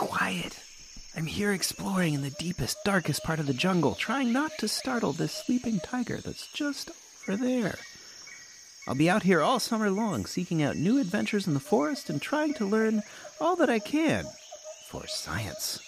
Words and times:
quiet. 0.00 0.58
I'm 1.14 1.26
here 1.26 1.52
exploring 1.52 2.14
in 2.14 2.22
the 2.22 2.30
deepest, 2.30 2.78
darkest 2.86 3.22
part 3.22 3.38
of 3.38 3.46
the 3.46 3.52
jungle, 3.52 3.94
trying 3.94 4.32
not 4.32 4.50
to 4.60 4.66
startle 4.66 5.12
this 5.12 5.30
sleeping 5.30 5.78
tiger 5.78 6.16
that's 6.16 6.50
just 6.54 6.90
over 7.28 7.36
there. 7.36 7.78
I'll 8.88 8.94
be 8.94 9.10
out 9.10 9.24
here 9.24 9.42
all 9.42 9.60
summer 9.60 9.90
long, 9.90 10.24
seeking 10.24 10.62
out 10.62 10.76
new 10.76 10.98
adventures 10.98 11.46
in 11.46 11.52
the 11.52 11.60
forest 11.60 12.08
and 12.08 12.20
trying 12.20 12.54
to 12.54 12.64
learn 12.64 13.02
all 13.42 13.56
that 13.56 13.68
I 13.68 13.78
can 13.78 14.24
for 14.88 15.06
science. 15.06 15.78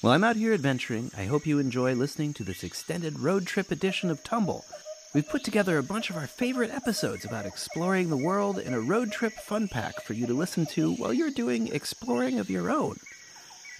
While 0.00 0.12
I'm 0.12 0.22
out 0.22 0.36
here 0.36 0.54
adventuring, 0.54 1.10
I 1.16 1.24
hope 1.24 1.44
you 1.44 1.58
enjoy 1.58 1.94
listening 1.94 2.34
to 2.34 2.44
this 2.44 2.62
extended 2.62 3.18
road 3.18 3.48
trip 3.48 3.72
edition 3.72 4.12
of 4.12 4.22
Tumble. 4.22 4.64
We've 5.12 5.28
put 5.28 5.42
together 5.42 5.76
a 5.78 5.82
bunch 5.82 6.08
of 6.08 6.16
our 6.16 6.28
favorite 6.28 6.70
episodes 6.70 7.24
about 7.24 7.46
exploring 7.46 8.10
the 8.10 8.16
world 8.16 8.60
in 8.60 8.74
a 8.74 8.80
road 8.80 9.10
trip 9.10 9.32
fun 9.32 9.66
pack 9.66 10.02
for 10.02 10.12
you 10.12 10.28
to 10.28 10.34
listen 10.34 10.66
to 10.66 10.94
while 10.94 11.12
you're 11.12 11.30
doing 11.30 11.66
exploring 11.72 12.38
of 12.38 12.48
your 12.48 12.70
own 12.70 12.96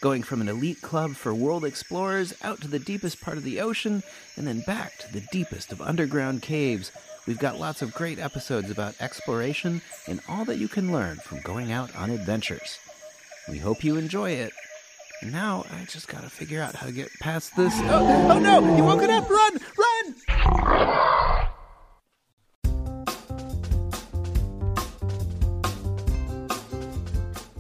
going 0.05 0.23
from 0.23 0.43
an 0.43 0.51
elite 0.51 0.83
club 0.83 1.13
for 1.13 1.35
world 1.35 1.65
explorers 1.65 2.35
out 2.43 2.61
to 2.61 2.69
the 2.69 2.79
deepest 2.79 3.23
part 3.23 3.39
of 3.39 3.43
the 3.43 3.59
ocean 3.59 4.03
and 4.37 4.47
then 4.47 4.61
back 4.67 4.99
to 4.99 5.11
the 5.11 5.27
deepest 5.33 5.73
of 5.73 5.81
underground 5.81 6.43
caves. 6.43 6.93
We've 7.27 7.39
got 7.39 7.59
lots 7.59 7.81
of 7.81 7.95
great 7.95 8.19
episodes 8.19 8.71
about 8.71 9.01
exploration 9.01 9.81
and 10.07 10.21
all 10.29 10.45
that 10.45 10.59
you 10.59 10.69
can 10.69 10.93
learn 10.93 11.17
from 11.17 11.41
going 11.41 11.73
out 11.73 11.97
on 11.97 12.11
adventures. 12.11 12.79
We 13.49 13.57
hope 13.57 13.83
you 13.83 13.97
enjoy 13.97 14.33
it. 14.33 14.53
Now 15.23 15.65
I 15.73 15.87
just 15.87 16.07
gotta 16.07 16.29
figure 16.29 16.61
out 16.61 16.75
how 16.75 16.85
to 16.85 16.93
get 16.93 17.09
past 17.21 17.57
this. 17.57 17.73
Oh, 17.85 18.29
oh 18.31 18.39
no! 18.39 18.77
You 18.77 18.85
woke 18.85 19.03
it 19.03 19.09
up! 19.09 19.27
Run! 19.31 19.59
Run! 19.79 20.15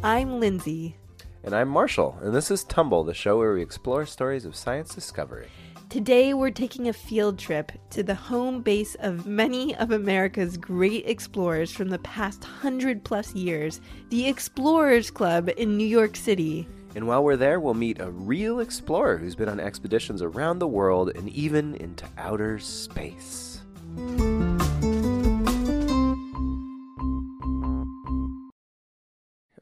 I'm 0.02 0.38
Lindsay. 0.38 0.99
And 1.45 1.54
I'm 1.54 1.68
Marshall, 1.68 2.18
and 2.23 2.34
this 2.34 2.50
is 2.50 2.64
Tumble, 2.64 3.04
the 3.04 3.12
show 3.12 3.37
where 3.37 3.52
we 3.52 3.60
explore 3.60 4.06
stories 4.06 4.46
of 4.46 4.56
science 4.56 4.95
discovery. 4.95 5.48
Today 5.90 6.32
we're 6.32 6.50
taking 6.50 6.88
a 6.88 6.92
field 6.95 7.38
trip 7.38 7.70
to 7.90 8.02
the 8.02 8.14
home 8.14 8.62
base 8.62 8.95
of 9.00 9.26
many 9.26 9.76
of 9.76 9.90
America's 9.90 10.56
great 10.56 11.06
explorers 11.06 11.70
from 11.70 11.90
the 11.90 11.98
past 11.98 12.42
hundred 12.42 13.04
plus 13.04 13.34
years, 13.34 13.82
the 14.09 14.26
Explorers 14.26 15.10
Club 15.10 15.50
in 15.59 15.76
New 15.76 15.87
York 15.87 16.16
City. 16.16 16.66
And 16.95 17.06
while 17.06 17.22
we're 17.22 17.37
there, 17.37 17.60
we'll 17.60 17.74
meet 17.74 18.00
a 18.00 18.10
real 18.10 18.60
explorer 18.60 19.18
who's 19.18 19.34
been 19.34 19.50
on 19.50 19.60
expeditions 19.60 20.22
around 20.22 20.60
the 20.60 20.66
world 20.66 21.10
and 21.15 21.28
even 21.28 21.74
into 21.74 22.06
outer 22.16 22.59
space. 22.59 23.60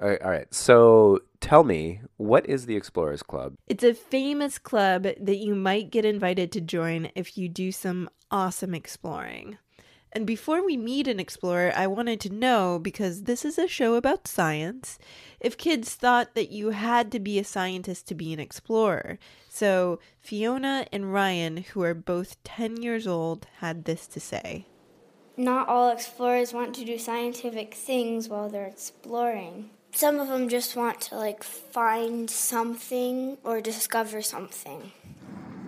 All 0.02 0.08
right, 0.08 0.22
all 0.22 0.30
right. 0.32 0.52
So 0.52 1.20
tell 1.38 1.62
me, 1.62 2.00
what 2.16 2.44
is 2.46 2.66
the 2.66 2.74
Explorers 2.74 3.22
Club? 3.22 3.54
It's 3.68 3.84
a 3.84 3.94
famous 3.94 4.58
club 4.58 5.04
that 5.04 5.36
you 5.36 5.54
might 5.54 5.92
get 5.92 6.04
invited 6.04 6.50
to 6.52 6.60
join 6.60 7.12
if 7.14 7.38
you 7.38 7.48
do 7.48 7.70
some 7.70 8.10
awesome 8.28 8.74
exploring. 8.74 9.58
And 10.10 10.26
before 10.26 10.66
we 10.66 10.76
meet 10.76 11.06
an 11.06 11.20
explorer, 11.20 11.72
I 11.76 11.86
wanted 11.86 12.18
to 12.22 12.30
know 12.30 12.80
because 12.80 13.22
this 13.22 13.44
is 13.44 13.58
a 13.58 13.68
show 13.68 13.94
about 13.94 14.26
science, 14.26 14.98
if 15.40 15.56
kids 15.56 15.94
thought 15.94 16.34
that 16.34 16.50
you 16.50 16.70
had 16.70 17.12
to 17.12 17.20
be 17.20 17.38
a 17.38 17.44
scientist 17.44 18.08
to 18.08 18.16
be 18.16 18.32
an 18.32 18.40
explorer. 18.40 19.20
So 19.48 20.00
Fiona 20.20 20.84
and 20.92 21.12
Ryan, 21.12 21.58
who 21.58 21.82
are 21.82 21.94
both 21.94 22.42
10 22.42 22.82
years 22.82 23.06
old, 23.06 23.46
had 23.58 23.84
this 23.84 24.08
to 24.08 24.18
say. 24.18 24.66
Not 25.36 25.68
all 25.68 25.90
explorers 25.90 26.52
want 26.52 26.74
to 26.74 26.84
do 26.84 26.98
scientific 26.98 27.72
things 27.72 28.28
while 28.28 28.48
they're 28.48 28.66
exploring. 28.66 29.70
Some 29.94 30.18
of 30.18 30.28
them 30.28 30.48
just 30.48 30.74
want 30.74 31.02
to 31.02 31.16
like 31.16 31.44
find 31.44 32.28
something 32.30 33.36
or 33.44 33.60
discover 33.60 34.22
something. 34.22 34.90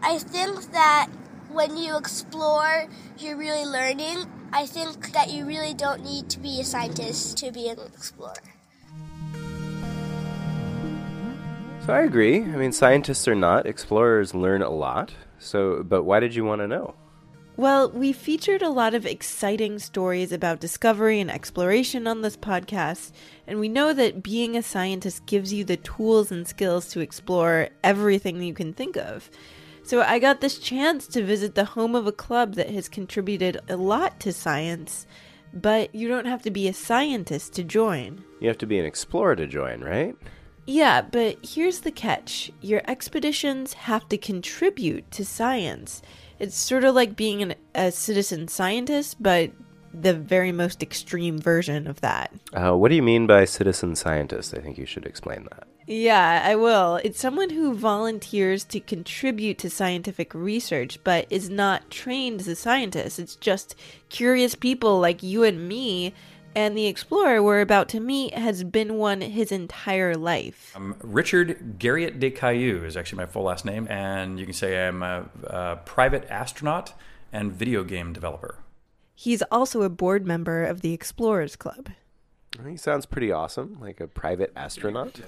I 0.02 0.18
think 0.18 0.72
that 0.72 1.08
when 1.52 1.76
you 1.76 1.96
explore, 1.98 2.88
you're 3.18 3.36
really 3.36 3.66
learning. 3.66 4.24
I 4.50 4.64
think 4.64 5.12
that 5.12 5.30
you 5.30 5.44
really 5.44 5.74
don't 5.74 6.02
need 6.02 6.30
to 6.30 6.40
be 6.40 6.58
a 6.60 6.64
scientist 6.64 7.36
to 7.38 7.52
be 7.52 7.68
an 7.68 7.78
explorer. 7.80 8.34
So 11.84 11.92
I 11.92 12.00
agree. 12.00 12.40
I 12.40 12.56
mean, 12.56 12.72
scientists 12.72 13.28
are 13.28 13.34
not, 13.34 13.66
explorers 13.66 14.34
learn 14.34 14.62
a 14.62 14.70
lot. 14.70 15.12
So, 15.38 15.82
but 15.82 16.04
why 16.04 16.20
did 16.20 16.34
you 16.34 16.44
want 16.44 16.62
to 16.62 16.66
know? 16.66 16.94
Well, 17.56 17.88
we 17.90 18.12
featured 18.12 18.62
a 18.62 18.68
lot 18.68 18.94
of 18.94 19.06
exciting 19.06 19.78
stories 19.78 20.32
about 20.32 20.58
discovery 20.58 21.20
and 21.20 21.30
exploration 21.30 22.08
on 22.08 22.20
this 22.20 22.36
podcast, 22.36 23.12
and 23.46 23.60
we 23.60 23.68
know 23.68 23.92
that 23.92 24.24
being 24.24 24.56
a 24.56 24.62
scientist 24.62 25.24
gives 25.26 25.52
you 25.52 25.62
the 25.62 25.76
tools 25.76 26.32
and 26.32 26.48
skills 26.48 26.88
to 26.88 27.00
explore 27.00 27.68
everything 27.84 28.42
you 28.42 28.54
can 28.54 28.72
think 28.72 28.96
of. 28.96 29.30
So 29.84 30.02
I 30.02 30.18
got 30.18 30.40
this 30.40 30.58
chance 30.58 31.06
to 31.08 31.24
visit 31.24 31.54
the 31.54 31.64
home 31.64 31.94
of 31.94 32.08
a 32.08 32.12
club 32.12 32.54
that 32.54 32.70
has 32.70 32.88
contributed 32.88 33.60
a 33.68 33.76
lot 33.76 34.18
to 34.20 34.32
science, 34.32 35.06
but 35.52 35.94
you 35.94 36.08
don't 36.08 36.26
have 36.26 36.42
to 36.42 36.50
be 36.50 36.66
a 36.66 36.72
scientist 36.72 37.52
to 37.52 37.62
join. 37.62 38.24
You 38.40 38.48
have 38.48 38.58
to 38.58 38.66
be 38.66 38.80
an 38.80 38.84
explorer 38.84 39.36
to 39.36 39.46
join, 39.46 39.80
right? 39.80 40.16
Yeah, 40.66 41.02
but 41.02 41.38
here's 41.44 41.80
the 41.80 41.92
catch 41.92 42.50
your 42.62 42.82
expeditions 42.88 43.74
have 43.74 44.08
to 44.08 44.18
contribute 44.18 45.08
to 45.12 45.24
science. 45.24 46.02
It's 46.38 46.56
sort 46.56 46.84
of 46.84 46.94
like 46.94 47.16
being 47.16 47.42
an, 47.42 47.54
a 47.74 47.90
citizen 47.90 48.48
scientist, 48.48 49.22
but 49.22 49.50
the 49.92 50.14
very 50.14 50.52
most 50.52 50.82
extreme 50.82 51.38
version 51.38 51.86
of 51.86 52.00
that. 52.00 52.32
Uh, 52.52 52.72
what 52.76 52.88
do 52.88 52.96
you 52.96 53.02
mean 53.02 53.26
by 53.26 53.44
citizen 53.44 53.94
scientist? 53.94 54.54
I 54.54 54.60
think 54.60 54.76
you 54.76 54.86
should 54.86 55.06
explain 55.06 55.44
that. 55.50 55.68
Yeah, 55.86 56.42
I 56.44 56.56
will. 56.56 56.96
It's 57.04 57.20
someone 57.20 57.50
who 57.50 57.74
volunteers 57.74 58.64
to 58.64 58.80
contribute 58.80 59.58
to 59.58 59.70
scientific 59.70 60.34
research, 60.34 60.98
but 61.04 61.26
is 61.28 61.50
not 61.50 61.90
trained 61.90 62.40
as 62.40 62.48
a 62.48 62.56
scientist. 62.56 63.18
It's 63.18 63.36
just 63.36 63.76
curious 64.08 64.54
people 64.54 64.98
like 64.98 65.22
you 65.22 65.44
and 65.44 65.68
me. 65.68 66.14
And 66.56 66.76
the 66.76 66.86
explorer 66.86 67.42
we're 67.42 67.60
about 67.60 67.88
to 67.90 68.00
meet 68.00 68.34
has 68.34 68.62
been 68.62 68.94
one 68.94 69.20
his 69.20 69.50
entire 69.50 70.14
life. 70.14 70.72
I'm 70.76 70.94
Richard 71.02 71.78
Garriott 71.78 72.20
de 72.20 72.30
Caillou 72.30 72.84
is 72.84 72.96
actually 72.96 73.18
my 73.18 73.26
full 73.26 73.42
last 73.42 73.64
name, 73.64 73.88
and 73.88 74.38
you 74.38 74.44
can 74.44 74.54
say 74.54 74.86
I'm 74.86 75.02
a, 75.02 75.28
a 75.44 75.76
private 75.84 76.26
astronaut 76.30 76.94
and 77.32 77.52
video 77.52 77.82
game 77.82 78.12
developer. 78.12 78.58
He's 79.16 79.42
also 79.50 79.82
a 79.82 79.88
board 79.88 80.26
member 80.26 80.64
of 80.64 80.80
the 80.80 80.92
Explorers 80.92 81.56
Club. 81.56 81.88
He 82.68 82.76
sounds 82.76 83.04
pretty 83.04 83.32
awesome, 83.32 83.78
like 83.80 84.00
a 84.00 84.06
private 84.06 84.52
astronaut. 84.54 85.20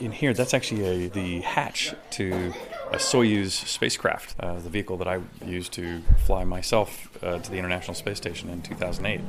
In 0.00 0.10
here, 0.10 0.34
that's 0.34 0.54
actually 0.54 1.06
a, 1.06 1.08
the 1.08 1.40
hatch 1.42 1.94
to 2.12 2.52
a 2.90 2.96
Soyuz 2.96 3.52
spacecraft, 3.52 4.34
uh, 4.40 4.54
the 4.58 4.70
vehicle 4.70 4.96
that 4.96 5.06
I 5.06 5.20
used 5.46 5.72
to 5.74 6.00
fly 6.26 6.42
myself 6.42 7.16
uh, 7.22 7.38
to 7.38 7.50
the 7.50 7.58
International 7.58 7.94
Space 7.94 8.16
Station 8.16 8.50
in 8.50 8.60
2008. 8.60 9.20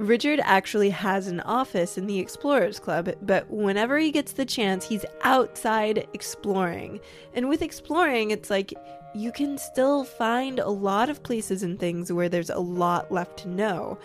Richard 0.00 0.40
actually 0.44 0.88
has 0.88 1.26
an 1.26 1.40
office 1.40 1.98
in 1.98 2.06
the 2.06 2.18
Explorers 2.18 2.80
Club, 2.80 3.10
but 3.20 3.50
whenever 3.50 3.98
he 3.98 4.10
gets 4.10 4.32
the 4.32 4.46
chance, 4.46 4.88
he's 4.88 5.04
outside 5.24 6.08
exploring. 6.14 7.00
And 7.34 7.50
with 7.50 7.60
exploring, 7.60 8.30
it's 8.30 8.48
like 8.48 8.72
you 9.14 9.30
can 9.30 9.58
still 9.58 10.04
find 10.04 10.58
a 10.58 10.70
lot 10.70 11.10
of 11.10 11.22
places 11.22 11.62
and 11.62 11.78
things 11.78 12.10
where 12.10 12.30
there's 12.30 12.48
a 12.48 12.58
lot 12.58 13.12
left 13.12 13.40
to 13.40 13.48
know. 13.50 13.98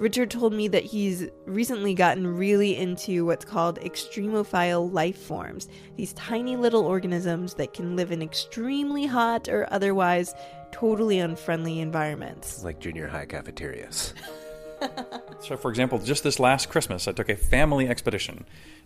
Richard 0.00 0.30
told 0.30 0.54
me 0.54 0.68
that 0.68 0.84
he's 0.84 1.28
recently 1.44 1.92
gotten 1.92 2.26
really 2.26 2.74
into 2.78 3.26
what's 3.26 3.44
called 3.44 3.78
extremophile 3.80 4.90
life 4.90 5.18
forms, 5.18 5.68
these 5.96 6.14
tiny 6.14 6.56
little 6.56 6.86
organisms 6.86 7.52
that 7.54 7.74
can 7.74 7.94
live 7.94 8.10
in 8.10 8.22
extremely 8.22 9.04
hot 9.04 9.50
or 9.50 9.70
otherwise 9.70 10.34
totally 10.70 11.18
unfriendly 11.18 11.78
environments. 11.78 12.64
Like 12.64 12.80
junior 12.80 13.06
high 13.06 13.26
cafeterias. 13.26 14.14
so, 15.40 15.56
for 15.56 15.70
example, 15.70 15.98
just 15.98 16.22
this 16.24 16.38
last 16.38 16.68
Christmas, 16.68 17.08
I 17.08 17.12
took 17.12 17.28
a 17.28 17.36
family 17.36 17.88
expedition 17.88 18.44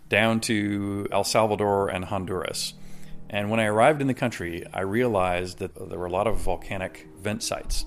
down 0.09 0.39
to 0.41 1.07
El 1.11 1.23
Salvador 1.23 1.89
and 1.89 2.05
Honduras. 2.05 2.73
And 3.29 3.49
when 3.49 3.59
I 3.59 3.65
arrived 3.65 4.01
in 4.01 4.07
the 4.07 4.13
country, 4.13 4.65
I 4.73 4.81
realized 4.81 5.59
that 5.59 5.75
there 5.89 5.99
were 5.99 6.05
a 6.05 6.11
lot 6.11 6.27
of 6.27 6.37
volcanic 6.37 7.07
vent 7.19 7.43
sites. 7.43 7.85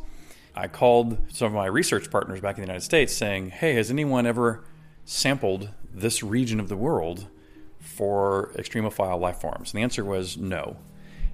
I 0.55 0.69
called 0.69 1.19
some 1.33 1.47
of 1.47 1.53
my 1.53 1.67
research 1.67 2.11
partners 2.11 2.41
back 2.41 2.57
in 2.57 2.63
the 2.63 2.67
United 2.67 2.85
States 2.85 3.15
saying, 3.15 3.51
Hey, 3.51 3.75
has 3.75 3.91
anyone 3.91 4.27
ever 4.27 4.65
sampled 5.05 5.71
this 5.93 6.23
region 6.23 6.61
of 6.61 6.69
the 6.69 6.77
world 6.77 7.27
for 7.79 8.51
extremophile 8.57 9.19
life 9.19 9.41
forms? 9.41 9.73
And 9.73 9.79
the 9.79 9.83
answer 9.83 10.05
was 10.05 10.37
no. 10.37 10.77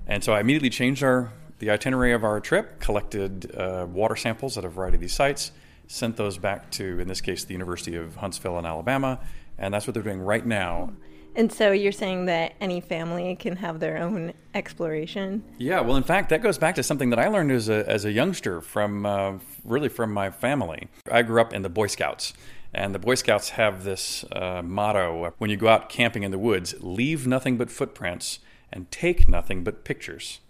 And 0.06 0.22
so 0.22 0.32
I 0.32 0.40
immediately 0.40 0.70
changed 0.70 1.02
our 1.02 1.32
the 1.58 1.70
itinerary 1.70 2.12
of 2.12 2.22
our 2.22 2.38
trip, 2.38 2.80
collected 2.80 3.50
uh, 3.56 3.86
water 3.88 4.14
samples 4.14 4.58
at 4.58 4.64
a 4.64 4.68
variety 4.68 4.96
of 4.96 5.00
these 5.00 5.14
sites, 5.14 5.52
sent 5.86 6.16
those 6.16 6.38
back 6.38 6.70
to, 6.72 7.00
in 7.00 7.08
this 7.08 7.20
case, 7.20 7.44
the 7.44 7.52
University 7.52 7.96
of 7.96 8.16
Huntsville 8.16 8.58
in 8.58 8.66
Alabama, 8.66 9.20
and 9.58 9.72
that's 9.72 9.86
what 9.86 9.94
they're 9.94 10.02
doing 10.02 10.20
right 10.20 10.44
now. 10.44 10.92
And 11.36 11.52
so 11.52 11.70
you're 11.70 11.92
saying 11.92 12.26
that 12.26 12.54
any 12.62 12.80
family 12.80 13.36
can 13.36 13.56
have 13.56 13.78
their 13.78 13.98
own 13.98 14.32
exploration? 14.54 15.44
Yeah, 15.58 15.80
well, 15.80 15.96
in 15.96 16.02
fact, 16.02 16.30
that 16.30 16.42
goes 16.42 16.56
back 16.56 16.76
to 16.76 16.82
something 16.82 17.10
that 17.10 17.18
I 17.18 17.28
learned 17.28 17.52
as 17.52 17.68
a, 17.68 17.88
as 17.88 18.06
a 18.06 18.10
youngster 18.10 18.62
from 18.62 19.04
uh, 19.04 19.34
really 19.62 19.90
from 19.90 20.12
my 20.12 20.30
family. 20.30 20.88
I 21.10 21.22
grew 21.22 21.40
up 21.40 21.52
in 21.52 21.60
the 21.60 21.68
Boy 21.68 21.88
Scouts. 21.88 22.32
And 22.72 22.94
the 22.94 22.98
Boy 22.98 23.14
Scouts 23.14 23.50
have 23.50 23.84
this 23.84 24.24
uh, 24.32 24.62
motto 24.62 25.34
when 25.38 25.50
you 25.50 25.56
go 25.56 25.68
out 25.68 25.88
camping 25.88 26.24
in 26.24 26.30
the 26.30 26.38
woods 26.38 26.74
leave 26.80 27.26
nothing 27.26 27.56
but 27.56 27.70
footprints 27.70 28.38
and 28.72 28.90
take 28.90 29.28
nothing 29.28 29.62
but 29.62 29.84
pictures. 29.84 30.40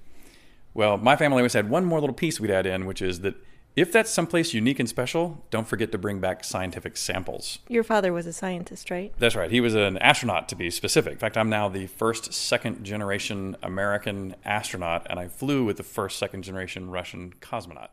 Well, 0.72 0.98
my 0.98 1.16
family 1.16 1.38
always 1.38 1.52
had 1.52 1.70
one 1.70 1.84
more 1.84 2.00
little 2.00 2.14
piece 2.14 2.40
we'd 2.40 2.50
add 2.50 2.66
in, 2.66 2.86
which 2.86 3.00
is 3.00 3.20
that 3.20 3.34
if 3.76 3.92
that's 3.92 4.10
someplace 4.10 4.54
unique 4.54 4.80
and 4.80 4.88
special, 4.88 5.44
don't 5.50 5.68
forget 5.68 5.92
to 5.92 5.98
bring 5.98 6.18
back 6.18 6.42
scientific 6.44 6.96
samples. 6.96 7.58
Your 7.68 7.84
father 7.84 8.10
was 8.10 8.26
a 8.26 8.32
scientist, 8.32 8.90
right? 8.90 9.12
That's 9.18 9.36
right. 9.36 9.50
He 9.50 9.60
was 9.60 9.74
an 9.74 9.98
astronaut, 9.98 10.48
to 10.48 10.56
be 10.56 10.70
specific. 10.70 11.12
In 11.12 11.18
fact, 11.18 11.36
I'm 11.36 11.50
now 11.50 11.68
the 11.68 11.86
first 11.86 12.32
second 12.32 12.84
generation 12.84 13.54
American 13.62 14.34
astronaut, 14.46 15.06
and 15.10 15.20
I 15.20 15.28
flew 15.28 15.64
with 15.66 15.76
the 15.76 15.82
first 15.82 16.18
second 16.18 16.42
generation 16.42 16.90
Russian 16.90 17.34
cosmonaut. 17.42 17.88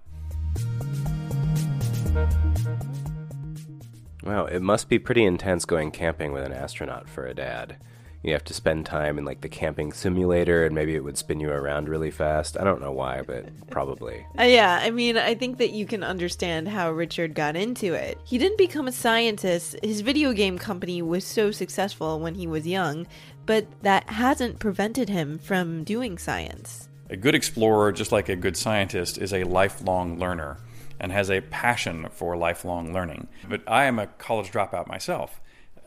Wow, 4.23 4.45
it 4.45 4.61
must 4.61 4.87
be 4.87 4.99
pretty 4.99 5.25
intense 5.25 5.65
going 5.65 5.91
camping 5.91 6.31
with 6.31 6.43
an 6.43 6.53
astronaut 6.53 7.09
for 7.09 7.25
a 7.25 7.33
dad. 7.33 7.75
You 8.23 8.31
have 8.31 8.45
to 8.45 8.53
spend 8.53 8.85
time 8.85 9.17
in 9.17 9.25
like 9.25 9.41
the 9.41 9.49
camping 9.49 9.91
simulator 9.91 10.65
and 10.65 10.73
maybe 10.73 10.95
it 10.95 11.03
would 11.03 11.17
spin 11.17 11.41
you 11.41 11.49
around 11.49 11.89
really 11.89 12.09
fast. 12.09 12.57
I 12.57 12.63
don't 12.63 12.79
know 12.79 12.91
why, 12.91 13.21
but 13.21 13.69
probably. 13.69 14.25
Uh, 14.39 14.43
yeah, 14.43 14.79
I 14.81 14.89
mean, 14.89 15.17
I 15.17 15.35
think 15.35 15.57
that 15.59 15.71
you 15.71 15.85
can 15.85 16.03
understand 16.03 16.67
how 16.67 16.91
Richard 16.91 17.35
got 17.35 17.55
into 17.55 17.93
it. 17.93 18.17
He 18.23 18.37
didn't 18.37 18.57
become 18.57 18.87
a 18.87 18.91
scientist. 18.91 19.75
His 19.83 20.01
video 20.01 20.33
game 20.33 20.57
company 20.57 21.01
was 21.01 21.23
so 21.23 21.51
successful 21.51 22.19
when 22.19 22.35
he 22.35 22.47
was 22.47 22.65
young, 22.65 23.05
but 23.45 23.67
that 23.83 24.09
hasn't 24.09 24.59
prevented 24.59 25.09
him 25.09 25.37
from 25.37 25.83
doing 25.83 26.17
science. 26.17 26.89
A 27.09 27.15
good 27.15 27.35
explorer, 27.35 27.91
just 27.91 28.11
like 28.11 28.27
a 28.27 28.35
good 28.35 28.57
scientist, 28.57 29.17
is 29.17 29.33
a 29.33 29.43
lifelong 29.43 30.17
learner 30.17 30.57
and 30.99 31.11
has 31.11 31.29
a 31.29 31.41
passion 31.41 32.07
for 32.11 32.35
lifelong 32.35 32.93
learning. 32.93 33.27
But 33.47 33.61
I 33.67 33.85
am 33.85 33.99
a 33.99 34.07
college 34.07 34.51
dropout 34.51 34.87
myself. 34.87 35.41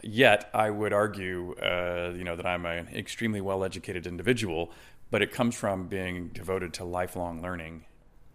Yet 0.09 0.49
I 0.55 0.71
would 0.71 0.93
argue, 0.93 1.55
uh, 1.55 2.13
you 2.17 2.23
know, 2.23 2.37
that 2.37 2.47
I'm 2.47 2.65
an 2.65 2.87
extremely 2.95 3.41
well-educated 3.41 4.07
individual, 4.07 4.71
but 5.11 5.21
it 5.21 5.33
comes 5.33 5.57
from 5.57 5.89
being 5.89 6.29
devoted 6.29 6.73
to 6.75 6.85
lifelong 6.85 7.43
learning. 7.43 7.87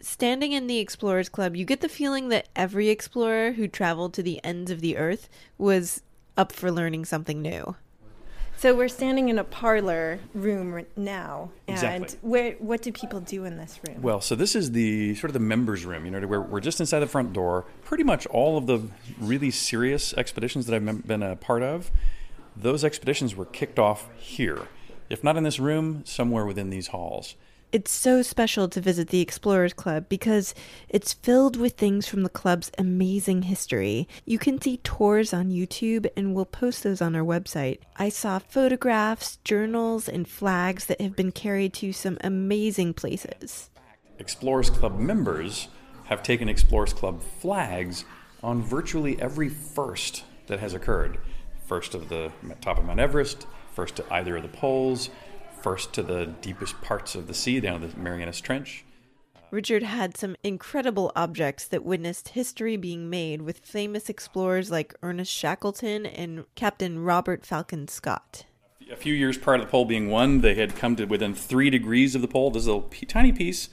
Standing 0.02 0.52
in 0.52 0.68
the 0.68 0.80
Explorers 0.80 1.30
Club, 1.30 1.56
you 1.56 1.64
get 1.64 1.80
the 1.80 1.88
feeling 1.88 2.28
that 2.30 2.50
every 2.58 2.90
explorer 2.90 3.54
who 3.54 3.70
traveled 3.70 4.14
to 4.16 4.24
the 4.24 4.44
ends 4.44 4.70
of 4.70 4.82
the 4.82 4.98
earth 4.98 5.30
was 5.58 6.02
up 6.36 6.52
for 6.52 6.72
learning 6.72 7.06
something 7.06 7.42
new. 7.42 7.76
So 8.62 8.76
we're 8.76 8.90
standing 8.90 9.30
in 9.30 9.40
a 9.40 9.44
parlor 9.44 10.20
room 10.36 10.86
now, 10.96 11.50
and 11.68 11.76
Exactly. 12.04 12.20
where 12.22 12.52
what 12.60 12.84
do 12.84 12.92
people 12.92 13.20
do 13.20 13.44
in 13.46 13.58
this 13.58 13.80
room? 13.88 14.04
Well, 14.04 14.22
so 14.22 14.36
this 14.36 14.56
is 14.56 14.74
the 14.74 15.16
sort 15.16 15.32
of 15.32 15.34
the 15.34 15.40
members' 15.40 15.84
room. 15.84 16.06
You 16.06 16.12
know, 16.12 16.28
we're, 16.28 16.42
we're 16.42 16.60
just 16.60 16.80
inside 16.80 17.00
the 17.00 17.08
front 17.08 17.34
door. 17.34 17.66
Pretty 17.84 18.04
much 18.04 18.28
all 18.28 18.60
of 18.60 18.68
the 18.68 18.84
really 19.20 19.50
serious 19.50 20.14
expeditions 20.14 20.68
that 20.68 20.76
I've 20.76 21.08
been 21.08 21.24
a 21.24 21.36
part 21.38 21.64
of, 21.64 21.90
those 22.56 22.84
expeditions 22.84 23.36
were 23.36 23.46
kicked 23.46 23.80
off 23.80 24.08
here. 24.20 24.68
If 25.10 25.24
not 25.24 25.38
in 25.38 25.44
this 25.44 25.58
room, 25.60 26.04
somewhere 26.06 26.46
within 26.46 26.70
these 26.70 26.90
halls. 26.90 27.34
It's 27.72 27.92
so 27.92 28.22
special 28.22 28.68
to 28.68 28.82
visit 28.82 29.08
the 29.08 29.22
Explorers 29.22 29.72
Club 29.72 30.10
because 30.10 30.54
it's 30.90 31.14
filled 31.14 31.56
with 31.56 31.78
things 31.78 32.06
from 32.06 32.24
the 32.24 32.30
club's 32.30 32.70
amazing 32.78 33.44
history. 33.44 34.10
You 34.26 34.38
can 34.38 34.60
see 34.60 34.78
tours 34.78 35.34
on 35.34 35.52
YouTube 35.52 36.06
and 36.18 36.36
we'll 36.36 36.44
post 36.44 36.84
those 36.84 37.02
on 37.02 37.16
our 37.16 37.24
website. 37.24 37.80
I 37.96 38.10
saw 38.10 38.40
photographs, 38.40 39.38
journals, 39.46 40.10
and 40.10 40.28
flags 40.28 40.88
that 40.88 41.00
have 41.00 41.16
been 41.16 41.32
carried 41.32 41.74
to 41.76 41.94
some 41.94 42.18
amazing 42.20 42.94
places. 42.94 43.70
Explorers 44.20 44.70
Club 44.70 45.00
members 45.00 45.70
have 46.08 46.22
taken 46.24 46.50
Explorers 46.50 46.92
Club 46.92 47.24
flags 47.40 48.04
on 48.44 48.62
virtually 48.62 49.18
every 49.22 49.48
first 49.48 50.26
that 50.48 50.60
has 50.60 50.74
occurred. 50.74 51.20
First 51.68 51.96
of 51.96 52.10
the 52.10 52.34
top 52.60 52.80
of 52.80 52.84
Mount 52.84 53.00
Everest, 53.00 53.48
first 53.74 53.96
to 53.96 54.14
either 54.14 54.36
of 54.36 54.44
the 54.44 54.50
poles, 54.50 55.10
first 55.62 55.94
to 55.94 56.04
the 56.04 56.26
deepest 56.42 56.82
parts 56.82 57.16
of 57.16 57.28
the 57.28 57.34
sea 57.34 57.60
down 57.60 57.82
the 57.82 57.98
Marianas 57.98 58.42
Trench. 58.42 58.86
Richard 59.52 59.84
had 59.84 60.16
some 60.16 60.38
incredible 60.44 61.12
objects 61.14 61.68
that 61.68 61.84
witnessed 61.84 62.30
history 62.30 62.78
being 62.78 63.10
made 63.10 63.42
with 63.42 63.60
famous 63.60 64.10
explorers 64.10 64.72
like 64.72 64.96
Ernest 65.04 65.32
Shackleton 65.32 66.06
and 66.06 66.46
Captain 66.56 67.00
Robert 67.00 67.46
Falcon 67.46 67.90
Scott. 67.90 68.46
A 68.90 68.96
few 68.96 69.14
years 69.14 69.38
prior 69.38 69.58
to 69.58 69.66
the 69.66 69.70
pole 69.70 69.84
being 69.86 70.10
won, 70.10 70.40
they 70.40 70.56
had 70.56 70.76
come 70.76 70.96
to 70.96 71.06
within 71.06 71.34
three 71.36 71.70
degrees 71.70 72.16
of 72.16 72.22
the 72.22 72.28
pole. 72.30 72.52
This 72.52 72.64
is 72.64 72.68
a 72.70 72.80
p- 72.80 73.06
tiny 73.06 73.34
piece 73.34 73.70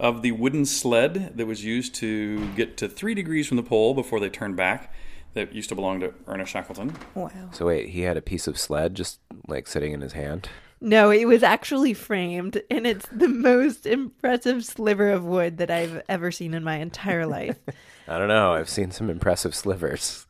of 0.00 0.22
the 0.22 0.32
wooden 0.32 0.64
sled 0.64 1.36
that 1.36 1.46
was 1.46 1.64
used 1.64 1.94
to 1.96 2.48
get 2.54 2.76
to 2.78 2.88
three 2.88 3.14
degrees 3.14 3.48
from 3.48 3.58
the 3.58 3.62
pole 3.62 3.92
before 3.94 4.20
they 4.20 4.30
turned 4.30 4.56
back. 4.56 4.92
That 5.34 5.52
used 5.54 5.68
to 5.68 5.74
belong 5.74 6.00
to 6.00 6.14
Ernest 6.26 6.52
Shackleton. 6.52 6.96
wow. 7.14 7.50
So 7.52 7.66
wait, 7.66 7.90
he 7.90 8.00
had 8.00 8.16
a 8.16 8.22
piece 8.22 8.46
of 8.46 8.58
sled 8.58 8.94
just 8.94 9.20
like 9.46 9.66
sitting 9.66 9.92
in 9.92 10.00
his 10.00 10.14
hand. 10.14 10.48
No, 10.80 11.10
it 11.10 11.26
was 11.26 11.42
actually 11.42 11.92
framed, 11.92 12.62
and 12.70 12.86
it's 12.86 13.06
the 13.10 13.28
most 13.28 13.84
impressive 13.84 14.64
sliver 14.64 15.10
of 15.10 15.24
wood 15.24 15.58
that 15.58 15.70
I've 15.70 16.02
ever 16.08 16.30
seen 16.30 16.54
in 16.54 16.62
my 16.62 16.76
entire 16.76 17.26
life. 17.26 17.58
I 18.08 18.16
don't 18.16 18.28
know. 18.28 18.52
I've 18.52 18.68
seen 18.68 18.92
some 18.92 19.10
impressive 19.10 19.54
slivers. 19.54 20.26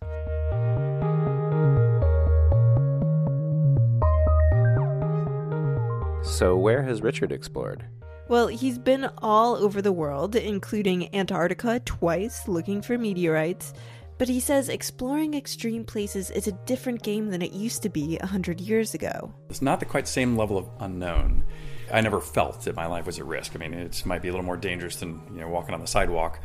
So 6.22 6.56
where 6.56 6.82
has 6.82 7.02
Richard 7.02 7.32
explored? 7.32 7.84
well, 8.28 8.46
he's 8.46 8.78
been 8.78 9.08
all 9.18 9.56
over 9.56 9.80
the 9.80 9.92
world, 9.92 10.36
including 10.36 11.14
Antarctica 11.14 11.80
twice, 11.80 12.46
looking 12.46 12.82
for 12.82 12.98
meteorites. 12.98 13.72
But 14.18 14.28
he 14.28 14.40
says 14.40 14.68
exploring 14.68 15.34
extreme 15.34 15.84
places 15.84 16.30
is 16.32 16.48
a 16.48 16.52
different 16.52 17.02
game 17.02 17.28
than 17.28 17.40
it 17.40 17.52
used 17.52 17.82
to 17.84 17.88
be 17.88 18.18
a 18.18 18.26
hundred 18.26 18.60
years 18.60 18.92
ago. 18.92 19.32
It's 19.48 19.62
not 19.62 19.78
the 19.78 19.86
quite 19.86 20.08
same 20.08 20.36
level 20.36 20.58
of 20.58 20.68
unknown. 20.80 21.44
I 21.92 22.00
never 22.00 22.20
felt 22.20 22.62
that 22.62 22.74
my 22.74 22.86
life 22.86 23.06
was 23.06 23.18
at 23.18 23.26
risk. 23.26 23.54
I 23.54 23.58
mean, 23.58 23.72
it 23.72 24.04
might 24.04 24.20
be 24.20 24.28
a 24.28 24.32
little 24.32 24.44
more 24.44 24.56
dangerous 24.56 24.96
than 24.96 25.22
you 25.32 25.40
know 25.40 25.48
walking 25.48 25.72
on 25.72 25.80
the 25.80 25.86
sidewalk, 25.86 26.40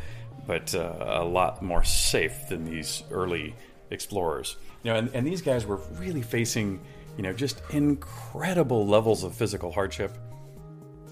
but 0.45 0.73
uh, 0.75 0.95
a 0.99 1.25
lot 1.25 1.63
more 1.63 1.83
safe 1.83 2.47
than 2.47 2.63
these 2.63 3.03
early 3.09 3.55
explorers. 3.89 4.55
You 4.83 4.91
know, 4.91 4.99
and, 4.99 5.09
and 5.13 5.27
these 5.27 5.41
guys 5.41 5.65
were 5.65 5.77
really 5.93 6.21
facing 6.21 6.79
you 7.17 7.23
know 7.23 7.33
just 7.33 7.61
incredible 7.71 8.85
levels 8.85 9.23
of 9.23 9.33
physical 9.33 9.71
hardship. 9.71 10.15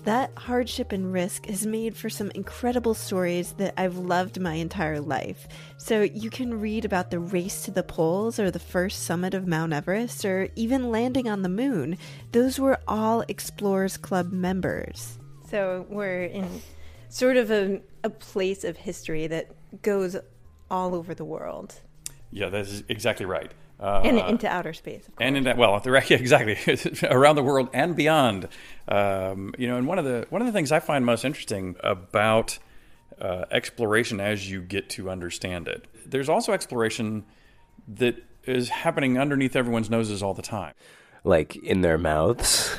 That 0.03 0.31
hardship 0.35 0.91
and 0.91 1.13
risk 1.13 1.45
has 1.45 1.65
made 1.65 1.95
for 1.95 2.09
some 2.09 2.31
incredible 2.31 2.95
stories 2.95 3.53
that 3.53 3.75
I've 3.77 3.97
loved 3.97 4.39
my 4.39 4.55
entire 4.55 4.99
life. 4.99 5.47
So 5.77 6.01
you 6.01 6.31
can 6.31 6.59
read 6.59 6.85
about 6.85 7.11
the 7.11 7.19
race 7.19 7.65
to 7.65 7.71
the 7.71 7.83
poles 7.83 8.39
or 8.39 8.49
the 8.49 8.57
first 8.57 9.03
summit 9.03 9.35
of 9.35 9.45
Mount 9.45 9.73
Everest 9.73 10.25
or 10.25 10.49
even 10.55 10.89
landing 10.89 11.29
on 11.29 11.43
the 11.43 11.49
moon. 11.49 11.99
Those 12.31 12.59
were 12.59 12.79
all 12.87 13.23
Explorers 13.27 13.95
Club 13.97 14.31
members. 14.31 15.19
So 15.51 15.85
we're 15.87 16.23
in 16.23 16.63
sort 17.09 17.37
of 17.37 17.51
a, 17.51 17.81
a 18.03 18.09
place 18.09 18.63
of 18.63 18.77
history 18.77 19.27
that 19.27 19.51
goes 19.83 20.17
all 20.71 20.95
over 20.95 21.13
the 21.13 21.25
world 21.25 21.81
Yeah, 22.31 22.49
that 22.49 22.61
is 22.61 22.83
exactly 22.87 23.25
right. 23.25 23.51
Uh, 23.81 24.01
and 24.03 24.19
into 24.19 24.47
outer 24.47 24.73
space. 24.73 25.07
Of 25.07 25.15
course. 25.15 25.25
and 25.25 25.37
in 25.37 25.43
that 25.45 25.57
well 25.57 25.75
exactly 26.21 26.55
around 27.09 27.35
the 27.35 27.43
world 27.43 27.69
and 27.73 27.95
beyond 27.95 28.47
um, 28.87 29.55
you 29.57 29.67
know 29.67 29.77
and 29.77 29.87
one 29.87 29.97
of 29.97 30.05
the 30.05 30.27
one 30.29 30.41
of 30.41 30.45
the 30.45 30.53
things 30.53 30.71
i 30.71 30.79
find 30.79 31.03
most 31.03 31.25
interesting 31.25 31.75
about 31.83 32.59
uh, 33.19 33.45
exploration 33.49 34.19
as 34.19 34.49
you 34.49 34.61
get 34.61 34.87
to 34.89 35.09
understand 35.09 35.67
it 35.67 35.87
there's 36.05 36.29
also 36.29 36.53
exploration 36.53 37.25
that 37.87 38.23
is 38.45 38.69
happening 38.69 39.17
underneath 39.17 39.55
everyone's 39.55 39.89
noses 39.89 40.21
all 40.21 40.35
the 40.35 40.41
time 40.43 40.73
Like 41.23 41.55
in 41.57 41.81
their 41.81 41.97
mouths? 41.97 42.75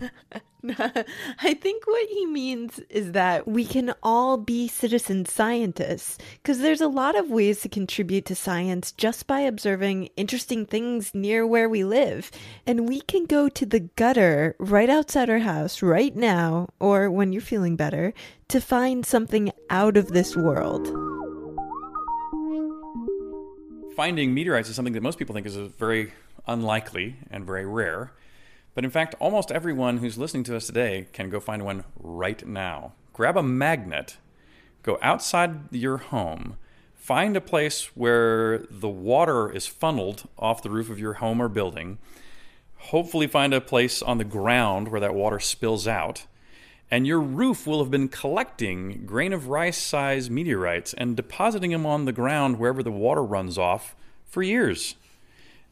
I 0.78 1.54
think 1.54 1.86
what 1.86 2.08
he 2.08 2.26
means 2.26 2.80
is 2.90 3.12
that 3.12 3.46
we 3.46 3.64
can 3.64 3.94
all 4.02 4.36
be 4.36 4.66
citizen 4.68 5.24
scientists 5.24 6.18
because 6.42 6.58
there's 6.58 6.80
a 6.80 6.88
lot 6.88 7.16
of 7.16 7.30
ways 7.30 7.60
to 7.60 7.68
contribute 7.68 8.24
to 8.26 8.34
science 8.34 8.90
just 8.92 9.26
by 9.26 9.40
observing 9.40 10.08
interesting 10.16 10.66
things 10.66 11.14
near 11.14 11.46
where 11.46 11.68
we 11.68 11.84
live. 11.84 12.30
And 12.66 12.88
we 12.88 13.00
can 13.00 13.26
go 13.26 13.48
to 13.48 13.64
the 13.64 13.80
gutter 13.80 14.56
right 14.58 14.90
outside 14.90 15.30
our 15.30 15.38
house 15.38 15.82
right 15.82 16.14
now, 16.16 16.68
or 16.80 17.10
when 17.10 17.32
you're 17.32 17.42
feeling 17.42 17.76
better, 17.76 18.12
to 18.48 18.60
find 18.60 19.06
something 19.06 19.52
out 19.70 19.96
of 19.96 20.08
this 20.08 20.36
world. 20.36 20.88
finding 23.96 24.34
meteorites 24.34 24.68
is 24.68 24.76
something 24.76 24.92
that 24.92 25.02
most 25.02 25.18
people 25.18 25.34
think 25.34 25.46
is 25.46 25.56
a 25.56 25.68
very 25.68 26.12
unlikely 26.46 27.16
and 27.30 27.44
very 27.44 27.66
rare. 27.66 28.12
But 28.74 28.84
in 28.84 28.90
fact, 28.90 29.14
almost 29.18 29.50
everyone 29.50 29.98
who's 29.98 30.18
listening 30.18 30.44
to 30.44 30.56
us 30.56 30.66
today 30.66 31.08
can 31.12 31.30
go 31.30 31.40
find 31.40 31.64
one 31.64 31.84
right 31.98 32.46
now. 32.46 32.92
Grab 33.14 33.36
a 33.36 33.42
magnet, 33.42 34.18
go 34.82 34.98
outside 35.00 35.72
your 35.72 35.96
home, 35.96 36.58
find 36.94 37.36
a 37.36 37.40
place 37.40 37.90
where 37.94 38.66
the 38.70 38.88
water 38.88 39.50
is 39.50 39.66
funneled 39.66 40.28
off 40.38 40.62
the 40.62 40.70
roof 40.70 40.90
of 40.90 40.98
your 40.98 41.14
home 41.14 41.40
or 41.40 41.48
building. 41.48 41.98
Hopefully, 42.76 43.26
find 43.26 43.54
a 43.54 43.60
place 43.60 44.02
on 44.02 44.18
the 44.18 44.24
ground 44.24 44.88
where 44.88 45.00
that 45.00 45.14
water 45.14 45.40
spills 45.40 45.88
out. 45.88 46.26
And 46.90 47.06
your 47.06 47.20
roof 47.20 47.66
will 47.66 47.80
have 47.80 47.90
been 47.90 48.08
collecting 48.08 49.06
grain 49.06 49.32
of 49.32 49.48
rice 49.48 49.78
size 49.78 50.28
meteorites 50.28 50.94
and 50.94 51.16
depositing 51.16 51.72
them 51.72 51.86
on 51.86 52.04
the 52.04 52.12
ground 52.12 52.58
wherever 52.58 52.82
the 52.82 52.92
water 52.92 53.24
runs 53.24 53.56
off 53.56 53.96
for 54.24 54.42
years. 54.42 54.94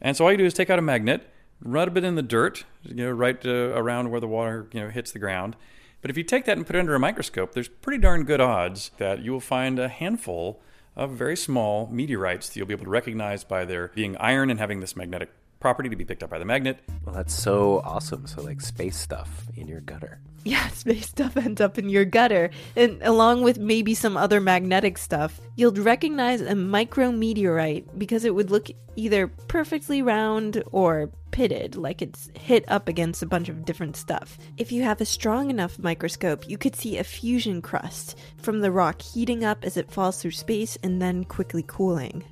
And 0.05 0.15
so 0.15 0.23
all 0.23 0.31
you 0.31 0.37
do 0.37 0.45
is 0.45 0.53
take 0.53 0.69
out 0.69 0.77
a 0.77 0.83
magnet, 0.83 1.27
rub 1.59 1.97
it 1.97 2.03
in 2.03 2.13
the 2.13 2.21
dirt, 2.21 2.63
you 2.83 2.93
know, 2.93 3.09
right 3.09 3.43
uh, 3.43 3.73
around 3.73 4.11
where 4.11 4.19
the 4.19 4.27
water 4.27 4.67
you 4.71 4.79
know 4.79 4.89
hits 4.89 5.11
the 5.11 5.17
ground. 5.17 5.55
But 6.03 6.11
if 6.11 6.17
you 6.17 6.23
take 6.23 6.45
that 6.45 6.57
and 6.57 6.67
put 6.67 6.75
it 6.75 6.79
under 6.79 6.93
a 6.93 6.99
microscope, 6.99 7.53
there's 7.53 7.67
pretty 7.67 7.99
darn 7.99 8.23
good 8.23 8.39
odds 8.39 8.91
that 8.99 9.23
you 9.23 9.31
will 9.31 9.39
find 9.39 9.79
a 9.79 9.87
handful 9.87 10.61
of 10.95 11.13
very 11.13 11.35
small 11.35 11.89
meteorites 11.91 12.49
that 12.49 12.55
you'll 12.55 12.67
be 12.67 12.75
able 12.75 12.85
to 12.85 12.91
recognize 12.91 13.43
by 13.43 13.65
their 13.65 13.87
being 13.95 14.15
iron 14.17 14.51
and 14.51 14.59
having 14.59 14.79
this 14.79 14.95
magnetic 14.95 15.31
property 15.65 15.89
to 15.89 15.95
be 15.95 16.05
picked 16.05 16.21
up 16.21 16.29
by 16.29 16.37
the 16.37 16.45
magnet. 16.45 16.77
Well, 17.03 17.15
that's 17.15 17.33
so 17.33 17.81
awesome. 17.83 18.27
So, 18.27 18.43
like 18.43 18.61
space 18.61 18.95
stuff 18.95 19.47
in 19.55 19.67
your 19.67 19.81
gutter. 19.81 20.19
Yeah, 20.43 20.67
space 20.83 21.07
stuff 21.07 21.35
ends 21.35 21.59
up 21.59 21.79
in 21.79 21.89
your 21.89 22.05
gutter, 22.05 22.51
and 22.75 23.01
along 23.01 23.41
with 23.41 23.57
maybe 23.57 23.95
some 23.95 24.15
other 24.15 24.39
magnetic 24.39 24.99
stuff, 24.99 25.41
you'll 25.55 25.71
recognize 25.71 26.41
a 26.41 26.53
micrometeorite 26.53 27.97
because 27.97 28.25
it 28.25 28.35
would 28.35 28.51
look 28.51 28.69
either 28.95 29.25
perfectly 29.25 30.03
round 30.03 30.63
or 30.71 31.09
pitted, 31.31 31.75
like 31.75 32.03
it's 32.03 32.29
hit 32.35 32.63
up 32.67 32.87
against 32.87 33.23
a 33.23 33.25
bunch 33.25 33.49
of 33.49 33.65
different 33.65 33.97
stuff. 33.97 34.37
If 34.57 34.71
you 34.71 34.83
have 34.83 35.01
a 35.01 35.05
strong 35.05 35.49
enough 35.49 35.79
microscope, 35.79 36.47
you 36.47 36.59
could 36.59 36.75
see 36.75 36.99
a 36.99 37.03
fusion 37.03 37.59
crust 37.63 38.19
from 38.37 38.59
the 38.59 38.71
rock 38.71 39.01
heating 39.01 39.43
up 39.43 39.65
as 39.65 39.77
it 39.77 39.91
falls 39.91 40.21
through 40.21 40.31
space 40.31 40.77
and 40.83 41.01
then 41.01 41.23
quickly 41.23 41.63
cooling. 41.65 42.23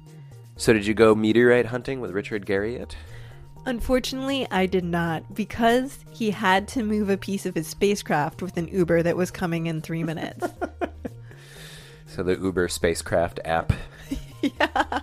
So, 0.56 0.72
did 0.72 0.86
you 0.86 0.94
go 0.94 1.16
meteorite 1.16 1.66
hunting 1.66 2.00
with 2.00 2.12
Richard 2.12 2.46
Garriott? 2.46 2.94
Unfortunately, 3.66 4.48
I 4.52 4.66
did 4.66 4.84
not 4.84 5.34
because 5.34 6.00
he 6.12 6.32
had 6.32 6.68
to 6.70 6.84
move 6.84 7.10
a 7.10 7.18
piece 7.18 7.46
of 7.46 7.56
his 7.56 7.68
spacecraft 7.68 8.42
with 8.42 8.58
an 8.58 8.68
Uber 8.68 9.04
that 9.04 9.16
was 9.16 9.32
coming 9.32 9.68
in 9.68 9.82
three 9.82 10.04
minutes. 10.04 10.48
So, 12.06 12.22
the 12.22 12.38
Uber 12.38 12.68
spacecraft 12.68 13.40
app. 13.44 13.74
yeah. 14.44 15.00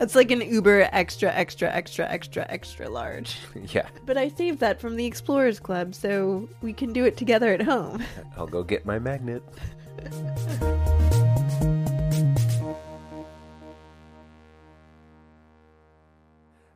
It's 0.00 0.16
like 0.16 0.32
an 0.32 0.40
Uber 0.40 0.88
extra, 0.90 1.32
extra, 1.32 1.72
extra, 1.72 2.08
extra, 2.08 2.44
extra 2.48 2.88
large. 2.88 3.38
yeah. 3.68 3.86
But 4.04 4.16
I 4.16 4.28
saved 4.28 4.58
that 4.58 4.80
from 4.80 4.96
the 4.96 5.06
Explorers 5.06 5.60
Club 5.60 5.94
so 5.94 6.48
we 6.60 6.72
can 6.72 6.92
do 6.92 7.04
it 7.04 7.16
together 7.16 7.52
at 7.52 7.62
home. 7.62 8.02
I'll 8.36 8.48
go 8.48 8.64
get 8.64 8.84
my 8.84 8.98
magnet. 8.98 9.44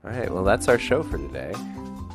All 0.05 0.11
right, 0.11 0.33
well, 0.33 0.43
that's 0.43 0.69
our 0.69 0.79
show 0.79 1.05
for 1.05 1.17
today. 1.17 1.53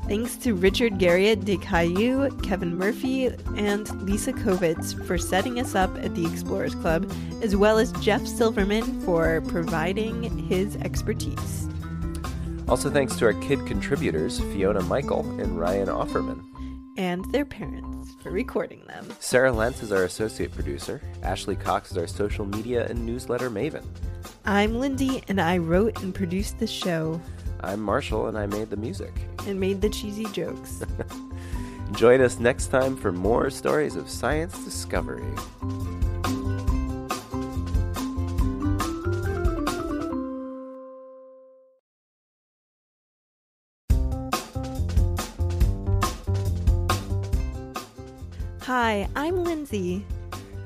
Thanks 0.08 0.36
to 0.38 0.54
Richard 0.56 0.94
Garriott 1.00 1.46
de 1.46 1.58
Caillou, 1.58 2.30
Kevin 2.42 2.78
Murphy, 2.78 3.28
and 3.56 3.90
Lisa 4.02 4.34
Kovitz 4.34 5.06
for 5.06 5.18
setting 5.18 5.60
us 5.60 5.74
up 5.74 5.98
at 5.98 6.14
the 6.14 6.26
Explorers 6.26 6.76
Club, 6.76 7.10
as 7.42 7.56
well 7.56 7.78
as 7.78 7.94
Jeff 7.94 8.26
Silverman 8.26 9.02
for 9.02 9.42
providing 9.48 10.24
his 10.48 10.76
expertise. 10.78 11.68
Also, 12.68 12.90
thanks 12.90 13.16
to 13.18 13.26
our 13.26 13.34
kid 13.34 13.66
contributors, 13.66 14.40
Fiona 14.40 14.82
Michael 14.82 15.22
and 15.40 15.58
Ryan 15.58 15.88
Offerman. 15.88 16.44
And 16.98 17.24
their 17.32 17.46
parents 17.46 18.14
for 18.22 18.32
recording 18.32 18.82
them. 18.88 19.08
Sarah 19.20 19.52
Lentz 19.52 19.82
is 19.82 19.94
our 19.94 20.04
associate 20.04 20.54
producer. 20.54 21.02
Ashley 21.24 21.56
Cox 21.56 21.92
is 21.92 21.98
our 21.98 22.08
social 22.08 22.46
media 22.46 22.86
and 22.88 23.06
newsletter 23.06 23.50
maven. 23.50 23.86
I'm 24.46 24.80
Lindy, 24.80 25.24
and 25.28 25.40
I 25.40 25.58
wrote 25.58 26.02
and 26.02 26.14
produced 26.14 26.60
the 26.60 26.68
show. 26.68 27.22
I'm 27.62 27.82
Marshall, 27.82 28.28
and 28.28 28.38
I 28.38 28.46
made 28.46 28.70
the 28.70 28.78
music. 28.78 29.14
And 29.46 29.60
made 29.60 29.82
the 29.82 29.90
cheesy 29.90 30.26
jokes. 30.26 30.84
Join 31.94 32.22
us 32.22 32.40
next 32.40 32.68
time 32.68 32.96
for 32.96 33.12
more 33.12 33.50
stories 33.50 33.96
of 33.96 34.10
science 34.10 34.64
discovery. 34.64 35.26
Hi, 48.62 49.08
I'm 49.16 49.46
Lindsay. 49.46 50.06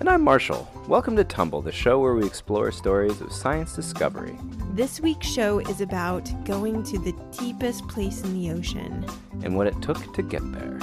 And 0.02 0.10
I'm 0.10 0.24
Marshall. 0.24 0.68
Welcome 0.88 1.16
to 1.18 1.24
Tumble, 1.24 1.62
the 1.62 1.72
show 1.72 2.00
where 2.00 2.16
we 2.16 2.26
explore 2.26 2.72
stories 2.72 3.22
of 3.22 3.32
science 3.32 3.76
discovery. 3.76 4.36
This 4.74 5.00
week's 5.00 5.28
show 5.28 5.60
is 5.60 5.80
about 5.80 6.28
going 6.44 6.82
to 6.86 6.98
the 6.98 7.14
deepest 7.38 7.88
place 7.88 8.24
in 8.24 8.34
the 8.34 8.50
ocean 8.50 9.06
and 9.44 9.56
what 9.56 9.68
it 9.68 9.80
took 9.80 10.12
to 10.16 10.24
get 10.24 10.42
there. 10.54 10.80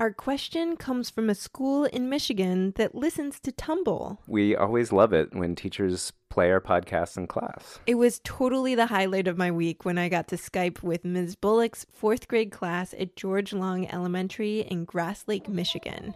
Our 0.00 0.12
question 0.14 0.76
comes 0.78 1.10
from 1.10 1.28
a 1.28 1.34
school 1.34 1.84
in 1.84 2.08
Michigan 2.08 2.72
that 2.76 2.94
listens 2.94 3.38
to 3.40 3.52
Tumble. 3.52 4.18
We 4.26 4.56
always 4.56 4.92
love 4.92 5.12
it 5.12 5.34
when 5.34 5.54
teachers 5.54 6.14
play 6.30 6.50
our 6.50 6.58
podcast 6.58 7.18
in 7.18 7.26
class. 7.26 7.80
It 7.86 7.96
was 7.96 8.18
totally 8.24 8.74
the 8.74 8.86
highlight 8.86 9.28
of 9.28 9.36
my 9.36 9.50
week 9.50 9.84
when 9.84 9.98
I 9.98 10.08
got 10.08 10.26
to 10.28 10.36
Skype 10.36 10.82
with 10.82 11.04
Ms. 11.04 11.36
Bullock's 11.36 11.84
fourth 11.92 12.28
grade 12.28 12.50
class 12.50 12.94
at 12.98 13.14
George 13.14 13.52
Long 13.52 13.86
Elementary 13.92 14.60
in 14.60 14.86
Grass 14.86 15.24
Lake, 15.26 15.50
Michigan. 15.50 16.14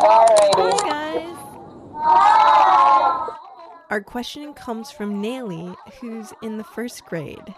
Hi, 0.00 0.72
guys. 0.88 1.36
Our 3.90 4.00
question 4.00 4.54
comes 4.54 4.90
from 4.90 5.22
Naily, 5.22 5.76
who's 6.00 6.32
in 6.42 6.58
the 6.58 6.64
first 6.64 7.04
grade. 7.04 7.54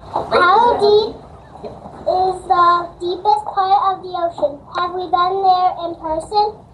How 0.00 0.76
deep 0.78 1.37
is 1.64 2.36
the 2.46 2.88
deepest 3.00 3.44
part 3.54 3.80
of 3.90 4.02
the 4.02 4.14
ocean? 4.14 4.60
Have 4.76 4.94
we 4.94 5.10
been 5.10 5.42
there 5.42 5.70
in 5.84 5.94
person? 6.00 6.64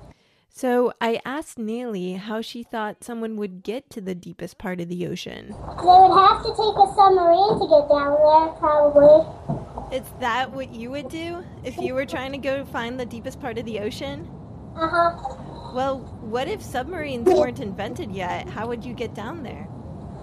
So 0.49 0.93
I 1.01 1.21
asked 1.25 1.59
Naily 1.59 2.17
how 2.17 2.41
she 2.41 2.63
thought 2.63 3.03
someone 3.03 3.37
would 3.37 3.65
get 3.65 3.91
to 3.91 4.01
the 4.01 4.15
deepest 4.15 4.57
part 4.57 4.81
of 4.81 4.89
the 4.89 5.07
ocean. 5.07 5.49
They 5.49 5.55
would 5.55 6.17
have 6.17 6.43
to 6.45 6.51
take 6.51 6.77
a 6.79 6.87
submarine 6.95 7.59
to 7.59 7.67
get 7.67 7.89
down 7.89 8.15
there, 8.23 8.55
probably. 8.61 9.97
Is 9.97 10.05
that 10.21 10.53
what 10.53 10.73
you 10.73 10.91
would 10.93 11.09
do 11.09 11.45
if 11.65 11.77
you 11.79 11.95
were 11.95 12.07
trying 12.07 12.33
to 12.33 12.39
go 12.39 12.65
find 12.65 13.01
the 13.01 13.07
deepest 13.07 13.41
part 13.41 13.59
of 13.59 13.65
the 13.65 13.81
ocean? 13.81 14.31
Uh 14.77 14.89
huh. 14.89 15.73
Well, 15.75 15.99
what 16.21 16.47
if 16.47 16.63
submarines 16.63 17.27
weren't 17.27 17.59
invented 17.59 18.13
yet? 18.13 18.49
How 18.49 18.69
would 18.69 18.85
you 18.85 18.95
get 18.95 19.13
down 19.13 19.43
there? 19.43 19.67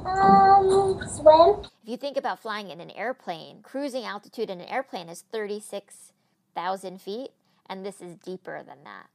Um, 0.05 1.01
swim. 1.07 1.63
If 1.91 1.95
you 1.95 2.07
think 2.07 2.15
about 2.15 2.39
flying 2.39 2.69
in 2.69 2.79
an 2.79 2.91
airplane, 2.91 3.57
cruising 3.63 4.05
altitude 4.05 4.49
in 4.49 4.61
an 4.61 4.67
airplane 4.69 5.09
is 5.09 5.25
36,000 5.29 7.01
feet, 7.01 7.31
and 7.65 7.85
this 7.85 7.99
is 7.99 8.15
deeper 8.15 8.63
than 8.63 8.77
that. 8.85 9.07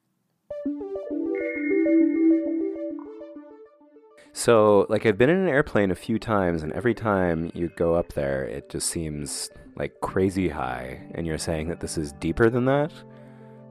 So, 4.34 4.84
like, 4.90 5.06
I've 5.06 5.16
been 5.16 5.30
in 5.30 5.38
an 5.38 5.48
airplane 5.48 5.90
a 5.90 5.94
few 5.94 6.18
times, 6.18 6.62
and 6.62 6.70
every 6.74 6.92
time 6.92 7.50
you 7.54 7.70
go 7.76 7.94
up 7.94 8.12
there, 8.12 8.44
it 8.44 8.68
just 8.68 8.90
seems 8.90 9.48
like 9.76 9.98
crazy 10.02 10.50
high. 10.50 11.00
And 11.14 11.26
you're 11.26 11.38
saying 11.38 11.68
that 11.68 11.80
this 11.80 11.96
is 11.96 12.12
deeper 12.12 12.50
than 12.50 12.66
that? 12.66 12.92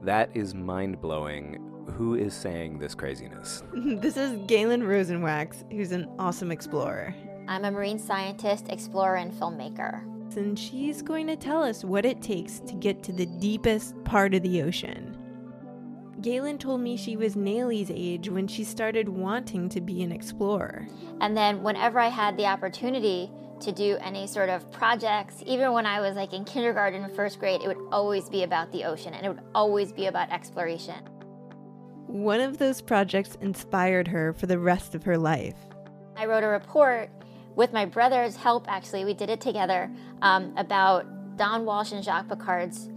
That 0.02 0.30
is 0.34 0.52
mind 0.52 1.00
blowing. 1.00 1.60
Who 1.96 2.16
is 2.16 2.34
saying 2.34 2.80
this 2.80 2.96
craziness? 2.96 3.62
this 3.72 4.16
is 4.16 4.36
Galen 4.48 4.82
Rosenwax, 4.82 5.62
who's 5.70 5.92
an 5.92 6.08
awesome 6.18 6.50
explorer. 6.50 7.14
I'm 7.48 7.64
a 7.64 7.70
marine 7.70 7.98
scientist, 7.98 8.68
explorer, 8.68 9.16
and 9.16 9.32
filmmaker. 9.32 10.02
And 10.36 10.58
she's 10.58 11.00
going 11.00 11.26
to 11.28 11.36
tell 11.36 11.62
us 11.62 11.84
what 11.84 12.04
it 12.04 12.20
takes 12.20 12.60
to 12.60 12.74
get 12.74 13.02
to 13.04 13.12
the 13.12 13.26
deepest 13.26 14.02
part 14.04 14.34
of 14.34 14.42
the 14.42 14.62
ocean. 14.62 15.16
Galen 16.20 16.58
told 16.58 16.80
me 16.80 16.96
she 16.96 17.16
was 17.16 17.36
Naily's 17.36 17.90
age 17.90 18.28
when 18.28 18.46
she 18.46 18.64
started 18.64 19.08
wanting 19.08 19.68
to 19.70 19.80
be 19.80 20.02
an 20.02 20.12
explorer. 20.12 20.88
And 21.20 21.36
then, 21.36 21.62
whenever 21.62 22.00
I 22.00 22.08
had 22.08 22.36
the 22.36 22.46
opportunity 22.46 23.30
to 23.60 23.72
do 23.72 23.96
any 24.00 24.26
sort 24.26 24.48
of 24.48 24.70
projects, 24.72 25.42
even 25.46 25.72
when 25.72 25.86
I 25.86 26.00
was 26.00 26.16
like 26.16 26.32
in 26.32 26.44
kindergarten 26.44 27.02
and 27.04 27.14
first 27.14 27.38
grade, 27.38 27.62
it 27.62 27.68
would 27.68 27.88
always 27.92 28.28
be 28.28 28.42
about 28.42 28.72
the 28.72 28.84
ocean 28.84 29.14
and 29.14 29.24
it 29.24 29.28
would 29.28 29.44
always 29.54 29.92
be 29.92 30.06
about 30.06 30.30
exploration. 30.30 30.96
One 32.06 32.40
of 32.40 32.58
those 32.58 32.82
projects 32.82 33.36
inspired 33.40 34.08
her 34.08 34.32
for 34.32 34.46
the 34.46 34.58
rest 34.58 34.94
of 34.94 35.04
her 35.04 35.16
life. 35.16 35.56
I 36.16 36.26
wrote 36.26 36.44
a 36.44 36.48
report 36.48 37.10
with 37.56 37.72
my 37.72 37.86
brother's 37.86 38.36
help, 38.36 38.66
actually, 38.70 39.04
we 39.04 39.14
did 39.14 39.30
it 39.30 39.40
together, 39.40 39.90
um, 40.22 40.54
about 40.56 41.36
Don 41.36 41.64
Walsh 41.64 41.92
and 41.92 42.04
Jacques 42.04 42.28
Piccard's 42.28 42.90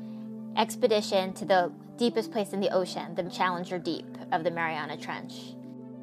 expedition 0.58 1.34
to 1.34 1.46
the 1.46 1.72
deepest 1.98 2.32
place 2.32 2.52
in 2.54 2.60
the 2.60 2.70
ocean, 2.70 3.16
the 3.16 3.24
Challenger 3.24 3.80
Deep 3.80 4.06
of 4.32 4.44
the 4.44 4.52
Mariana 4.52 4.98
Trench. 4.98 5.56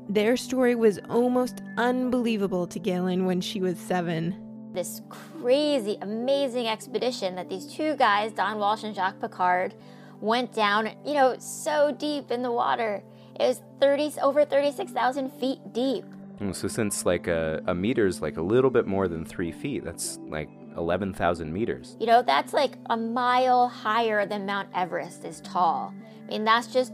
Their 0.08 0.36
story 0.36 0.74
was 0.74 0.98
almost 1.10 1.62
unbelievable 1.76 2.66
to 2.68 2.78
Galen 2.78 3.26
when 3.26 3.40
she 3.40 3.60
was 3.60 3.78
seven. 3.78 4.70
This 4.72 5.02
crazy, 5.08 5.98
amazing 6.00 6.66
expedition 6.66 7.34
that 7.34 7.48
these 7.48 7.66
two 7.66 7.94
guys, 7.96 8.32
Don 8.32 8.58
Walsh 8.58 8.84
and 8.84 8.94
Jacques 8.94 9.18
Piccard, 9.18 9.72
went 10.20 10.52
down, 10.54 10.90
you 11.04 11.14
know, 11.14 11.36
so 11.38 11.94
deep 11.98 12.30
in 12.30 12.42
the 12.42 12.52
water. 12.52 13.02
It 13.38 13.46
was 13.48 13.60
30, 13.80 14.14
over 14.22 14.44
36,000 14.44 15.30
feet 15.32 15.58
deep. 15.72 16.04
Mm, 16.40 16.54
So 16.54 16.68
since 16.68 17.06
like 17.06 17.26
a, 17.26 17.62
a 17.66 17.74
is 17.74 18.20
like 18.20 18.36
a 18.36 18.42
little 18.42 18.70
bit 18.70 18.86
more 18.86 19.08
than 19.08 19.24
three 19.24 19.52
feet, 19.52 19.84
that's 19.84 20.18
like 20.28 20.48
11,000 20.76 21.52
meters. 21.52 21.96
You 21.98 22.06
know, 22.06 22.22
that's 22.22 22.52
like 22.52 22.76
a 22.90 22.96
mile 22.96 23.68
higher 23.68 24.26
than 24.26 24.46
Mount 24.46 24.68
Everest 24.74 25.24
is 25.24 25.40
tall. 25.40 25.94
I 26.26 26.30
mean, 26.30 26.44
that's 26.44 26.66
just 26.66 26.92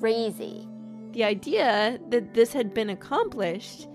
crazy. 0.00 0.68
The 1.12 1.24
idea 1.24 1.98
that 2.08 2.34
this 2.34 2.52
had 2.52 2.74
been 2.74 2.90
accomplished 2.90 3.88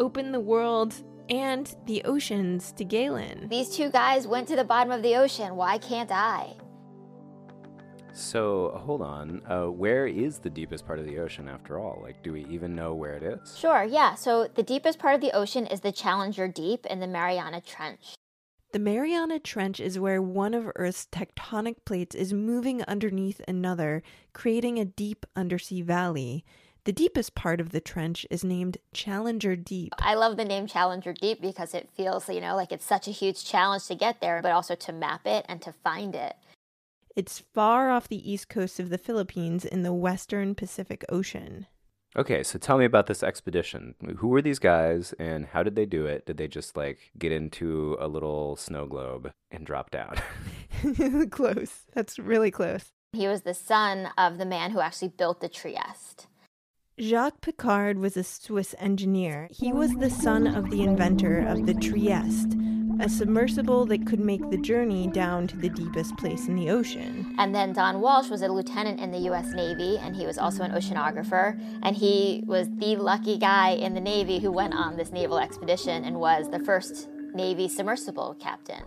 opened 0.00 0.34
the 0.34 0.40
world 0.40 0.94
and 1.30 1.74
the 1.86 2.02
oceans 2.04 2.72
to 2.72 2.84
Galen. 2.84 3.48
These 3.48 3.70
two 3.76 3.90
guys 3.90 4.26
went 4.26 4.48
to 4.48 4.56
the 4.56 4.64
bottom 4.64 4.92
of 4.92 5.02
the 5.02 5.16
ocean. 5.16 5.56
Why 5.56 5.78
can't 5.78 6.10
I? 6.10 6.54
So 8.14 8.80
hold 8.86 9.02
on, 9.02 9.42
uh, 9.50 9.66
where 9.66 10.06
is 10.06 10.38
the 10.38 10.48
deepest 10.48 10.86
part 10.86 11.00
of 11.00 11.04
the 11.04 11.18
ocean 11.18 11.48
after 11.48 11.80
all? 11.80 11.98
Like, 12.00 12.22
do 12.22 12.32
we 12.32 12.46
even 12.46 12.76
know 12.76 12.94
where 12.94 13.14
it 13.14 13.24
is? 13.24 13.58
Sure, 13.58 13.82
yeah. 13.82 14.14
So 14.14 14.46
the 14.54 14.62
deepest 14.62 15.00
part 15.00 15.16
of 15.16 15.20
the 15.20 15.32
ocean 15.32 15.66
is 15.66 15.80
the 15.80 15.90
Challenger 15.90 16.46
Deep 16.46 16.86
in 16.86 17.00
the 17.00 17.08
Mariana 17.08 17.60
Trench. 17.60 18.14
The 18.70 18.78
Mariana 18.78 19.40
Trench 19.40 19.80
is 19.80 19.98
where 19.98 20.22
one 20.22 20.54
of 20.54 20.70
Earth's 20.76 21.08
tectonic 21.10 21.84
plates 21.84 22.14
is 22.14 22.32
moving 22.32 22.84
underneath 22.84 23.40
another, 23.48 24.02
creating 24.32 24.78
a 24.78 24.84
deep 24.84 25.26
undersea 25.34 25.82
valley. 25.82 26.44
The 26.84 26.92
deepest 26.92 27.34
part 27.34 27.60
of 27.60 27.70
the 27.70 27.80
trench 27.80 28.26
is 28.30 28.44
named 28.44 28.76
Challenger 28.92 29.56
Deep. 29.56 29.94
I 29.98 30.14
love 30.14 30.36
the 30.36 30.44
name 30.44 30.66
Challenger 30.66 31.14
Deep 31.14 31.40
because 31.40 31.72
it 31.72 31.88
feels, 31.96 32.28
you 32.28 32.40
know, 32.40 32.54
like 32.54 32.72
it's 32.72 32.84
such 32.84 33.08
a 33.08 33.10
huge 33.10 33.44
challenge 33.44 33.86
to 33.86 33.94
get 33.94 34.20
there, 34.20 34.40
but 34.42 34.52
also 34.52 34.74
to 34.74 34.92
map 34.92 35.26
it 35.26 35.46
and 35.48 35.62
to 35.62 35.72
find 35.72 36.14
it. 36.14 36.36
It's 37.16 37.38
far 37.38 37.90
off 37.90 38.08
the 38.08 38.30
east 38.30 38.48
coast 38.48 38.80
of 38.80 38.90
the 38.90 38.98
Philippines 38.98 39.64
in 39.64 39.84
the 39.84 39.92
western 39.92 40.54
Pacific 40.56 41.04
Ocean. 41.08 41.66
Okay, 42.16 42.42
so 42.42 42.58
tell 42.58 42.78
me 42.78 42.84
about 42.84 43.06
this 43.06 43.22
expedition. 43.22 43.94
Who 44.18 44.28
were 44.28 44.42
these 44.42 44.58
guys 44.58 45.14
and 45.18 45.46
how 45.46 45.62
did 45.62 45.76
they 45.76 45.86
do 45.86 46.06
it? 46.06 46.26
Did 46.26 46.36
they 46.36 46.48
just 46.48 46.76
like 46.76 47.12
get 47.18 47.30
into 47.30 47.96
a 48.00 48.08
little 48.08 48.56
snow 48.56 48.86
globe 48.86 49.32
and 49.50 49.64
drop 49.64 49.90
down? 49.90 50.16
close. 51.30 51.86
That's 51.92 52.18
really 52.18 52.50
close. 52.50 52.86
He 53.12 53.28
was 53.28 53.42
the 53.42 53.54
son 53.54 54.08
of 54.18 54.38
the 54.38 54.46
man 54.46 54.72
who 54.72 54.80
actually 54.80 55.08
built 55.08 55.40
the 55.40 55.48
Trieste. 55.48 56.26
Jacques 57.00 57.40
Piccard 57.40 57.96
was 57.98 58.16
a 58.16 58.22
Swiss 58.22 58.74
engineer. 58.78 59.48
He 59.50 59.72
was 59.72 59.94
the 59.94 60.10
son 60.10 60.46
of 60.46 60.70
the 60.70 60.82
inventor 60.82 61.40
of 61.40 61.66
the 61.66 61.74
Trieste, 61.74 62.56
a 63.00 63.08
submersible 63.08 63.86
that 63.86 64.06
could 64.06 64.20
make 64.20 64.48
the 64.50 64.58
journey 64.58 65.06
down 65.08 65.46
to 65.48 65.56
the 65.56 65.68
deepest 65.68 66.16
place 66.16 66.48
in 66.48 66.56
the 66.56 66.70
ocean. 66.70 67.34
And 67.38 67.54
then 67.54 67.72
Don 67.72 68.00
Walsh 68.00 68.28
was 68.28 68.42
a 68.42 68.48
lieutenant 68.48 69.00
in 69.00 69.10
the 69.10 69.18
US 69.30 69.52
Navy, 69.52 69.98
and 69.98 70.14
he 70.14 70.26
was 70.26 70.38
also 70.38 70.62
an 70.62 70.72
oceanographer. 70.72 71.60
And 71.82 71.96
he 71.96 72.42
was 72.46 72.68
the 72.76 72.96
lucky 72.96 73.38
guy 73.38 73.70
in 73.70 73.94
the 73.94 74.00
Navy 74.00 74.38
who 74.38 74.52
went 74.52 74.74
on 74.74 74.96
this 74.96 75.10
naval 75.12 75.38
expedition 75.38 76.04
and 76.04 76.18
was 76.18 76.50
the 76.50 76.60
first 76.60 77.08
Navy 77.34 77.68
submersible 77.68 78.36
captain. 78.40 78.84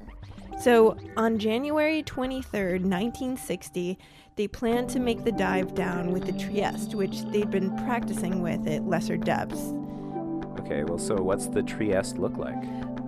So, 0.59 0.97
on 1.15 1.37
January 1.37 2.01
23rd, 2.01 2.81
1960, 2.81 3.99
they 4.37 4.47
planned 4.47 4.89
to 4.89 4.99
make 4.99 5.23
the 5.23 5.31
dive 5.31 5.75
down 5.75 6.11
with 6.11 6.25
the 6.25 6.31
Trieste, 6.33 6.95
which 6.95 7.21
they'd 7.25 7.51
been 7.51 7.75
practicing 7.85 8.41
with 8.41 8.67
at 8.67 8.87
lesser 8.87 9.17
depths. 9.17 9.73
okay, 10.59 10.83
well, 10.83 10.97
so 10.97 11.15
what's 11.15 11.47
the 11.47 11.61
Trieste 11.61 12.17
look 12.17 12.37
like? 12.37 12.57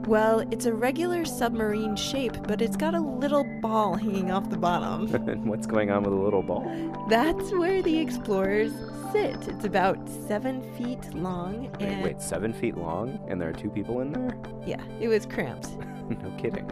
Well, 0.07 0.39
it's 0.51 0.65
a 0.65 0.73
regular 0.73 1.25
submarine 1.25 1.95
shape, 1.95 2.35
but 2.47 2.61
it's 2.61 2.75
got 2.75 2.95
a 2.95 2.99
little 2.99 3.43
ball 3.61 3.95
hanging 3.95 4.31
off 4.31 4.49
the 4.49 4.57
bottom. 4.57 5.13
and 5.13 5.45
what's 5.49 5.67
going 5.67 5.91
on 5.91 6.03
with 6.03 6.13
the 6.13 6.19
little 6.19 6.41
ball? 6.41 6.63
That's 7.09 7.51
where 7.51 7.81
the 7.81 7.97
explorers 7.99 8.71
sit. 9.11 9.47
It's 9.47 9.65
about 9.65 9.97
seven 10.27 10.61
feet 10.75 11.13
long, 11.13 11.71
Wait, 11.79 11.81
and 11.81 12.03
wait, 12.03 12.21
seven 12.21 12.53
feet 12.53 12.75
long 12.77 13.19
and 13.27 13.39
there 13.39 13.49
are 13.49 13.53
two 13.53 13.69
people 13.69 14.01
in 14.01 14.11
there? 14.13 14.35
yeah, 14.65 14.81
it 14.99 15.07
was 15.09 15.25
cramped. 15.25 15.69
no 16.09 16.31
kidding. 16.37 16.67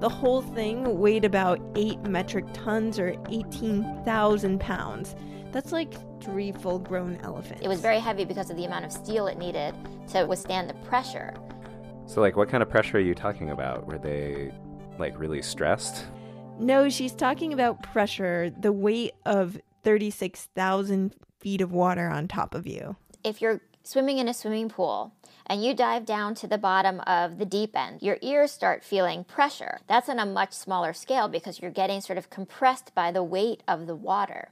The 0.00 0.08
whole 0.08 0.40
thing 0.42 0.98
weighed 0.98 1.24
about 1.24 1.60
eight 1.76 2.00
metric 2.02 2.46
tons 2.54 2.98
or 2.98 3.14
18,000 3.28 4.58
pounds. 4.58 5.14
That's 5.52 5.72
like 5.72 5.94
three 6.22 6.52
full 6.52 6.78
grown 6.78 7.18
elephants. 7.22 7.62
It 7.62 7.68
was 7.68 7.80
very 7.80 7.98
heavy 7.98 8.24
because 8.24 8.50
of 8.50 8.56
the 8.56 8.64
amount 8.64 8.84
of 8.84 8.92
steel 8.92 9.26
it 9.26 9.36
needed 9.38 9.74
to 10.12 10.24
withstand 10.24 10.70
the 10.70 10.74
pressure. 10.88 11.34
So, 12.10 12.20
like, 12.20 12.34
what 12.34 12.48
kind 12.48 12.60
of 12.60 12.68
pressure 12.68 12.96
are 12.96 13.00
you 13.00 13.14
talking 13.14 13.50
about? 13.50 13.86
Were 13.86 13.96
they, 13.96 14.52
like, 14.98 15.16
really 15.16 15.42
stressed? 15.42 16.06
No, 16.58 16.88
she's 16.88 17.12
talking 17.12 17.52
about 17.52 17.84
pressure, 17.84 18.50
the 18.50 18.72
weight 18.72 19.12
of 19.26 19.60
36,000 19.84 21.14
feet 21.38 21.60
of 21.60 21.70
water 21.70 22.08
on 22.08 22.26
top 22.26 22.56
of 22.56 22.66
you. 22.66 22.96
If 23.22 23.40
you're 23.40 23.60
swimming 23.84 24.18
in 24.18 24.26
a 24.26 24.34
swimming 24.34 24.68
pool 24.68 25.14
and 25.46 25.64
you 25.64 25.72
dive 25.72 26.04
down 26.04 26.34
to 26.34 26.48
the 26.48 26.58
bottom 26.58 26.98
of 27.06 27.38
the 27.38 27.46
deep 27.46 27.76
end, 27.76 28.02
your 28.02 28.18
ears 28.22 28.50
start 28.50 28.82
feeling 28.82 29.22
pressure. 29.22 29.78
That's 29.86 30.08
on 30.08 30.18
a 30.18 30.26
much 30.26 30.52
smaller 30.52 30.92
scale 30.92 31.28
because 31.28 31.60
you're 31.60 31.70
getting 31.70 32.00
sort 32.00 32.18
of 32.18 32.28
compressed 32.28 32.92
by 32.92 33.12
the 33.12 33.22
weight 33.22 33.62
of 33.68 33.86
the 33.86 33.94
water. 33.94 34.50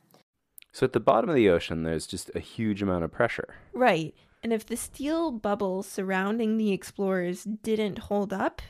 So, 0.70 0.84
at 0.84 0.92
the 0.92 1.00
bottom 1.00 1.28
of 1.28 1.34
the 1.34 1.48
ocean, 1.48 1.82
there's 1.82 2.06
just 2.06 2.30
a 2.36 2.40
huge 2.40 2.82
amount 2.82 3.02
of 3.02 3.10
pressure. 3.10 3.56
Right. 3.72 4.14
And 4.42 4.52
if 4.52 4.66
the 4.66 4.76
steel 4.76 5.30
bubble 5.30 5.82
surrounding 5.82 6.56
the 6.56 6.72
explorers 6.72 7.44
didn't 7.44 7.98
hold 7.98 8.32
up, 8.32 8.62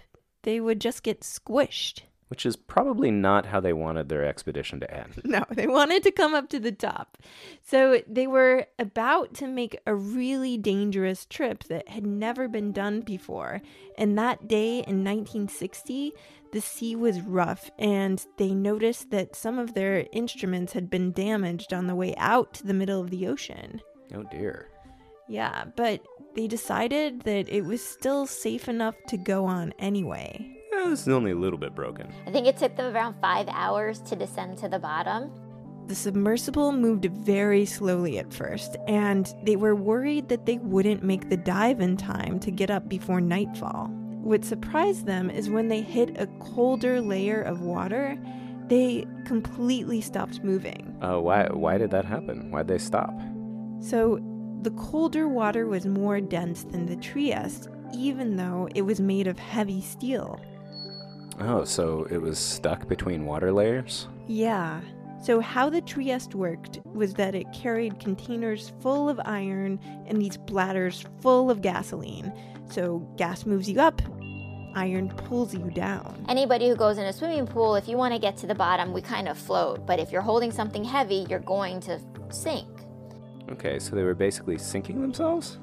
they 0.43 0.61
would 0.61 0.81
just 0.81 1.03
get 1.03 1.21
squished. 1.21 2.03
Which 2.29 2.45
is 2.45 2.57
probably 2.57 3.11
not 3.11 3.47
how 3.47 3.61
they 3.61 3.73
wanted 3.73 4.09
their 4.09 4.25
expedition 4.25 4.81
to 4.81 4.95
end. 4.95 5.15
No, 5.25 5.45
they 5.51 5.67
wanted 5.67 6.03
to 6.03 6.11
come 6.11 6.35
up 6.35 6.49
to 6.51 6.61
the 6.61 6.73
top. 6.73 7.17
So 7.63 8.03
they 8.07 8.27
were 8.27 8.67
about 8.79 9.35
to 9.35 9.47
make 9.47 9.79
a 9.87 9.95
really 9.95 10.59
dangerous 10.59 11.25
trip 11.25 11.65
that 11.65 11.89
had 11.89 12.05
never 12.05 12.49
been 12.49 12.73
done 12.73 13.01
before. 13.01 13.63
And 13.97 14.19
that 14.19 14.47
day 14.47 14.77
in 14.77 15.05
1960, 15.05 16.13
the 16.53 16.61
sea 16.61 16.97
was 16.97 17.21
rough, 17.21 17.71
and 17.79 18.25
they 18.39 18.55
noticed 18.55 19.11
that 19.11 19.37
some 19.37 19.59
of 19.59 19.75
their 19.75 20.07
instruments 20.13 20.73
had 20.73 20.89
been 20.89 21.13
damaged 21.13 21.75
on 21.75 21.87
the 21.87 21.95
way 21.95 22.15
out 22.17 22.55
to 22.55 22.67
the 22.67 22.75
middle 22.75 23.01
of 23.01 23.11
the 23.11 23.27
ocean. 23.27 23.83
Oh 24.15 24.23
dear. 24.25 24.69
Yeah, 25.29 25.65
but 25.77 26.01
they 26.35 26.47
decided 26.47 27.23
that 27.23 27.49
it 27.49 27.65
was 27.65 27.85
still 27.85 28.27
safe 28.27 28.69
enough 28.69 28.95
to 29.09 29.17
go 29.17 29.45
on 29.45 29.75
anyway. 29.79 30.55
Yeah, 30.73 30.89
this 30.89 31.03
is 31.03 31.09
only 31.09 31.33
a 31.33 31.37
little 31.37 31.59
bit 31.59 31.75
broken. 31.75 32.13
I 32.27 32.31
think 32.31 32.47
it 32.47 32.57
took 32.57 32.77
them 32.77 32.95
around 32.95 33.17
five 33.21 33.49
hours 33.51 34.01
to 34.03 34.17
descend 34.17 34.59
to 34.59 34.69
the 34.69 34.79
bottom. 34.79 35.31
The 35.89 35.95
submersible 35.95 36.73
moved 36.73 37.07
very 37.07 37.65
slowly 37.65 38.19
at 38.19 38.33
first, 38.33 38.77
and 38.87 39.33
they 39.45 39.57
were 39.57 39.75
worried 39.75 40.29
that 40.29 40.45
they 40.45 40.59
wouldn't 40.59 41.03
make 41.03 41.31
the 41.31 41.37
dive 41.37 41.81
in 41.81 41.97
time 41.97 42.39
to 42.41 42.51
get 42.51 42.71
up 42.71 42.89
before 42.89 43.21
nightfall. 43.21 43.89
What 44.23 44.45
surprised 44.45 45.07
them 45.07 45.31
is 45.31 45.49
when 45.49 45.69
they 45.69 45.81
hit 45.81 46.21
a 46.21 46.27
colder 46.41 47.01
layer 47.01 47.41
of 47.41 47.63
water, 47.63 48.19
they 48.67 49.07
completely 49.25 50.03
stopped 50.03 50.45
moving. 50.45 50.95
Uh, 51.01 51.19
why, 51.21 51.47
why 51.47 51.79
did 51.79 51.91
that 51.93 52.05
happen? 52.05 52.51
Why'd 52.51 52.69
they 52.69 52.77
stop? 52.77 53.15
So, 53.81 54.21
the 54.63 54.71
colder 54.73 55.29
water 55.29 55.67
was 55.67 55.87
more 55.87 56.21
dense 56.21 56.65
than 56.65 56.87
the 56.87 56.97
Trieste, 56.97 57.69
even 57.95 58.37
though 58.37 58.69
it 58.75 58.83
was 58.83 59.01
made 59.01 59.27
of 59.27 59.39
heavy 59.39 59.81
steel. 59.81 60.41
Oh, 61.41 61.65
so 61.65 62.07
it 62.11 62.21
was 62.21 62.39
stuck 62.39 62.89
between 62.89 63.25
water 63.25 63.53
layers? 63.53 64.09
Yeah. 64.27 64.81
So, 65.23 65.41
how 65.41 65.69
the 65.69 65.81
Trieste 65.81 66.35
worked 66.35 66.81
was 66.85 67.15
that 67.15 67.35
it 67.35 67.53
carried 67.53 67.99
containers 67.99 68.73
full 68.81 69.09
of 69.09 69.21
iron 69.25 69.81
and 70.07 70.21
these 70.21 70.37
bladders 70.37 71.05
full 71.21 71.51
of 71.51 71.61
gasoline. 71.61 72.33
So, 72.71 72.99
gas 73.17 73.45
moves 73.45 73.69
you 73.69 73.81
up, 73.81 74.01
iron 74.75 75.09
pulls 75.09 75.55
you 75.55 75.71
down. 75.71 76.25
Anybody 76.29 76.69
who 76.69 76.77
goes 76.77 76.99
in 76.99 77.05
a 77.05 77.13
swimming 77.13 77.47
pool, 77.47 77.75
if 77.75 77.89
you 77.89 77.97
want 77.97 78.15
to 78.15 78.21
get 78.21 78.37
to 78.39 78.47
the 78.47 78.55
bottom, 78.55 78.93
we 78.93 79.03
kind 79.03 79.29
of 79.29 79.37
float. 79.37 79.87
But 79.87 79.99
if 79.99 80.13
you're 80.13 80.23
holding 80.23 80.53
something 80.53 80.85
heavy, 80.85 81.27
you're 81.29 81.41
going 81.41 81.81
to 81.81 82.01
sink. 82.31 82.69
Okay, 83.51 83.79
so 83.79 83.97
they 83.97 84.03
were 84.03 84.15
basically 84.15 84.59
sinking 84.59 85.01
themselves? 85.01 85.59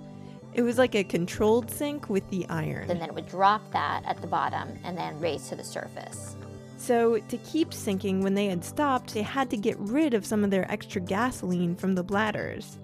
It 0.53 0.61
was 0.61 0.77
like 0.77 0.95
a 0.95 1.03
controlled 1.03 1.69
sink 1.69 2.09
with 2.09 2.27
the 2.29 2.47
iron. 2.47 2.89
And 2.89 3.01
then 3.01 3.09
it 3.09 3.13
would 3.13 3.27
drop 3.27 3.61
that 3.73 4.03
at 4.05 4.21
the 4.21 4.27
bottom 4.27 4.79
and 4.83 4.97
then 4.97 5.19
raise 5.19 5.49
to 5.49 5.55
the 5.55 5.63
surface. 5.63 6.35
So, 6.77 7.19
to 7.19 7.37
keep 7.37 7.73
sinking 7.73 8.21
when 8.21 8.35
they 8.35 8.47
had 8.47 8.63
stopped, 8.63 9.13
they 9.13 9.21
had 9.21 9.49
to 9.49 9.57
get 9.57 9.77
rid 9.79 10.13
of 10.13 10.25
some 10.25 10.43
of 10.43 10.51
their 10.51 10.69
extra 10.71 11.01
gasoline 11.01 11.75
from 11.75 11.95
the 11.95 12.03
bladders. 12.03 12.77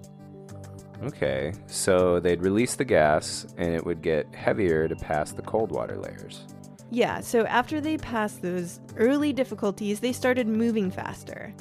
Okay, 1.02 1.52
so 1.66 2.20
they'd 2.20 2.42
release 2.42 2.76
the 2.76 2.84
gas 2.84 3.46
and 3.56 3.74
it 3.74 3.84
would 3.84 4.02
get 4.02 4.32
heavier 4.34 4.86
to 4.86 4.94
pass 4.94 5.32
the 5.32 5.42
cold 5.42 5.70
water 5.72 5.96
layers. 5.96 6.46
Yeah, 6.90 7.20
so 7.20 7.44
after 7.46 7.80
they 7.80 7.96
passed 7.96 8.42
those 8.42 8.78
early 8.96 9.32
difficulties, 9.32 10.00
they 10.00 10.12
started 10.12 10.46
moving 10.46 10.90
faster. 10.90 11.54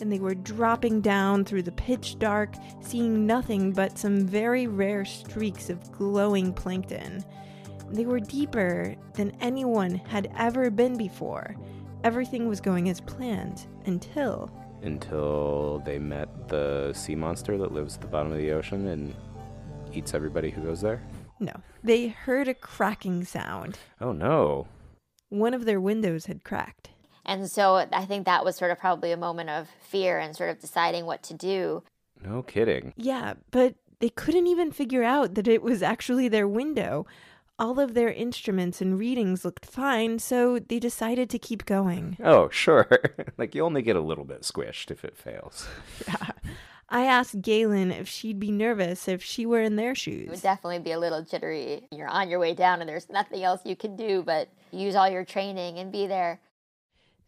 And 0.00 0.12
they 0.12 0.18
were 0.20 0.34
dropping 0.34 1.00
down 1.00 1.44
through 1.44 1.62
the 1.62 1.72
pitch 1.72 2.18
dark, 2.18 2.54
seeing 2.80 3.26
nothing 3.26 3.72
but 3.72 3.98
some 3.98 4.26
very 4.26 4.66
rare 4.66 5.04
streaks 5.04 5.70
of 5.70 5.90
glowing 5.92 6.52
plankton. 6.52 7.24
They 7.90 8.04
were 8.04 8.20
deeper 8.20 8.94
than 9.14 9.32
anyone 9.40 9.94
had 9.94 10.30
ever 10.36 10.70
been 10.70 10.96
before. 10.96 11.56
Everything 12.04 12.48
was 12.48 12.60
going 12.60 12.88
as 12.88 13.00
planned 13.00 13.66
until. 13.86 14.50
Until 14.82 15.82
they 15.84 15.98
met 15.98 16.48
the 16.48 16.92
sea 16.92 17.16
monster 17.16 17.58
that 17.58 17.72
lives 17.72 17.96
at 17.96 18.02
the 18.02 18.06
bottom 18.06 18.30
of 18.30 18.38
the 18.38 18.52
ocean 18.52 18.86
and 18.88 19.14
eats 19.92 20.14
everybody 20.14 20.50
who 20.50 20.62
goes 20.62 20.80
there. 20.80 21.02
No, 21.40 21.52
they 21.82 22.08
heard 22.08 22.46
a 22.46 22.54
cracking 22.54 23.24
sound. 23.24 23.78
Oh 24.00 24.12
no. 24.12 24.68
One 25.30 25.54
of 25.54 25.64
their 25.64 25.80
windows 25.80 26.26
had 26.26 26.44
cracked. 26.44 26.90
And 27.28 27.48
so 27.48 27.86
I 27.92 28.06
think 28.06 28.24
that 28.24 28.42
was 28.42 28.56
sort 28.56 28.70
of 28.70 28.78
probably 28.78 29.12
a 29.12 29.16
moment 29.16 29.50
of 29.50 29.68
fear 29.80 30.18
and 30.18 30.34
sort 30.34 30.48
of 30.48 30.58
deciding 30.58 31.04
what 31.04 31.22
to 31.24 31.34
do. 31.34 31.82
No 32.24 32.42
kidding. 32.42 32.94
Yeah, 32.96 33.34
but 33.50 33.74
they 34.00 34.08
couldn't 34.08 34.46
even 34.46 34.72
figure 34.72 35.04
out 35.04 35.34
that 35.34 35.46
it 35.46 35.62
was 35.62 35.82
actually 35.82 36.28
their 36.28 36.48
window. 36.48 37.06
All 37.58 37.78
of 37.78 37.92
their 37.92 38.10
instruments 38.10 38.80
and 38.80 38.98
readings 38.98 39.44
looked 39.44 39.66
fine, 39.66 40.18
so 40.20 40.58
they 40.58 40.78
decided 40.78 41.28
to 41.28 41.38
keep 41.38 41.66
going. 41.66 42.16
Oh, 42.24 42.48
sure. 42.48 42.88
like 43.36 43.54
you 43.54 43.62
only 43.62 43.82
get 43.82 43.96
a 43.96 44.00
little 44.00 44.24
bit 44.24 44.42
squished 44.42 44.90
if 44.90 45.04
it 45.04 45.16
fails. 45.16 45.68
Yeah. 46.08 46.30
I 46.90 47.04
asked 47.04 47.42
Galen 47.42 47.92
if 47.92 48.08
she'd 48.08 48.40
be 48.40 48.50
nervous 48.50 49.08
if 49.08 49.22
she 49.22 49.44
were 49.44 49.60
in 49.60 49.76
their 49.76 49.94
shoes. 49.94 50.26
It 50.26 50.30
would 50.30 50.40
definitely 50.40 50.78
be 50.78 50.92
a 50.92 50.98
little 50.98 51.22
jittery. 51.22 51.86
You're 51.92 52.08
on 52.08 52.30
your 52.30 52.38
way 52.38 52.54
down 52.54 52.80
and 52.80 52.88
there's 52.88 53.10
nothing 53.10 53.42
else 53.42 53.60
you 53.66 53.76
can 53.76 53.94
do 53.94 54.22
but 54.22 54.48
use 54.70 54.94
all 54.94 55.06
your 55.06 55.22
training 55.22 55.78
and 55.78 55.92
be 55.92 56.06
there. 56.06 56.40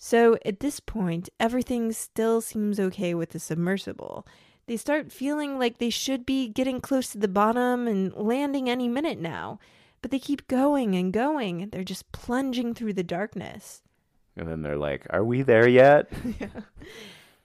So 0.03 0.39
at 0.47 0.61
this 0.61 0.81
point, 0.81 1.29
everything 1.39 1.93
still 1.93 2.41
seems 2.41 2.81
okay 2.81 3.13
with 3.13 3.31
the 3.31 3.39
submersible. 3.39 4.27
They 4.67 4.79
start 4.79 5.13
feeling 5.13 5.59
like 5.59 5.77
they 5.77 5.91
should 5.91 6.25
be 6.25 6.49
getting 6.49 6.81
close 6.81 7.11
to 7.11 7.19
the 7.19 7.29
bottom 7.29 7.87
and 7.87 8.11
landing 8.15 8.71
any 8.71 8.89
minute 8.89 9.19
now. 9.19 9.59
But 10.01 10.11
they 10.11 10.19
keep 10.19 10.49
going 10.49 10.95
and 10.95 11.13
going. 11.13 11.69
They're 11.69 11.85
just 11.85 12.11
plunging 12.13 12.73
through 12.73 12.95
the 12.95 13.03
darkness. 13.03 13.83
And 14.37 14.49
then 14.49 14.63
they're 14.63 14.79
like, 14.79 15.07
Are 15.11 15.23
we 15.23 15.43
there 15.43 15.69
yet? 15.69 16.11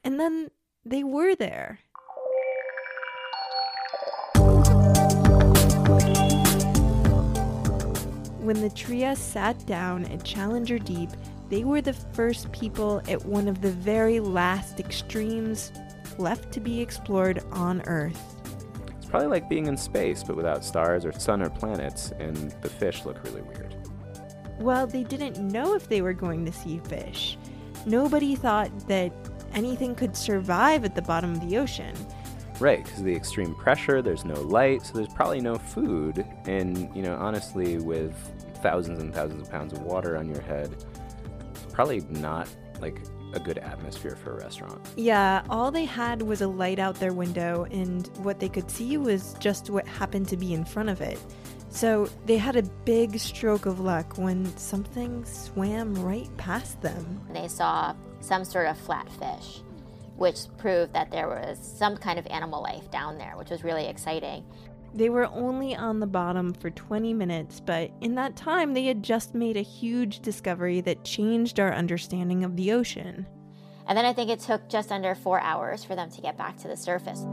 And 0.06 0.20
then 0.20 0.52
they 0.86 1.04
were 1.04 1.34
there. 1.34 1.80
When 8.38 8.62
the 8.62 8.72
Trieste 8.76 9.32
sat 9.32 9.66
down 9.66 10.06
at 10.06 10.24
Challenger 10.24 10.78
Deep, 10.78 11.10
they 11.50 11.64
were 11.64 11.82
the 11.82 11.94
first 11.94 12.52
people 12.52 13.02
at 13.08 13.26
one 13.26 13.48
of 13.48 13.62
the 13.62 13.72
very 13.72 14.20
last 14.20 14.80
extremes 14.80 15.72
left 16.18 16.52
to 16.54 16.60
be 16.60 16.82
explored 16.82 17.44
on 17.52 17.82
Earth. 17.88 18.36
It's 18.98 19.06
probably 19.06 19.28
like 19.28 19.50
being 19.50 19.68
in 19.68 19.78
space, 19.78 20.24
but 20.24 20.36
without 20.36 20.66
stars 20.66 21.06
or 21.06 21.12
sun 21.14 21.42
or 21.42 21.50
planets, 21.50 22.12
and 22.20 22.52
the 22.62 22.70
fish 22.70 23.06
look 23.06 23.24
really 23.24 23.42
weird. 23.42 23.76
Well, 24.60 24.88
they 24.88 25.04
didn't 25.04 25.38
know 25.40 25.76
if 25.76 25.90
they 25.90 26.02
were 26.02 26.14
going 26.14 26.46
to 26.46 26.52
see 26.52 26.80
fish. 26.86 27.38
Nobody 27.86 28.36
thought 28.36 28.88
that 28.88 29.14
anything 29.54 29.94
could 29.96 30.16
survive 30.16 30.86
at 30.86 30.96
the 30.96 31.02
bottom 31.02 31.34
of 31.34 31.48
the 31.48 31.58
ocean. 31.58 31.94
Right, 32.60 32.84
because 32.84 33.00
of 33.00 33.06
the 33.06 33.16
extreme 33.16 33.54
pressure, 33.54 34.02
there's 34.02 34.24
no 34.24 34.40
light, 34.42 34.86
so 34.86 34.94
there's 34.94 35.14
probably 35.14 35.42
no 35.42 35.56
food. 35.56 36.26
And, 36.46 36.90
you 36.96 37.04
know, 37.04 37.16
honestly, 37.16 37.78
with 37.78 38.16
thousands 38.64 39.02
and 39.02 39.14
thousands 39.14 39.44
of 39.44 39.52
pounds 39.52 39.74
of 39.74 39.82
water 39.82 40.18
on 40.18 40.30
your 40.30 40.42
head, 40.42 40.74
probably 41.76 42.00
not 42.10 42.48
like 42.80 43.02
a 43.34 43.40
good 43.40 43.58
atmosphere 43.58 44.16
for 44.16 44.32
a 44.32 44.38
restaurant. 44.38 44.80
Yeah, 44.96 45.44
all 45.50 45.70
they 45.70 45.84
had 45.84 46.22
was 46.22 46.42
a 46.42 46.48
light 46.48 46.80
out 46.80 46.96
their 46.96 47.12
window, 47.14 47.68
and 47.70 48.08
what 48.24 48.40
they 48.40 48.48
could 48.48 48.72
see 48.72 48.96
was 48.98 49.36
just 49.40 49.70
what 49.70 49.86
happened 49.86 50.30
to 50.30 50.38
be 50.38 50.54
in 50.54 50.64
front 50.64 50.90
of 50.90 51.02
it. 51.02 51.20
So 51.70 52.10
they 52.26 52.38
had 52.38 52.56
a 52.56 52.64
big 52.86 53.20
stroke 53.20 53.66
of 53.66 53.82
luck 53.82 54.18
when 54.18 54.46
something 54.58 55.26
swam 55.26 55.94
right 55.96 56.30
past 56.38 56.82
them. 56.82 57.22
They 57.34 57.50
saw 57.50 57.94
some 58.22 58.46
sort 58.46 58.68
of 58.68 58.78
flatfish, 58.78 59.62
which 60.16 60.40
proved 60.58 60.94
that 60.94 61.12
there 61.12 61.28
was 61.28 61.58
some 61.60 61.98
kind 61.98 62.18
of 62.18 62.26
animal 62.28 62.64
life 62.64 62.90
down 62.90 63.18
there, 63.18 63.34
which 63.36 63.50
was 63.50 63.66
really 63.66 63.88
exciting. 63.88 64.46
They 64.96 65.10
were 65.10 65.26
only 65.26 65.76
on 65.76 66.00
the 66.00 66.08
bottom 66.08 66.54
for 66.54 66.70
20 66.70 67.14
minutes, 67.14 67.60
but 67.60 67.92
in 68.00 68.16
that 68.16 68.38
time, 68.38 68.74
they 68.74 68.86
had 68.86 69.04
just 69.04 69.36
made 69.36 69.58
a 69.58 69.62
huge 69.62 70.22
discovery 70.22 70.80
that 70.82 71.04
changed 71.04 71.60
our 71.60 71.74
understanding 71.74 72.46
of 72.46 72.56
the 72.56 72.72
ocean. 72.72 73.28
And 73.90 73.98
then 73.98 74.06
I 74.06 74.14
think 74.14 74.30
it 74.30 74.40
took 74.40 74.70
just 74.70 74.94
under 74.94 75.14
four 75.14 75.42
hours 75.42 75.84
for 75.84 75.96
them 75.96 76.10
to 76.12 76.22
get 76.22 76.38
back 76.38 76.56
to 76.60 76.70
the 76.70 76.78
surface. 76.78 77.26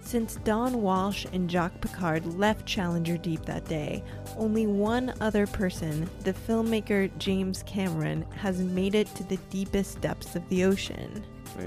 Since 0.00 0.36
Don 0.42 0.82
Walsh 0.82 1.24
and 1.32 1.48
Jacques 1.48 1.80
Piccard 1.80 2.36
left 2.36 2.66
Challenger 2.66 3.16
Deep 3.16 3.44
that 3.44 3.66
day, 3.66 4.02
only 4.36 4.66
one 4.66 5.14
other 5.20 5.46
person, 5.46 6.10
the 6.24 6.32
filmmaker 6.32 7.08
James 7.18 7.62
Cameron, 7.62 8.26
has 8.36 8.58
made 8.58 8.96
it 8.96 9.14
to 9.14 9.22
the 9.22 9.36
deepest 9.48 10.00
depths 10.00 10.34
of 10.34 10.48
the 10.48 10.64
ocean. 10.64 11.24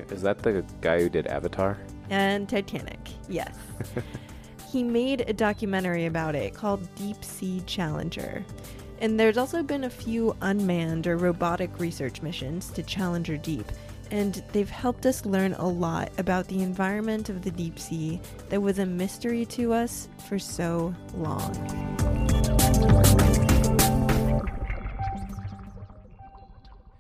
Is 0.09 0.21
that 0.23 0.39
the 0.39 0.65
guy 0.81 0.99
who 0.99 1.07
did 1.07 1.25
Avatar? 1.27 1.77
And 2.09 2.49
Titanic, 2.49 2.99
yes. 3.27 3.55
he 4.71 4.83
made 4.83 5.21
a 5.27 5.33
documentary 5.33 6.05
about 6.05 6.35
it 6.35 6.53
called 6.53 6.93
Deep 6.95 7.23
Sea 7.23 7.61
Challenger. 7.65 8.43
And 9.01 9.19
there's 9.19 9.37
also 9.37 9.63
been 9.63 9.85
a 9.85 9.89
few 9.89 10.35
unmanned 10.41 11.07
or 11.07 11.17
robotic 11.17 11.79
research 11.79 12.21
missions 12.21 12.69
to 12.71 12.83
Challenger 12.83 13.37
Deep, 13.37 13.65
and 14.11 14.43
they've 14.51 14.69
helped 14.69 15.05
us 15.05 15.25
learn 15.25 15.53
a 15.53 15.67
lot 15.67 16.11
about 16.17 16.47
the 16.47 16.61
environment 16.61 17.29
of 17.29 17.41
the 17.41 17.51
deep 17.51 17.79
sea 17.79 18.19
that 18.49 18.61
was 18.61 18.79
a 18.79 18.85
mystery 18.85 19.45
to 19.45 19.71
us 19.71 20.09
for 20.27 20.37
so 20.37 20.93
long. 21.15 21.55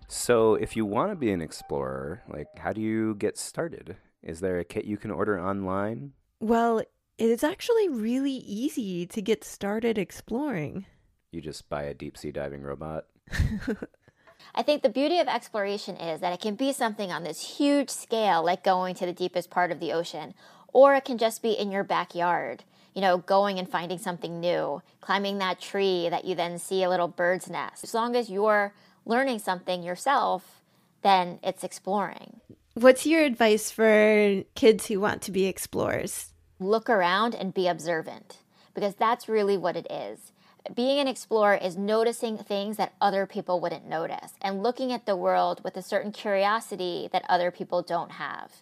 So, 0.07 0.55
if 0.55 0.75
you 0.75 0.85
want 0.85 1.11
to 1.11 1.15
be 1.15 1.31
an 1.31 1.41
explorer, 1.41 2.21
like, 2.27 2.47
how 2.59 2.71
do 2.71 2.81
you 2.81 3.15
get 3.15 3.37
started? 3.37 3.97
Is 4.23 4.39
there 4.39 4.59
a 4.59 4.63
kit 4.63 4.85
you 4.85 4.97
can 4.97 5.11
order 5.11 5.39
online? 5.39 6.13
Well, 6.39 6.79
it 6.79 6.89
is 7.17 7.43
actually 7.43 7.89
really 7.89 8.31
easy 8.31 9.05
to 9.07 9.21
get 9.21 9.43
started 9.43 9.97
exploring. 9.97 10.85
You 11.31 11.41
just 11.41 11.69
buy 11.69 11.83
a 11.83 11.93
deep 11.93 12.17
sea 12.17 12.31
diving 12.31 12.63
robot? 12.63 13.05
I 14.55 14.63
think 14.63 14.81
the 14.81 14.89
beauty 14.89 15.19
of 15.19 15.27
exploration 15.27 15.95
is 15.97 16.21
that 16.21 16.33
it 16.33 16.41
can 16.41 16.55
be 16.55 16.73
something 16.73 17.11
on 17.11 17.23
this 17.23 17.57
huge 17.57 17.89
scale, 17.89 18.43
like 18.43 18.63
going 18.63 18.95
to 18.95 19.05
the 19.05 19.13
deepest 19.13 19.49
part 19.49 19.71
of 19.71 19.79
the 19.79 19.93
ocean, 19.93 20.33
or 20.73 20.95
it 20.95 21.05
can 21.05 21.17
just 21.17 21.41
be 21.41 21.51
in 21.51 21.71
your 21.71 21.83
backyard. 21.83 22.63
You 22.95 23.01
know, 23.01 23.19
going 23.19 23.59
and 23.59 23.69
finding 23.69 23.99
something 23.99 24.39
new, 24.39 24.81
climbing 24.99 25.37
that 25.37 25.61
tree 25.61 26.09
that 26.09 26.25
you 26.25 26.35
then 26.35 26.57
see 26.57 26.83
a 26.83 26.89
little 26.89 27.07
bird's 27.07 27.49
nest. 27.49 27.83
As 27.83 27.93
long 27.93 28.15
as 28.15 28.29
you're 28.29 28.73
learning 29.05 29.39
something 29.39 29.83
yourself, 29.83 30.61
then 31.03 31.39
it's 31.43 31.63
exploring. 31.63 32.41
What's 32.75 33.05
your 33.05 33.23
advice 33.23 33.71
for 33.71 34.43
kids 34.53 34.85
who 34.87 34.99
want 34.99 35.23
to 35.23 35.31
be 35.31 35.47
explorers? 35.47 36.33
Look 36.59 36.87
around 36.87 37.33
and 37.33 37.53
be 37.53 37.67
observant 37.67 38.37
because 38.75 38.93
that's 38.93 39.27
really 39.27 39.57
what 39.57 39.75
it 39.75 39.87
is. 39.89 40.31
Being 40.75 40.99
an 40.99 41.07
explorer 41.07 41.55
is 41.55 41.75
noticing 41.75 42.37
things 42.37 42.77
that 42.77 42.93
other 43.01 43.25
people 43.25 43.59
wouldn't 43.59 43.87
notice 43.87 44.33
and 44.41 44.61
looking 44.61 44.93
at 44.93 45.07
the 45.07 45.15
world 45.15 45.61
with 45.63 45.77
a 45.77 45.81
certain 45.81 46.11
curiosity 46.11 47.09
that 47.11 47.25
other 47.27 47.49
people 47.49 47.81
don't 47.81 48.11
have. 48.13 48.61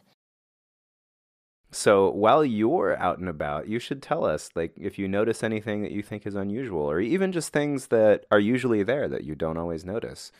So, 1.70 2.10
while 2.10 2.46
you're 2.46 2.98
out 2.98 3.20
and 3.20 3.28
about, 3.28 3.68
you 3.68 3.78
should 3.78 4.02
tell 4.02 4.24
us, 4.24 4.50
like, 4.56 4.72
if 4.78 4.98
you 4.98 5.10
notice 5.10 5.44
anything 5.44 5.82
that 5.82 5.92
you 5.92 6.02
think 6.02 6.26
is 6.26 6.34
unusual, 6.34 6.90
or 6.90 7.02
even 7.02 7.34
just 7.34 7.52
things 7.52 7.88
that 7.88 8.26
are 8.32 8.40
usually 8.40 8.84
there 8.84 9.10
that 9.10 9.26
you 9.26 9.36
don't 9.36 9.58
always 9.58 9.84
notice. 9.84 10.32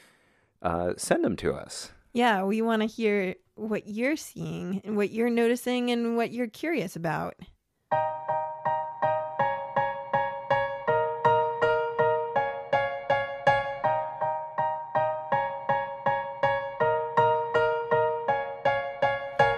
Uh, 0.62 0.94
send 0.96 1.26
them 1.26 1.36
to 1.36 1.54
us. 1.54 1.92
Yeah, 2.18 2.46
we 2.46 2.64
want 2.64 2.82
to 2.82 2.88
hear 2.88 3.36
what 3.54 3.86
you're 3.86 4.16
seeing 4.16 4.82
and 4.84 4.98
what 4.98 5.12
you're 5.12 5.30
noticing 5.30 5.92
and 5.92 6.18
what 6.18 6.32
you're 6.32 6.48
curious 6.48 6.96
about. 6.96 7.36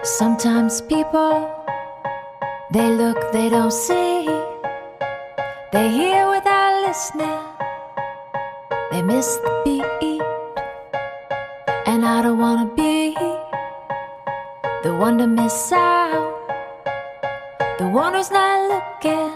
Sometimes 0.02 0.82
people, 0.82 1.50
they 2.74 2.90
look, 2.90 3.32
they 3.32 3.48
don't 3.48 3.72
see. 3.72 4.26
They 5.72 5.88
hear 5.90 6.28
without 6.28 6.82
listening. 6.86 7.40
They 8.90 9.00
miss 9.00 9.34
the 9.36 9.62
beat. 9.64 10.19
And 12.10 12.18
I 12.18 12.22
don't 12.22 12.38
wanna 12.38 12.74
be 12.74 13.14
the 14.82 14.92
one 14.92 15.16
to 15.18 15.28
miss 15.28 15.70
out. 15.70 16.42
The 17.78 17.86
one 17.86 18.14
who's 18.14 18.32
not 18.32 18.68
looking 18.68 19.30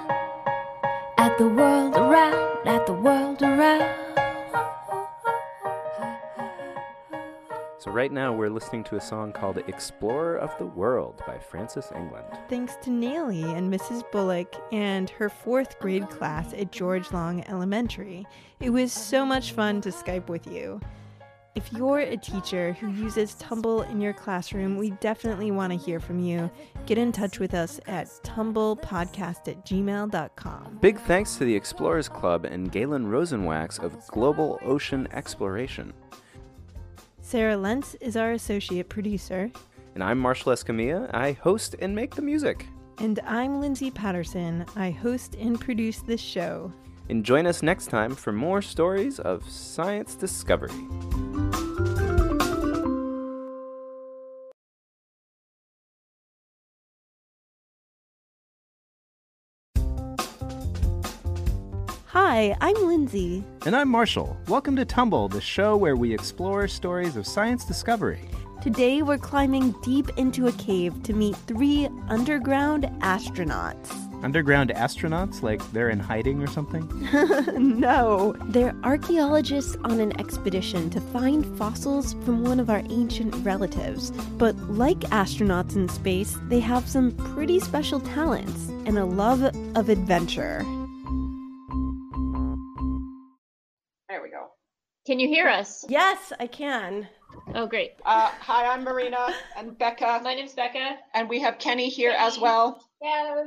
at 1.16 1.38
the 1.38 1.46
world 1.46 1.94
around, 1.94 2.66
at 2.66 2.84
the 2.84 2.92
world 2.92 3.40
around. 3.42 3.94
So, 7.78 7.92
right 7.92 8.10
now, 8.10 8.32
we're 8.32 8.50
listening 8.50 8.82
to 8.84 8.96
a 8.96 9.00
song 9.00 9.30
called 9.30 9.58
Explorer 9.58 10.38
of 10.38 10.58
the 10.58 10.66
World 10.66 11.22
by 11.28 11.38
Frances 11.38 11.92
England. 11.94 12.26
Thanks 12.48 12.74
to 12.82 12.90
Nellie 12.90 13.54
and 13.54 13.72
Mrs. 13.72 14.02
Bullock 14.10 14.52
and 14.72 15.08
her 15.10 15.28
fourth 15.28 15.78
grade 15.78 16.10
class 16.10 16.52
at 16.52 16.72
George 16.72 17.12
Long 17.12 17.44
Elementary. 17.46 18.26
It 18.58 18.70
was 18.70 18.92
so 18.92 19.24
much 19.24 19.52
fun 19.52 19.80
to 19.82 19.90
Skype 19.90 20.28
with 20.28 20.48
you. 20.48 20.80
If 21.54 21.72
you're 21.72 22.00
a 22.00 22.16
teacher 22.16 22.72
who 22.72 22.90
uses 22.90 23.34
Tumble 23.34 23.82
in 23.82 24.00
your 24.00 24.12
classroom, 24.12 24.76
we 24.76 24.90
definitely 24.90 25.52
want 25.52 25.72
to 25.72 25.78
hear 25.78 26.00
from 26.00 26.18
you. 26.18 26.50
Get 26.84 26.98
in 26.98 27.12
touch 27.12 27.38
with 27.38 27.54
us 27.54 27.78
at 27.86 28.08
tumblepodcast 28.24 29.46
at 29.46 29.64
gmail.com. 29.64 30.78
Big 30.80 30.98
thanks 31.02 31.36
to 31.36 31.44
the 31.44 31.54
Explorers 31.54 32.08
Club 32.08 32.44
and 32.44 32.72
Galen 32.72 33.06
Rosenwax 33.06 33.80
of 33.80 34.04
Global 34.08 34.58
Ocean 34.64 35.06
Exploration. 35.12 35.92
Sarah 37.20 37.56
Lentz 37.56 37.94
is 38.00 38.16
our 38.16 38.32
associate 38.32 38.88
producer. 38.88 39.48
And 39.94 40.02
I'm 40.02 40.18
Marshall 40.18 40.52
Escamilla. 40.52 41.08
I 41.14 41.32
host 41.32 41.76
and 41.78 41.94
make 41.94 42.16
the 42.16 42.22
music. 42.22 42.66
And 42.98 43.20
I'm 43.20 43.60
Lindsay 43.60 43.92
Patterson. 43.92 44.66
I 44.74 44.90
host 44.90 45.36
and 45.36 45.60
produce 45.60 46.00
this 46.00 46.20
show. 46.20 46.72
And 47.08 47.24
join 47.24 47.46
us 47.46 47.62
next 47.62 47.86
time 47.86 48.14
for 48.14 48.32
more 48.32 48.62
stories 48.62 49.18
of 49.18 49.48
science 49.48 50.14
discovery. 50.14 50.70
Hi, 62.08 62.56
I'm 62.60 62.76
Lindsay. 62.86 63.44
And 63.66 63.76
I'm 63.76 63.88
Marshall. 63.88 64.36
Welcome 64.48 64.76
to 64.76 64.84
Tumble, 64.84 65.28
the 65.28 65.40
show 65.40 65.76
where 65.76 65.96
we 65.96 66.14
explore 66.14 66.66
stories 66.68 67.16
of 67.16 67.26
science 67.26 67.64
discovery. 67.64 68.28
Today 68.62 69.02
we're 69.02 69.18
climbing 69.18 69.74
deep 69.82 70.08
into 70.16 70.46
a 70.46 70.52
cave 70.52 71.02
to 71.02 71.12
meet 71.12 71.36
three 71.46 71.88
underground 72.08 72.84
astronauts. 73.00 74.13
Underground 74.24 74.70
astronauts? 74.70 75.42
Like 75.42 75.60
they're 75.72 75.90
in 75.90 76.00
hiding 76.00 76.42
or 76.42 76.46
something? 76.46 76.88
no, 77.78 78.34
they're 78.46 78.74
archaeologists 78.82 79.76
on 79.84 80.00
an 80.00 80.18
expedition 80.18 80.88
to 80.90 81.00
find 81.00 81.44
fossils 81.58 82.14
from 82.24 82.42
one 82.42 82.58
of 82.58 82.70
our 82.70 82.82
ancient 82.88 83.34
relatives. 83.44 84.12
But 84.38 84.56
like 84.56 85.00
astronauts 85.00 85.76
in 85.76 85.90
space, 85.90 86.38
they 86.44 86.60
have 86.60 86.88
some 86.88 87.12
pretty 87.12 87.60
special 87.60 88.00
talents 88.00 88.68
and 88.87 88.98
a 88.98 89.04
love 89.04 89.42
of 89.76 89.90
adventure. 89.90 90.60
There 94.08 94.22
we 94.22 94.30
go. 94.30 94.52
Can 95.06 95.20
you 95.20 95.28
hear 95.28 95.48
us? 95.48 95.84
Yes, 95.90 96.32
I 96.40 96.46
can. 96.46 97.08
Oh, 97.54 97.66
great. 97.66 97.92
Uh, 98.06 98.30
hi, 98.40 98.72
I'm 98.72 98.84
Marina 98.84 99.34
and 99.54 99.76
Becca. 99.76 100.22
My 100.24 100.34
name's 100.34 100.54
Becca. 100.54 100.96
And 101.12 101.28
we 101.28 101.40
have 101.40 101.58
Kenny 101.58 101.90
here 101.90 102.14
as 102.16 102.38
well. 102.38 102.82
Yeah. 103.02 103.44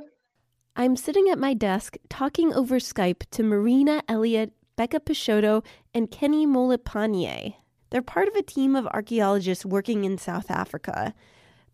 I'm 0.80 0.96
sitting 0.96 1.28
at 1.28 1.40
my 1.40 1.56
desk 1.56 1.98
talking 2.08 2.54
over 2.54 2.76
Skype 2.76 3.24
to 3.32 3.42
Marina 3.42 4.04
Elliott, 4.08 4.54
Becca 4.76 5.00
Peixoto, 5.00 5.66
and 5.92 6.12
Kenny 6.12 6.46
Molopyane. 6.46 7.56
They're 7.90 8.04
part 8.04 8.28
of 8.28 8.36
a 8.36 8.44
team 8.44 8.76
of 8.76 8.86
archaeologists 8.86 9.66
working 9.66 10.04
in 10.04 10.20
South 10.20 10.52
Africa. 10.52 11.16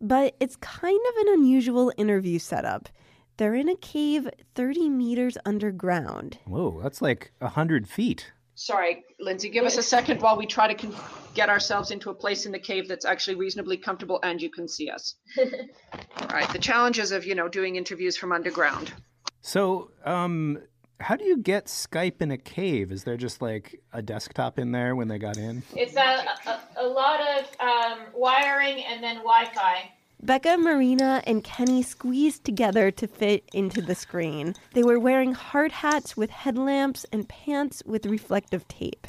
But 0.00 0.36
it's 0.40 0.56
kind 0.56 0.98
of 1.10 1.26
an 1.26 1.34
unusual 1.34 1.92
interview 1.98 2.38
setup. 2.38 2.88
They're 3.36 3.54
in 3.54 3.68
a 3.68 3.76
cave 3.76 4.26
30 4.54 4.88
meters 4.88 5.36
underground. 5.44 6.38
Whoa, 6.46 6.80
that's 6.82 7.02
like 7.02 7.30
100 7.40 7.86
feet. 7.86 8.32
Sorry, 8.56 9.02
Lindsay, 9.18 9.50
give 9.50 9.64
us 9.64 9.76
a 9.78 9.82
second 9.82 10.20
while 10.20 10.36
we 10.36 10.46
try 10.46 10.72
to 10.72 10.74
con- 10.74 10.94
get 11.34 11.48
ourselves 11.48 11.90
into 11.90 12.10
a 12.10 12.14
place 12.14 12.46
in 12.46 12.52
the 12.52 12.58
cave 12.58 12.88
that's 12.88 13.04
actually 13.04 13.34
reasonably 13.34 13.76
comfortable 13.76 14.20
and 14.22 14.40
you 14.40 14.50
can 14.50 14.68
see 14.68 14.90
us. 14.90 15.16
All 15.38 16.28
right, 16.28 16.48
the 16.52 16.58
challenges 16.58 17.10
of, 17.10 17.26
you 17.26 17.34
know, 17.34 17.48
doing 17.48 17.76
interviews 17.76 18.16
from 18.16 18.30
underground. 18.30 18.92
So, 19.40 19.90
um, 20.04 20.58
how 21.00 21.16
do 21.16 21.24
you 21.24 21.38
get 21.38 21.66
Skype 21.66 22.22
in 22.22 22.30
a 22.30 22.38
cave? 22.38 22.92
Is 22.92 23.04
there 23.04 23.16
just 23.16 23.42
like 23.42 23.80
a 23.92 24.00
desktop 24.00 24.58
in 24.58 24.70
there 24.72 24.94
when 24.94 25.08
they 25.08 25.18
got 25.18 25.36
in? 25.36 25.62
It's 25.74 25.96
a, 25.96 26.24
a, 26.48 26.60
a 26.78 26.86
lot 26.86 27.20
of 27.20 27.44
um, 27.60 27.98
wiring 28.14 28.84
and 28.84 29.02
then 29.02 29.16
Wi 29.16 29.46
Fi. 29.52 29.90
Becca, 30.22 30.56
Marina, 30.56 31.22
and 31.26 31.44
Kenny 31.44 31.82
squeezed 31.82 32.44
together 32.44 32.90
to 32.90 33.06
fit 33.06 33.44
into 33.52 33.82
the 33.82 33.94
screen. 33.94 34.54
They 34.72 34.82
were 34.82 34.98
wearing 34.98 35.32
hard 35.34 35.72
hats 35.72 36.16
with 36.16 36.30
headlamps 36.30 37.04
and 37.12 37.28
pants 37.28 37.82
with 37.84 38.06
reflective 38.06 38.66
tape. 38.68 39.06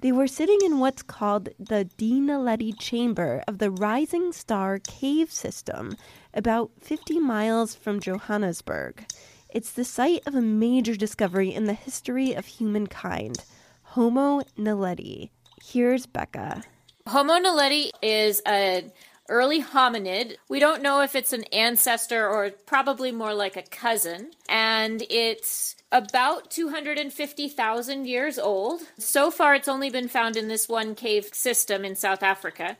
They 0.00 0.12
were 0.12 0.28
sitting 0.28 0.58
in 0.64 0.78
what's 0.78 1.02
called 1.02 1.48
the 1.58 1.88
Dinaledi 1.98 2.78
Chamber 2.78 3.42
of 3.48 3.58
the 3.58 3.70
Rising 3.70 4.32
Star 4.32 4.78
Cave 4.78 5.32
System, 5.32 5.96
about 6.34 6.70
50 6.80 7.18
miles 7.18 7.74
from 7.74 7.98
Johannesburg. 7.98 9.04
It's 9.50 9.72
the 9.72 9.84
site 9.84 10.22
of 10.26 10.34
a 10.34 10.42
major 10.42 10.94
discovery 10.94 11.52
in 11.52 11.64
the 11.64 11.72
history 11.72 12.34
of 12.34 12.46
humankind 12.46 13.44
Homo 13.82 14.42
naledi. 14.58 15.30
Here's 15.64 16.04
Becca. 16.06 16.62
Homo 17.06 17.38
naledi 17.40 17.90
is 18.02 18.40
an 18.44 18.92
early 19.28 19.62
hominid. 19.62 20.36
We 20.48 20.60
don't 20.60 20.82
know 20.82 21.02
if 21.02 21.14
it's 21.14 21.32
an 21.32 21.44
ancestor 21.44 22.28
or 22.28 22.50
probably 22.66 23.12
more 23.12 23.34
like 23.34 23.56
a 23.56 23.62
cousin. 23.62 24.30
And 24.48 25.02
it's 25.10 25.76
about 25.90 26.50
250,000 26.50 28.06
years 28.06 28.38
old. 28.38 28.82
So 28.98 29.30
far, 29.30 29.54
it's 29.54 29.68
only 29.68 29.90
been 29.90 30.08
found 30.08 30.36
in 30.36 30.48
this 30.48 30.68
one 30.68 30.94
cave 30.94 31.30
system 31.32 31.84
in 31.84 31.96
South 31.96 32.22
Africa. 32.22 32.76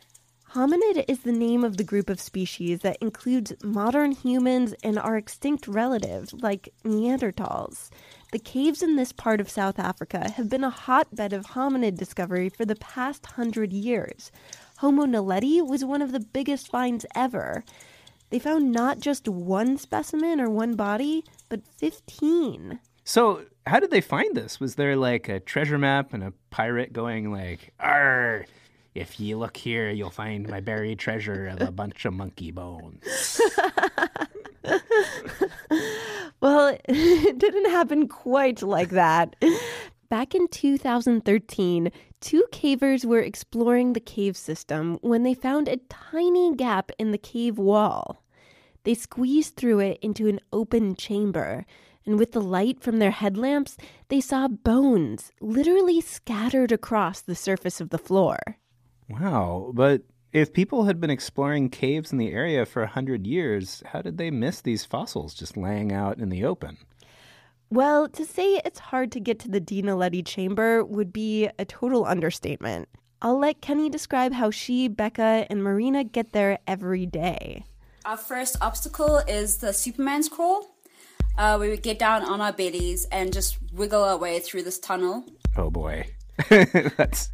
Hominid 0.52 1.04
is 1.08 1.20
the 1.20 1.32
name 1.32 1.62
of 1.62 1.76
the 1.76 1.84
group 1.84 2.08
of 2.08 2.18
species 2.18 2.80
that 2.80 2.96
includes 3.02 3.52
modern 3.62 4.12
humans 4.12 4.74
and 4.82 4.98
our 4.98 5.18
extinct 5.18 5.68
relatives, 5.68 6.32
like 6.32 6.72
Neanderthals. 6.84 7.90
The 8.32 8.38
caves 8.38 8.82
in 8.82 8.96
this 8.96 9.12
part 9.12 9.42
of 9.42 9.50
South 9.50 9.78
Africa 9.78 10.30
have 10.30 10.48
been 10.48 10.64
a 10.64 10.70
hotbed 10.70 11.34
of 11.34 11.48
hominid 11.48 11.98
discovery 11.98 12.48
for 12.48 12.64
the 12.64 12.76
past 12.76 13.26
hundred 13.26 13.74
years. 13.74 14.32
Homo 14.78 15.06
naledi 15.06 15.60
was 15.66 15.84
one 15.84 16.02
of 16.02 16.12
the 16.12 16.20
biggest 16.20 16.68
finds 16.68 17.04
ever. 17.12 17.64
They 18.30 18.38
found 18.38 18.70
not 18.70 19.00
just 19.00 19.26
one 19.26 19.76
specimen 19.76 20.40
or 20.40 20.48
one 20.48 20.76
body, 20.76 21.24
but 21.48 21.66
15. 21.78 22.78
So, 23.02 23.42
how 23.66 23.80
did 23.80 23.90
they 23.90 24.00
find 24.00 24.36
this? 24.36 24.60
Was 24.60 24.76
there 24.76 24.94
like 24.94 25.28
a 25.28 25.40
treasure 25.40 25.78
map 25.78 26.14
and 26.14 26.22
a 26.22 26.32
pirate 26.50 26.92
going 26.92 27.32
like, 27.32 27.72
"Arr, 27.80 28.46
if 28.94 29.18
you 29.18 29.36
look 29.36 29.56
here, 29.56 29.90
you'll 29.90 30.10
find 30.10 30.48
my 30.48 30.60
buried 30.60 31.00
treasure 31.00 31.48
of 31.48 31.60
a 31.60 31.72
bunch 31.72 32.04
of 32.04 32.14
monkey 32.14 32.52
bones." 32.52 33.40
well, 36.40 36.78
it 36.88 37.36
didn't 37.36 37.70
happen 37.70 38.06
quite 38.06 38.62
like 38.62 38.90
that. 38.90 39.34
Back 40.08 40.36
in 40.36 40.46
2013, 40.46 41.90
two 42.20 42.44
cavers 42.52 43.04
were 43.04 43.20
exploring 43.20 43.92
the 43.92 44.00
cave 44.00 44.36
system 44.36 44.98
when 45.02 45.22
they 45.22 45.34
found 45.34 45.68
a 45.68 45.78
tiny 45.88 46.54
gap 46.54 46.90
in 46.98 47.10
the 47.10 47.18
cave 47.18 47.58
wall. 47.58 48.22
They 48.84 48.94
squeezed 48.94 49.56
through 49.56 49.80
it 49.80 49.98
into 50.00 50.28
an 50.28 50.40
open 50.52 50.94
chamber, 50.94 51.66
and 52.06 52.18
with 52.18 52.32
the 52.32 52.40
light 52.40 52.80
from 52.80 52.98
their 52.98 53.10
headlamps, 53.10 53.76
they 54.08 54.20
saw 54.20 54.48
bones 54.48 55.30
literally 55.40 56.00
scattered 56.00 56.72
across 56.72 57.20
the 57.20 57.34
surface 57.34 57.80
of 57.80 57.90
the 57.90 57.98
floor. 57.98 58.38
Wow, 59.08 59.72
but 59.74 60.02
if 60.32 60.52
people 60.52 60.84
had 60.84 61.00
been 61.00 61.10
exploring 61.10 61.70
caves 61.70 62.12
in 62.12 62.18
the 62.18 62.32
area 62.32 62.66
for 62.66 62.82
a 62.82 62.88
hundred 62.88 63.26
years, 63.26 63.82
how 63.86 64.02
did 64.02 64.18
they 64.18 64.30
miss 64.30 64.60
these 64.60 64.84
fossils 64.84 65.34
just 65.34 65.56
laying 65.56 65.92
out 65.92 66.18
in 66.18 66.28
the 66.28 66.44
open? 66.44 66.78
Well, 67.70 68.08
to 68.08 68.24
say 68.24 68.60
it's 68.64 68.78
hard 68.78 69.12
to 69.12 69.20
get 69.20 69.38
to 69.40 69.48
the 69.48 69.60
Dinaledi 69.60 70.24
chamber 70.24 70.82
would 70.84 71.12
be 71.12 71.50
a 71.58 71.64
total 71.66 72.06
understatement. 72.06 72.88
I'll 73.20 73.38
let 73.38 73.60
Kenny 73.60 73.90
describe 73.90 74.32
how 74.32 74.50
she, 74.50 74.88
Becca, 74.88 75.46
and 75.50 75.62
Marina 75.62 76.04
get 76.04 76.32
there 76.32 76.58
every 76.66 77.04
day. 77.04 77.64
Our 78.06 78.16
first 78.16 78.56
obstacle 78.62 79.18
is 79.28 79.58
the 79.58 79.72
Superman's 79.72 80.28
crawl, 80.28 80.66
uh, 81.36 81.56
where 81.56 81.68
we 81.68 81.76
get 81.76 81.98
down 81.98 82.22
on 82.22 82.40
our 82.40 82.52
bellies 82.52 83.06
and 83.12 83.32
just 83.32 83.58
wiggle 83.72 84.02
our 84.02 84.16
way 84.16 84.38
through 84.38 84.62
this 84.62 84.78
tunnel. 84.78 85.24
Oh 85.56 85.68
boy, 85.68 86.06
that's 86.48 87.28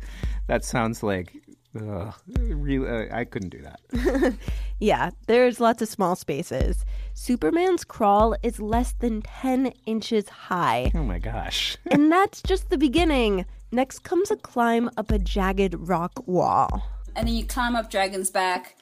that 0.48 0.64
sounds 0.64 1.02
like 1.02 1.32
uh, 1.80 2.12
real. 2.26 2.86
Uh, 2.86 3.06
I 3.14 3.24
couldn't 3.24 3.50
do 3.50 3.62
that. 3.62 4.34
yeah, 4.80 5.10
there's 5.26 5.60
lots 5.60 5.82
of 5.82 5.88
small 5.88 6.16
spaces. 6.16 6.84
Superman's 7.16 7.84
crawl 7.84 8.34
is 8.42 8.60
less 8.60 8.92
than 8.92 9.22
10 9.22 9.72
inches 9.86 10.28
high. 10.28 10.90
Oh 10.96 11.04
my 11.04 11.20
gosh. 11.20 11.76
and 11.90 12.10
that's 12.10 12.42
just 12.42 12.70
the 12.70 12.76
beginning. 12.76 13.46
Next 13.70 14.00
comes 14.00 14.32
a 14.32 14.36
climb 14.36 14.90
up 14.96 15.12
a 15.12 15.18
jagged 15.20 15.76
rock 15.78 16.26
wall. 16.26 16.82
And 17.14 17.28
then 17.28 17.36
you 17.36 17.46
climb 17.46 17.76
up 17.76 17.88
Dragon's 17.88 18.32
Back, 18.32 18.76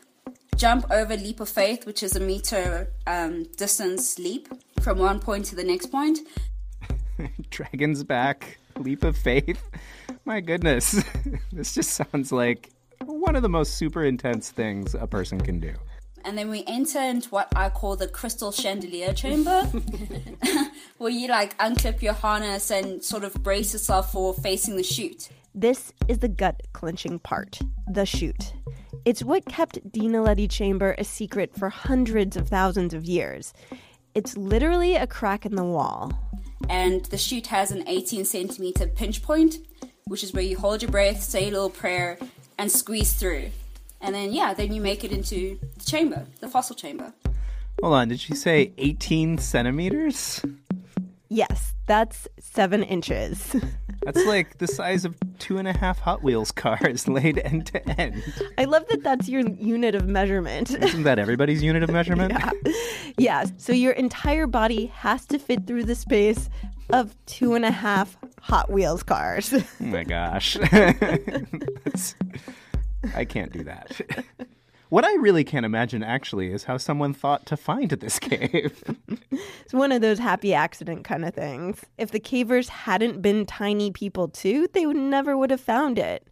jump 0.57 0.91
over 0.91 1.15
Leap 1.15 1.41
of 1.41 1.51
Faith, 1.51 1.85
which 1.85 2.03
is 2.03 2.17
a 2.17 2.21
meter 2.21 2.91
um, 3.07 3.45
distance 3.59 4.19
leap 4.19 4.49
from 4.81 4.99
one 4.99 5.21
point 5.21 5.45
to 5.47 5.55
the 5.55 5.65
next 5.65 5.87
point. 5.87 6.21
Dragon's 7.51 8.03
Back, 8.03 8.59
Leap 8.79 9.05
of 9.05 9.15
Faith. 9.15 9.63
My 10.25 10.41
goodness. 10.41 11.05
this 11.53 11.75
just 11.75 11.91
sounds 11.91 12.33
like 12.33 12.71
one 13.05 13.37
of 13.37 13.43
the 13.43 13.51
most 13.51 13.75
super 13.75 14.03
intense 14.03 14.51
things 14.51 14.95
a 14.95 15.07
person 15.07 15.39
can 15.39 15.61
do. 15.61 15.75
And 16.25 16.39
then 16.39 16.51
we 16.51 16.65
enter 16.67 17.01
into 17.01 17.29
what 17.31 17.49
I 17.57 17.69
call 17.69 17.97
the 17.97 18.09
crystal 18.09 18.53
chandelier 18.53 19.13
chamber, 19.13 19.63
where 20.99 21.11
you 21.11 21.29
like 21.29 21.57
unclip 21.59 22.03
your 22.03 22.13
harness 22.13 22.71
and 22.71 23.03
sort 23.03 23.25
of 23.25 23.35
brace 23.43 23.73
yourself 23.73 24.13
for 24.13 24.35
facing 24.35 24.77
the 24.77 24.83
chute. 24.83 25.29
This 25.55 25.93
is 26.09 26.19
the 26.19 26.29
gut 26.29 26.63
clenching 26.73 27.19
part 27.19 27.61
the 27.87 28.07
chute. 28.07 28.55
It's 29.05 29.25
what 29.25 29.45
kept 29.47 29.91
Dinaledi 29.91 30.49
Chamber 30.49 30.95
a 30.97 31.05
secret 31.05 31.57
for 31.57 31.69
hundreds 31.69 32.37
of 32.37 32.49
thousands 32.49 32.95
of 32.95 33.05
years. 33.05 33.53
It's 34.15 34.37
literally 34.37 34.95
a 34.95 35.07
crack 35.07 35.45
in 35.45 35.57
the 35.57 35.65
wall. 35.65 36.13
And 36.69 37.05
the 37.07 37.19
chute 37.19 37.49
has 37.49 37.73
an 37.73 37.87
18 37.89 38.25
centimeter 38.25 38.87
pinch 38.87 39.23
point, 39.23 39.57
which 40.07 40.23
is 40.23 40.33
where 40.33 40.45
you 40.45 40.57
hold 40.57 40.83
your 40.83 40.91
breath, 40.91 41.23
say 41.23 41.49
a 41.49 41.51
little 41.51 41.71
prayer, 41.71 42.19
and 42.59 42.71
squeeze 42.71 43.13
through. 43.13 43.51
And 44.03 44.15
then, 44.15 44.33
yeah, 44.33 44.53
then 44.53 44.73
you 44.73 44.81
make 44.81 45.05
it 45.05 45.13
into 45.13 45.59
the 45.79 45.85
chamber, 45.85 46.27
the 46.41 46.49
fossil 46.49 46.75
chamber. 46.75 47.15
Hold 47.81 47.95
on, 47.95 48.09
did 48.09 48.21
she 48.21 48.35
say 48.35 48.73
18 48.77 49.39
centimeters? 49.39 50.45
Yes, 51.29 51.73
that's 51.87 52.29
seven 52.39 52.83
inches. 52.83 53.57
That's 54.05 54.27
like 54.27 54.59
the 54.59 54.67
size 54.67 55.05
of 55.05 55.15
two 55.39 55.59
and 55.59 55.69
a 55.69 55.73
half 55.73 56.01
Hot 56.01 56.25
Wheels 56.25 56.51
cars 56.51 57.07
laid 57.09 57.39
end 57.39 57.67
to 57.67 58.01
end. 58.01 58.21
I 58.59 58.65
love 58.65 58.85
that 58.89 59.05
that's 59.05 59.29
your 59.29 59.49
unit 59.49 59.95
of 59.95 60.09
measurement. 60.09 60.73
Isn't 60.73 61.05
that 61.05 61.21
everybody's 61.21 61.63
unit 61.63 61.85
of 61.85 61.91
measurement? 61.91 62.33
yeah. 62.67 62.73
yeah. 63.17 63.45
So 63.59 63.73
your 63.73 63.93
entire 63.93 64.49
body 64.49 64.87
has 64.87 65.25
to 65.27 65.39
fit 65.39 65.69
through 65.69 65.85
the 65.85 65.95
space 65.95 66.51
of 66.91 67.15
two 67.27 67.55
and 67.55 67.65
a 67.65 67.71
half 67.71 68.19
Hot 68.41 68.73
Wheels 68.73 69.05
cars. 69.05 69.55
Oh 69.55 69.65
my 69.85 70.03
gosh. 70.03 70.57
That's- 73.03 73.17
I 73.17 73.25
can't 73.25 73.53
do 73.53 73.65
that. 73.65 74.01
What 74.89 75.07
I 75.07 75.15
really 75.15 75.43
can't 75.43 75.65
imagine 75.65 76.03
actually 76.03 76.53
is 76.53 76.65
how 76.65 76.77
someone 76.77 77.15
thought 77.15 77.47
to 77.47 77.57
find 77.57 77.89
this 77.91 78.19
cave. 78.19 78.83
It's 79.65 79.73
one 79.73 79.91
of 79.91 80.03
those 80.03 80.19
happy 80.19 80.53
accident 80.53 81.05
kind 81.05 81.25
of 81.25 81.33
things. 81.33 81.81
If 81.97 82.11
the 82.11 82.21
cavers 82.21 82.69
hadn't 82.69 83.23
been 83.23 83.47
tiny 83.47 83.91
people 83.91 84.29
too, 84.29 84.69
they 84.75 84.85
would 84.85 84.97
never 84.97 85.35
would 85.39 85.51
have 85.51 85.63
found 85.63 85.99
it. 85.99 86.29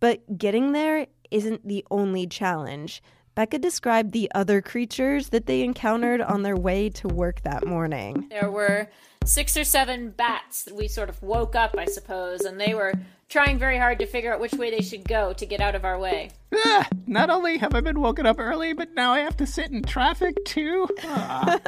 But 0.00 0.36
getting 0.36 0.72
there 0.72 1.06
isn't 1.30 1.66
the 1.66 1.82
only 1.90 2.26
challenge. 2.26 3.02
Becca 3.34 3.58
described 3.58 4.12
the 4.12 4.30
other 4.34 4.60
creatures 4.60 5.30
that 5.30 5.46
they 5.46 5.62
encountered 5.62 6.20
on 6.20 6.42
their 6.42 6.56
way 6.56 6.90
to 6.90 7.08
work 7.08 7.40
that 7.44 7.66
morning. 7.66 8.26
There 8.28 8.50
were 8.50 8.90
six 9.24 9.56
or 9.56 9.64
seven 9.64 10.10
bats 10.10 10.64
that 10.64 10.76
we 10.76 10.88
sort 10.88 11.08
of 11.08 11.22
woke 11.22 11.56
up, 11.56 11.74
I 11.78 11.86
suppose, 11.86 12.42
and 12.42 12.60
they 12.60 12.74
were 12.74 12.92
trying 13.34 13.58
very 13.58 13.76
hard 13.76 13.98
to 13.98 14.06
figure 14.06 14.32
out 14.32 14.38
which 14.38 14.52
way 14.52 14.70
they 14.70 14.80
should 14.80 15.02
go 15.08 15.32
to 15.32 15.44
get 15.44 15.60
out 15.60 15.74
of 15.74 15.84
our 15.84 15.98
way. 15.98 16.30
Ah, 16.54 16.86
not 17.08 17.30
only 17.30 17.58
have 17.58 17.74
I 17.74 17.80
been 17.80 18.00
woken 18.00 18.26
up 18.26 18.38
early, 18.38 18.74
but 18.74 18.94
now 18.94 19.12
I 19.12 19.18
have 19.20 19.36
to 19.38 19.46
sit 19.46 19.72
in 19.72 19.82
traffic 19.82 20.36
too. 20.44 20.86
Ah, 21.02 21.58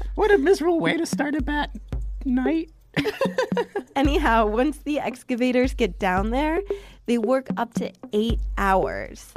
what 0.14 0.30
a 0.30 0.38
miserable 0.38 0.78
way 0.78 0.96
to 0.96 1.04
start 1.04 1.34
a 1.34 1.42
bat 1.42 1.76
night. 2.24 2.70
Anyhow, 3.96 4.46
once 4.46 4.78
the 4.78 5.00
excavators 5.00 5.74
get 5.74 5.98
down 5.98 6.30
there, 6.30 6.60
they 7.06 7.18
work 7.18 7.48
up 7.56 7.74
to 7.74 7.90
eight 8.12 8.38
hours. 8.56 9.34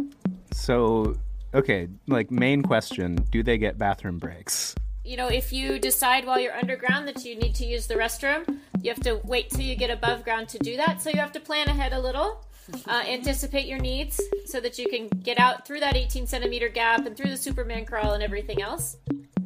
So, 0.54 1.16
okay, 1.56 1.88
like 2.08 2.30
main 2.30 2.62
question, 2.62 3.16
do 3.32 3.42
they 3.42 3.58
get 3.58 3.80
bathroom 3.80 4.20
breaks? 4.20 4.76
You 5.12 5.18
know, 5.18 5.28
if 5.28 5.52
you 5.52 5.78
decide 5.78 6.24
while 6.24 6.40
you're 6.40 6.56
underground 6.56 7.06
that 7.10 7.26
you 7.26 7.36
need 7.36 7.54
to 7.56 7.66
use 7.66 7.86
the 7.86 7.96
restroom, 7.96 8.60
you 8.82 8.90
have 8.90 9.04
to 9.04 9.20
wait 9.26 9.50
till 9.50 9.60
you 9.60 9.76
get 9.76 9.90
above 9.90 10.24
ground 10.24 10.48
to 10.48 10.58
do 10.60 10.78
that. 10.78 11.02
So 11.02 11.10
you 11.10 11.20
have 11.20 11.34
to 11.34 11.42
plan 11.42 11.68
ahead 11.68 11.92
a 11.92 12.00
little, 12.00 12.46
uh, 12.88 13.04
anticipate 13.10 13.66
your 13.66 13.78
needs 13.78 14.22
so 14.46 14.62
that 14.62 14.80
you 14.80 14.88
can 14.88 15.10
get 15.10 15.38
out 15.38 15.68
through 15.68 15.82
that 15.82 15.98
18 15.98 16.28
centimeter 16.28 16.70
gap 16.70 17.06
and 17.06 17.18
through 17.18 17.30
the 17.30 17.36
Superman 17.36 17.84
crawl 17.84 18.14
and 18.14 18.24
everything 18.24 18.62
else. 18.62 18.96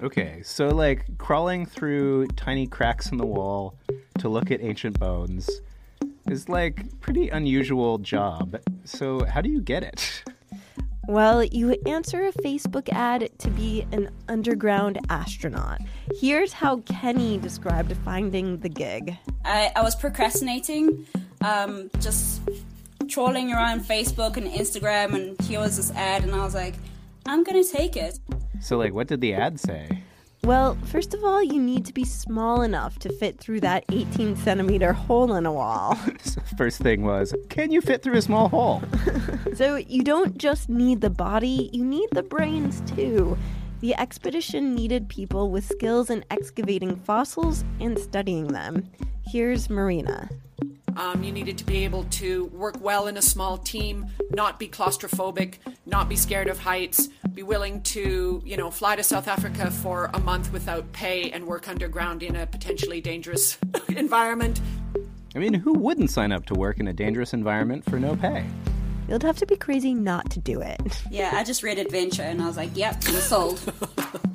Okay, 0.03 0.43
so 0.43 0.67
like 0.67 1.17
crawling 1.17 1.65
through 1.65 2.27
tiny 2.35 2.67
cracks 2.67 3.11
in 3.11 3.17
the 3.17 3.25
wall 3.25 3.75
to 4.19 4.29
look 4.29 4.51
at 4.51 4.61
ancient 4.61 4.99
bones 4.99 5.49
is 6.29 6.47
like 6.47 7.01
pretty 7.01 7.29
unusual 7.29 7.97
job. 7.97 8.55
So 8.83 9.25
how 9.25 9.41
do 9.41 9.49
you 9.49 9.61
get 9.61 9.81
it? 9.81 10.25
Well, 11.07 11.43
you 11.43 11.71
answer 11.85 12.25
a 12.25 12.31
Facebook 12.31 12.89
ad 12.91 13.29
to 13.37 13.49
be 13.51 13.85
an 13.91 14.09
underground 14.27 14.99
astronaut. 15.09 15.79
Here's 16.19 16.51
how 16.51 16.77
Kenny 16.77 17.37
described 17.37 17.95
finding 18.03 18.57
the 18.57 18.69
gig. 18.69 19.15
I, 19.43 19.71
I 19.75 19.83
was 19.83 19.95
procrastinating, 19.95 21.05
um, 21.41 21.91
just 21.99 22.41
trawling 23.07 23.51
around 23.51 23.81
Facebook 23.81 24.37
and 24.37 24.47
Instagram, 24.47 25.13
and 25.13 25.39
here 25.41 25.59
was 25.59 25.77
this 25.77 25.91
ad, 25.91 26.23
and 26.23 26.33
I 26.33 26.43
was 26.43 26.55
like, 26.55 26.73
I'm 27.27 27.43
gonna 27.43 27.63
take 27.63 27.95
it. 27.95 28.19
So 28.59 28.77
like 28.77 28.93
what 28.93 29.07
did 29.07 29.21
the 29.21 29.35
ad 29.35 29.59
say? 29.59 30.01
Well, 30.45 30.77
first 30.85 31.15
of 31.15 31.23
all, 31.23 31.41
you 31.41 31.59
need 31.59 31.87
to 31.87 31.93
be 31.93 32.05
small 32.05 32.61
enough 32.61 32.99
to 32.99 33.11
fit 33.11 33.39
through 33.39 33.61
that 33.61 33.83
18 33.91 34.35
centimeter 34.35 34.93
hole 34.93 35.33
in 35.33 35.47
a 35.47 35.51
wall. 35.51 35.95
First 36.57 36.81
thing 36.81 37.01
was, 37.01 37.33
can 37.49 37.71
you 37.71 37.81
fit 37.81 38.03
through 38.03 38.17
a 38.17 38.21
small 38.21 38.49
hole? 38.49 38.83
so 39.55 39.77
you 39.77 40.03
don't 40.03 40.37
just 40.37 40.69
need 40.69 41.01
the 41.01 41.09
body, 41.09 41.71
you 41.73 41.83
need 41.83 42.09
the 42.11 42.21
brains 42.21 42.81
too. 42.81 43.35
The 43.81 43.95
expedition 43.95 44.75
needed 44.75 45.09
people 45.09 45.49
with 45.49 45.65
skills 45.65 46.11
in 46.11 46.23
excavating 46.29 46.95
fossils 46.95 47.65
and 47.79 47.97
studying 47.97 48.49
them. 48.49 48.87
Here's 49.25 49.67
Marina. 49.67 50.29
Um, 50.95 51.23
you 51.23 51.31
needed 51.31 51.57
to 51.57 51.65
be 51.65 51.83
able 51.83 52.03
to 52.03 52.45
work 52.53 52.75
well 52.79 53.07
in 53.07 53.17
a 53.17 53.21
small 53.21 53.57
team, 53.57 54.05
not 54.29 54.59
be 54.59 54.67
claustrophobic, 54.67 55.55
not 55.87 56.07
be 56.07 56.15
scared 56.15 56.47
of 56.47 56.59
heights, 56.59 57.09
be 57.35 57.43
willing 57.43 57.81
to, 57.81 58.41
you 58.45 58.55
know, 58.55 58.71
fly 58.71 58.95
to 58.95 59.03
South 59.03 59.27
Africa 59.27 59.69
for 59.69 60.09
a 60.13 60.19
month 60.21 60.53
without 60.53 60.89
pay 60.93 61.31
and 61.31 61.45
work 61.45 61.67
underground 61.67 62.23
in 62.23 62.33
a 62.37 62.47
potentially 62.47 63.01
dangerous 63.01 63.57
environment. 63.89 64.61
I 65.35 65.39
mean, 65.39 65.53
who 65.53 65.73
wouldn't 65.73 66.09
sign 66.09 66.31
up 66.31 66.45
to 66.45 66.53
work 66.53 66.79
in 66.79 66.87
a 66.87 66.93
dangerous 66.93 67.33
environment 67.33 67.83
for 67.83 67.99
no 67.99 68.15
pay? 68.15 68.45
You'd 69.09 69.23
have 69.23 69.37
to 69.37 69.45
be 69.45 69.57
crazy 69.57 69.93
not 69.93 70.31
to 70.31 70.39
do 70.39 70.61
it. 70.61 71.03
Yeah, 71.11 71.31
I 71.33 71.43
just 71.43 71.61
read 71.61 71.77
Adventure, 71.77 72.23
and 72.23 72.41
I 72.41 72.47
was 72.47 72.55
like, 72.55 72.75
yep, 72.75 72.95
I'm 73.05 73.15
sold. 73.15 73.59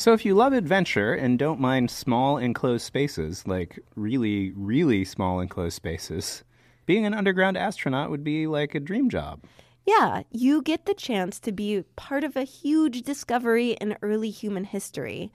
So 0.00 0.14
if 0.14 0.24
you 0.24 0.34
love 0.34 0.54
adventure 0.54 1.12
and 1.12 1.38
don't 1.38 1.60
mind 1.60 1.90
small 1.90 2.38
enclosed 2.38 2.86
spaces, 2.86 3.46
like 3.46 3.78
really, 3.96 4.50
really 4.52 5.04
small 5.04 5.40
enclosed 5.40 5.76
spaces, 5.76 6.42
being 6.86 7.04
an 7.04 7.12
underground 7.12 7.58
astronaut 7.58 8.08
would 8.08 8.24
be 8.24 8.46
like 8.46 8.74
a 8.74 8.80
dream 8.80 9.10
job. 9.10 9.44
Yeah, 9.84 10.22
you 10.30 10.62
get 10.62 10.86
the 10.86 10.94
chance 10.94 11.38
to 11.40 11.52
be 11.52 11.84
part 11.96 12.24
of 12.24 12.34
a 12.34 12.44
huge 12.44 13.02
discovery 13.02 13.72
in 13.72 13.98
early 14.00 14.30
human 14.30 14.64
history. 14.64 15.30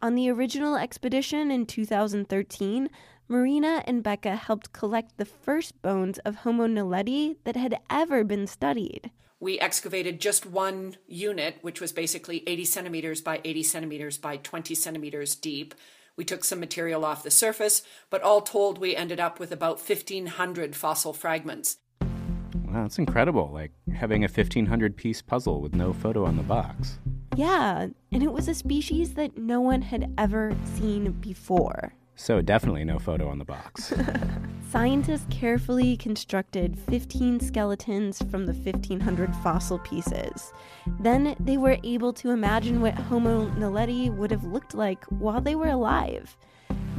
On 0.00 0.16
the 0.16 0.28
original 0.30 0.74
expedition 0.74 1.52
in 1.52 1.64
2013, 1.64 2.90
Marina 3.28 3.84
and 3.86 4.02
Becca 4.02 4.34
helped 4.34 4.72
collect 4.72 5.16
the 5.16 5.26
first 5.26 5.80
bones 5.80 6.18
of 6.24 6.34
Homo 6.38 6.66
naledi 6.66 7.36
that 7.44 7.54
had 7.54 7.78
ever 7.88 8.24
been 8.24 8.48
studied. 8.48 9.12
We 9.40 9.60
excavated 9.60 10.20
just 10.20 10.46
one 10.46 10.96
unit, 11.06 11.58
which 11.62 11.80
was 11.80 11.92
basically 11.92 12.42
80 12.48 12.64
centimeters 12.64 13.20
by 13.20 13.40
80 13.44 13.62
centimeters 13.62 14.18
by 14.18 14.38
20 14.38 14.74
centimeters 14.74 15.36
deep. 15.36 15.76
We 16.16 16.24
took 16.24 16.42
some 16.42 16.58
material 16.58 17.04
off 17.04 17.22
the 17.22 17.30
surface, 17.30 17.82
but 18.10 18.22
all 18.22 18.40
told, 18.40 18.78
we 18.78 18.96
ended 18.96 19.20
up 19.20 19.38
with 19.38 19.52
about 19.52 19.78
1,500 19.78 20.74
fossil 20.74 21.12
fragments. 21.12 21.76
Wow, 22.00 22.82
that's 22.82 22.98
incredible. 22.98 23.50
Like 23.52 23.70
having 23.94 24.24
a 24.24 24.28
1500 24.28 24.96
piece 24.96 25.22
puzzle 25.22 25.60
with 25.60 25.72
no 25.72 25.92
photo 25.92 26.24
on 26.24 26.36
the 26.36 26.42
box. 26.42 26.98
Yeah, 27.36 27.86
and 28.10 28.22
it 28.22 28.32
was 28.32 28.48
a 28.48 28.54
species 28.54 29.14
that 29.14 29.38
no 29.38 29.60
one 29.60 29.82
had 29.82 30.12
ever 30.18 30.56
seen 30.76 31.12
before. 31.12 31.94
So 32.18 32.42
definitely 32.42 32.82
no 32.82 32.98
photo 32.98 33.28
on 33.28 33.38
the 33.38 33.44
box. 33.44 33.94
Scientists 34.70 35.26
carefully 35.30 35.96
constructed 35.96 36.76
15 36.90 37.38
skeletons 37.38 38.20
from 38.28 38.44
the 38.44 38.52
1500 38.52 39.34
fossil 39.36 39.78
pieces. 39.78 40.52
Then 40.98 41.36
they 41.38 41.56
were 41.56 41.78
able 41.84 42.12
to 42.14 42.30
imagine 42.30 42.80
what 42.80 42.94
Homo 42.94 43.48
naledi 43.50 44.12
would 44.14 44.32
have 44.32 44.42
looked 44.42 44.74
like 44.74 45.04
while 45.04 45.40
they 45.40 45.54
were 45.54 45.68
alive. 45.68 46.36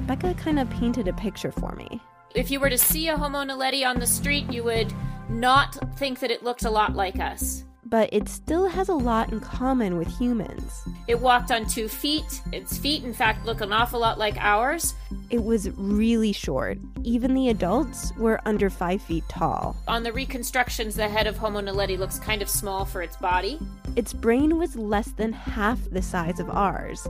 Becca 0.08 0.36
kind 0.36 0.58
of 0.58 0.70
painted 0.70 1.10
a 1.10 1.14
picture 1.14 1.52
for 1.52 1.76
me. 1.76 2.02
If 2.34 2.50
you 2.50 2.62
were 2.62 2.70
to 2.70 2.78
see 2.78 3.10
a 3.10 3.18
Homo 3.18 3.44
naledi 3.44 3.86
on 3.86 4.00
the 4.00 4.08
street, 4.08 4.50
you 4.50 4.64
would 4.64 4.94
not 5.28 5.76
think 6.00 6.22
that 6.22 6.32
it 6.32 6.44
looked 6.44 6.64
a 6.64 6.72
lot 6.72 6.96
like 6.96 7.20
us. 7.20 7.66
But 7.90 8.10
it 8.14 8.30
still 8.30 8.68
has 8.68 8.90
a 8.90 8.94
lot 8.94 9.32
in 9.32 9.40
common 9.40 9.98
with 9.98 10.08
humans. 10.20 10.88
It 11.08 11.20
walked 11.20 11.50
on 11.50 11.66
two 11.66 11.88
feet. 11.88 12.42
Its 12.52 12.78
feet, 12.78 13.04
in 13.04 13.16
fact, 13.16 13.48
look 13.48 13.62
an 13.62 13.74
awful 13.74 14.00
lot 14.00 14.20
like 14.20 14.38
ours. 14.38 14.94
It 15.32 15.44
was 15.44 15.72
really 15.72 16.32
short. 16.32 16.78
Even 17.04 17.34
the 17.34 17.50
adults 17.50 18.16
were 18.16 18.40
under 18.46 18.70
five 18.70 19.02
feet 19.02 19.24
tall. 19.28 19.76
On 19.88 20.04
the 20.04 20.14
reconstructions, 20.14 20.96
the 20.96 21.10
head 21.10 21.26
of 21.26 21.38
Homo 21.38 21.62
naledi 21.62 21.98
looks 21.98 22.20
kind 22.20 22.44
of 22.44 22.50
small 22.50 22.86
for 22.86 23.02
its 23.02 23.18
body. 23.18 23.60
Its 23.96 24.14
brain 24.14 24.60
was 24.60 24.76
less 24.76 25.10
than 25.14 25.34
half 25.34 25.80
the 25.90 26.02
size 26.04 26.40
of 26.40 26.48
ours. 26.52 27.08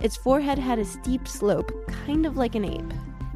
Its 0.00 0.16
forehead 0.16 0.58
had 0.58 0.78
a 0.78 0.84
steep 0.84 1.28
slope, 1.28 1.70
kind 2.06 2.24
of 2.24 2.38
like 2.38 2.54
an 2.54 2.64
ape. 2.64 2.92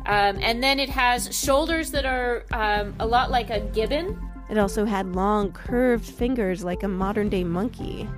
Um, 0.07 0.38
and 0.40 0.62
then 0.62 0.80
it 0.80 0.88
has 0.88 1.36
shoulders 1.36 1.90
that 1.90 2.07
are 2.07 2.44
um, 2.53 2.94
a 3.01 3.07
lot 3.07 3.30
like 3.30 3.51
a 3.51 3.61
gibbon. 3.61 4.18
It 4.49 4.59
also 4.59 4.84
had 4.84 5.14
long, 5.14 5.53
curved 5.53 6.05
fingers 6.05 6.64
like 6.64 6.82
a 6.82 6.88
modern 6.88 7.28
day 7.28 7.44
monkey. 7.44 8.09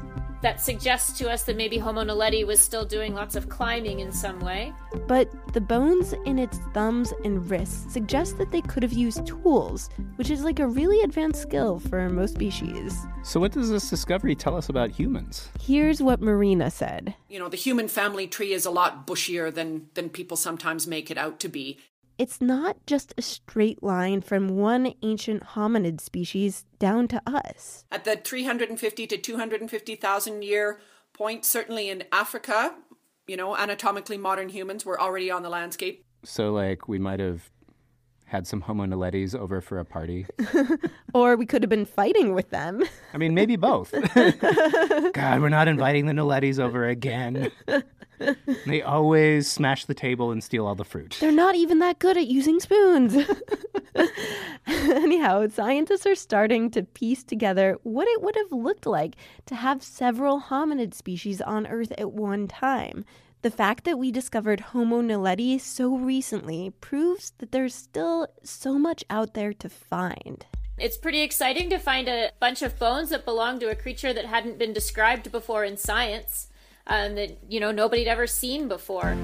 That 0.41 0.61
suggests 0.61 1.19
to 1.19 1.29
us 1.29 1.43
that 1.45 1.57
maybe 1.57 1.79
Homo 1.79 2.05
naledi 2.05 2.47
was 2.47 2.61
still 2.61 2.85
doing 2.85 3.13
lots 3.13 3.35
of 3.35 3.49
climbing 3.49 3.99
in 4.01 4.13
some 4.13 4.39
way. 4.39 4.73
But 5.09 5.29
the 5.53 5.61
bones 5.61 6.15
in 6.27 6.39
its 6.39 6.59
thumbs 6.73 7.13
and 7.25 7.51
wrists 7.51 7.93
suggest 7.93 8.39
that 8.39 8.53
they 8.53 8.61
could 8.61 8.85
have 8.85 8.93
used 8.93 9.27
tools, 9.27 9.91
which 10.15 10.31
is 10.31 10.45
like 10.45 10.61
a 10.61 10.67
really 10.69 11.01
advanced 11.01 11.43
skill 11.43 11.81
for 11.81 12.09
most 12.09 12.35
species. 12.35 12.97
So, 13.25 13.41
what 13.41 13.51
does 13.51 13.69
this 13.69 13.91
discovery 13.91 14.37
tell 14.37 14.55
us 14.55 14.69
about 14.69 14.93
humans? 14.93 15.49
Here's 15.61 16.01
what 16.01 16.21
Marina 16.21 16.71
said. 16.71 17.17
You 17.29 17.41
know, 17.41 17.49
the 17.49 17.57
human 17.57 17.89
family 17.89 18.29
tree 18.29 18.53
is 18.53 18.65
a 18.65 18.71
lot 18.71 19.09
bushier 19.09 19.53
than, 19.53 19.89
than 19.95 20.09
people 20.09 20.37
sometimes 20.37 20.87
make 20.87 21.11
it 21.11 21.19
out 21.19 21.41
to 21.41 21.49
be. 21.49 21.79
It's 22.19 22.41
not 22.41 22.85
just 22.85 23.15
a 23.17 23.23
straight 23.23 23.81
line 23.81 24.23
from 24.23 24.49
one 24.49 24.93
ancient 25.03 25.45
hominid 25.55 26.01
species 26.01 26.65
down 26.81 27.07
to 27.09 27.23
us. 27.25 27.85
At 27.93 28.05
the 28.05 28.17
350 28.17 29.07
to 29.07 29.17
250,000 29.17 30.43
year 30.43 30.81
point, 31.13 31.45
certainly 31.45 31.89
in 31.89 32.03
Africa, 32.11 32.75
you 33.29 33.37
know, 33.37 33.57
anatomically 33.57 34.19
modern 34.19 34.49
humans 34.49 34.85
were 34.85 35.01
already 35.01 35.31
on 35.31 35.45
the 35.45 35.49
landscape. 35.49 36.05
So, 36.25 36.53
like, 36.53 36.89
we 36.89 36.99
might 36.99 37.21
have 37.21 37.51
had 38.29 38.47
some 38.47 38.61
Homo 38.61 38.85
naledi's 38.85 39.35
over 39.35 39.61
for 39.61 39.79
a 39.79 39.85
party. 39.85 40.27
or 41.15 41.37
we 41.37 41.47
could 41.47 41.63
have 41.63 41.71
been 41.71 41.87
fighting 41.87 42.35
with 42.35 42.51
them. 42.51 42.85
I 43.13 43.19
mean, 43.19 43.35
maybe 43.35 43.57
both. 43.57 43.93
God, 45.13 45.41
we're 45.41 45.49
not 45.49 45.67
inviting 45.67 46.07
the 46.07 46.13
naledi's 46.13 46.61
over 46.61 46.87
again. 46.87 47.51
They 48.67 48.83
always 48.83 49.51
smash 49.51 49.85
the 49.85 49.95
table 49.95 50.31
and 50.31 50.43
steal 50.43 50.67
all 50.67 50.75
the 50.75 50.85
fruit. 50.85 51.17
They're 51.21 51.33
not 51.33 51.55
even 51.55 51.79
that 51.79 51.99
good 51.99 52.17
at 52.17 52.27
using 52.27 52.61
spoons. 52.61 53.17
Anyhow, 54.67 55.49
scientists 55.49 56.07
are 56.07 56.15
starting 56.15 56.71
to 56.73 56.83
piece 56.83 57.25
together 57.25 57.79
what 57.83 58.09
it 58.09 58.23
would 58.23 58.37
have 58.37 58.53
looked 58.53 58.87
like 58.87 59.17
to 59.47 59.55
have 59.55 59.83
several 59.83 60.41
hominid 60.41 60.95
species 60.95 61.41
on 61.41 61.67
Earth 61.67 61.93
at 61.97 62.13
one 62.13 62.49
time. 62.49 63.05
The 63.43 63.51
fact 63.53 63.85
that 63.85 64.01
we 64.01 64.11
discovered 64.11 64.59
Homo 64.59 65.01
naledi 65.01 65.61
so 65.61 65.97
recently 65.97 66.73
proves 66.81 67.31
that 67.39 67.53
there's 67.53 67.73
still 67.73 68.27
so 68.43 68.77
much 68.81 69.05
out 69.09 69.35
there 69.35 69.53
to 69.53 69.69
find. 69.69 70.45
It's 70.77 70.97
pretty 70.97 71.23
exciting 71.23 71.71
to 71.71 71.79
find 71.79 72.09
a 72.09 72.33
bunch 72.41 72.63
of 72.63 72.81
bones 72.81 73.11
that 73.11 73.25
belong 73.25 73.61
to 73.61 73.71
a 73.71 73.77
creature 73.77 74.13
that 74.13 74.25
hadn't 74.25 74.59
been 74.59 74.73
described 74.73 75.31
before 75.31 75.65
in 75.65 75.77
science, 75.77 76.49
um, 76.89 77.15
that 77.15 77.39
you 77.49 77.61
know 77.61 77.71
nobody'd 77.71 78.09
ever 78.09 78.27
seen 78.27 78.67
before. 78.67 79.17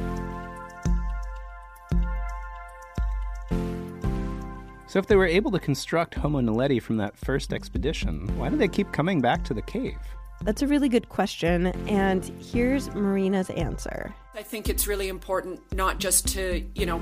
So, 4.86 5.00
if 5.00 5.08
they 5.08 5.16
were 5.16 5.26
able 5.26 5.50
to 5.50 5.58
construct 5.58 6.14
Homo 6.14 6.40
naledi 6.40 6.80
from 6.80 6.98
that 6.98 7.16
first 7.16 7.52
expedition, 7.52 8.28
why 8.38 8.48
do 8.48 8.56
they 8.56 8.68
keep 8.68 8.92
coming 8.92 9.20
back 9.20 9.42
to 9.44 9.54
the 9.54 9.62
cave? 9.62 9.98
That's 10.42 10.62
a 10.62 10.66
really 10.66 10.88
good 10.88 11.08
question, 11.08 11.68
and 11.88 12.24
here's 12.38 12.92
Marina's 12.94 13.50
answer. 13.50 14.14
I 14.34 14.42
think 14.42 14.68
it's 14.68 14.86
really 14.86 15.08
important 15.08 15.60
not 15.72 15.98
just 15.98 16.28
to, 16.28 16.62
you 16.74 16.86
know, 16.86 17.00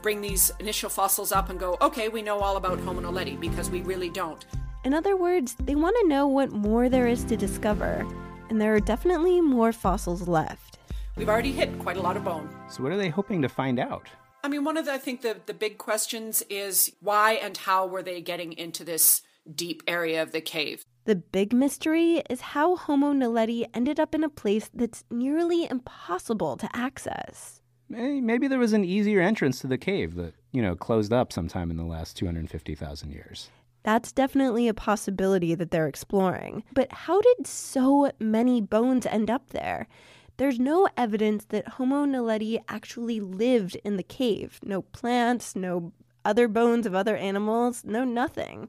bring 0.00 0.20
these 0.20 0.50
initial 0.58 0.88
fossils 0.88 1.32
up 1.32 1.50
and 1.50 1.58
go, 1.58 1.76
okay, 1.80 2.08
we 2.08 2.22
know 2.22 2.38
all 2.38 2.56
about 2.56 2.78
Homo 2.80 3.00
naledi, 3.00 3.38
because 3.38 3.68
we 3.68 3.82
really 3.82 4.08
don't. 4.08 4.46
In 4.84 4.94
other 4.94 5.16
words, 5.16 5.54
they 5.60 5.74
want 5.74 5.96
to 6.00 6.08
know 6.08 6.26
what 6.26 6.50
more 6.50 6.88
there 6.88 7.06
is 7.06 7.24
to 7.24 7.36
discover, 7.36 8.06
and 8.48 8.60
there 8.60 8.74
are 8.74 8.80
definitely 8.80 9.40
more 9.40 9.72
fossils 9.72 10.26
left. 10.26 10.78
We've 11.16 11.28
already 11.28 11.52
hit 11.52 11.78
quite 11.80 11.96
a 11.96 12.00
lot 12.00 12.16
of 12.16 12.24
bone. 12.24 12.48
So, 12.70 12.82
what 12.82 12.92
are 12.92 12.96
they 12.96 13.08
hoping 13.08 13.42
to 13.42 13.48
find 13.48 13.80
out? 13.80 14.06
I 14.44 14.48
mean, 14.48 14.64
one 14.64 14.76
of 14.76 14.84
the, 14.86 14.92
I 14.92 14.98
think 14.98 15.22
the, 15.22 15.36
the 15.46 15.52
big 15.52 15.78
questions 15.78 16.42
is 16.48 16.92
why 17.00 17.32
and 17.32 17.56
how 17.56 17.86
were 17.86 18.04
they 18.04 18.20
getting 18.20 18.52
into 18.52 18.84
this 18.84 19.22
deep 19.52 19.82
area 19.86 20.22
of 20.22 20.30
the 20.32 20.40
cave? 20.40 20.84
The 21.08 21.16
big 21.16 21.54
mystery 21.54 22.22
is 22.28 22.42
how 22.42 22.76
Homo 22.76 23.14
naledi 23.14 23.64
ended 23.72 23.98
up 23.98 24.14
in 24.14 24.22
a 24.22 24.28
place 24.28 24.68
that's 24.74 25.04
nearly 25.10 25.66
impossible 25.70 26.58
to 26.58 26.68
access. 26.76 27.62
Maybe 27.88 28.46
there 28.46 28.58
was 28.58 28.74
an 28.74 28.84
easier 28.84 29.22
entrance 29.22 29.58
to 29.60 29.66
the 29.66 29.78
cave 29.78 30.16
that, 30.16 30.34
you 30.52 30.60
know, 30.60 30.76
closed 30.76 31.10
up 31.10 31.32
sometime 31.32 31.70
in 31.70 31.78
the 31.78 31.86
last 31.86 32.18
250,000 32.18 33.10
years. 33.10 33.48
That's 33.84 34.12
definitely 34.12 34.68
a 34.68 34.74
possibility 34.74 35.54
that 35.54 35.70
they're 35.70 35.88
exploring. 35.88 36.62
But 36.74 36.92
how 36.92 37.22
did 37.22 37.46
so 37.46 38.12
many 38.20 38.60
bones 38.60 39.06
end 39.06 39.30
up 39.30 39.48
there? 39.48 39.88
There's 40.36 40.60
no 40.60 40.88
evidence 40.98 41.46
that 41.46 41.68
Homo 41.68 42.04
naledi 42.04 42.58
actually 42.68 43.20
lived 43.20 43.78
in 43.82 43.96
the 43.96 44.02
cave. 44.02 44.60
No 44.62 44.82
plants, 44.82 45.56
no 45.56 45.94
other 46.22 46.48
bones 46.48 46.84
of 46.84 46.94
other 46.94 47.16
animals, 47.16 47.82
no 47.82 48.04
nothing. 48.04 48.68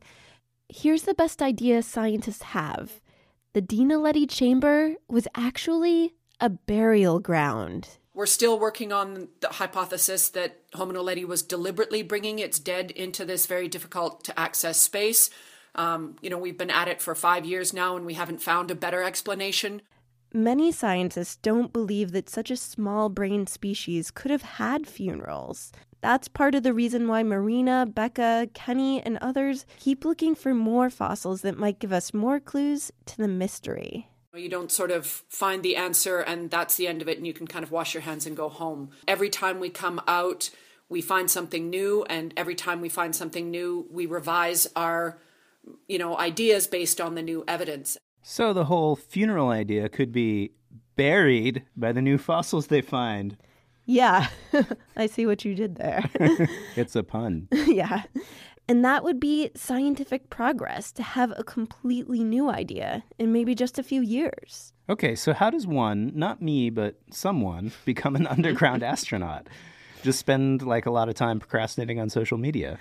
Here's 0.70 1.04
the 1.04 1.16
best 1.16 1.42
idea 1.42 1.82
scientists 1.82 2.44
have 2.44 3.02
the 3.54 3.62
Dinaledi 3.62 4.30
chamber 4.30 4.94
was 5.08 5.28
actually 5.34 6.14
a 6.40 6.50
burial 6.50 7.20
ground. 7.20 7.98
We're 8.14 8.28
still 8.28 8.60
working 8.60 8.94
on 8.94 9.30
the 9.40 9.48
hypothesis 9.48 10.30
that 10.30 10.62
Homo 10.76 10.94
naledi 10.94 11.26
was 11.26 11.42
deliberately 11.42 12.04
bringing 12.04 12.38
its 12.38 12.60
dead 12.60 12.92
into 12.92 13.26
this 13.26 13.48
very 13.48 13.68
difficult 13.68 14.24
to 14.26 14.40
access 14.40 14.80
space. 14.80 15.32
Um, 15.74 16.18
you 16.22 16.30
know, 16.30 16.38
we've 16.38 16.58
been 16.58 16.70
at 16.70 16.88
it 16.88 17.02
for 17.02 17.16
five 17.16 17.46
years 17.46 17.74
now 17.74 17.96
and 17.96 18.06
we 18.06 18.14
haven't 18.14 18.42
found 18.42 18.70
a 18.70 18.76
better 18.76 19.02
explanation. 19.02 19.82
Many 20.34 20.72
scientists 20.72 21.38
don't 21.38 21.74
believe 21.74 22.12
that 22.12 22.30
such 22.30 22.52
a 22.52 22.58
small 22.58 23.10
brain 23.10 23.48
species 23.48 24.12
could 24.12 24.30
have 24.30 24.44
had 24.44 24.86
funerals. 24.86 25.72
That's 26.02 26.28
part 26.28 26.56
of 26.56 26.64
the 26.64 26.74
reason 26.74 27.08
why 27.08 27.24
Marina, 27.24 27.86
Becca, 27.86 28.50
Kenny, 28.54 29.02
and 29.02 29.18
others 29.18 29.66
keep 29.80 30.06
looking 30.06 30.34
for 30.34 30.54
more 30.54 30.90
fossils 30.90 31.42
that 31.42 31.58
might 31.58 31.80
give 31.80 31.92
us 31.92 32.14
more 32.14 32.40
clues 32.40 32.92
to 33.08 33.18
the 33.18 33.28
mystery. 33.28 34.10
You 34.34 34.48
don't 34.48 34.72
sort 34.72 34.92
of 34.92 35.06
find 35.06 35.64
the 35.64 35.76
answer 35.76 36.20
and 36.20 36.50
that's 36.50 36.76
the 36.76 36.88
end 36.88 37.02
of 37.02 37.10
it, 37.10 37.18
and 37.18 37.28
you 37.28 37.34
can 37.34 37.48
kind 37.48 37.64
of 37.64 37.72
wash 37.72 37.94
your 37.94 38.02
hands 38.02 38.26
and 38.26 38.38
go 38.38 38.48
home. 38.48 38.92
Every 39.08 39.30
time 39.30 39.60
we 39.60 39.70
come 39.70 40.02
out, 40.08 40.50
we 40.88 41.02
find 41.02 41.30
something 41.30 41.70
new, 41.70 42.06
and 42.10 42.34
every 42.38 42.56
time 42.56 42.82
we 42.82 42.90
find 42.90 43.16
something 43.16 43.52
new, 43.52 43.88
we 43.92 44.06
revise 44.06 44.68
our 44.76 45.20
you 45.88 45.98
know 45.98 46.18
ideas 46.18 46.68
based 46.68 47.02
on 47.02 47.16
the 47.16 47.22
new 47.22 47.44
evidence. 47.48 47.98
So 48.22 48.54
the 48.54 48.66
whole 48.66 48.96
funeral 48.96 49.50
idea 49.50 49.90
could 49.90 50.12
be 50.12 50.52
buried 50.96 51.64
by 51.76 51.92
the 51.92 52.02
new 52.02 52.18
fossils 52.18 52.68
they 52.68 52.82
find. 52.82 53.38
Yeah, 53.90 54.28
I 54.96 55.08
see 55.08 55.26
what 55.26 55.44
you 55.44 55.56
did 55.56 55.78
there. 55.78 56.08
it's 56.76 56.96
a 56.96 57.02
pun. 57.02 57.48
yeah. 57.52 58.04
And 58.68 58.86
that 58.86 59.04
would 59.04 59.20
be 59.20 59.50
scientific 59.56 60.30
progress 60.30 60.92
to 60.92 61.02
have 61.02 61.34
a 61.36 61.44
completely 61.44 62.24
new 62.24 62.52
idea 62.52 63.04
in 63.18 63.32
maybe 63.32 63.56
just 63.56 63.80
a 63.80 63.84
few 63.84 64.02
years. 64.02 64.74
Okay, 64.90 65.16
so 65.16 65.34
how 65.34 65.50
does 65.50 65.66
one, 65.66 66.12
not 66.14 66.40
me, 66.40 66.70
but 66.70 67.00
someone, 67.10 67.72
become 67.86 68.16
an 68.16 68.28
underground 68.28 68.84
astronaut? 68.84 69.48
Just 70.04 70.20
spend 70.20 70.62
like 70.62 70.86
a 70.86 70.92
lot 70.92 71.10
of 71.10 71.16
time 71.16 71.40
procrastinating 71.40 72.00
on 72.00 72.12
social 72.12 72.38
media. 72.38 72.78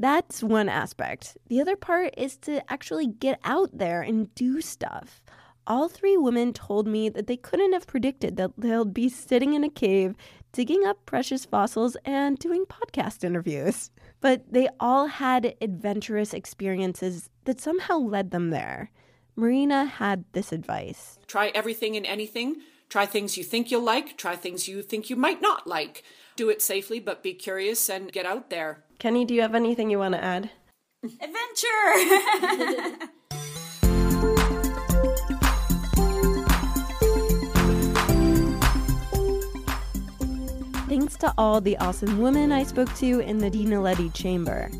That's 0.00 0.42
one 0.42 0.68
aspect. 0.68 1.38
The 1.46 1.60
other 1.60 1.76
part 1.76 2.12
is 2.16 2.36
to 2.38 2.68
actually 2.72 3.06
get 3.06 3.38
out 3.44 3.70
there 3.72 4.02
and 4.02 4.34
do 4.34 4.60
stuff. 4.60 5.22
All 5.66 5.88
three 5.88 6.16
women 6.16 6.52
told 6.52 6.86
me 6.86 7.08
that 7.08 7.26
they 7.26 7.36
couldn't 7.36 7.72
have 7.72 7.86
predicted 7.86 8.36
that 8.36 8.52
they'll 8.58 8.84
be 8.84 9.08
sitting 9.08 9.54
in 9.54 9.64
a 9.64 9.70
cave, 9.70 10.14
digging 10.52 10.84
up 10.84 11.04
precious 11.06 11.44
fossils, 11.44 11.96
and 12.04 12.38
doing 12.38 12.66
podcast 12.66 13.24
interviews. 13.24 13.90
But 14.20 14.52
they 14.52 14.68
all 14.78 15.06
had 15.06 15.54
adventurous 15.60 16.34
experiences 16.34 17.30
that 17.44 17.60
somehow 17.60 17.98
led 17.98 18.30
them 18.30 18.50
there. 18.50 18.90
Marina 19.36 19.86
had 19.86 20.24
this 20.32 20.52
advice 20.52 21.18
Try 21.26 21.48
everything 21.54 21.96
and 21.96 22.06
anything. 22.06 22.56
Try 22.90 23.06
things 23.06 23.36
you 23.36 23.42
think 23.42 23.70
you'll 23.70 23.82
like, 23.82 24.18
try 24.18 24.36
things 24.36 24.68
you 24.68 24.82
think 24.82 25.10
you 25.10 25.16
might 25.16 25.40
not 25.40 25.66
like. 25.66 26.04
Do 26.36 26.50
it 26.50 26.62
safely, 26.62 27.00
but 27.00 27.22
be 27.22 27.32
curious 27.32 27.88
and 27.88 28.12
get 28.12 28.26
out 28.26 28.50
there. 28.50 28.84
Kenny, 28.98 29.24
do 29.24 29.34
you 29.34 29.40
have 29.40 29.54
anything 29.54 29.90
you 29.90 29.98
want 29.98 30.14
to 30.14 30.22
add? 30.22 30.50
Adventure! 31.02 33.08
Thanks 40.94 41.16
to 41.16 41.34
all 41.36 41.60
the 41.60 41.76
awesome 41.78 42.20
women 42.20 42.52
I 42.52 42.62
spoke 42.62 42.94
to 42.98 43.18
in 43.18 43.38
the 43.38 43.50
Dinaledi 43.50 44.14
chamber. 44.14 44.70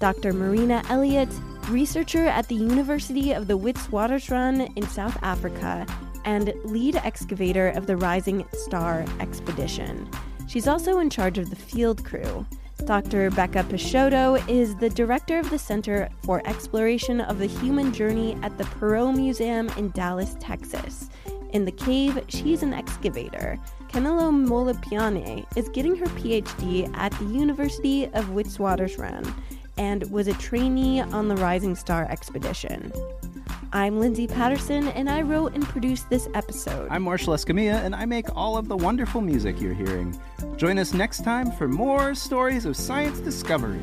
Dr. 0.00 0.32
Marina 0.32 0.82
Elliott, 0.88 1.28
researcher 1.68 2.26
at 2.26 2.48
the 2.48 2.56
University 2.56 3.30
of 3.30 3.46
the 3.46 3.56
Witwatersrand 3.56 4.76
in 4.76 4.88
South 4.88 5.16
Africa, 5.22 5.86
and 6.24 6.52
lead 6.64 6.96
excavator 6.96 7.68
of 7.68 7.86
the 7.86 7.96
Rising 7.96 8.44
Star 8.54 9.04
expedition. 9.20 10.10
She's 10.48 10.66
also 10.66 10.98
in 10.98 11.10
charge 11.10 11.38
of 11.38 11.48
the 11.48 11.54
field 11.54 12.04
crew. 12.04 12.44
Dr. 12.84 13.30
Becca 13.30 13.62
Peixoto 13.68 14.42
is 14.48 14.74
the 14.74 14.90
director 14.90 15.38
of 15.38 15.48
the 15.50 15.60
Center 15.60 16.08
for 16.24 16.44
Exploration 16.44 17.20
of 17.20 17.38
the 17.38 17.46
Human 17.46 17.92
Journey 17.92 18.36
at 18.42 18.58
the 18.58 18.64
Perot 18.64 19.14
Museum 19.14 19.68
in 19.76 19.90
Dallas, 19.90 20.36
Texas. 20.40 21.08
In 21.56 21.64
the 21.64 21.72
cave, 21.72 22.22
she's 22.28 22.62
an 22.62 22.74
excavator. 22.74 23.58
Keneiloe 23.88 24.30
Molopyane 24.30 25.46
is 25.56 25.70
getting 25.70 25.96
her 25.96 26.04
PhD 26.08 26.94
at 26.94 27.12
the 27.12 27.24
University 27.24 28.04
of 28.08 28.26
Witwatersrand 28.26 29.32
and 29.78 30.02
was 30.10 30.28
a 30.28 30.34
trainee 30.34 31.00
on 31.00 31.28
the 31.28 31.36
Rising 31.36 31.74
Star 31.74 32.04
expedition. 32.10 32.92
I'm 33.72 33.98
Lindsay 33.98 34.26
Patterson, 34.26 34.88
and 34.88 35.08
I 35.08 35.22
wrote 35.22 35.54
and 35.54 35.64
produced 35.66 36.10
this 36.10 36.28
episode. 36.34 36.88
I'm 36.90 37.04
Marshall 37.04 37.32
Escamilla, 37.32 37.82
and 37.82 37.94
I 37.94 38.04
make 38.04 38.26
all 38.36 38.58
of 38.58 38.68
the 38.68 38.76
wonderful 38.76 39.22
music 39.22 39.58
you're 39.58 39.72
hearing. 39.72 40.14
Join 40.58 40.78
us 40.78 40.92
next 40.92 41.24
time 41.24 41.50
for 41.52 41.68
more 41.68 42.14
stories 42.14 42.66
of 42.66 42.76
science 42.76 43.18
discovery. 43.20 43.80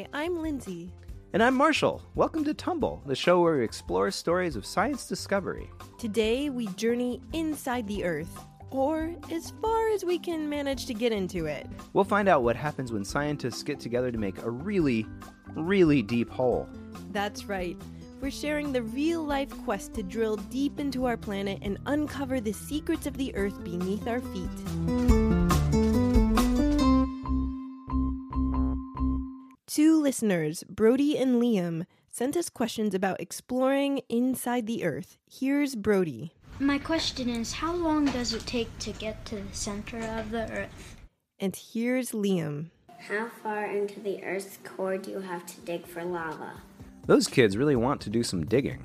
Hi, 0.00 0.06
I'm 0.14 0.40
Lindsay. 0.40 0.90
And 1.34 1.42
I'm 1.42 1.54
Marshall. 1.54 2.02
Welcome 2.14 2.42
to 2.44 2.54
Tumble, 2.54 3.02
the 3.04 3.14
show 3.14 3.42
where 3.42 3.58
we 3.58 3.64
explore 3.64 4.10
stories 4.10 4.56
of 4.56 4.64
science 4.64 5.06
discovery. 5.06 5.68
Today, 5.98 6.48
we 6.48 6.68
journey 6.68 7.20
inside 7.34 7.86
the 7.86 8.04
Earth, 8.04 8.46
or 8.70 9.14
as 9.30 9.52
far 9.60 9.90
as 9.90 10.02
we 10.02 10.18
can 10.18 10.48
manage 10.48 10.86
to 10.86 10.94
get 10.94 11.12
into 11.12 11.44
it. 11.44 11.66
We'll 11.92 12.04
find 12.04 12.30
out 12.30 12.42
what 12.42 12.56
happens 12.56 12.92
when 12.92 13.04
scientists 13.04 13.62
get 13.62 13.78
together 13.78 14.10
to 14.10 14.16
make 14.16 14.42
a 14.42 14.50
really, 14.50 15.06
really 15.54 16.00
deep 16.00 16.30
hole. 16.30 16.66
That's 17.10 17.44
right. 17.44 17.76
We're 18.22 18.30
sharing 18.30 18.72
the 18.72 18.82
real 18.82 19.22
life 19.22 19.50
quest 19.64 19.92
to 19.94 20.02
drill 20.02 20.36
deep 20.36 20.80
into 20.80 21.04
our 21.04 21.18
planet 21.18 21.58
and 21.60 21.78
uncover 21.84 22.40
the 22.40 22.52
secrets 22.52 23.06
of 23.06 23.18
the 23.18 23.34
Earth 23.34 23.62
beneath 23.62 24.06
our 24.06 24.20
feet. 24.20 25.59
Two 29.72 30.02
listeners, 30.02 30.64
Brody 30.68 31.16
and 31.16 31.40
Liam, 31.40 31.86
sent 32.10 32.36
us 32.36 32.50
questions 32.50 32.92
about 32.92 33.20
exploring 33.20 34.00
inside 34.08 34.66
the 34.66 34.82
Earth. 34.82 35.16
Here's 35.30 35.76
Brody. 35.76 36.32
My 36.58 36.76
question 36.76 37.28
is 37.28 37.52
how 37.52 37.72
long 37.72 38.06
does 38.06 38.34
it 38.34 38.44
take 38.46 38.76
to 38.80 38.90
get 38.90 39.24
to 39.26 39.36
the 39.36 39.54
center 39.54 40.00
of 40.18 40.32
the 40.32 40.50
Earth? 40.50 40.96
And 41.38 41.54
here's 41.54 42.10
Liam. 42.10 42.70
How 42.98 43.28
far 43.44 43.66
into 43.66 44.00
the 44.00 44.20
Earth's 44.24 44.58
core 44.64 44.98
do 44.98 45.12
you 45.12 45.20
have 45.20 45.46
to 45.46 45.60
dig 45.60 45.86
for 45.86 46.02
lava? 46.02 46.54
Those 47.06 47.28
kids 47.28 47.56
really 47.56 47.76
want 47.76 48.00
to 48.00 48.10
do 48.10 48.24
some 48.24 48.44
digging. 48.46 48.84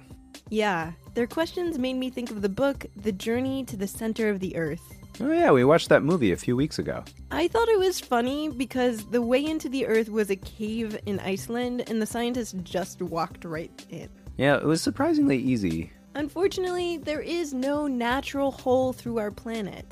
Yeah, 0.51 0.91
their 1.15 1.25
questions 1.25 1.79
made 1.79 1.95
me 1.95 2.11
think 2.11 2.29
of 2.29 2.43
the 2.43 2.49
book, 2.49 2.85
The 2.95 3.11
Journey 3.11 3.63
to 3.63 3.75
the 3.75 3.87
Center 3.87 4.29
of 4.29 4.39
the 4.39 4.55
Earth. 4.55 4.93
Oh, 5.21 5.31
yeah, 5.31 5.51
we 5.51 5.63
watched 5.63 5.89
that 5.89 6.03
movie 6.03 6.33
a 6.33 6.37
few 6.37 6.55
weeks 6.55 6.77
ago. 6.77 7.03
I 7.31 7.47
thought 7.47 7.69
it 7.69 7.79
was 7.79 7.99
funny 7.99 8.49
because 8.49 9.05
the 9.05 9.21
way 9.21 9.45
into 9.45 9.69
the 9.69 9.85
Earth 9.85 10.09
was 10.09 10.29
a 10.29 10.35
cave 10.35 10.97
in 11.05 11.19
Iceland, 11.21 11.83
and 11.87 12.01
the 12.01 12.05
scientists 12.05 12.53
just 12.63 13.01
walked 13.01 13.45
right 13.45 13.71
in. 13.89 14.09
Yeah, 14.37 14.57
it 14.57 14.65
was 14.65 14.81
surprisingly 14.81 15.37
easy. 15.37 15.93
Unfortunately, 16.15 16.97
there 16.97 17.21
is 17.21 17.53
no 17.53 17.87
natural 17.87 18.51
hole 18.51 18.91
through 18.91 19.19
our 19.19 19.31
planet 19.31 19.85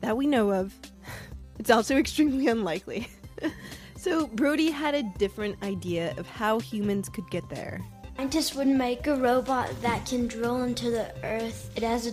that 0.00 0.16
we 0.16 0.26
know 0.26 0.52
of. 0.52 0.74
It's 1.58 1.70
also 1.70 1.96
extremely 1.96 2.48
unlikely. 2.48 3.06
so, 3.96 4.26
Brody 4.26 4.70
had 4.70 4.96
a 4.96 5.04
different 5.16 5.62
idea 5.62 6.12
of 6.16 6.26
how 6.26 6.58
humans 6.58 7.08
could 7.08 7.30
get 7.30 7.48
there. 7.50 7.80
Scientists 8.16 8.54
would 8.56 8.66
make 8.66 9.06
a 9.06 9.14
robot 9.14 9.70
that 9.82 10.04
can 10.04 10.26
drill 10.26 10.64
into 10.64 10.90
the 10.90 11.14
Earth. 11.22 11.70
It 11.76 11.84
has 11.84 12.06
a 12.06 12.12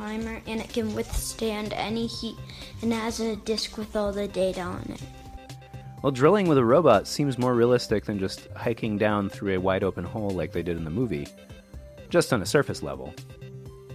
timer 0.00 0.40
and 0.46 0.62
it 0.62 0.72
can 0.72 0.94
withstand 0.94 1.74
any 1.74 2.06
heat 2.06 2.36
and 2.80 2.90
has 2.90 3.20
a 3.20 3.36
disk 3.36 3.76
with 3.76 3.94
all 3.94 4.10
the 4.10 4.26
data 4.26 4.62
on 4.62 4.82
it. 4.88 5.02
Well, 6.02 6.10
drilling 6.10 6.48
with 6.48 6.56
a 6.56 6.64
robot 6.64 7.06
seems 7.06 7.36
more 7.36 7.54
realistic 7.54 8.06
than 8.06 8.18
just 8.18 8.48
hiking 8.56 8.96
down 8.96 9.28
through 9.28 9.56
a 9.56 9.60
wide 9.60 9.84
open 9.84 10.04
hole 10.04 10.30
like 10.30 10.52
they 10.52 10.62
did 10.62 10.78
in 10.78 10.84
the 10.84 10.90
movie, 10.90 11.28
just 12.08 12.32
on 12.32 12.40
a 12.40 12.46
surface 12.46 12.82
level. 12.82 13.14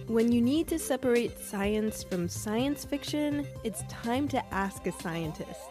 When 0.06 0.30
you 0.30 0.40
need 0.40 0.68
to 0.68 0.78
separate 0.78 1.40
science 1.40 2.04
from 2.04 2.28
science 2.28 2.84
fiction, 2.84 3.44
it's 3.64 3.82
time 3.88 4.28
to 4.28 4.54
ask 4.54 4.86
a 4.86 4.92
scientist. 4.92 5.70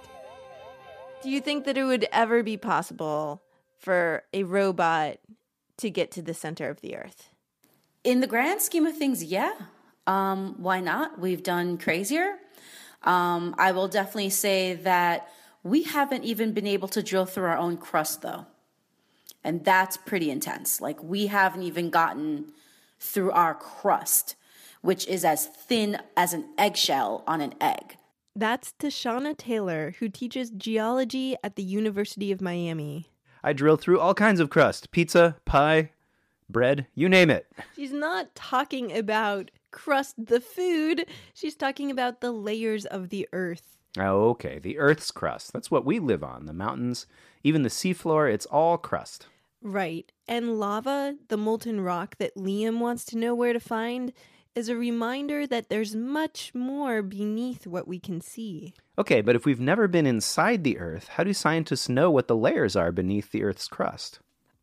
Do 1.24 1.30
you 1.30 1.40
think 1.40 1.64
that 1.64 1.78
it 1.78 1.86
would 1.86 2.08
ever 2.12 2.44
be 2.44 2.58
possible 2.58 3.42
for 3.80 4.24
a 4.34 4.44
robot 4.44 5.20
to 5.78 5.90
get 5.90 6.12
to 6.12 6.22
the 6.22 6.34
center 6.34 6.70
of 6.70 6.82
the 6.82 6.98
earth? 6.98 7.30
In 8.04 8.20
the 8.20 8.28
grand 8.28 8.62
scheme 8.62 8.86
of 8.86 8.98
things, 8.98 9.24
yeah. 9.24 9.54
Um, 10.08 10.56
why 10.58 10.80
not? 10.80 11.20
We've 11.20 11.44
done 11.44 11.78
crazier. 11.78 12.36
Um, 13.04 13.56
I 13.58 13.72
will 13.72 13.88
definitely 13.88 14.30
say 14.30 14.74
that 14.74 15.30
we 15.64 15.84
haven't 15.84 16.24
even 16.24 16.54
been 16.54 16.68
able 16.68 16.88
to 16.90 17.02
drill 17.02 17.26
through 17.26 17.46
our 17.46 17.58
own 17.58 17.78
crust, 17.78 18.22
though. 18.22 18.46
And 19.44 19.64
that's 19.64 19.98
pretty 19.98 20.32
intense. 20.32 20.82
Like, 20.82 21.04
we 21.04 21.28
haven't 21.28 21.64
even 21.64 21.90
gotten 21.90 22.52
through 23.00 23.32
our 23.32 23.54
crust, 23.54 24.36
which 24.82 25.08
is 25.08 25.24
as 25.24 25.46
thin 25.46 26.00
as 26.18 26.34
an 26.34 26.46
eggshell 26.58 27.24
on 27.28 27.42
an 27.42 27.54
egg. 27.62 27.98
That's 28.36 28.74
Tashana 28.80 29.38
Taylor, 29.38 29.96
who 30.00 30.10
teaches 30.10 30.50
geology 30.50 31.36
at 31.44 31.56
the 31.56 31.64
University 31.64 32.32
of 32.32 32.42
Miami. 32.42 33.08
I 33.44 33.54
drill 33.54 33.78
through 33.78 34.00
all 34.00 34.14
kinds 34.14 34.40
of 34.40 34.50
crust 34.50 34.92
pizza, 34.92 35.38
pie, 35.46 35.92
bread, 36.50 36.88
you 36.96 37.08
name 37.08 37.30
it. 37.30 37.48
She's 37.76 37.94
not 37.94 38.34
talking 38.36 38.96
about 38.96 39.52
crust, 39.76 40.16
the 40.18 40.40
food. 40.40 41.06
She's 41.34 41.56
talking 41.56 41.92
about 41.92 42.22
the 42.22 42.32
layers 42.32 42.86
of 42.86 43.10
the 43.10 43.28
earth. 43.34 43.76
Oh, 43.98 44.30
okay. 44.30 44.60
The 44.60 44.78
Earth's 44.78 45.12
crust. 45.12 45.54
That's 45.54 45.72
what 45.72 45.86
we 45.86 46.00
live 46.00 46.24
on. 46.24 46.46
The 46.46 46.54
mountains, 46.54 47.08
even 47.44 47.62
the 47.62 47.70
seafloor, 47.70 48.32
it's 48.34 48.46
all 48.48 48.78
crust. 48.78 49.28
Right. 49.62 50.12
And 50.28 50.60
lava, 50.60 51.16
the 51.30 51.38
molten 51.38 51.82
rock 51.82 52.18
that 52.18 52.36
Liam 52.36 52.80
wants 52.80 53.06
to 53.06 53.18
know 53.18 53.34
where 53.34 53.54
to 53.54 53.60
find, 53.60 54.12
is 54.54 54.70
a 54.70 54.76
reminder 54.76 55.46
that 55.48 55.70
there's 55.70 55.96
much 55.96 56.54
more 56.54 57.02
beneath 57.02 57.68
what 57.68 57.88
we 57.88 58.00
can 58.00 58.22
see. 58.22 58.74
Okay, 58.98 59.22
but 59.22 59.36
if 59.36 59.46
we've 59.46 59.60
never 59.60 59.88
been 59.88 60.06
inside 60.06 60.64
the 60.64 60.78
Earth, 60.78 61.10
how 61.10 61.24
do 61.24 61.34
scientists 61.34 61.90
know 61.90 62.10
what 62.10 62.28
the 62.28 62.36
layers 62.36 62.76
are 62.76 62.92
beneath 62.92 63.32
the 63.32 63.44
Earth's 63.44 63.68
crust? 63.68 64.20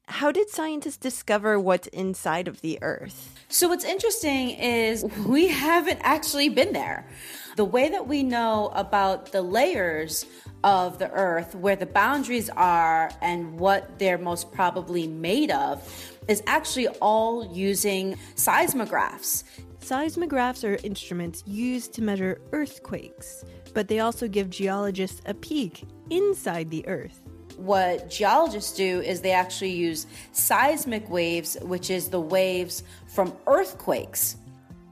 How 0.09 0.32
did 0.32 0.50
scientists 0.50 0.96
discover 0.96 1.59
what's 1.61 1.86
inside 1.88 2.48
of 2.48 2.61
the 2.61 2.78
Earth? 2.82 3.34
So, 3.48 3.68
what's 3.68 3.84
interesting 3.84 4.50
is 4.50 5.05
we 5.26 5.48
haven't 5.48 6.00
actually 6.03 6.48
been 6.48 6.72
there. 6.72 7.09
The 7.57 7.64
way 7.64 7.88
that 7.88 8.09
we 8.09 8.22
know 8.22 8.72
about 8.74 9.30
the 9.32 9.42
layers 9.42 10.26
of 10.64 10.98
the 10.98 11.11
Earth, 11.12 11.55
where 11.55 11.76
the 11.76 11.86
boundaries 11.86 12.50
are, 12.50 13.11
and 13.20 13.59
what 13.59 13.98
they're 13.98 14.18
most 14.18 14.53
probably 14.53 15.07
made 15.07 15.50
of, 15.50 15.88
is 16.28 16.42
actually 16.46 16.88
all 17.00 17.46
using 17.55 18.16
seismographs. 18.34 19.44
Seismographs 19.80 20.64
are 20.64 20.78
instruments 20.84 21.42
used 21.46 21.92
to 21.94 22.03
measure 22.03 22.40
earthquakes, 22.53 23.44
but 23.72 23.88
they 23.88 24.00
also 24.00 24.28
give 24.28 24.50
geologists 24.50 25.22
a 25.26 25.34
peek 25.34 25.84
inside 26.11 26.70
the 26.70 26.86
Earth. 26.88 27.21
What 27.62 28.10
geologists 28.10 28.74
do 28.74 29.02
is 29.02 29.20
they 29.20 29.30
actually 29.30 29.70
use 29.70 30.08
seismic 30.32 31.08
waves, 31.08 31.56
which 31.62 31.90
is 31.90 32.08
the 32.08 32.20
waves 32.20 32.82
from 33.06 33.32
earthquakes. 33.46 34.36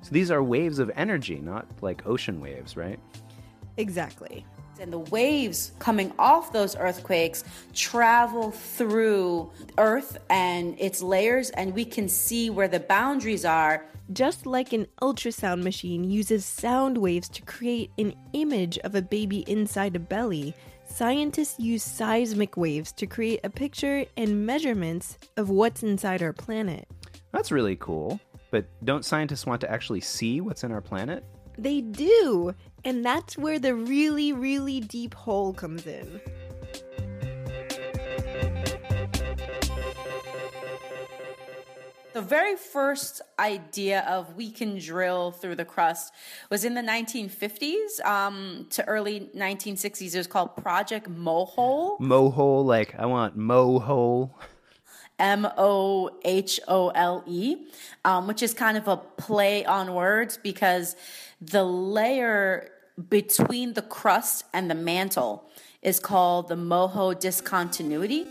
So 0.03 0.11
these 0.13 0.31
are 0.31 0.41
waves 0.41 0.79
of 0.79 0.89
energy, 0.95 1.41
not 1.41 1.67
like 1.81 2.07
ocean 2.07 2.41
waves, 2.41 2.77
right? 2.77 3.01
Exactly. 3.77 4.47
And 4.79 4.93
the 4.93 5.01
waves 5.01 5.73
coming 5.81 6.13
off 6.17 6.53
those 6.53 6.77
earthquakes 6.77 7.43
travel 7.75 8.53
through 8.53 9.51
Earth 9.77 10.19
and 10.31 10.79
its 10.79 11.03
layers, 11.03 11.51
and 11.51 11.75
we 11.75 11.85
can 11.85 12.09
see 12.09 12.51
where 12.51 12.69
the 12.69 12.79
boundaries 12.79 13.45
are. 13.45 13.85
Just 14.13 14.47
like 14.47 14.73
an 14.73 14.87
ultrasound 15.03 15.65
machine 15.65 16.05
uses 16.05 16.45
sound 16.45 16.99
waves 16.99 17.29
to 17.31 17.43
create 17.43 17.91
an 17.99 18.15
image 18.33 18.79
of 18.79 18.95
a 18.95 19.03
baby 19.03 19.41
inside 19.49 19.97
a 19.97 20.01
belly, 20.01 20.55
scientists 20.91 21.59
use 21.59 21.83
seismic 21.83 22.57
waves 22.57 22.93
to 22.93 23.07
create 23.07 23.41
a 23.45 23.51
picture 23.51 24.05
and 24.17 24.45
measurements 24.45 25.17
of 25.37 25.49
what's 25.49 25.83
inside 25.83 26.23
our 26.23 26.33
planet. 26.33 26.89
That's 27.33 27.53
really 27.53 27.77
cool. 27.77 28.21
But 28.51 28.67
don't 28.85 29.05
scientists 29.05 29.47
want 29.47 29.61
to 29.61 29.71
actually 29.71 30.01
see 30.01 30.41
what's 30.41 30.65
in 30.65 30.73
our 30.73 30.81
planet? 30.81 31.25
They 31.57 31.81
do, 31.81 32.55
and 32.85 33.05
that's 33.05 33.39
where 33.39 33.59
the 33.59 33.75
really, 33.75 34.33
really 34.33 34.81
deep 34.81 35.15
hole 35.15 35.53
comes 35.53 35.87
in. 35.87 36.21
The 42.13 42.23
very 42.23 42.57
first 42.57 43.23
idea 43.39 44.01
of 44.01 44.35
we 44.35 44.51
can 44.51 44.79
drill 44.79 45.31
through 45.31 45.55
the 45.55 45.65
crust 45.65 46.13
was 46.51 46.65
in 46.65 46.75
the 46.75 46.81
1950s 46.81 48.05
um, 48.05 48.67
to 48.71 48.85
early 48.89 49.31
1960s. 49.37 50.15
It 50.15 50.19
was 50.19 50.27
called 50.27 50.57
Project 50.57 51.09
Mohole. 51.09 52.01
Mohole, 52.01 52.65
like 52.65 52.99
I 52.99 53.07
want 53.07 53.39
mohole. 53.39 54.31
M 55.21 55.47
O 55.57 56.11
H 56.25 56.59
O 56.67 56.89
L 56.89 57.23
E, 57.27 57.57
um, 58.05 58.27
which 58.27 58.43
is 58.43 58.55
kind 58.55 58.77
of 58.77 58.89
a 58.89 58.97
play 58.97 59.65
on 59.65 59.95
words 59.95 60.37
because 60.37 60.97
the 61.41 61.63
layer 61.63 62.71
between 63.09 63.75
the 63.75 63.83
crust 63.83 64.45
and 64.53 64.69
the 64.71 64.75
mantle 64.75 65.45
is 65.83 66.01
called 66.01 66.49
the 66.49 66.57
moho 66.57 67.19
discontinuity. 67.19 68.27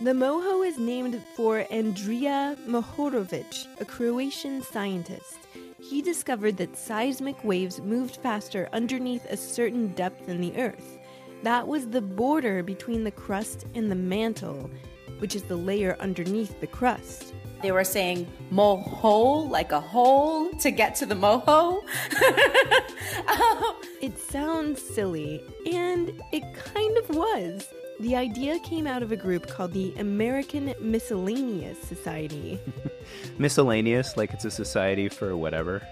The 0.00 0.12
moho 0.12 0.64
is 0.64 0.78
named 0.78 1.20
for 1.34 1.64
Andrija 1.72 2.56
Mohorovic, 2.68 3.66
a 3.80 3.84
Croatian 3.84 4.62
scientist. 4.62 5.38
He 5.80 6.02
discovered 6.02 6.56
that 6.58 6.76
seismic 6.76 7.42
waves 7.42 7.80
moved 7.80 8.18
faster 8.18 8.68
underneath 8.72 9.24
a 9.24 9.36
certain 9.36 9.88
depth 9.88 10.28
in 10.28 10.40
the 10.40 10.56
earth. 10.56 10.98
That 11.42 11.66
was 11.66 11.88
the 11.88 12.00
border 12.00 12.62
between 12.62 13.02
the 13.02 13.10
crust 13.10 13.66
and 13.74 13.90
the 13.90 13.96
mantle, 13.96 14.70
which 15.18 15.34
is 15.34 15.42
the 15.42 15.56
layer 15.56 15.96
underneath 15.98 16.60
the 16.60 16.68
crust. 16.68 17.34
They 17.60 17.72
were 17.72 17.82
saying 17.82 18.28
moho, 18.52 19.50
like 19.50 19.72
a 19.72 19.80
hole 19.80 20.52
to 20.60 20.70
get 20.70 20.94
to 20.96 21.06
the 21.06 21.16
moho. 21.16 21.82
It 24.00 24.16
sounds 24.16 24.80
silly, 24.80 25.42
and 25.66 26.22
it 26.30 26.44
kind 26.54 26.96
of 26.98 27.08
was. 27.10 27.66
The 28.00 28.14
idea 28.14 28.60
came 28.60 28.86
out 28.86 29.02
of 29.02 29.10
a 29.10 29.16
group 29.16 29.48
called 29.48 29.72
the 29.72 29.92
American 29.98 30.72
Miscellaneous 30.80 31.78
Society. 31.80 32.60
Miscellaneous, 33.38 34.16
like 34.16 34.32
it's 34.32 34.44
a 34.44 34.52
society 34.52 35.08
for 35.08 35.36
whatever. 35.36 35.82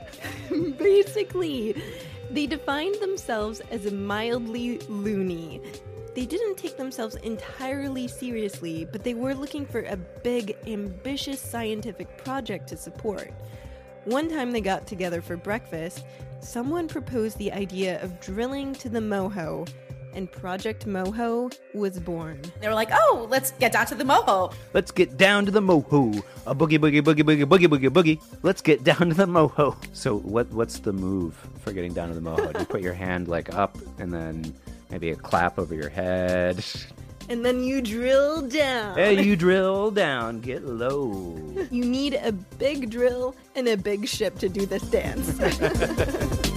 Basically, 0.79 1.75
they 2.31 2.47
defined 2.47 2.95
themselves 3.01 3.61
as 3.73 3.91
mildly 3.91 4.79
loony. 4.89 5.61
They 6.15 6.27
didn't 6.27 6.57
take 6.57 6.77
themselves 6.77 7.17
entirely 7.17 8.07
seriously, 8.07 8.85
but 8.85 9.03
they 9.03 9.15
were 9.15 9.35
looking 9.35 9.67
for 9.67 9.81
a 9.81 9.97
big, 9.97 10.57
ambitious 10.69 11.41
scientific 11.41 12.17
project 12.19 12.69
to 12.69 12.77
support. 12.77 13.33
One 14.05 14.29
time 14.29 14.53
they 14.53 14.61
got 14.61 14.87
together 14.87 15.21
for 15.21 15.37
breakfast, 15.37 16.05
someone 16.39 16.87
proposed 16.87 17.37
the 17.39 17.51
idea 17.51 18.01
of 18.01 18.21
drilling 18.21 18.75
to 18.77 18.89
the 18.89 19.01
moho, 19.01 19.69
and 20.17 20.33
Project 20.33 20.87
Moho 20.87 21.55
was 21.75 22.01
born. 22.01 22.41
They 22.61 22.69
were 22.69 22.75
like, 22.75 22.89
oh, 22.91 23.27
let's 23.31 23.53
get 23.53 23.73
down 23.73 23.87
to 23.87 23.95
the 23.95 24.03
moho. 24.03 24.53
Let's 24.73 24.91
get 24.91 25.17
down 25.19 25.45
to 25.45 25.51
the 25.51 25.61
moho. 25.61 26.25
A 26.47 26.55
boogie 26.55 26.79
boogie 26.79 27.03
boogie 27.03 27.23
boogie 27.23 27.45
boogie 27.45 27.67
boogie 27.67 27.91
boogie. 27.91 28.23
Let's 28.43 28.62
get 28.62 28.83
down 28.83 29.11
to 29.11 29.14
the 29.14 29.27
moho. 29.27 29.77
So 29.93 30.19
what 30.19 30.49
what's 30.51 30.81
the 30.81 30.93
move 30.93 31.37
for 31.61 31.73
getting 31.73 31.93
down 31.93 32.09
to 32.09 32.14
the 32.14 32.21
moho? 32.21 32.53
Do 32.53 32.61
you 32.61 32.67
put 32.67 32.81
your 32.81 32.95
hand 32.95 33.29
like 33.29 33.55
up 33.55 33.77
and 33.99 34.12
then 34.12 34.55
maybe 34.91 35.11
a 35.11 35.17
clap 35.17 35.59
over 35.59 35.75
your 35.75 35.91
head? 35.91 36.64
And 37.29 37.45
then 37.45 37.62
you 37.62 37.83
drill 37.83 38.43
down. 38.43 38.97
Hey, 38.97 39.21
you 39.21 39.35
drill 39.35 39.91
down, 39.91 40.41
get 40.41 40.64
low. 40.64 41.37
You 41.71 41.85
need 41.85 42.14
a 42.14 42.31
big 42.31 42.89
drill 42.89 43.35
and 43.55 43.67
a 43.69 43.77
big 43.77 44.07
ship 44.07 44.39
to 44.39 44.49
do 44.49 44.64
this 44.64 44.83
dance. 44.83 45.37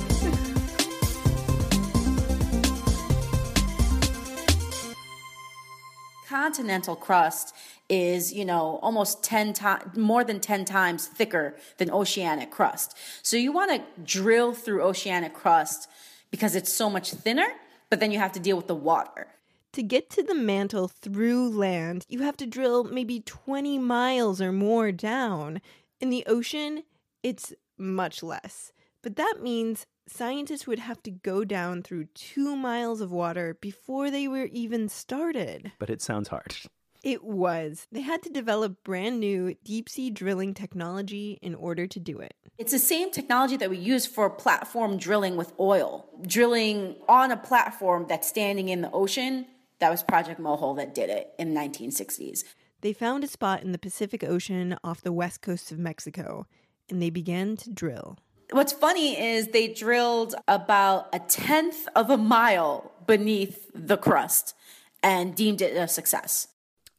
continental 6.30 6.96
crust 6.96 7.56
is, 7.90 8.32
you 8.32 8.46
know, 8.46 8.80
almost 8.84 9.24
10 9.24 9.54
times, 9.54 9.98
more 9.98 10.24
than 10.24 10.40
10 10.40 10.64
times 10.64 11.08
thicker 11.08 11.56
than 11.78 11.90
oceanic 11.90 12.52
crust. 12.52 12.96
So 13.24 13.36
you 13.36 13.52
want 13.52 13.72
to 13.72 14.04
drill 14.04 14.54
through 14.54 14.84
oceanic 14.84 15.34
crust 15.34 15.90
because 16.30 16.56
it's 16.56 16.72
so 16.72 16.90
much 16.90 17.12
thinner, 17.12 17.48
but 17.90 18.00
then 18.00 18.12
you 18.12 18.20
have 18.20 18.32
to 18.34 18.40
deal 18.40 18.58
with 18.58 18.68
the 18.68 18.76
water. 18.76 19.28
to 19.72 19.84
get 19.84 20.10
to 20.12 20.24
the 20.24 20.36
mantle 20.36 20.88
through 20.88 21.50
land, 21.50 22.06
you 22.10 22.22
have 22.22 22.38
to 22.38 22.46
drill 22.48 22.84
maybe 22.84 23.20
20 23.20 23.78
miles 23.80 24.42
or 24.42 24.52
more 24.52 24.92
down. 24.92 25.62
In 26.00 26.10
the 26.10 26.24
ocean, 26.26 26.84
it's 27.24 27.54
much 27.78 28.24
less. 28.24 28.72
But 29.02 29.16
that 29.16 29.36
means 29.42 29.86
scientists 30.10 30.68
would 30.68 30.80
have 30.80 31.02
to 31.04 31.12
go 31.12 31.44
down 31.44 31.84
through 31.84 32.06
two 32.16 32.56
miles 32.56 33.02
of 33.02 33.12
water 33.12 33.58
before 33.62 34.12
they 34.12 34.28
were 34.28 34.46
even 34.52 34.90
started. 34.90 35.72
But 35.80 35.90
it 35.90 36.02
sounds 36.02 36.30
hard. 36.30 36.56
It 37.04 37.24
was. 37.24 37.88
They 37.92 38.02
had 38.02 38.22
to 38.24 38.30
develop 38.30 38.84
brand 38.84 39.20
new 39.20 39.56
deep 39.64 39.88
sea 39.88 40.10
drilling 40.10 40.54
technology 40.54 41.40
in 41.42 41.56
order 41.56 41.88
to 41.88 42.00
do 42.00 42.20
it. 42.20 42.34
It's 42.58 42.74
the 42.74 42.80
same 42.80 43.10
technology 43.10 43.56
that 43.56 43.70
we 43.70 43.78
use 43.78 44.06
for 44.06 44.30
platform 44.30 44.98
drilling 44.98 45.38
with 45.38 45.54
oil. 45.60 46.10
Drilling 46.28 46.98
on 47.08 47.32
a 47.32 47.38
platform 47.38 48.06
that's 48.10 48.28
standing 48.28 48.68
in 48.68 48.82
the 48.82 48.92
ocean, 48.92 49.46
that 49.80 49.90
was 49.90 50.04
Project 50.04 50.42
Mohole 50.42 50.76
that 50.76 50.94
did 50.94 51.10
it 51.10 51.32
in 51.40 51.54
the 51.54 51.60
1960s. 51.60 52.44
They 52.82 52.92
found 52.92 53.24
a 53.24 53.28
spot 53.28 53.64
in 53.64 53.72
the 53.72 53.78
Pacific 53.78 54.24
Ocean 54.24 54.78
off 54.84 55.02
the 55.02 55.14
west 55.14 55.42
coast 55.42 55.72
of 55.72 55.80
Mexico, 55.80 56.48
and 56.90 57.02
they 57.02 57.10
began 57.10 57.56
to 57.58 57.70
drill. 57.70 58.18
What's 58.52 58.74
funny 58.74 59.20
is 59.20 59.50
they 59.50 59.68
drilled 59.68 60.34
about 60.48 61.10
a 61.14 61.20
tenth 61.20 61.88
of 61.96 62.10
a 62.10 62.18
mile 62.18 62.92
beneath 63.06 63.70
the 63.76 63.98
crust 63.98 64.56
and 65.04 65.36
deemed 65.36 65.62
it 65.62 65.78
a 65.78 65.88
success. 65.88 66.48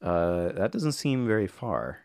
Uh, 0.00 0.52
that 0.52 0.70
doesn't 0.70 0.92
seem 0.92 1.26
very 1.26 1.48
far. 1.48 1.98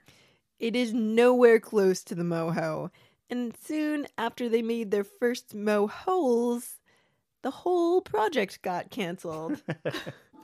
It 0.59 0.75
is 0.75 0.93
nowhere 0.93 1.59
close 1.59 2.03
to 2.03 2.15
the 2.15 2.23
moho. 2.23 2.89
And 3.29 3.55
soon 3.63 4.07
after 4.17 4.49
they 4.49 4.61
made 4.61 4.89
their 4.91 5.03
first 5.03 5.55
moholes, 5.55 6.75
the 7.43 7.51
whole 7.51 8.01
project 8.01 8.61
got 8.63 8.89
canceled. 8.89 9.61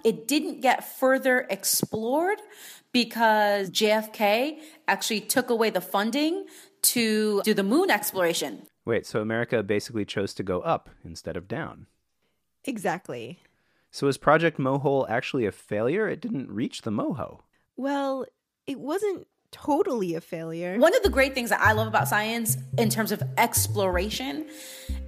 It 0.04 0.28
didn't 0.28 0.62
get 0.62 0.84
further 0.84 1.46
explored 1.50 2.40
because 2.92 3.70
JFK 3.70 4.60
actually 4.88 5.22
took 5.22 5.50
away 5.50 5.70
the 5.70 5.82
funding 5.82 6.46
to 6.84 7.42
do 7.44 7.54
the 7.54 7.64
moon 7.64 7.92
exploration. 7.92 8.64
Wait, 8.86 9.06
so 9.06 9.22
America 9.22 9.62
basically 9.62 10.06
chose 10.06 10.34
to 10.34 10.44
go 10.44 10.62
up 10.62 10.90
instead 11.04 11.38
of 11.38 11.48
down. 11.48 11.88
exactly. 12.64 13.40
So 13.92 14.08
is 14.08 14.18
Project 14.18 14.58
Mohole 14.58 15.10
actually 15.10 15.46
a 15.46 15.52
failure? 15.52 16.08
It 16.08 16.22
didn't 16.22 16.50
reach 16.50 16.84
the 16.84 16.92
moho. 16.92 17.42
Well, 17.76 18.26
it 18.66 18.80
wasn't 18.80 19.28
totally 19.52 20.16
a 20.16 20.22
failure. 20.22 20.78
One 20.78 20.96
of 20.96 21.04
the 21.04 21.10
great 21.10 21.34
things 21.34 21.50
that 21.50 21.60
I 21.60 21.74
love 21.74 21.88
about 21.88 22.08
science 22.08 22.58
in 22.78 22.90
terms 22.90 23.12
of 23.12 23.22
exploration 23.38 24.48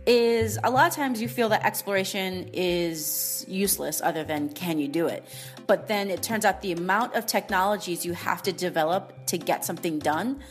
is 0.05 0.59
a 0.63 0.69
lot 0.69 0.87
of 0.87 0.93
times 0.93 1.21
you 1.21 1.29
feel 1.29 1.47
that 1.49 1.65
exploration 1.65 2.49
is 2.51 3.45
useless 3.47 4.01
other 4.01 4.25
than 4.25 4.49
can 4.49 4.79
you 4.79 4.89
do 4.89 5.07
it? 5.07 5.23
But 5.65 5.87
then 5.87 6.09
it 6.09 6.21
turns 6.21 6.43
out 6.43 6.61
the 6.61 6.73
amount 6.73 7.15
of 7.15 7.25
technologies 7.25 8.05
you 8.05 8.11
have 8.11 8.43
to 8.43 8.51
develop 8.51 9.25
to 9.27 9.37
get 9.37 9.63
something 9.63 9.99
done 9.99 10.41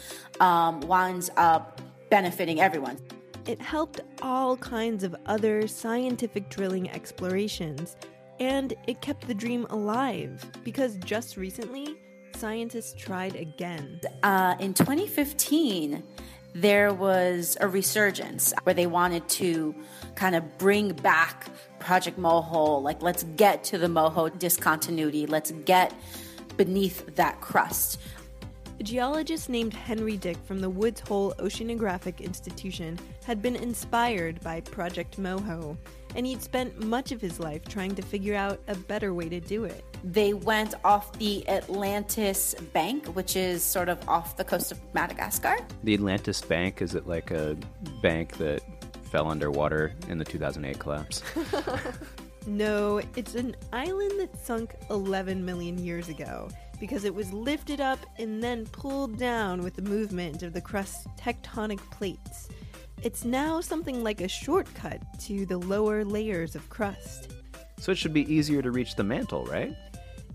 um, 0.41 0.81
winds 0.81 1.31
up 1.37 1.83
benefiting 2.09 2.61
everyone. 2.61 2.99
It 3.47 3.61
helped 3.61 4.01
all 4.21 4.57
kinds 4.57 5.03
of 5.03 5.17
other 5.27 5.67
scientific 5.67 6.49
drilling 6.49 6.89
explorations, 6.91 7.97
and 8.39 8.73
it 8.87 9.01
kept 9.01 9.27
the 9.27 9.35
dream 9.35 9.67
alive 9.71 10.45
because 10.63 10.97
just 10.99 11.37
recently, 11.37 11.97
scientists 12.37 12.95
tried 12.95 13.35
again. 13.35 14.01
Uh, 14.23 14.55
in 14.61 14.75
2015, 14.75 16.03
there 16.55 16.93
was 16.93 17.57
a 17.61 17.67
resurgence 17.67 18.53
where 18.63 18.75
they 18.75 18.87
wanted 18.87 19.29
to 19.29 19.75
kind 20.15 20.37
of 20.37 20.59
bring 20.59 20.93
back 20.93 21.49
Project 21.79 22.19
Moho. 22.19 22.81
Like, 22.81 23.03
let's 23.03 23.25
get 23.25 23.65
to 23.65 23.79
the 23.79 23.87
Moho 23.89 24.37
discontinuity. 24.39 25.27
Let's 25.27 25.51
get 25.65 25.93
beneath 26.57 27.17
that 27.17 27.41
crust. 27.41 27.99
A 28.83 28.85
geologist 28.85 29.49
named 29.49 29.75
Henry 29.75 30.17
Dick 30.17 30.37
from 30.45 30.59
the 30.59 30.69
Woods 30.69 31.01
Hole 31.03 31.33
Oceanographic 31.39 32.19
Institution 32.19 32.99
had 33.25 33.41
been 33.41 33.55
inspired 33.55 34.41
by 34.41 34.61
Project 34.61 35.21
Moho, 35.21 35.77
and 36.17 36.27
he'd 36.27 36.43
spent 36.43 36.83
much 36.83 37.13
of 37.13 37.21
his 37.21 37.39
life 37.39 37.65
trying 37.65 37.95
to 37.95 38.03
figure 38.03 38.35
out 38.35 38.59
a 38.67 38.75
better 38.75 39.15
way 39.15 39.29
to 39.29 39.39
do 39.39 39.63
it. 39.63 39.85
They 40.03 40.33
went 40.35 40.75
off 40.83 41.17
the 41.21 41.49
Atlantis 41.49 42.57
Bank, 42.73 43.07
which 43.15 43.37
is 43.37 43.63
sort 43.63 43.89
of 43.89 44.01
off 44.09 44.37
the 44.37 44.43
coast 44.43 44.73
of 44.73 44.81
Madagascar. 44.95 45.59
The 45.85 45.95
Atlantis 45.95 46.41
Bank, 46.41 46.83
is 46.83 46.97
it 46.97 47.07
like 47.07 47.31
a 47.31 47.57
bank 48.03 48.37
that 48.39 48.63
fell 49.13 49.31
underwater 49.31 49.95
in 50.09 50.19
the 50.19 50.25
2008 50.25 50.81
collapse? 50.81 51.23
No, 52.45 53.01
it's 53.15 53.37
an 53.37 53.55
island 53.73 54.19
that 54.19 54.37
sunk 54.45 54.75
11 54.91 55.45
million 55.45 55.79
years 55.79 56.09
ago 56.09 56.49
because 56.83 57.05
it 57.05 57.15
was 57.15 57.33
lifted 57.33 57.81
up 57.81 58.01
and 58.19 58.43
then 58.43 58.67
pulled 58.67 59.17
down 59.17 59.63
with 59.63 59.77
the 59.77 59.83
movement 59.83 60.43
of 60.43 60.53
the 60.53 60.61
crust's 60.61 61.07
tectonic 61.17 61.79
plates. 61.93 62.49
It's 63.05 63.25
now 63.25 63.61
something 63.61 64.03
like 64.03 64.21
a 64.21 64.27
shortcut 64.27 65.01
to 65.21 65.47
the 65.47 65.59
lower 65.59 66.05
layers 66.05 66.57
of 66.57 66.69
crust. 66.71 67.35
so 67.79 67.93
it 67.93 67.99
should 67.99 68.13
be 68.13 68.35
easier 68.35 68.63
to 68.63 68.73
reach 68.73 68.97
the 68.97 69.05
mantle, 69.05 69.45
right? 69.45 69.77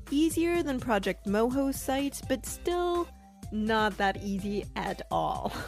Easier 0.10 0.64
than 0.64 0.80
Project 0.80 1.28
Moho's 1.28 1.76
site, 1.76 2.22
but 2.30 2.46
still 2.46 3.10
not 3.52 3.98
that 3.98 4.24
easy 4.24 4.64
at 4.78 5.02
all. 5.12 5.52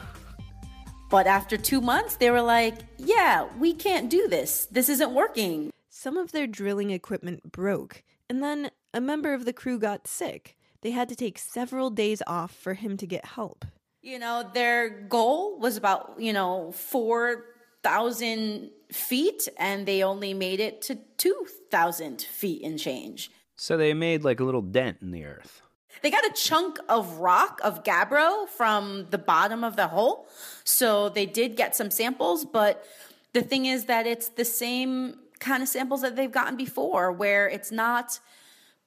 But 1.10 1.26
after 1.26 1.58
two 1.58 1.82
months, 1.82 2.18
they 2.18 2.30
were 2.30 2.40
like, 2.40 2.76
yeah, 3.00 3.48
we 3.58 3.74
can't 3.74 4.12
do 4.12 4.28
this. 4.28 4.68
This 4.68 4.90
isn't 4.90 5.12
working. 5.12 5.72
Some 5.90 6.18
of 6.18 6.32
their 6.32 6.46
drilling 6.46 6.92
equipment 6.92 7.52
broke, 7.52 8.04
and 8.30 8.44
then 8.44 8.70
a 8.94 9.02
member 9.02 9.34
of 9.34 9.46
the 9.46 9.52
crew 9.52 9.80
got 9.80 10.08
sick. 10.08 10.56
They 10.82 10.92
had 10.92 11.10
to 11.10 11.16
take 11.16 11.38
several 11.38 11.90
days 11.90 12.22
off 12.26 12.52
for 12.54 12.74
him 12.74 12.96
to 12.98 13.06
get 13.06 13.26
help. 13.26 13.66
You 14.02 14.18
know, 14.18 14.50
their 14.54 14.90
goal 14.90 15.60
was 15.60 15.76
about, 15.76 16.16
you 16.18 16.32
know, 16.32 16.72
4,000 16.72 18.70
feet, 18.92 19.50
and 19.58 19.86
they 19.86 20.04
only 20.04 20.34
made 20.34 20.62
it 20.62 20.82
to 20.84 20.96
2,000 21.18 22.22
feet 22.22 22.64
and 22.64 22.80
change. 22.80 23.30
So 23.58 23.76
they 23.76 23.94
made 23.94 24.24
like 24.24 24.40
a 24.40 24.46
little 24.46 24.62
dent 24.62 25.00
in 25.02 25.12
the 25.12 25.26
earth. 25.26 25.62
They 26.02 26.12
got 26.12 26.24
a 26.24 26.32
chunk 26.34 26.80
of 26.88 27.18
rock, 27.18 27.60
of 27.62 27.84
gabbro, 27.84 28.48
from 28.48 29.08
the 29.10 29.18
bottom 29.18 29.66
of 29.66 29.76
the 29.76 29.88
hole. 29.88 30.30
So 30.64 31.10
they 31.10 31.26
did 31.26 31.58
get 31.58 31.76
some 31.76 31.92
samples, 31.92 32.46
but 32.46 32.86
the 33.34 33.42
thing 33.42 33.66
is 33.66 33.86
that 33.86 34.08
it's 34.08 34.30
the 34.30 34.46
same 34.46 35.16
kind 35.40 35.62
of 35.62 35.68
samples 35.68 36.04
that 36.04 36.16
they've 36.16 36.32
gotten 36.32 36.56
before, 36.56 37.12
where 37.12 37.50
it's 37.50 37.72
not 37.72 38.22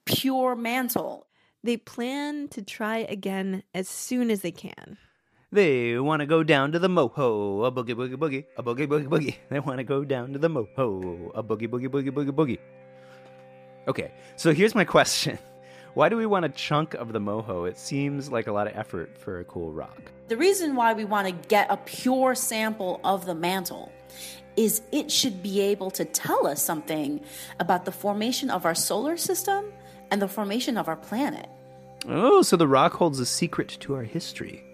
pure 0.07 0.57
mantle. 0.57 1.27
They 1.65 1.77
plan 1.77 2.49
to 2.49 2.63
try 2.63 2.99
again 2.99 3.63
as 3.73 3.89
soon 3.89 4.31
as 4.31 4.41
they 4.41 4.51
can. 4.51 4.99
They 5.53 5.99
want 5.99 6.21
to 6.21 6.27
go 6.27 6.43
down 6.43 6.73
to 6.73 6.79
the 6.81 6.89
moho, 6.89 7.67
a 7.67 7.71
boogie 7.71 7.95
boogie 7.95 8.17
boogie, 8.17 8.45
a 8.57 8.63
boogie 8.63 8.89
boogie 8.89 9.07
boogie. 9.07 9.37
They 9.49 9.61
want 9.61 9.79
to 9.79 9.85
go 9.85 10.03
down 10.03 10.33
to 10.33 10.39
the 10.39 10.49
moho, 10.49 11.31
a 11.35 11.43
boogie 11.43 11.69
boogie 11.69 11.89
boogie 11.89 12.11
boogie 12.11 12.31
boogie. 12.31 12.59
Okay, 13.87 14.13
so 14.37 14.53
here's 14.53 14.75
my 14.75 14.85
question. 14.97 15.39
Why 15.95 16.09
do 16.09 16.17
we 16.17 16.27
want 16.27 16.47
a 16.47 16.49
chunk 16.49 16.95
of 16.95 17.13
the 17.13 17.21
moho? 17.21 17.69
It 17.69 17.79
seems 17.79 18.33
like 18.33 18.47
a 18.47 18.53
lot 18.53 18.67
of 18.67 18.75
effort 18.75 19.17
for 19.19 19.41
a 19.41 19.45
cool 19.45 19.73
rock. 19.73 20.11
The 20.29 20.39
reason 20.39 20.75
why 20.75 20.95
we 20.95 21.05
want 21.05 21.29
to 21.29 21.49
get 21.49 21.67
a 21.71 21.77
pure 21.77 22.35
sample 22.35 22.99
of 23.05 23.27
the 23.27 23.35
mantle 23.35 23.93
is 24.57 24.83
it 24.91 25.13
should 25.13 25.43
be 25.43 25.61
able 25.61 25.91
to 25.93 26.05
tell 26.07 26.47
us 26.47 26.63
something 26.63 27.21
about 27.61 27.85
the 27.85 27.93
formation 27.93 28.51
of 28.51 28.65
our 28.65 28.75
solar 28.75 29.17
system 29.17 29.67
and 30.11 30.21
the 30.21 30.29
formation 30.29 30.77
of 30.77 30.89
our 30.89 30.97
planet. 30.97 31.49
Oh, 32.09 32.43
so 32.43 32.57
the 32.57 32.67
rock 32.67 32.95
holds 32.95 33.21
a 33.21 33.27
secret 33.27 33.77
to 33.81 33.95
our 33.95 34.03
history. 34.03 34.65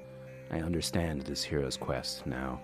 I 0.51 0.61
understand 0.61 1.23
this 1.23 1.45
hero's 1.45 1.77
quest 1.77 2.27
now. 2.27 2.61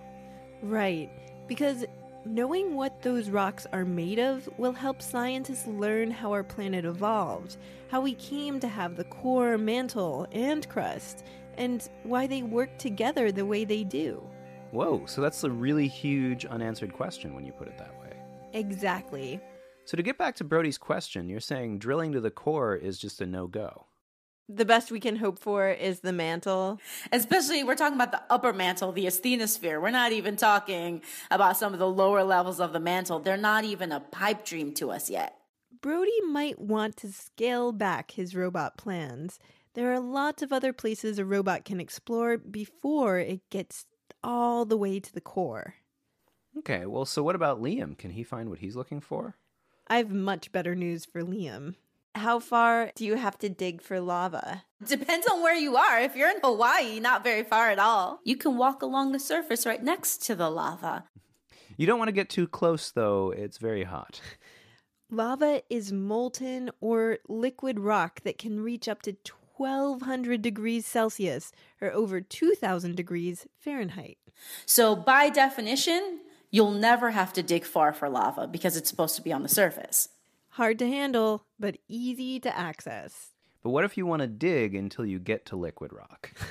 Right, 0.63 1.09
because 1.47 1.85
knowing 2.25 2.73
what 2.73 3.01
those 3.03 3.29
rocks 3.29 3.67
are 3.71 3.85
made 3.85 4.17
of 4.17 4.49
will 4.57 4.71
help 4.73 5.01
scientists 5.01 5.67
learn 5.67 6.09
how 6.09 6.31
our 6.31 6.43
planet 6.43 6.83
evolved, 6.83 7.57
how 7.89 8.01
we 8.01 8.15
came 8.15 8.59
to 8.59 8.67
have 8.67 8.95
the 8.95 9.03
core, 9.03 9.57
mantle, 9.57 10.27
and 10.31 10.67
crust, 10.67 11.23
and 11.57 11.87
why 12.03 12.25
they 12.25 12.41
work 12.41 12.75
together 12.79 13.31
the 13.31 13.45
way 13.45 13.65
they 13.65 13.83
do. 13.83 14.27
Whoa, 14.71 15.05
so 15.05 15.21
that's 15.21 15.43
a 15.43 15.49
really 15.49 15.87
huge 15.87 16.45
unanswered 16.45 16.93
question 16.93 17.35
when 17.35 17.45
you 17.45 17.51
put 17.51 17.67
it 17.67 17.77
that 17.77 17.97
way. 18.01 18.13
Exactly. 18.53 19.39
So 19.85 19.95
to 19.95 20.03
get 20.03 20.17
back 20.17 20.35
to 20.37 20.43
Brody's 20.43 20.79
question, 20.79 21.29
you're 21.29 21.39
saying 21.39 21.77
drilling 21.77 22.11
to 22.13 22.19
the 22.19 22.31
core 22.31 22.75
is 22.75 22.97
just 22.97 23.21
a 23.21 23.25
no 23.25 23.45
go. 23.45 23.84
The 24.47 24.65
best 24.65 24.91
we 24.91 24.99
can 24.99 25.15
hope 25.15 25.39
for 25.39 25.69
is 25.69 26.01
the 26.01 26.13
mantle. 26.13 26.79
Especially, 27.11 27.63
we're 27.63 27.75
talking 27.75 27.95
about 27.95 28.11
the 28.11 28.21
upper 28.29 28.53
mantle, 28.53 28.91
the 28.91 29.07
asthenosphere. 29.07 29.81
We're 29.81 29.89
not 29.89 30.11
even 30.11 30.35
talking 30.35 31.01
about 31.31 31.57
some 31.57 31.73
of 31.73 31.79
the 31.79 31.89
lower 31.89 32.23
levels 32.23 32.59
of 32.59 32.71
the 32.71 32.79
mantle. 32.79 33.19
They're 33.19 33.37
not 33.37 33.63
even 33.63 33.91
a 33.91 33.99
pipe 33.99 34.45
dream 34.45 34.71
to 34.75 34.91
us 34.91 35.09
yet. 35.09 35.35
Brody 35.81 36.21
might 36.21 36.59
want 36.59 36.95
to 36.97 37.11
scale 37.11 37.71
back 37.71 38.11
his 38.11 38.35
robot 38.35 38.77
plans. 38.77 39.39
There 39.73 39.91
are 39.91 39.99
lots 39.99 40.43
of 40.43 40.53
other 40.53 40.73
places 40.73 41.17
a 41.17 41.25
robot 41.25 41.65
can 41.65 41.79
explore 41.79 42.37
before 42.37 43.17
it 43.17 43.41
gets 43.49 43.85
all 44.23 44.65
the 44.65 44.77
way 44.77 44.99
to 44.99 45.13
the 45.13 45.21
core. 45.21 45.75
Okay, 46.57 46.85
well, 46.85 47.05
so 47.05 47.23
what 47.23 47.35
about 47.35 47.61
Liam? 47.61 47.97
Can 47.97 48.11
he 48.11 48.23
find 48.23 48.49
what 48.49 48.59
he's 48.59 48.75
looking 48.75 49.01
for? 49.01 49.35
I 49.87 49.97
have 49.97 50.11
much 50.11 50.51
better 50.51 50.75
news 50.75 51.03
for 51.03 51.21
Liam. 51.21 51.75
How 52.15 52.39
far 52.39 52.91
do 52.95 53.05
you 53.05 53.15
have 53.15 53.37
to 53.39 53.49
dig 53.49 53.81
for 53.81 53.99
lava? 53.99 54.63
Depends 54.87 55.27
on 55.27 55.41
where 55.41 55.55
you 55.55 55.75
are. 55.75 55.99
If 55.99 56.15
you're 56.15 56.29
in 56.29 56.39
Hawaii, 56.41 57.01
not 57.01 57.25
very 57.25 57.43
far 57.43 57.69
at 57.71 57.77
all. 57.77 58.21
You 58.23 58.37
can 58.37 58.57
walk 58.57 58.81
along 58.81 59.11
the 59.11 59.19
surface 59.19 59.65
right 59.65 59.83
next 59.83 60.25
to 60.27 60.35
the 60.35 60.49
lava. 60.49 61.03
You 61.77 61.85
don't 61.85 61.99
want 61.99 62.07
to 62.07 62.13
get 62.13 62.29
too 62.29 62.47
close, 62.47 62.91
though. 62.91 63.31
It's 63.31 63.57
very 63.57 63.83
hot. 63.83 64.21
Lava 65.11 65.61
is 65.69 65.91
molten 65.91 66.71
or 66.79 67.17
liquid 67.27 67.81
rock 67.81 68.21
that 68.21 68.37
can 68.37 68.61
reach 68.61 68.87
up 68.87 69.01
to 69.01 69.17
1200 69.57 70.41
degrees 70.41 70.85
Celsius 70.85 71.51
or 71.81 71.91
over 71.91 72.21
2000 72.21 72.95
degrees 72.95 73.45
Fahrenheit. 73.59 74.17
So, 74.65 74.95
by 74.95 75.29
definition, 75.29 76.21
you'll 76.49 76.71
never 76.71 77.11
have 77.11 77.33
to 77.33 77.43
dig 77.43 77.65
far 77.65 77.91
for 77.91 78.07
lava 78.07 78.47
because 78.47 78.77
it's 78.77 78.89
supposed 78.89 79.17
to 79.17 79.21
be 79.21 79.33
on 79.33 79.43
the 79.43 79.49
surface. 79.49 80.07
Hard 80.55 80.79
to 80.79 80.87
handle, 80.87 81.45
but 81.59 81.75
easy 81.89 82.39
to 82.39 82.57
access. 82.57 83.31
But 83.61 83.71
what 83.71 83.83
if 83.83 83.97
you 83.97 84.05
want 84.05 84.21
to 84.21 84.27
dig 84.27 84.73
until 84.73 85.05
you 85.05 85.19
get 85.19 85.47
to 85.47 85.57
liquid 85.57 85.91
rock? 85.91 86.31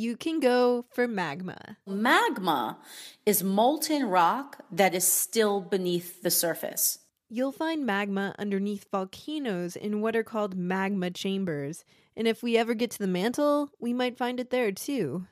You 0.00 0.16
can 0.16 0.38
go 0.38 0.86
for 0.94 1.08
magma. 1.08 1.76
Magma 1.84 2.78
is 3.26 3.42
molten 3.42 4.04
rock 4.04 4.64
that 4.70 4.94
is 4.94 5.04
still 5.04 5.60
beneath 5.60 6.22
the 6.22 6.30
surface. 6.30 7.00
You'll 7.28 7.50
find 7.50 7.84
magma 7.84 8.32
underneath 8.38 8.86
volcanoes 8.92 9.74
in 9.74 10.00
what 10.00 10.14
are 10.14 10.22
called 10.22 10.56
magma 10.56 11.10
chambers. 11.10 11.84
And 12.16 12.28
if 12.28 12.44
we 12.44 12.56
ever 12.56 12.74
get 12.74 12.92
to 12.92 13.00
the 13.00 13.08
mantle, 13.08 13.70
we 13.80 13.92
might 13.92 14.16
find 14.16 14.38
it 14.38 14.50
there 14.50 14.70
too. 14.70 15.26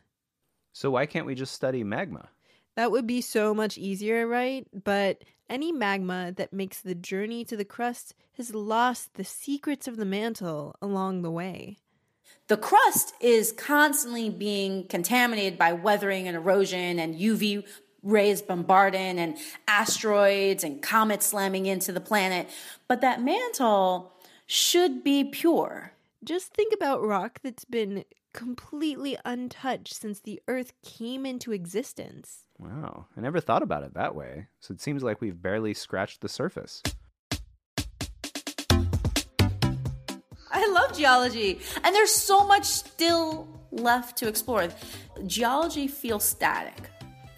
So 0.72 0.91
why 0.91 1.07
can't 1.07 1.26
we 1.26 1.37
just 1.37 1.55
study 1.55 1.84
magma? 1.84 2.28
That 2.74 2.91
would 2.91 3.07
be 3.07 3.20
so 3.20 3.55
much 3.55 3.78
easier, 3.78 4.26
right? 4.26 4.66
But 4.74 5.22
any 5.49 5.72
magma 5.72 6.32
that 6.36 6.53
makes 6.53 6.80
the 6.80 6.94
journey 6.94 7.44
to 7.44 7.57
the 7.57 7.64
crust 7.64 8.14
has 8.36 8.55
lost 8.55 9.14
the 9.14 9.24
secrets 9.24 9.88
of 9.88 9.97
the 9.97 10.05
mantle 10.05 10.74
along 10.80 11.22
the 11.22 11.30
way. 11.30 11.78
The 12.49 12.57
crust 12.57 13.14
is 13.20 13.53
constantly 13.53 14.30
being 14.30 14.86
contaminated 14.86 15.59
by 15.59 15.72
weathering 15.72 16.28
and 16.28 16.36
erosion 16.36 16.99
and 16.99 17.16
UV 17.16 17.66
rays 18.03 18.40
bombarding 18.40 19.18
and 19.18 19.36
asteroids 19.66 20.62
and 20.62 20.80
comets 20.80 21.26
slamming 21.26 21.66
into 21.66 21.90
the 21.90 22.01
planet. 22.01 22.49
But 22.86 23.01
that 23.01 23.20
mantle 23.20 24.12
should 24.47 25.03
be 25.03 25.24
pure. 25.24 25.92
Just 26.22 26.55
think 26.55 26.72
about 26.72 27.03
rock 27.03 27.40
that's 27.42 27.64
been 27.64 28.05
completely 28.32 29.16
untouched 29.24 29.94
since 29.94 30.20
the 30.20 30.40
Earth 30.47 30.72
came 30.82 31.26
into 31.26 31.53
existence. 31.53 32.45
Wow, 32.59 33.07
I 33.16 33.20
never 33.20 33.40
thought 33.40 33.62
about 33.62 33.82
it 33.82 33.94
that 33.94 34.14
way. 34.14 34.46
So 34.61 34.72
it 34.72 34.80
seems 34.80 35.02
like 35.02 35.20
we've 35.20 35.40
barely 35.40 35.74
scratched 35.74 36.20
the 36.20 36.28
surface. 36.28 36.82
I 40.50 40.66
love 40.68 40.96
geology, 40.96 41.61
and 41.84 41.94
there's 41.94 42.12
so 42.12 42.46
much 42.46 42.64
still 42.64 43.48
left 43.70 44.16
to 44.18 44.28
explore. 44.28 44.68
Geology 45.26 45.86
feels 45.86 46.24
static 46.24 46.90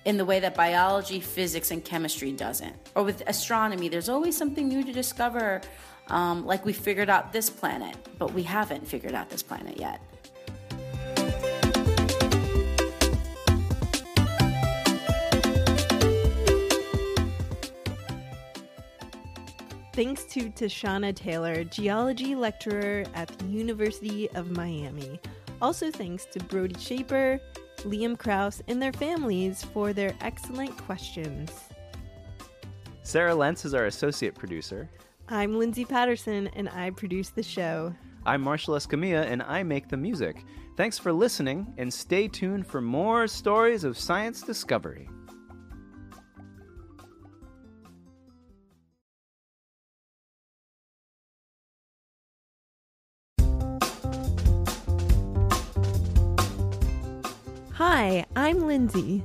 in 0.04 0.16
the 0.16 0.24
way 0.24 0.40
that 0.40 0.54
biology, 0.54 1.20
physics, 1.20 1.70
and 1.70 1.84
chemistry 1.84 2.32
doesn't. 2.32 2.74
Or 2.94 3.02
with 3.02 3.22
astronomy, 3.26 3.88
there's 3.88 4.08
always 4.08 4.36
something 4.36 4.68
new 4.68 4.84
to 4.84 4.92
discover. 4.92 5.60
Um, 6.06 6.46
like 6.46 6.64
we 6.64 6.72
figured 6.72 7.10
out 7.10 7.32
this 7.32 7.50
planet, 7.50 7.94
but 8.18 8.32
we 8.32 8.42
haven't 8.42 8.86
figured 8.86 9.14
out 9.14 9.28
this 9.28 9.42
planet 9.42 9.78
yet. 9.78 10.00
Thanks 19.98 20.22
to 20.26 20.48
Tashana 20.48 21.12
Taylor, 21.12 21.64
geology 21.64 22.36
lecturer 22.36 23.04
at 23.14 23.36
the 23.36 23.46
University 23.46 24.30
of 24.30 24.52
Miami. 24.52 25.18
Also, 25.60 25.90
thanks 25.90 26.24
to 26.26 26.38
Brody 26.38 26.78
Shaper, 26.78 27.40
Liam 27.78 28.16
Kraus, 28.16 28.62
and 28.68 28.80
their 28.80 28.92
families 28.92 29.64
for 29.64 29.92
their 29.92 30.14
excellent 30.20 30.76
questions. 30.76 31.50
Sarah 33.02 33.34
Lentz 33.34 33.64
is 33.64 33.74
our 33.74 33.86
associate 33.86 34.36
producer. 34.36 34.88
I'm 35.30 35.58
Lindsay 35.58 35.84
Patterson, 35.84 36.46
and 36.54 36.68
I 36.68 36.90
produce 36.90 37.30
the 37.30 37.42
show. 37.42 37.92
I'm 38.24 38.40
Marshall 38.40 38.76
Escamilla, 38.76 39.26
and 39.26 39.42
I 39.42 39.64
make 39.64 39.88
the 39.88 39.96
music. 39.96 40.44
Thanks 40.76 40.96
for 40.96 41.12
listening, 41.12 41.74
and 41.76 41.92
stay 41.92 42.28
tuned 42.28 42.68
for 42.68 42.80
more 42.80 43.26
stories 43.26 43.82
of 43.82 43.98
science 43.98 44.42
discovery. 44.42 45.08
Hi, 58.08 58.24
I'm 58.36 58.66
Lindsay. 58.66 59.22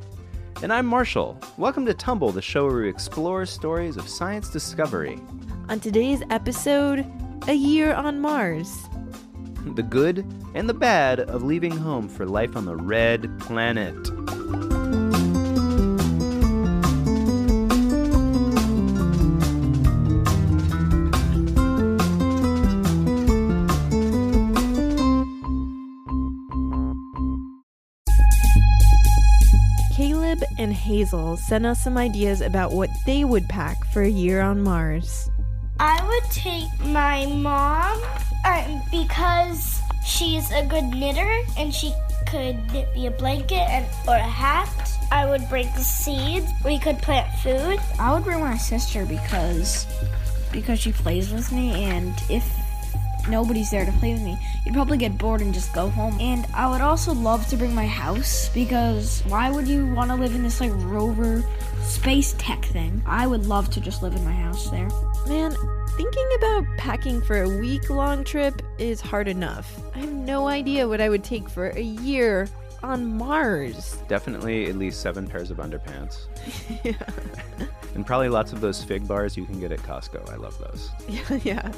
And 0.62 0.74
I'm 0.74 0.86
Marshall. 0.86 1.40
Welcome 1.58 1.86
to 1.86 1.94
Tumble, 1.94 2.34
the 2.34 2.42
show 2.42 2.66
where 2.66 2.82
we 2.82 2.90
explore 2.90 3.46
stories 3.46 3.96
of 3.96 4.10
science 4.10 4.50
discovery. 4.50 5.22
On 5.70 5.80
today's 5.80 6.22
episode, 6.30 7.10
A 7.48 7.54
Year 7.54 7.94
on 7.94 8.20
Mars. 8.20 8.76
the 9.74 9.84
good 9.84 10.26
and 10.54 10.68
the 10.68 10.74
bad 10.74 11.22
of 11.22 11.44
leaving 11.44 11.72
home 11.72 12.10
for 12.10 12.26
life 12.26 12.58
on 12.58 12.66
the 12.66 12.76
red 12.76 13.40
planet. 13.40 13.96
Hazel 30.84 31.38
sent 31.38 31.66
us 31.66 31.82
some 31.82 31.98
ideas 31.98 32.42
about 32.42 32.74
what 32.74 32.90
they 33.06 33.24
would 33.24 33.48
pack 33.48 33.86
for 33.86 34.02
a 34.02 34.10
year 34.10 34.42
on 34.42 34.62
Mars. 34.62 35.30
I 35.80 36.06
would 36.06 36.32
take 36.32 36.70
my 36.88 37.26
mom 37.26 38.00
uh, 38.46 38.80
because 38.92 39.82
she's 40.06 40.52
a 40.52 40.66
good 40.66 40.84
knitter 40.84 41.42
and 41.58 41.74
she 41.74 41.94
could 42.28 42.58
knit 42.72 42.94
me 42.94 43.08
a 43.08 43.12
blanket 43.12 43.66
and 43.70 43.86
or 44.08 44.16
a 44.16 44.20
hat. 44.20 44.70
I 45.12 45.26
would 45.26 45.48
bring 45.50 45.70
seeds. 45.76 46.52
We 46.66 46.78
could 46.78 46.98
plant 47.00 47.34
food. 47.40 47.80
I 48.00 48.14
would 48.14 48.24
bring 48.24 48.42
my 48.42 48.58
sister 48.58 49.06
because 49.06 49.88
because 50.52 50.80
she 50.80 50.92
plays 50.92 51.32
with 51.32 51.52
me 51.52 51.84
and 51.86 52.14
if 52.30 52.44
nobody's 53.28 53.72
there 53.72 53.86
to 53.86 53.92
play 53.94 54.14
with 54.14 54.22
me, 54.22 54.38
you'd 54.66 54.74
probably 54.74 54.98
get 54.98 55.18
bored 55.18 55.42
and 55.42 55.54
just 55.54 55.74
go 55.74 55.90
home. 55.90 56.18
And 56.20 56.46
I 56.54 56.70
would 56.70 56.82
also 56.82 57.14
love 57.14 57.48
to 57.48 57.58
bring 57.58 57.74
my 57.74 57.88
house 57.88 58.50
because 58.50 59.22
why 59.28 59.52
would 59.52 59.68
you 59.68 59.88
want 59.94 60.10
to 60.12 60.16
live 60.16 60.36
in 60.36 60.44
this 60.44 60.60
like 60.60 60.72
rover 60.76 61.44
space 61.82 62.36
tech 62.38 62.64
thing? 62.66 63.02
I 63.06 63.28
would 63.28 63.46
love 63.46 63.70
to 63.72 63.82
just 63.82 64.02
live 64.02 64.16
in 64.16 64.24
my 64.24 64.34
house 64.34 64.70
there. 64.70 64.90
Man, 65.28 65.56
thinking 65.96 66.28
about 66.38 66.66
packing 66.78 67.22
for 67.22 67.44
a 67.44 67.50
week 67.60 67.90
long 67.90 68.24
trip 68.24 68.62
is 68.78 69.02
hard 69.02 69.28
enough. 69.28 69.80
I 69.96 70.00
have 70.00 70.14
no 70.14 70.48
idea 70.48 70.88
what 70.88 71.02
I 71.02 71.10
would 71.10 71.24
take 71.24 71.50
for 71.50 71.70
a 71.70 71.82
year 71.82 72.50
on 72.84 73.18
Mars. 73.18 73.98
Definitely 74.08 74.68
at 74.68 74.76
least 74.76 75.02
seven 75.02 75.28
pairs 75.28 75.50
of 75.52 75.58
underpants. 75.58 76.28
and 77.96 78.06
probably 78.06 78.30
lots 78.30 78.54
of 78.54 78.62
those 78.62 78.84
fig 78.84 79.08
bars 79.08 79.38
you 79.38 79.46
can 79.46 79.60
get 79.60 79.72
at 79.72 79.80
Costco. 79.80 80.32
I 80.32 80.36
love 80.36 80.58
those. 80.60 80.92
Yeah. 81.44 81.72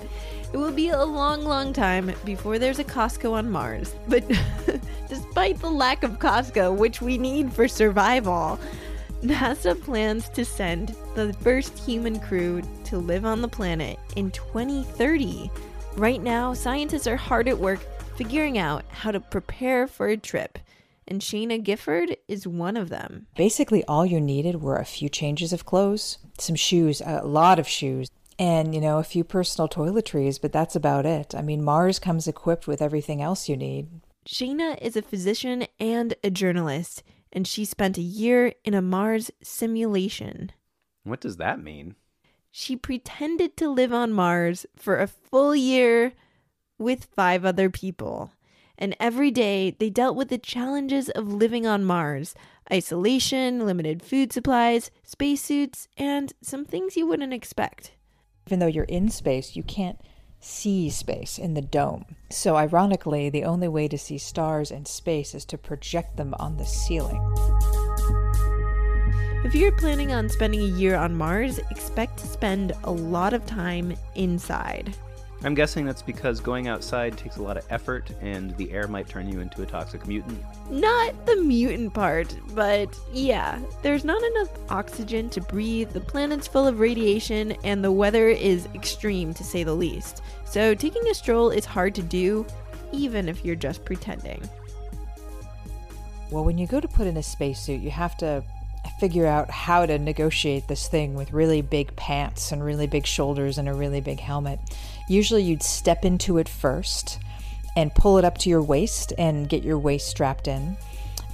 It 0.54 0.58
will 0.58 0.72
be 0.72 0.90
a 0.90 1.04
long, 1.04 1.44
long 1.44 1.74
time 1.74 2.14
before 2.24 2.60
there's 2.60 2.80
a 2.80 2.84
Costco 2.84 3.34
on 3.34 3.50
Mars. 3.50 3.96
But 4.08 4.24
despite 5.10 5.60
the 5.60 5.70
lack 5.70 6.04
of 6.04 6.20
Costco, 6.20 6.78
which 6.78 7.02
we 7.02 7.18
need 7.18 7.52
for 7.52 7.68
survival, 7.68 8.60
NASA 9.22 9.80
plans 9.82 10.30
to 10.30 10.46
send 10.46 10.96
the 11.16 11.34
first 11.42 11.78
human 11.78 12.20
crew 12.20 12.62
to 12.86 12.98
live 12.98 13.26
on 13.26 13.42
the 13.42 13.48
planet 13.48 14.00
in 14.16 14.32
2030. 14.32 15.50
Right 15.96 16.22
now, 16.22 16.54
scientists 16.54 17.08
are 17.08 17.18
hard 17.18 17.48
at 17.48 17.58
work 17.58 17.80
figuring 18.16 18.58
out 18.58 18.86
how 18.90 19.12
to 19.12 19.20
prepare 19.20 19.88
for 19.88 20.08
a 20.08 20.18
trip, 20.18 20.58
and 21.08 21.22
Sheyna 21.22 21.58
Gifford 21.60 22.18
is 22.28 22.48
one 22.48 22.78
of 22.78 22.90
them. 22.90 23.28
Basically, 23.36 23.84
all 23.86 24.06
you 24.06 24.20
needed 24.20 24.62
were 24.62 24.78
a 24.78 24.86
few 24.86 25.10
changes 25.10 25.54
of 25.54 25.66
clothes, 25.66 26.18
some 26.40 26.56
shoes, 26.56 27.02
a 27.06 27.26
lot 27.26 27.60
of 27.60 27.68
shoes, 27.68 28.10
and, 28.38 28.76
you 28.76 28.82
know, 28.82 28.98
a 28.98 29.04
few 29.04 29.24
personal 29.24 29.70
toiletries, 29.70 30.42
but 30.42 30.52
that's 30.52 30.76
about 30.76 31.06
it. 31.06 31.34
I 31.34 31.42
mean, 31.42 31.64
Mars 31.64 32.00
comes 32.00 32.28
equipped 32.28 32.68
with 32.68 32.82
everything 32.82 33.22
else 33.22 33.48
you 33.48 33.56
need. 33.56 33.88
Shayna 34.28 34.82
is 34.82 34.96
a 34.96 35.02
physician 35.02 35.68
and 35.80 36.16
a 36.24 36.30
journalist, 36.30 37.04
and 37.32 37.48
she 37.48 37.64
spent 37.64 37.98
a 37.98 38.02
year 38.02 38.54
in 38.64 38.74
a 38.74 38.82
Mars 38.82 39.32
simulation. 39.44 40.52
What 41.04 41.22
does 41.22 41.38
that 41.38 41.62
mean? 41.62 41.96
She 42.52 42.76
pretended 42.76 43.56
to 43.58 43.70
live 43.70 43.94
on 43.94 44.12
Mars 44.14 44.66
for 44.76 45.00
a 45.00 45.08
full 45.08 45.56
year 45.56 46.14
with 46.80 47.06
five 47.16 47.46
other 47.46 47.70
people. 47.70 48.32
And 48.78 48.96
every 49.00 49.32
day 49.32 49.76
they 49.80 49.90
dealt 49.90 50.16
with 50.16 50.30
the 50.30 50.38
challenges 50.38 51.10
of 51.10 51.32
living 51.32 51.66
on 51.66 51.84
Mars 51.84 52.36
isolation, 52.72 53.66
limited 53.66 54.02
food 54.02 54.34
supplies, 54.34 54.90
spacesuits, 55.04 55.88
and 55.98 56.34
some 56.42 56.66
things 56.66 56.98
you 56.98 57.06
wouldn't 57.06 57.34
expect. 57.34 57.92
Even 58.48 58.60
though 58.60 58.68
you're 58.68 58.86
in 58.86 59.10
space, 59.10 59.56
you 59.56 59.64
can't 59.64 60.00
see 60.40 60.90
space 60.90 61.38
in 61.38 61.54
the 61.54 61.62
dome. 61.62 62.06
So, 62.30 62.56
ironically, 62.56 63.30
the 63.30 63.44
only 63.44 63.68
way 63.68 63.88
to 63.88 63.98
see 63.98 64.18
stars 64.18 64.72
in 64.72 64.86
space 64.86 65.34
is 65.34 65.46
to 65.46 65.58
project 65.58 66.18
them 66.18 66.34
on 66.40 66.58
the 66.58 66.66
ceiling. 66.66 67.22
If 69.44 69.54
you're 69.54 69.72
planning 69.74 70.12
on 70.12 70.30
spending 70.30 70.62
a 70.62 70.78
year 70.78 70.96
on 70.96 71.16
Mars, 71.16 71.60
expect 71.70 72.18
to 72.20 72.28
spend 72.28 72.74
a 72.84 72.92
lot 72.92 73.34
of 73.34 73.46
time 73.46 73.96
inside. 74.16 74.96
I'm 75.44 75.54
guessing 75.54 75.86
that's 75.86 76.02
because 76.02 76.40
going 76.40 76.68
outside 76.68 77.18
takes 77.18 77.38
a 77.38 77.44
lot 77.44 77.58
of 77.58 77.66
effort 77.70 78.10
and 78.22 78.56
the 78.58 78.72
air 78.72 78.88
might 78.88 79.08
turn 79.08 79.30
you 79.30 79.42
into 79.42 79.62
a 79.62 79.66
toxic 79.66 80.08
mutant. 80.08 80.44
Not 80.72 81.26
the 81.26 81.36
mutant 81.36 81.94
part, 81.94 82.36
but 82.56 82.90
yeah, 83.14 83.60
there's 83.84 84.04
not 84.04 84.24
enough 84.24 84.50
oxygen 84.70 85.30
to 85.32 85.42
breathe, 85.42 85.92
the 85.92 86.00
planet's 86.00 86.48
full 86.48 86.66
of 86.66 86.80
radiation, 86.80 87.52
and 87.64 87.84
the 87.84 87.92
weather 87.92 88.30
is 88.30 88.68
extreme 88.74 89.34
to 89.36 89.44
say 89.44 89.64
the 89.64 89.74
least. 89.74 90.22
So 90.46 90.74
taking 90.74 91.08
a 91.10 91.14
stroll 91.14 91.52
is 91.52 91.66
hard 91.66 91.94
to 91.96 92.02
do, 92.02 92.46
even 92.92 93.30
if 93.30 93.46
you're 93.46 93.56
just 93.56 93.86
pretending. 93.86 94.42
Well, 96.32 96.44
when 96.44 96.58
you 96.58 96.66
go 96.66 96.80
to 96.80 96.88
put 96.88 97.08
in 97.08 97.18
a 97.18 97.24
spacesuit, 97.24 97.82
you 97.82 97.92
have 97.92 98.18
to 98.18 98.44
figure 99.00 99.26
out 99.26 99.50
how 99.50 99.86
to 99.86 99.98
negotiate 100.00 100.68
this 100.68 100.88
thing 100.88 101.14
with 101.14 101.34
really 101.34 101.62
big 101.62 101.96
pants 101.96 102.52
and 102.52 102.64
really 102.64 102.88
big 102.88 103.06
shoulders 103.06 103.58
and 103.58 103.68
a 103.68 103.74
really 103.74 104.02
big 104.02 104.20
helmet. 104.20 104.60
Usually 105.08 105.44
you'd 105.44 105.64
step 105.64 106.06
into 106.06 106.38
it 106.38 106.50
first 106.50 107.20
and 107.76 107.94
pull 107.94 108.18
it 108.18 108.26
up 108.26 108.38
to 108.40 108.50
your 108.50 108.62
waist 108.62 109.14
and 109.18 109.50
get 109.50 109.64
your 109.64 109.78
waist 109.78 110.08
strapped 110.08 110.48
in. 110.48 110.78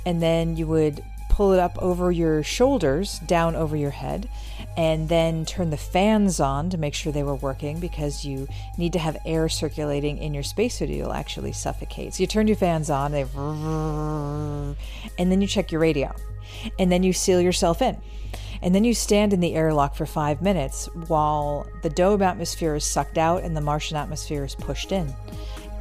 And 0.06 0.22
then 0.22 0.58
you 0.58 0.68
would 0.68 1.04
pull 1.30 1.54
it 1.54 1.60
up 1.60 1.78
over 1.82 2.12
your 2.12 2.44
shoulders, 2.44 3.20
down 3.20 3.56
over 3.56 3.76
your 3.76 3.92
head, 3.92 4.30
and 4.76 5.08
then 5.08 5.46
turn 5.46 5.70
the 5.70 5.78
fans 5.78 6.40
on 6.40 6.70
to 6.70 6.78
make 6.78 6.94
sure 6.94 7.14
they 7.14 7.24
were 7.24 7.36
working 7.36 7.80
because 7.80 8.26
you 8.26 8.48
need 8.78 8.94
to 8.94 9.00
have 9.00 9.18
air 9.26 9.48
circulating 9.48 10.18
in 10.18 10.34
your 10.34 10.44
spacesuit 10.44 10.90
or 10.90 10.94
you'll 10.94 11.14
actually 11.14 11.54
suffocate. 11.54 12.14
So 12.14 12.22
you 12.22 12.28
turn 12.28 12.48
your 12.48 12.58
fans 12.58 12.90
on, 12.90 13.12
they 13.12 13.26
and 13.34 14.76
then 15.32 15.42
you 15.42 15.48
check 15.48 15.72
your 15.72 15.82
radio. 15.82 16.14
And 16.78 16.92
then 16.92 17.02
you 17.02 17.14
seal 17.14 17.40
yourself 17.40 17.82
in. 17.82 17.98
And 18.64 18.76
then 18.76 18.84
you 18.84 18.94
stand 18.94 19.34
in 19.34 19.40
the 19.40 19.56
airlock 19.56 19.96
for 19.96 20.06
five 20.06 20.42
minutes 20.42 20.88
while 21.08 21.66
the 21.82 21.90
dome 21.90 22.22
atmosphere 22.22 22.76
is 22.76 22.86
sucked 22.86 23.18
out 23.18 23.44
and 23.44 23.58
the 23.58 23.62
Martian 23.62 23.98
atmosphere 23.98 24.44
is 24.44 24.54
pushed 24.54 24.92
in. 24.92 25.14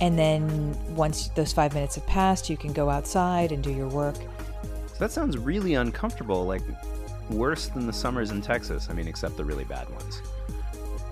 And 0.01 0.19
then 0.19 0.75
once 0.97 1.29
those 1.29 1.53
five 1.53 1.75
minutes 1.75 1.97
have 1.97 2.07
passed, 2.07 2.49
you 2.49 2.57
can 2.57 2.73
go 2.73 2.89
outside 2.89 3.53
and 3.53 3.63
do 3.63 3.71
your 3.71 3.89
work. 3.89 4.17
So 4.17 4.99
that 4.99 5.11
sounds 5.11 5.37
really 5.37 5.75
uncomfortable, 5.75 6.47
like 6.47 6.63
worse 7.29 7.69
than 7.69 7.87
the 7.87 7.93
summers 7.93 8.31
in 8.31 8.41
Texas. 8.41 8.89
I 8.89 8.95
mean, 8.95 9.07
except 9.07 9.37
the 9.37 9.45
really 9.45 9.65
bad 9.65 9.89
ones. 9.91 10.23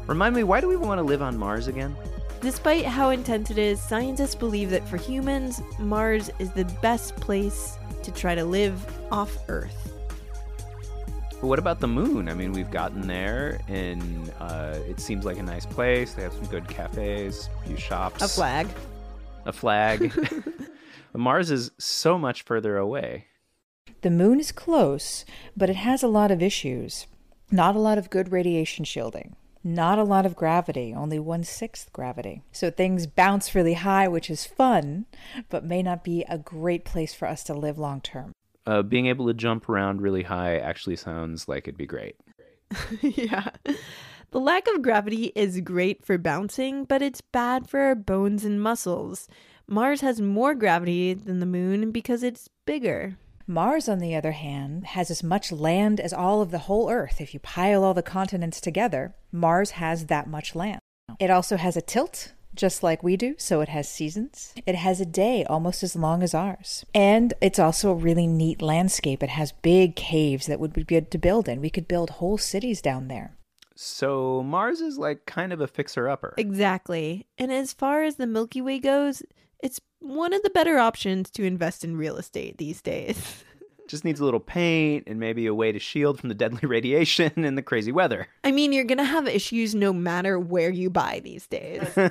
Remind 0.06 0.34
me, 0.34 0.42
why 0.42 0.62
do 0.62 0.68
we 0.68 0.76
want 0.76 0.98
to 0.98 1.02
live 1.02 1.20
on 1.20 1.36
Mars 1.36 1.66
again? 1.66 1.94
Despite 2.40 2.86
how 2.86 3.10
intense 3.10 3.50
it 3.50 3.58
is, 3.58 3.78
scientists 3.82 4.34
believe 4.34 4.70
that 4.70 4.88
for 4.88 4.96
humans, 4.96 5.60
Mars 5.78 6.30
is 6.38 6.50
the 6.52 6.64
best 6.80 7.16
place 7.16 7.76
to 8.02 8.10
try 8.10 8.34
to 8.34 8.44
live 8.44 8.86
off 9.12 9.36
Earth. 9.48 9.97
But 11.40 11.46
what 11.46 11.58
about 11.60 11.78
the 11.78 11.86
moon? 11.86 12.28
I 12.28 12.34
mean, 12.34 12.52
we've 12.52 12.70
gotten 12.70 13.06
there, 13.06 13.60
and 13.68 14.32
uh, 14.40 14.78
it 14.88 14.98
seems 14.98 15.24
like 15.24 15.38
a 15.38 15.42
nice 15.42 15.66
place. 15.66 16.14
They 16.14 16.22
have 16.22 16.32
some 16.32 16.46
good 16.46 16.66
cafes, 16.66 17.48
a 17.62 17.66
few 17.68 17.76
shops, 17.76 18.22
A 18.22 18.28
flag. 18.28 18.66
a 19.46 19.52
flag. 19.52 20.12
Mars 21.14 21.50
is 21.52 21.70
so 21.78 22.18
much 22.18 22.42
further 22.42 22.76
away. 22.76 23.26
The 24.02 24.10
moon 24.10 24.40
is 24.40 24.50
close, 24.52 25.24
but 25.56 25.70
it 25.70 25.76
has 25.76 26.02
a 26.02 26.08
lot 26.08 26.30
of 26.32 26.42
issues. 26.42 27.06
Not 27.50 27.76
a 27.76 27.80
lot 27.80 27.98
of 27.98 28.10
good 28.10 28.30
radiation 28.32 28.84
shielding. 28.84 29.36
Not 29.64 29.98
a 29.98 30.04
lot 30.04 30.26
of 30.26 30.36
gravity, 30.36 30.92
only 30.94 31.18
one 31.18 31.44
sixth 31.44 31.92
gravity. 31.92 32.42
So 32.52 32.70
things 32.70 33.06
bounce 33.06 33.54
really 33.54 33.74
high, 33.74 34.06
which 34.08 34.28
is 34.30 34.44
fun, 34.44 35.06
but 35.48 35.64
may 35.64 35.82
not 35.82 36.04
be 36.04 36.24
a 36.28 36.38
great 36.38 36.84
place 36.84 37.14
for 37.14 37.26
us 37.26 37.42
to 37.44 37.54
live 37.54 37.78
long 37.78 38.00
term. 38.00 38.32
Uh, 38.68 38.82
being 38.82 39.06
able 39.06 39.26
to 39.26 39.32
jump 39.32 39.66
around 39.66 40.02
really 40.02 40.24
high 40.24 40.58
actually 40.58 40.94
sounds 40.94 41.48
like 41.48 41.66
it'd 41.66 41.78
be 41.78 41.86
great. 41.86 42.16
yeah. 43.00 43.48
The 44.30 44.40
lack 44.40 44.68
of 44.68 44.82
gravity 44.82 45.32
is 45.34 45.62
great 45.62 46.04
for 46.04 46.18
bouncing, 46.18 46.84
but 46.84 47.00
it's 47.00 47.22
bad 47.22 47.70
for 47.70 47.80
our 47.80 47.94
bones 47.94 48.44
and 48.44 48.62
muscles. 48.62 49.26
Mars 49.66 50.02
has 50.02 50.20
more 50.20 50.54
gravity 50.54 51.14
than 51.14 51.40
the 51.40 51.46
moon 51.46 51.92
because 51.92 52.22
it's 52.22 52.50
bigger. 52.66 53.16
Mars, 53.46 53.88
on 53.88 54.00
the 54.00 54.14
other 54.14 54.32
hand, 54.32 54.88
has 54.88 55.10
as 55.10 55.22
much 55.22 55.50
land 55.50 55.98
as 55.98 56.12
all 56.12 56.42
of 56.42 56.50
the 56.50 56.58
whole 56.58 56.90
Earth. 56.90 57.22
If 57.22 57.32
you 57.32 57.40
pile 57.40 57.82
all 57.82 57.94
the 57.94 58.02
continents 58.02 58.60
together, 58.60 59.14
Mars 59.32 59.70
has 59.70 60.06
that 60.06 60.28
much 60.28 60.54
land. 60.54 60.80
It 61.18 61.30
also 61.30 61.56
has 61.56 61.74
a 61.74 61.80
tilt, 61.80 62.34
just 62.58 62.82
like 62.82 63.02
we 63.02 63.16
do, 63.16 63.34
so 63.38 63.62
it 63.62 63.70
has 63.70 63.88
seasons. 63.88 64.52
It 64.66 64.74
has 64.74 65.00
a 65.00 65.06
day 65.06 65.44
almost 65.44 65.82
as 65.82 65.96
long 65.96 66.22
as 66.22 66.34
ours. 66.34 66.84
And 66.94 67.32
it's 67.40 67.58
also 67.58 67.92
a 67.92 67.94
really 67.94 68.26
neat 68.26 68.60
landscape. 68.60 69.22
It 69.22 69.30
has 69.30 69.52
big 69.52 69.96
caves 69.96 70.46
that 70.46 70.60
would 70.60 70.74
be 70.74 70.84
good 70.84 71.10
to 71.12 71.18
build 71.18 71.48
in. 71.48 71.60
We 71.62 71.70
could 71.70 71.88
build 71.88 72.10
whole 72.10 72.36
cities 72.36 72.82
down 72.82 73.08
there. 73.08 73.36
So 73.76 74.42
Mars 74.42 74.80
is 74.80 74.98
like 74.98 75.24
kind 75.24 75.52
of 75.52 75.60
a 75.60 75.68
fixer 75.68 76.08
upper. 76.08 76.34
Exactly. 76.36 77.26
And 77.38 77.52
as 77.52 77.72
far 77.72 78.02
as 78.02 78.16
the 78.16 78.26
Milky 78.26 78.60
Way 78.60 78.80
goes, 78.80 79.22
It's 79.62 79.80
one 80.00 80.32
of 80.32 80.42
the 80.42 80.50
better 80.50 80.78
options 80.78 81.30
to 81.30 81.44
invest 81.44 81.84
in 81.84 81.96
real 81.96 82.16
estate 82.16 82.58
these 82.58 82.82
days. 82.82 83.44
Just 83.88 84.04
needs 84.04 84.20
a 84.20 84.24
little 84.24 84.40
paint 84.40 85.04
and 85.06 85.18
maybe 85.18 85.46
a 85.46 85.54
way 85.54 85.72
to 85.72 85.78
shield 85.78 86.20
from 86.20 86.28
the 86.28 86.34
deadly 86.34 86.60
radiation 86.68 87.44
and 87.44 87.58
the 87.58 87.62
crazy 87.62 87.90
weather. 87.90 88.28
I 88.44 88.52
mean, 88.52 88.72
you're 88.72 88.84
going 88.84 88.98
to 88.98 89.04
have 89.04 89.26
issues 89.26 89.74
no 89.74 89.92
matter 89.92 90.38
where 90.38 90.70
you 90.70 90.90
buy 90.90 91.20
these 91.24 91.46
days. 91.46 91.88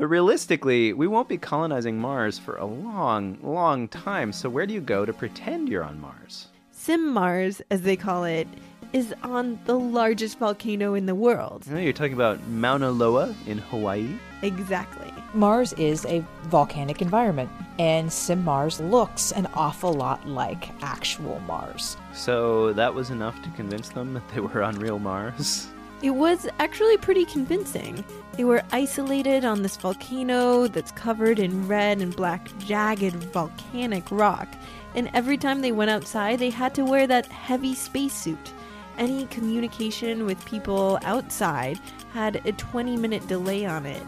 But 0.00 0.06
realistically, 0.06 0.94
we 0.94 1.06
won't 1.06 1.28
be 1.28 1.36
colonizing 1.36 1.98
Mars 1.98 2.38
for 2.38 2.56
a 2.56 2.64
long, 2.64 3.38
long 3.42 3.86
time. 3.86 4.32
So 4.32 4.48
where 4.48 4.64
do 4.64 4.72
you 4.72 4.80
go 4.80 5.04
to 5.04 5.12
pretend 5.12 5.68
you're 5.68 5.84
on 5.84 6.00
Mars? 6.00 6.48
Sim 6.70 7.12
Mars, 7.12 7.60
as 7.70 7.82
they 7.82 7.96
call 7.96 8.24
it, 8.24 8.48
is 8.92 9.14
on 9.22 9.58
the 9.66 9.78
largest 9.78 10.38
volcano 10.38 10.94
in 10.94 11.06
the 11.06 11.14
world. 11.14 11.64
You 11.66 11.74
know, 11.74 11.80
you're 11.80 11.92
talking 11.92 12.14
about 12.14 12.44
Mauna 12.48 12.90
Loa 12.90 13.34
in 13.46 13.58
Hawaii. 13.58 14.08
Exactly. 14.42 15.12
Mars 15.32 15.72
is 15.74 16.04
a 16.06 16.24
volcanic 16.44 17.00
environment, 17.00 17.50
and 17.78 18.12
Sim 18.12 18.44
Mars 18.44 18.80
looks 18.80 19.30
an 19.32 19.46
awful 19.54 19.92
lot 19.92 20.26
like 20.26 20.70
actual 20.82 21.38
Mars. 21.40 21.96
So 22.12 22.72
that 22.72 22.92
was 22.92 23.10
enough 23.10 23.40
to 23.42 23.50
convince 23.50 23.90
them 23.90 24.12
that 24.14 24.28
they 24.30 24.40
were 24.40 24.62
on 24.62 24.78
real 24.78 24.98
Mars. 24.98 25.68
It 26.02 26.10
was 26.10 26.48
actually 26.58 26.96
pretty 26.96 27.26
convincing. 27.26 28.04
They 28.32 28.44
were 28.44 28.62
isolated 28.72 29.44
on 29.44 29.62
this 29.62 29.76
volcano 29.76 30.66
that's 30.66 30.92
covered 30.92 31.38
in 31.38 31.68
red 31.68 31.98
and 31.98 32.16
black 32.16 32.48
jagged 32.58 33.14
volcanic 33.14 34.10
rock, 34.10 34.48
and 34.94 35.10
every 35.12 35.36
time 35.36 35.60
they 35.60 35.72
went 35.72 35.90
outside, 35.90 36.38
they 36.38 36.50
had 36.50 36.74
to 36.74 36.84
wear 36.84 37.06
that 37.06 37.26
heavy 37.26 37.74
spacesuit. 37.74 38.52
Any 39.00 39.24
communication 39.28 40.26
with 40.26 40.44
people 40.44 40.98
outside 41.04 41.80
had 42.12 42.46
a 42.46 42.52
20 42.52 42.98
minute 42.98 43.26
delay 43.26 43.64
on 43.64 43.86
it, 43.86 44.02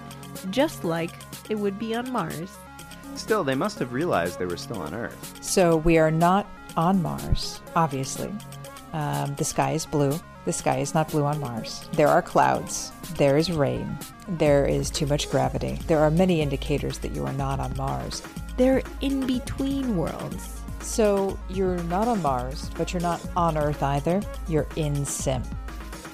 just 0.51 0.85
like 0.85 1.13
it 1.49 1.55
would 1.55 1.79
be 1.79 1.95
on 1.95 2.13
Mars. 2.13 2.59
Still, 3.15 3.43
they 3.43 3.55
must 3.55 3.79
have 3.79 3.95
realized 3.95 4.39
they 4.39 4.45
were 4.45 4.59
still 4.59 4.83
on 4.83 4.93
Earth. 4.93 5.39
So 5.43 5.79
we 5.79 5.97
are 5.97 6.11
not 6.11 6.47
on 6.77 7.01
Mars, 7.01 7.63
obviously. 7.75 8.31
Um, 8.93 9.35
the 9.37 9.45
sky 9.45 9.71
is 9.73 9.87
blue. 9.87 10.21
The 10.45 10.53
sky 10.53 10.81
is 10.81 10.93
not 10.93 11.09
blue 11.09 11.25
on 11.25 11.41
Mars. 11.41 11.89
There 11.93 12.09
are 12.09 12.21
clouds. 12.21 12.93
There 13.17 13.39
is 13.39 13.51
rain. 13.51 13.99
There 14.29 14.67
is 14.67 14.91
too 14.91 15.07
much 15.07 15.31
gravity. 15.31 15.79
There 15.87 16.01
are 16.01 16.11
many 16.11 16.43
indicators 16.43 16.99
that 16.99 17.15
you 17.15 17.25
are 17.25 17.33
not 17.33 17.61
on 17.61 17.75
Mars. 17.79 18.23
They're 18.59 18.83
in 19.01 19.27
between 19.27 19.97
worlds. 19.97 20.62
So 20.83 21.39
you're 21.49 21.83
not 21.85 22.09
on 22.09 22.21
Mars, 22.23 22.71
but 22.77 22.93
you're 22.93 23.03
not 23.03 23.21
on 23.37 23.57
Earth 23.57 23.83
either. 23.83 24.21
You're 24.49 24.67
in 24.77 25.05
Sim. 25.05 25.43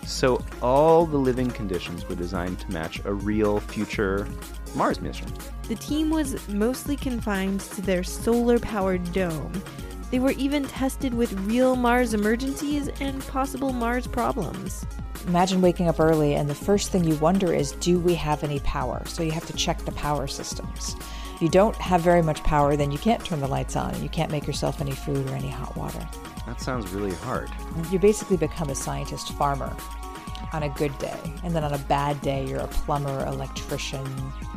So 0.05 0.43
all 0.63 1.05
the 1.05 1.19
living 1.19 1.51
conditions 1.51 2.09
were 2.09 2.15
designed 2.15 2.61
to 2.61 2.71
match 2.73 3.01
a 3.05 3.13
real 3.13 3.61
future 3.61 4.27
Mars 4.75 5.01
mission. 5.01 5.29
The 5.69 5.75
team 5.75 6.11
was 6.11 6.49
mostly 6.49 6.97
confined 6.97 7.61
to 7.61 7.83
their 7.83 8.03
solar 8.03 8.59
powered 8.59 9.13
dome. 9.13 9.63
They 10.11 10.19
were 10.19 10.31
even 10.33 10.65
tested 10.65 11.13
with 11.13 11.33
real 11.41 11.77
Mars 11.77 12.15
emergencies 12.15 12.89
and 13.01 13.27
possible 13.27 13.73
Mars 13.73 14.07
problems. 14.07 14.87
Imagine 15.27 15.61
waking 15.61 15.89
up 15.89 16.01
early 16.01 16.35
and 16.35 16.49
the 16.49 16.55
first 16.55 16.91
thing 16.91 17.05
you 17.05 17.17
wonder 17.17 17.53
is 17.53 17.73
do 17.73 17.99
we 17.99 18.15
have 18.15 18.43
any 18.45 18.61
power? 18.61 19.03
So 19.07 19.23
you 19.23 19.33
have 19.33 19.47
to 19.47 19.53
check 19.53 19.79
the 19.85 19.93
power 19.93 20.27
systems. 20.27 20.97
If 21.39 21.43
you 21.43 21.49
don't 21.49 21.77
have 21.77 22.01
very 22.01 22.21
much 22.21 22.43
power, 22.43 22.75
then 22.75 22.91
you 22.91 22.99
can't 22.99 23.25
turn 23.25 23.39
the 23.39 23.47
lights 23.47 23.77
on 23.77 23.95
and 23.95 24.03
you 24.03 24.09
can't 24.09 24.33
make 24.33 24.45
yourself 24.45 24.81
any 24.81 24.91
food 24.91 25.31
or 25.31 25.35
any 25.37 25.47
hot 25.47 25.77
water. 25.77 26.05
That 26.47 26.61
sounds 26.61 26.91
really 26.91 27.15
hard. 27.15 27.49
You 27.93 28.01
basically 28.01 28.37
become 28.37 28.71
a 28.71 28.75
scientist 28.75 29.31
farmer 29.35 29.73
on 30.53 30.65
a 30.65 30.69
good 30.71 30.99
day. 30.99 31.17
And 31.45 31.55
then 31.55 31.63
on 31.63 31.75
a 31.75 31.79
bad 31.79 32.21
day, 32.23 32.45
you're 32.45 32.59
a 32.59 32.67
plumber, 32.67 33.25
electrician, 33.27 34.05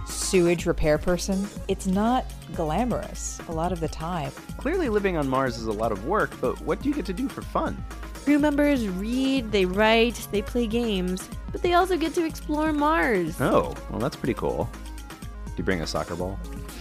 sewage 0.07 0.65
repair 0.65 0.97
person. 0.97 1.47
It's 1.67 1.85
not 1.85 2.25
glamorous 2.55 3.39
a 3.47 3.51
lot 3.51 3.71
of 3.71 3.79
the 3.79 3.87
time. 3.87 4.31
Clearly, 4.57 4.89
living 4.89 5.17
on 5.17 5.29
Mars 5.29 5.59
is 5.59 5.67
a 5.67 5.71
lot 5.71 5.91
of 5.91 6.07
work, 6.07 6.31
but 6.41 6.59
what 6.61 6.81
do 6.81 6.89
you 6.89 6.95
get 6.95 7.05
to 7.05 7.13
do 7.13 7.29
for 7.29 7.43
fun? 7.43 7.85
Crew 8.23 8.39
members 8.39 8.87
read, 8.87 9.51
they 9.51 9.65
write, 9.65 10.27
they 10.31 10.41
play 10.41 10.65
games, 10.65 11.29
but 11.51 11.61
they 11.61 11.75
also 11.75 11.95
get 11.95 12.15
to 12.15 12.25
explore 12.25 12.73
Mars. 12.73 13.39
Oh, 13.39 13.75
well, 13.91 13.99
that's 13.99 14.15
pretty 14.15 14.33
cool. 14.33 14.67
Do 15.45 15.51
you 15.57 15.63
bring 15.63 15.81
a 15.81 15.85
soccer 15.85 16.15
ball? 16.15 16.39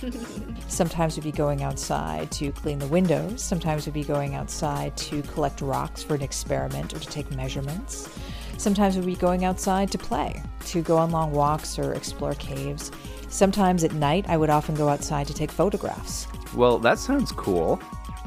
Sometimes 0.68 1.16
we'd 1.16 1.24
be 1.24 1.32
going 1.32 1.62
outside 1.62 2.30
to 2.32 2.52
clean 2.52 2.78
the 2.78 2.86
windows. 2.86 3.42
Sometimes 3.42 3.86
we'd 3.86 3.92
be 3.92 4.04
going 4.04 4.34
outside 4.34 4.96
to 4.96 5.22
collect 5.22 5.60
rocks 5.60 6.02
for 6.02 6.14
an 6.14 6.22
experiment 6.22 6.94
or 6.94 6.98
to 6.98 7.06
take 7.06 7.30
measurements. 7.32 8.08
Sometimes 8.56 8.96
we'd 8.96 9.06
be 9.06 9.16
going 9.16 9.44
outside 9.44 9.90
to 9.92 9.98
play, 9.98 10.42
to 10.66 10.82
go 10.82 10.96
on 10.96 11.10
long 11.10 11.32
walks 11.32 11.78
or 11.78 11.94
explore 11.94 12.34
caves. 12.34 12.90
Sometimes 13.28 13.84
at 13.84 13.92
night, 13.92 14.26
I 14.28 14.36
would 14.36 14.50
often 14.50 14.74
go 14.74 14.88
outside 14.88 15.26
to 15.28 15.34
take 15.34 15.50
photographs. 15.50 16.26
Well, 16.54 16.78
that 16.78 16.98
sounds 16.98 17.32
cool. 17.32 17.80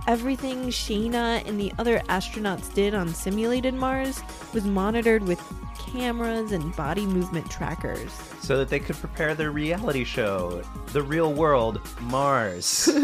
Everything 0.05 0.69
Sheyna 0.69 1.41
and 1.45 1.57
the 1.57 1.71
other 1.77 1.99
astronauts 2.09 2.73
did 2.73 2.93
on 2.93 3.07
simulated 3.13 3.73
Mars 3.73 4.21
was 4.53 4.65
monitored 4.65 5.23
with 5.23 5.41
cameras 5.79 6.51
and 6.51 6.75
body 6.75 7.05
movement 7.05 7.49
trackers. 7.49 8.11
So 8.41 8.57
that 8.57 8.67
they 8.67 8.79
could 8.79 8.97
prepare 8.97 9.33
their 9.33 9.51
reality 9.51 10.03
show, 10.03 10.61
The 10.91 11.01
Real 11.01 11.33
World 11.33 11.79
Mars. 12.01 12.89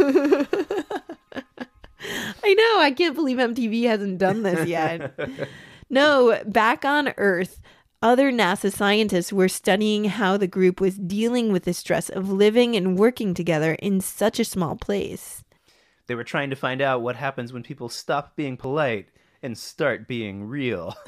I 2.43 2.53
know, 2.53 2.79
I 2.81 2.93
can't 2.95 3.15
believe 3.15 3.37
MTV 3.37 3.83
hasn't 3.85 4.17
done 4.17 4.43
this 4.43 4.67
yet. 4.67 5.17
no, 5.89 6.41
back 6.45 6.83
on 6.83 7.13
Earth, 7.15 7.61
other 8.01 8.29
NASA 8.29 8.73
scientists 8.73 9.31
were 9.31 9.47
studying 9.47 10.05
how 10.05 10.35
the 10.35 10.47
group 10.47 10.81
was 10.81 10.97
dealing 10.97 11.53
with 11.53 11.63
the 11.63 11.73
stress 11.73 12.09
of 12.09 12.29
living 12.29 12.75
and 12.75 12.97
working 12.97 13.33
together 13.33 13.75
in 13.75 14.01
such 14.01 14.37
a 14.37 14.45
small 14.45 14.75
place. 14.75 15.43
They 16.09 16.15
were 16.15 16.23
trying 16.23 16.49
to 16.49 16.55
find 16.55 16.81
out 16.81 17.03
what 17.03 17.15
happens 17.15 17.53
when 17.53 17.61
people 17.61 17.87
stop 17.87 18.35
being 18.35 18.57
polite 18.57 19.09
and 19.43 19.55
start 19.55 20.07
being 20.07 20.43
real. 20.43 20.97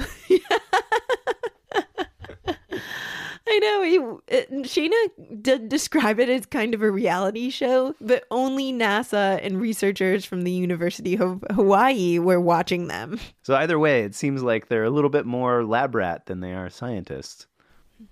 I 3.48 3.58
know. 3.58 3.82
He, 3.82 4.00
it, 4.36 4.70
Sheyna 4.70 4.96
did 5.42 5.70
describe 5.70 6.20
it 6.20 6.30
as 6.30 6.46
kind 6.46 6.76
of 6.76 6.84
a 6.84 6.92
reality 6.92 7.50
show, 7.50 7.96
but 8.00 8.26
only 8.30 8.72
NASA 8.72 9.44
and 9.44 9.60
researchers 9.60 10.24
from 10.24 10.44
the 10.44 10.52
University 10.52 11.18
of 11.18 11.44
Hawaii 11.50 12.20
were 12.20 12.40
watching 12.40 12.88
them. 12.88 13.20
So, 13.42 13.56
either 13.56 13.80
way, 13.80 14.04
it 14.04 14.14
seems 14.14 14.44
like 14.44 14.68
they're 14.68 14.84
a 14.84 14.92
little 14.92 15.10
bit 15.10 15.26
more 15.26 15.66
lab 15.66 15.96
rat 15.96 16.28
than 16.28 16.42
they 16.42 16.54
are 16.54 16.70
scientists. 16.70 17.48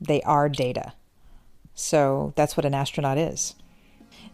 They 0.01 0.23
are 0.23 0.49
data. 0.49 0.93
So, 1.75 2.33
that's 2.35 2.57
what 2.57 2.65
an 2.65 2.73
astronaut 2.73 3.19
is. 3.19 3.53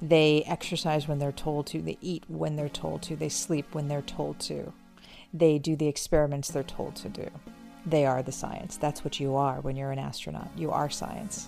They 0.08 0.44
exercise 0.46 1.08
when 1.08 1.18
they're 1.18 1.32
told 1.32 1.66
to, 1.68 1.82
they 1.82 1.98
eat 2.00 2.26
when 2.28 2.56
they're 2.56 2.70
told 2.70 3.02
to, 3.04 3.16
they 3.16 3.30
sleep 3.30 3.74
when 3.74 3.88
they're 3.88 4.04
told 4.04 4.40
to, 4.42 4.72
they 5.34 5.58
do 5.58 5.76
the 5.76 5.88
experiments 5.88 6.50
they're 6.50 6.62
told 6.62 6.96
to 6.98 7.10
do. 7.10 7.28
They 7.88 8.06
are 8.06 8.22
the 8.22 8.32
science. 8.32 8.78
That's 8.78 9.04
what 9.04 9.20
you 9.20 9.36
are 9.36 9.62
when 9.62 9.76
you're 9.76 9.92
an 9.92 9.98
astronaut. 9.98 10.52
You 10.56 10.70
are 10.70 10.92
science. 10.92 11.48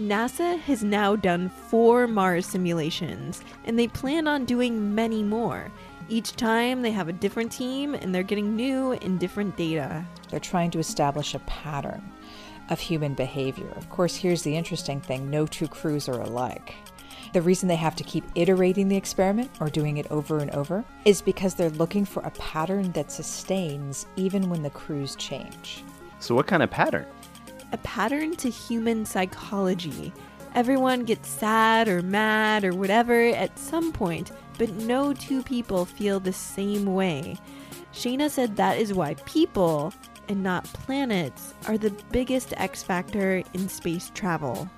NASA 0.00 0.58
has 0.60 0.82
now 0.82 1.14
done 1.14 1.48
four 1.48 2.08
Mars 2.08 2.46
simulations, 2.46 3.40
and 3.66 3.78
they 3.78 3.86
plan 3.86 4.26
on 4.26 4.46
doing 4.46 4.92
many 4.96 5.22
more. 5.22 5.70
Each 6.08 6.32
time 6.34 6.82
they 6.82 6.90
have 6.90 7.08
a 7.08 7.12
different 7.12 7.52
team, 7.52 7.94
and 7.94 8.12
they're 8.12 8.24
getting 8.24 8.56
new 8.56 8.92
and 8.94 9.20
different 9.20 9.56
data. 9.56 10.04
They're 10.30 10.40
trying 10.40 10.72
to 10.72 10.80
establish 10.80 11.34
a 11.34 11.40
pattern 11.40 12.02
of 12.68 12.80
human 12.80 13.14
behavior. 13.14 13.70
Of 13.76 13.88
course, 13.90 14.16
here's 14.16 14.42
the 14.42 14.56
interesting 14.56 15.00
thing 15.00 15.30
no 15.30 15.46
two 15.46 15.68
crews 15.68 16.08
are 16.08 16.20
alike. 16.20 16.74
The 17.32 17.42
reason 17.42 17.68
they 17.68 17.76
have 17.76 17.96
to 17.96 18.04
keep 18.04 18.24
iterating 18.34 18.88
the 18.88 18.96
experiment 18.96 19.50
or 19.60 19.68
doing 19.68 19.96
it 19.96 20.10
over 20.10 20.38
and 20.38 20.50
over 20.52 20.84
is 21.04 21.22
because 21.22 21.54
they're 21.54 21.70
looking 21.70 22.04
for 22.04 22.22
a 22.22 22.30
pattern 22.30 22.92
that 22.92 23.12
sustains 23.12 24.06
even 24.16 24.48
when 24.48 24.62
the 24.62 24.70
crews 24.70 25.16
change. 25.16 25.84
So, 26.20 26.34
what 26.34 26.46
kind 26.46 26.62
of 26.62 26.70
pattern? 26.70 27.06
A 27.72 27.78
pattern 27.78 28.36
to 28.36 28.48
human 28.48 29.04
psychology. 29.04 30.12
Everyone 30.54 31.04
gets 31.04 31.28
sad 31.28 31.88
or 31.88 32.00
mad 32.00 32.64
or 32.64 32.72
whatever 32.72 33.28
at 33.28 33.58
some 33.58 33.92
point, 33.92 34.32
but 34.56 34.70
no 34.70 35.12
two 35.12 35.42
people 35.42 35.84
feel 35.84 36.18
the 36.18 36.32
same 36.32 36.94
way. 36.94 37.36
Sheyna 37.92 38.30
said 38.30 38.56
that 38.56 38.78
is 38.78 38.94
why 38.94 39.14
people, 39.26 39.92
and 40.28 40.42
not 40.42 40.64
planets, 40.64 41.54
are 41.66 41.76
the 41.76 41.94
biggest 42.10 42.54
X 42.56 42.82
factor 42.82 43.42
in 43.52 43.68
space 43.68 44.10
travel. 44.14 44.70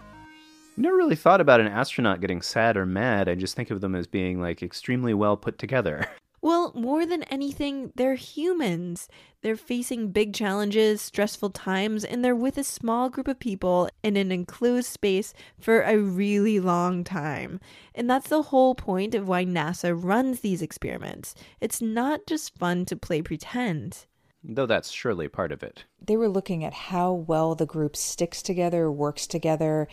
Never 0.79 0.97
really 0.97 1.17
thought 1.17 1.41
about 1.41 1.61
an 1.61 1.67
astronaut 1.67 2.21
getting 2.21 2.41
sad 2.41 2.77
or 2.77 2.87
mad. 2.87 3.29
I 3.29 3.35
just 3.35 3.57
think 3.57 3.73
of 3.73 3.81
them 3.81 3.97
as 3.97 4.07
being 4.07 4.41
like 4.41 4.63
extremely 4.63 5.13
well 5.13 5.37
put 5.37 5.59
together. 5.59 6.07
Well, 6.41 6.73
more 6.77 7.05
than 7.05 7.25
anything, 7.25 7.91
they're 7.97 8.15
humans. 8.15 9.09
They're 9.43 9.57
facing 9.57 10.13
big 10.13 10.33
challenges, 10.33 11.03
stressful 11.03 11.51
times, 11.51 12.05
and 12.05 12.25
they're 12.25 12.37
with 12.37 12.57
a 12.59 12.63
small 12.63 13.11
group 13.11 13.27
of 13.27 13.41
people 13.41 13.91
in 14.05 14.17
an 14.17 14.31
enclosed 14.31 14.87
space 14.87 15.35
for 15.59 15.81
a 15.81 15.99
really 15.99 16.61
long 16.61 17.03
time. 17.03 17.59
And 17.93 18.09
that's 18.09 18.29
the 18.29 18.43
whole 18.43 18.77
point 18.77 19.17
of 19.17 19.27
why 19.27 19.45
NASA 19.45 19.93
runs 20.01 20.39
these 20.39 20.63
experiments. 20.63 21.35
It's 21.61 21.83
not 21.83 22.21
just 22.29 22.57
fun 22.57 22.85
to 22.85 22.97
play 22.97 23.21
pretend. 23.21 24.07
Though 24.45 24.67
that's 24.67 24.91
surely 24.91 25.27
part 25.27 25.51
of 25.51 25.65
it. 25.65 25.87
They 26.01 26.17
were 26.17 26.29
looking 26.29 26.63
at 26.65 26.73
how 26.73 27.13
well 27.13 27.57
the 27.57 27.67
group 27.67 27.97
sticks 27.97 28.41
together, 28.43 28.93
works 28.93 29.27
together, 29.27 29.89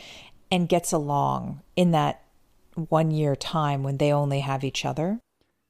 and 0.52 0.70
gets 0.70 0.92
along 0.92 1.62
in 1.76 1.92
that 1.92 2.22
one 2.76 3.12
year 3.12 3.36
time 3.36 3.84
when 3.84 3.98
they 3.98 4.12
only 4.12 4.42
have 4.42 4.64
each 4.64 4.86
other. 4.86 5.20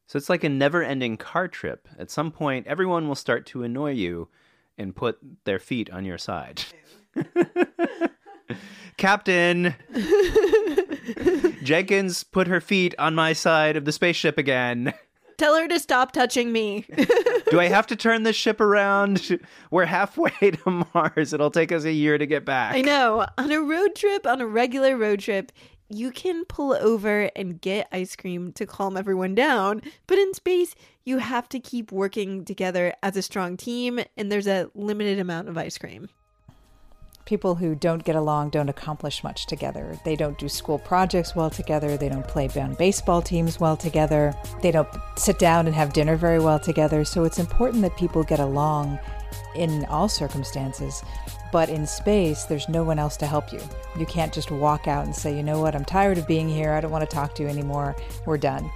So 0.08 0.18
it's 0.18 0.30
like 0.30 0.44
a 0.44 0.50
never 0.50 0.84
ending 0.84 1.18
car 1.18 1.48
trip. 1.48 1.88
At 1.98 2.12
some 2.12 2.32
point, 2.32 2.68
everyone 2.68 3.08
will 3.08 3.16
start 3.16 3.46
to 3.48 3.64
annoy 3.64 3.92
you 3.92 4.28
and 4.78 4.96
put 4.96 5.18
their 5.46 5.60
feet 5.60 5.90
on 5.90 6.06
your 6.06 6.18
side. 6.18 6.64
Captain! 8.98 9.76
Jenkins 11.64 12.24
put 12.24 12.48
her 12.48 12.62
feet 12.62 12.94
on 13.00 13.16
my 13.16 13.34
side 13.34 13.76
of 13.78 13.86
the 13.86 13.92
spaceship 13.92 14.38
again. 14.38 14.94
Tell 15.38 15.58
her 15.58 15.68
to 15.68 15.80
stop 15.80 16.12
touching 16.12 16.52
me. 16.52 16.86
Do 17.50 17.60
I 17.60 17.68
have 17.68 17.88
to 17.88 17.96
turn 17.96 18.24
this 18.24 18.36
ship 18.36 18.62
around? 18.62 19.40
We're 19.72 19.86
halfway 19.86 20.32
to 20.52 20.86
Mars. 20.94 21.34
It'll 21.34 21.52
take 21.52 21.72
us 21.72 21.84
a 21.84 21.92
year 21.92 22.18
to 22.18 22.26
get 22.26 22.46
back. 22.46 22.76
I 22.76 22.82
know. 22.82 23.26
On 23.38 23.52
a 23.52 23.62
road 23.62 23.96
trip, 23.96 24.26
on 24.26 24.42
a 24.42 24.48
regular 24.48 24.98
road 24.98 25.20
trip, 25.20 25.52
you 25.90 26.12
can 26.12 26.46
pull 26.46 26.74
over 26.74 27.30
and 27.36 27.62
get 27.62 27.88
ice 27.92 28.16
cream 28.16 28.52
to 28.54 28.66
calm 28.66 28.98
everyone 28.98 29.36
down. 29.36 29.82
But 30.08 30.18
in 30.18 30.34
space, 30.34 30.76
you 31.04 31.20
have 31.20 31.48
to 31.50 31.60
keep 31.60 31.92
working 31.92 32.46
together 32.46 32.94
as 33.04 33.16
a 33.16 33.22
strong 33.22 33.58
team, 33.58 34.00
and 34.18 34.32
there's 34.32 34.48
a 34.48 34.70
limited 34.74 35.20
amount 35.20 35.50
of 35.50 35.58
ice 35.58 35.78
cream. 35.78 36.10
People 37.26 37.56
who 37.56 37.74
don't 37.74 38.04
get 38.04 38.16
along 38.16 38.52
don't 38.52 38.70
accomplish 38.70 39.24
much 39.24 39.48
together. 39.48 39.98
They 40.06 40.16
don't 40.16 40.38
do 40.38 40.48
school 40.48 40.78
projects 40.78 41.36
well 41.36 41.50
together. 41.50 41.98
They 41.98 42.08
don't 42.08 42.28
play 42.28 42.48
on 42.56 42.76
baseball 42.76 43.20
teams 43.20 43.60
well 43.60 43.76
together. 43.76 44.36
They 44.62 44.70
don't 44.70 44.88
sit 45.18 45.40
down 45.40 45.66
and 45.66 45.76
have 45.76 45.92
dinner 45.92 46.18
very 46.18 46.38
well 46.38 46.60
together. 46.60 47.04
So 47.04 47.24
it's 47.24 47.40
important 47.40 47.82
that 47.82 47.98
people 47.98 48.24
get 48.24 48.40
along 48.40 49.00
in 49.56 49.86
all 49.86 50.08
circumstances. 50.08 51.04
But 51.52 51.70
in 51.70 51.88
space, 51.88 52.44
there's 52.44 52.70
no 52.70 52.84
one 52.84 53.00
else 53.00 53.18
to 53.18 53.26
help 53.26 53.52
you. 53.52 53.62
You 53.98 54.06
can't 54.06 54.32
just 54.32 54.52
walk 54.52 54.88
out 54.88 55.06
and 55.06 55.16
say, 55.16 55.36
you 55.36 55.42
know 55.42 55.60
what, 55.60 55.74
I'm 55.74 55.86
tired 55.86 56.20
of 56.20 56.28
being 56.28 56.48
here. 56.48 56.74
I 56.74 56.82
don't 56.82 56.92
want 56.92 57.10
to 57.10 57.16
talk 57.16 57.34
to 57.36 57.44
you 57.44 57.50
anymore. 57.50 57.96
We're 58.28 58.38
done 58.38 58.70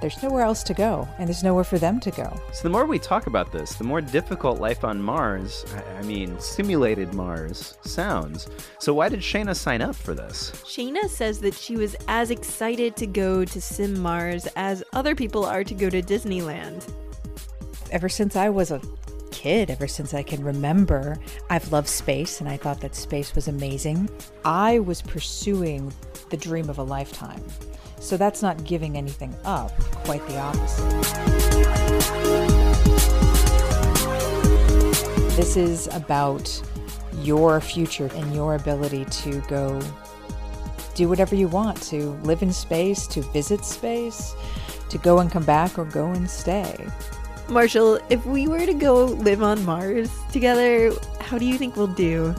there's 0.00 0.22
nowhere 0.22 0.42
else 0.42 0.62
to 0.64 0.74
go, 0.74 1.08
and 1.18 1.28
there's 1.28 1.42
nowhere 1.42 1.64
for 1.64 1.78
them 1.78 1.98
to 2.00 2.10
go. 2.10 2.40
So 2.52 2.62
the 2.62 2.70
more 2.70 2.86
we 2.86 2.98
talk 2.98 3.26
about 3.26 3.52
this, 3.52 3.74
the 3.74 3.84
more 3.84 4.00
difficult 4.00 4.60
life 4.60 4.84
on 4.84 5.02
Mars, 5.02 5.64
I 5.98 6.02
mean, 6.02 6.38
simulated 6.38 7.14
Mars, 7.14 7.76
sounds. 7.82 8.48
So 8.78 8.94
why 8.94 9.08
did 9.08 9.22
Sheyna 9.22 9.54
sign 9.54 9.82
up 9.82 9.96
for 9.96 10.14
this? 10.14 10.52
Sheyna 10.66 11.08
says 11.08 11.40
that 11.40 11.54
she 11.54 11.76
was 11.76 11.96
as 12.06 12.30
excited 12.30 12.96
to 12.96 13.06
go 13.06 13.44
to 13.44 13.60
Sim 13.60 13.98
Mars 14.00 14.46
as 14.56 14.84
other 14.92 15.14
people 15.14 15.44
are 15.44 15.64
to 15.64 15.74
go 15.74 15.90
to 15.90 16.02
Disneyland. 16.02 16.88
Ever 17.90 18.08
since 18.08 18.36
I 18.36 18.50
was 18.50 18.70
a 18.70 18.80
kid, 19.30 19.70
ever 19.70 19.86
since 19.86 20.14
I 20.14 20.22
can 20.22 20.42
remember, 20.42 21.16
I've 21.48 21.70
loved 21.70 21.88
space 21.88 22.40
and 22.40 22.48
I 22.48 22.56
thought 22.56 22.80
that 22.80 22.94
space 22.94 23.34
was 23.34 23.48
amazing. 23.48 24.10
I 24.44 24.80
was 24.80 25.00
pursuing 25.00 25.92
the 26.30 26.36
dream 26.36 26.68
of 26.68 26.78
a 26.78 26.82
lifetime. 26.82 27.42
So 28.00 28.16
that's 28.16 28.42
not 28.42 28.64
giving 28.64 28.96
anything 28.96 29.34
up, 29.44 29.72
quite 30.04 30.26
the 30.26 30.38
opposite. 30.38 30.88
This 35.36 35.56
is 35.56 35.88
about 35.94 36.62
your 37.22 37.60
future 37.60 38.10
and 38.14 38.34
your 38.34 38.54
ability 38.54 39.04
to 39.04 39.40
go 39.42 39.80
do 40.94 41.08
whatever 41.08 41.36
you 41.36 41.46
want 41.46 41.80
to 41.80 42.10
live 42.24 42.42
in 42.42 42.52
space, 42.52 43.06
to 43.06 43.22
visit 43.22 43.64
space, 43.64 44.34
to 44.88 44.98
go 44.98 45.20
and 45.20 45.30
come 45.30 45.44
back, 45.44 45.78
or 45.78 45.84
go 45.84 46.06
and 46.06 46.28
stay. 46.28 46.86
Marshall, 47.48 48.00
if 48.10 48.26
we 48.26 48.48
were 48.48 48.66
to 48.66 48.74
go 48.74 49.04
live 49.04 49.42
on 49.42 49.64
Mars 49.64 50.10
together, 50.32 50.92
how 51.20 51.38
do 51.38 51.46
you 51.46 51.56
think 51.56 51.76
we'll 51.76 51.86
do? 51.86 52.34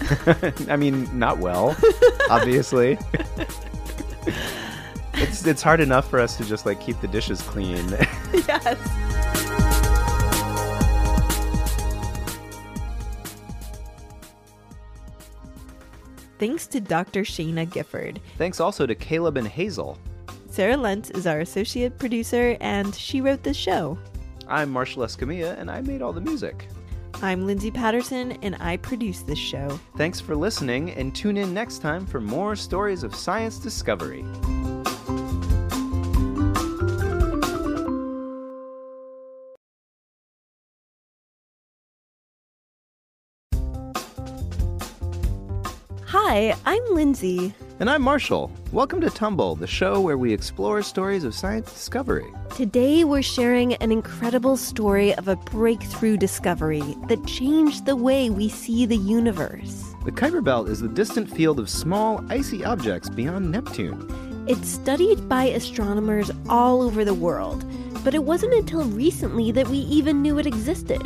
I 0.68 0.76
mean, 0.76 1.06
not 1.16 1.38
well, 1.38 1.76
obviously. 2.30 2.98
it's 5.48 5.58
it's 5.58 5.64
hard 5.64 5.80
enough 5.80 6.08
for 6.08 6.20
us 6.20 6.36
to 6.36 6.44
just 6.44 6.66
like 6.66 6.80
keep 6.80 7.00
the 7.00 7.08
dishes 7.08 7.42
clean. 7.42 7.88
yes. 8.32 8.78
Thanks 16.38 16.68
to 16.68 16.80
Dr. 16.80 17.24
Sheyna 17.24 17.66
Gifford. 17.66 18.20
Thanks 18.36 18.60
also 18.60 18.86
to 18.86 18.94
Caleb 18.94 19.36
and 19.36 19.48
Hazel. 19.48 19.98
Sarah 20.48 20.76
Lentz 20.76 21.10
is 21.10 21.26
our 21.26 21.40
associate 21.40 21.98
producer, 21.98 22.56
and 22.60 22.94
she 22.94 23.20
wrote 23.20 23.42
this 23.42 23.56
show. 23.56 23.98
I'm 24.46 24.70
Marshall 24.70 25.02
Escamilla, 25.02 25.58
and 25.58 25.68
I 25.68 25.80
made 25.80 26.02
all 26.02 26.12
the 26.12 26.20
music. 26.20 26.68
I'm 27.20 27.46
Lindsay 27.46 27.72
Patterson, 27.72 28.38
and 28.42 28.54
I 28.60 28.76
produce 28.76 29.22
this 29.22 29.40
show. 29.40 29.80
Thanks 29.96 30.20
for 30.20 30.36
listening, 30.36 30.92
and 30.92 31.12
tune 31.12 31.36
in 31.36 31.52
next 31.52 31.82
time 31.82 32.06
for 32.06 32.20
more 32.20 32.54
stories 32.54 33.02
of 33.02 33.12
science 33.12 33.58
discovery. 33.58 34.24
Hi, 46.38 46.54
I'm 46.66 46.94
Lindsay. 46.94 47.52
And 47.80 47.90
I'm 47.90 48.00
Marshall. 48.00 48.52
Welcome 48.70 49.00
to 49.00 49.10
Tumble, 49.10 49.56
the 49.56 49.66
show 49.66 50.00
where 50.00 50.16
we 50.16 50.32
explore 50.32 50.82
stories 50.82 51.24
of 51.24 51.34
science 51.34 51.72
discovery. 51.72 52.32
Today, 52.54 53.02
we're 53.02 53.22
sharing 53.22 53.74
an 53.74 53.90
incredible 53.90 54.56
story 54.56 55.12
of 55.16 55.26
a 55.26 55.34
breakthrough 55.34 56.16
discovery 56.16 56.94
that 57.08 57.26
changed 57.26 57.86
the 57.86 57.96
way 57.96 58.30
we 58.30 58.48
see 58.48 58.86
the 58.86 58.96
universe. 58.96 59.82
The 60.04 60.12
Kuiper 60.12 60.44
Belt 60.44 60.68
is 60.68 60.80
the 60.80 60.86
distant 60.86 61.28
field 61.28 61.58
of 61.58 61.68
small, 61.68 62.24
icy 62.30 62.64
objects 62.64 63.10
beyond 63.10 63.50
Neptune. 63.50 64.46
It's 64.46 64.68
studied 64.68 65.28
by 65.28 65.46
astronomers 65.46 66.30
all 66.48 66.82
over 66.82 67.04
the 67.04 67.14
world, 67.14 67.64
but 68.04 68.14
it 68.14 68.22
wasn't 68.22 68.54
until 68.54 68.84
recently 68.84 69.50
that 69.50 69.66
we 69.66 69.78
even 69.78 70.22
knew 70.22 70.38
it 70.38 70.46
existed. 70.46 71.02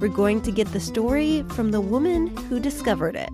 We're 0.00 0.08
going 0.08 0.40
to 0.40 0.50
get 0.50 0.68
the 0.68 0.80
story 0.80 1.42
from 1.50 1.70
the 1.70 1.82
woman 1.82 2.34
who 2.48 2.58
discovered 2.58 3.14
it. 3.14 3.28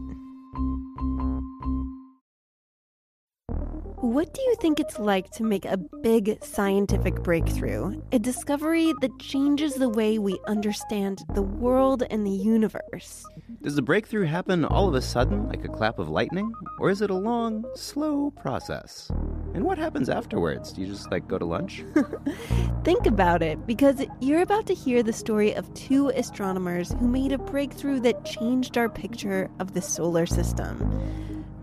What 4.07 4.33
do 4.33 4.41
you 4.41 4.55
think 4.61 4.79
it's 4.79 5.01
like 5.01 5.31
to 5.33 5.43
make 5.43 5.65
a 5.65 5.77
big 5.77 6.39
scientific 6.41 7.25
breakthrough? 7.25 8.01
A 8.13 8.21
discovery 8.21 8.95
that 9.01 9.19
changes 9.19 9.75
the 9.75 9.89
way 9.89 10.17
we 10.21 10.39
understand 10.47 11.25
the 11.35 11.43
world 11.43 12.05
and 12.09 12.25
the 12.25 12.31
universe. 12.31 13.27
Does 13.63 13.75
the 13.75 13.83
breakthrough 13.83 14.27
happen 14.27 14.65
all 14.65 14.87
of 14.87 14.95
a 14.95 15.03
sudden, 15.03 15.49
like 15.49 15.65
a 15.65 15.69
clap 15.69 15.99
of 15.99 16.09
lightning? 16.09 16.53
Or 16.79 16.89
is 16.89 17.03
it 17.03 17.11
a 17.11 17.17
long, 17.17 17.65
slow 17.75 18.31
process? 18.31 19.11
And 19.55 19.65
what 19.65 19.77
happens 19.77 20.09
afterwards? 20.09 20.73
Do 20.73 20.83
you 20.83 20.87
just 20.87 21.11
like 21.11 21.27
go 21.27 21.37
to 21.37 21.45
lunch? 21.45 21.85
Think 22.85 23.07
about 23.07 23.43
it, 23.43 23.67
because 23.67 24.07
you're 24.21 24.43
about 24.43 24.67
to 24.69 24.75
hear 24.75 25.03
the 25.03 25.13
story 25.13 25.53
of 25.53 25.75
two 25.75 26.11
astronomers 26.11 26.93
who 26.93 27.09
made 27.09 27.33
a 27.33 27.39
breakthrough 27.39 27.99
that 28.01 28.25
changed 28.25 28.79
our 28.79 28.89
picture 28.89 29.51
of 29.59 29.75
the 29.75 29.83
solar 29.83 30.27
system 30.27 31.07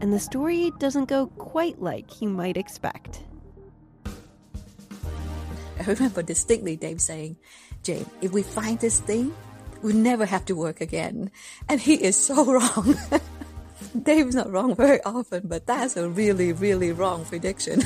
and 0.02 0.14
the 0.14 0.20
story 0.20 0.72
doesn't 0.80 1.06
go 1.06 1.28
quite 1.38 1.82
like 1.82 2.22
you 2.22 2.30
might 2.30 2.58
expect. 2.58 3.24
I 5.80 5.84
remember 5.86 6.22
distinctly 6.22 6.76
Dave 6.76 7.02
saying, 7.02 7.38
Jane, 7.84 8.05
if 8.22 8.32
we 8.32 8.43
find 8.43 8.80
this 8.80 9.00
thing, 9.00 9.34
we'll 9.82 9.96
never 9.96 10.26
have 10.26 10.46
to 10.46 10.55
work 10.55 10.82
again. 10.82 11.32
And 11.67 11.80
he 11.80 11.96
is 11.96 12.17
so 12.17 12.46
wrong. 12.54 12.96
Dave's 14.01 14.36
not 14.36 14.51
wrong 14.51 14.76
very 14.76 15.01
often, 15.04 15.47
but 15.47 15.67
that's 15.67 15.97
a 15.97 16.09
really, 16.09 16.54
really 16.54 16.92
wrong 16.92 17.26
prediction. 17.26 17.84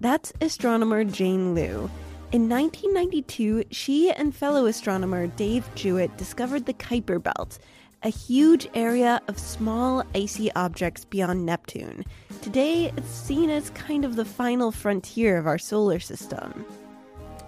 that's 0.00 0.32
astronomer 0.40 1.04
Jane 1.04 1.54
Luu. 1.54 1.90
In 2.32 2.48
1992, 2.48 3.64
she 3.70 4.10
and 4.10 4.34
fellow 4.34 4.66
astronomer 4.66 5.26
Dave 5.28 5.68
Jewitt 5.74 6.16
discovered 6.16 6.66
the 6.66 6.74
Kuiper 6.74 7.22
Belt, 7.22 7.58
a 8.06 8.08
huge 8.08 8.68
area 8.72 9.20
of 9.26 9.36
small 9.36 10.04
icy 10.14 10.52
objects 10.54 11.04
beyond 11.04 11.44
Neptune. 11.44 12.04
Today, 12.40 12.92
it's 12.96 13.10
seen 13.10 13.50
as 13.50 13.70
kind 13.70 14.04
of 14.04 14.14
the 14.14 14.24
final 14.24 14.70
frontier 14.70 15.36
of 15.36 15.48
our 15.48 15.58
solar 15.58 15.98
system. 15.98 16.64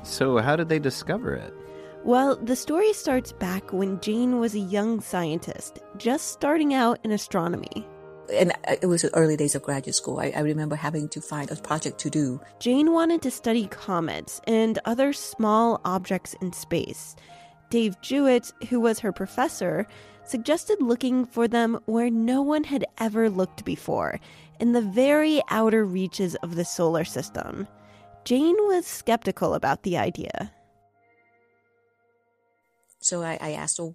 So, 0.02 0.38
how 0.38 0.56
did 0.56 0.68
they 0.68 0.80
discover 0.80 1.32
it? 1.32 1.54
Well, 2.02 2.34
the 2.34 2.56
story 2.56 2.92
starts 2.92 3.30
back 3.30 3.72
when 3.72 4.00
Jane 4.00 4.40
was 4.40 4.56
a 4.56 4.58
young 4.58 5.00
scientist, 5.00 5.78
just 5.96 6.32
starting 6.32 6.74
out 6.74 6.98
in 7.04 7.12
astronomy. 7.12 7.86
And 8.34 8.50
uh, 8.66 8.74
it 8.82 8.86
was 8.86 9.02
the 9.02 9.14
early 9.14 9.36
days 9.36 9.54
of 9.54 9.62
graduate 9.62 9.94
school. 9.94 10.18
I, 10.18 10.32
I 10.34 10.40
remember 10.40 10.74
having 10.74 11.08
to 11.10 11.20
find 11.20 11.48
a 11.52 11.56
project 11.56 11.98
to 12.00 12.10
do. 12.10 12.40
Jane 12.58 12.92
wanted 12.92 13.22
to 13.22 13.30
study 13.30 13.68
comets 13.68 14.40
and 14.48 14.80
other 14.86 15.12
small 15.12 15.80
objects 15.84 16.34
in 16.40 16.52
space. 16.52 17.14
Dave 17.70 18.00
Jewitt, 18.00 18.52
who 18.70 18.80
was 18.80 18.98
her 18.98 19.12
professor, 19.12 19.86
suggested 20.28 20.80
looking 20.80 21.24
for 21.24 21.48
them 21.48 21.78
where 21.86 22.10
no 22.10 22.42
one 22.42 22.64
had 22.64 22.84
ever 22.98 23.30
looked 23.30 23.64
before, 23.64 24.20
in 24.60 24.72
the 24.72 24.82
very 24.82 25.40
outer 25.50 25.84
reaches 25.84 26.34
of 26.36 26.56
the 26.56 26.64
solar 26.64 27.04
system. 27.04 27.66
Jane 28.24 28.56
was 28.66 28.86
skeptical 28.86 29.54
about 29.54 29.82
the 29.82 29.96
idea. 29.96 30.52
So 33.00 33.22
I, 33.22 33.38
I 33.40 33.52
asked, 33.52 33.78
well, 33.78 33.94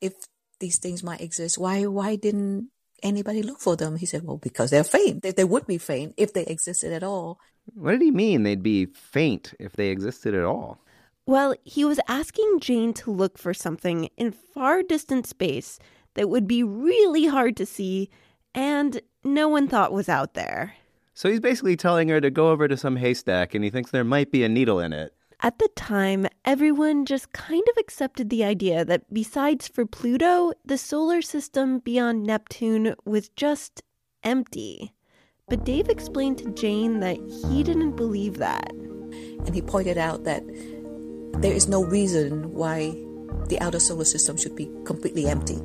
if 0.00 0.12
these 0.60 0.78
things 0.78 1.02
might 1.02 1.20
exist, 1.20 1.58
why 1.58 1.86
why 1.86 2.16
didn't 2.16 2.68
anybody 3.02 3.42
look 3.42 3.58
for 3.58 3.74
them? 3.74 3.96
He 3.96 4.06
said, 4.06 4.22
well, 4.24 4.36
because 4.36 4.70
they're 4.70 4.84
faint. 4.84 5.22
They, 5.22 5.32
they 5.32 5.44
would 5.44 5.66
be 5.66 5.78
faint 5.78 6.14
if 6.16 6.32
they 6.32 6.44
existed 6.44 6.92
at 6.92 7.02
all. 7.02 7.40
What 7.74 7.92
did 7.92 8.02
he 8.02 8.10
mean 8.10 8.42
they'd 8.42 8.62
be 8.62 8.86
faint 8.86 9.54
if 9.58 9.72
they 9.72 9.88
existed 9.88 10.34
at 10.34 10.44
all? 10.44 10.78
Well, 11.26 11.54
he 11.64 11.84
was 11.84 12.00
asking 12.08 12.58
Jane 12.60 12.92
to 12.94 13.12
look 13.12 13.38
for 13.38 13.54
something 13.54 14.08
in 14.16 14.32
far 14.32 14.82
distant 14.82 15.26
space 15.26 15.78
that 16.14 16.28
would 16.28 16.46
be 16.46 16.62
really 16.62 17.26
hard 17.26 17.56
to 17.58 17.66
see 17.66 18.10
and 18.54 19.00
no 19.24 19.48
one 19.48 19.68
thought 19.68 19.92
was 19.92 20.08
out 20.08 20.34
there. 20.34 20.74
So 21.14 21.30
he's 21.30 21.40
basically 21.40 21.76
telling 21.76 22.08
her 22.08 22.20
to 22.20 22.30
go 22.30 22.50
over 22.50 22.68
to 22.68 22.76
some 22.76 22.96
haystack 22.96 23.54
and 23.54 23.62
he 23.62 23.70
thinks 23.70 23.90
there 23.90 24.04
might 24.04 24.32
be 24.32 24.42
a 24.44 24.48
needle 24.48 24.80
in 24.80 24.92
it. 24.92 25.14
At 25.40 25.58
the 25.58 25.68
time, 25.74 26.26
everyone 26.44 27.04
just 27.04 27.32
kind 27.32 27.64
of 27.70 27.76
accepted 27.78 28.30
the 28.30 28.44
idea 28.44 28.84
that 28.84 29.12
besides 29.12 29.66
for 29.66 29.84
Pluto, 29.84 30.52
the 30.64 30.78
solar 30.78 31.20
system 31.20 31.80
beyond 31.80 32.24
Neptune 32.24 32.94
was 33.04 33.28
just 33.30 33.82
empty. 34.22 34.92
But 35.48 35.64
Dave 35.64 35.88
explained 35.88 36.38
to 36.38 36.50
Jane 36.50 37.00
that 37.00 37.16
he 37.50 37.64
didn't 37.64 37.96
believe 37.96 38.38
that. 38.38 38.70
And 38.72 39.54
he 39.54 39.60
pointed 39.60 39.98
out 39.98 40.22
that 40.24 40.44
there 41.40 41.52
is 41.52 41.68
no 41.68 41.84
reason 41.84 42.52
why 42.52 42.96
the 43.48 43.60
outer 43.60 43.80
solar 43.80 44.04
system 44.04 44.36
should 44.36 44.56
be 44.56 44.70
completely 44.84 45.26
empty. 45.26 45.58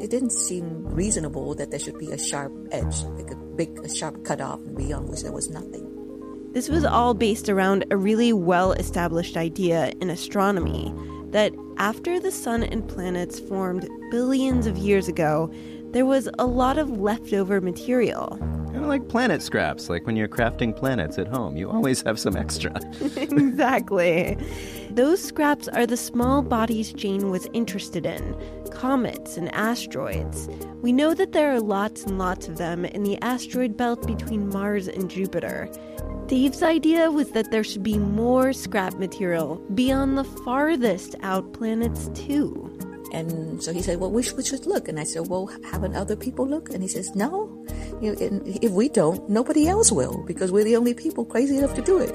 It 0.00 0.10
didn't 0.10 0.32
seem 0.32 0.86
reasonable 0.86 1.54
that 1.54 1.70
there 1.70 1.80
should 1.80 1.98
be 1.98 2.10
a 2.10 2.18
sharp 2.18 2.52
edge, 2.70 3.02
like 3.16 3.30
a 3.30 3.36
big, 3.36 3.78
a 3.84 3.88
sharp 3.88 4.24
cutoff, 4.24 4.60
and 4.60 4.76
beyond 4.76 5.08
which 5.08 5.22
there 5.22 5.32
was 5.32 5.48
nothing. 5.50 5.84
This 6.52 6.68
was 6.68 6.84
all 6.84 7.14
based 7.14 7.48
around 7.48 7.84
a 7.90 7.96
really 7.96 8.32
well 8.32 8.72
established 8.72 9.36
idea 9.36 9.92
in 10.00 10.10
astronomy 10.10 10.92
that 11.30 11.52
after 11.76 12.18
the 12.18 12.30
sun 12.30 12.62
and 12.62 12.88
planets 12.88 13.38
formed 13.38 13.88
billions 14.10 14.66
of 14.66 14.76
years 14.76 15.08
ago, 15.08 15.52
there 15.92 16.06
was 16.06 16.28
a 16.38 16.46
lot 16.46 16.78
of 16.78 16.90
leftover 16.90 17.60
material. 17.60 18.36
Kind 18.66 18.76
of 18.76 18.86
like 18.86 19.08
planet 19.08 19.42
scraps, 19.42 19.88
like 19.88 20.06
when 20.06 20.16
you're 20.16 20.28
crafting 20.28 20.74
planets 20.76 21.18
at 21.18 21.26
home. 21.26 21.56
You 21.56 21.70
always 21.70 22.02
have 22.02 22.18
some 22.18 22.36
extra. 22.36 22.78
exactly. 23.16 24.36
Those 24.98 25.22
scraps 25.22 25.68
are 25.68 25.86
the 25.86 25.96
small 25.96 26.42
bodies 26.42 26.92
Jane 26.92 27.30
was 27.30 27.46
interested 27.52 28.04
in 28.04 28.34
comets 28.72 29.36
and 29.36 29.48
asteroids. 29.54 30.48
We 30.82 30.90
know 30.90 31.14
that 31.14 31.30
there 31.30 31.54
are 31.54 31.60
lots 31.60 32.02
and 32.02 32.18
lots 32.18 32.48
of 32.48 32.58
them 32.58 32.84
in 32.84 33.04
the 33.04 33.16
asteroid 33.22 33.76
belt 33.76 34.04
between 34.08 34.48
Mars 34.48 34.88
and 34.88 35.08
Jupiter. 35.08 35.70
Dave's 36.26 36.64
idea 36.64 37.12
was 37.12 37.30
that 37.30 37.52
there 37.52 37.62
should 37.62 37.84
be 37.84 37.96
more 37.96 38.52
scrap 38.52 38.94
material 38.94 39.62
beyond 39.72 40.18
the 40.18 40.24
farthest 40.24 41.14
out 41.22 41.52
planets, 41.52 42.10
too. 42.14 42.76
And 43.12 43.62
so 43.62 43.72
he 43.72 43.82
said, 43.82 44.00
Well, 44.00 44.10
we 44.10 44.24
should, 44.24 44.36
we 44.36 44.44
should 44.44 44.66
look. 44.66 44.88
And 44.88 44.98
I 44.98 45.04
said, 45.04 45.28
Well, 45.28 45.46
haven't 45.70 45.94
other 45.94 46.16
people 46.16 46.44
look? 46.44 46.70
And 46.70 46.82
he 46.82 46.88
says, 46.88 47.14
No. 47.14 47.64
You 48.02 48.16
know, 48.16 48.42
if 48.44 48.72
we 48.72 48.88
don't, 48.88 49.28
nobody 49.28 49.68
else 49.68 49.92
will 49.92 50.24
because 50.26 50.50
we're 50.50 50.64
the 50.64 50.74
only 50.74 50.92
people 50.92 51.24
crazy 51.24 51.56
enough 51.56 51.74
to 51.74 51.82
do 51.82 52.00
it. 52.00 52.12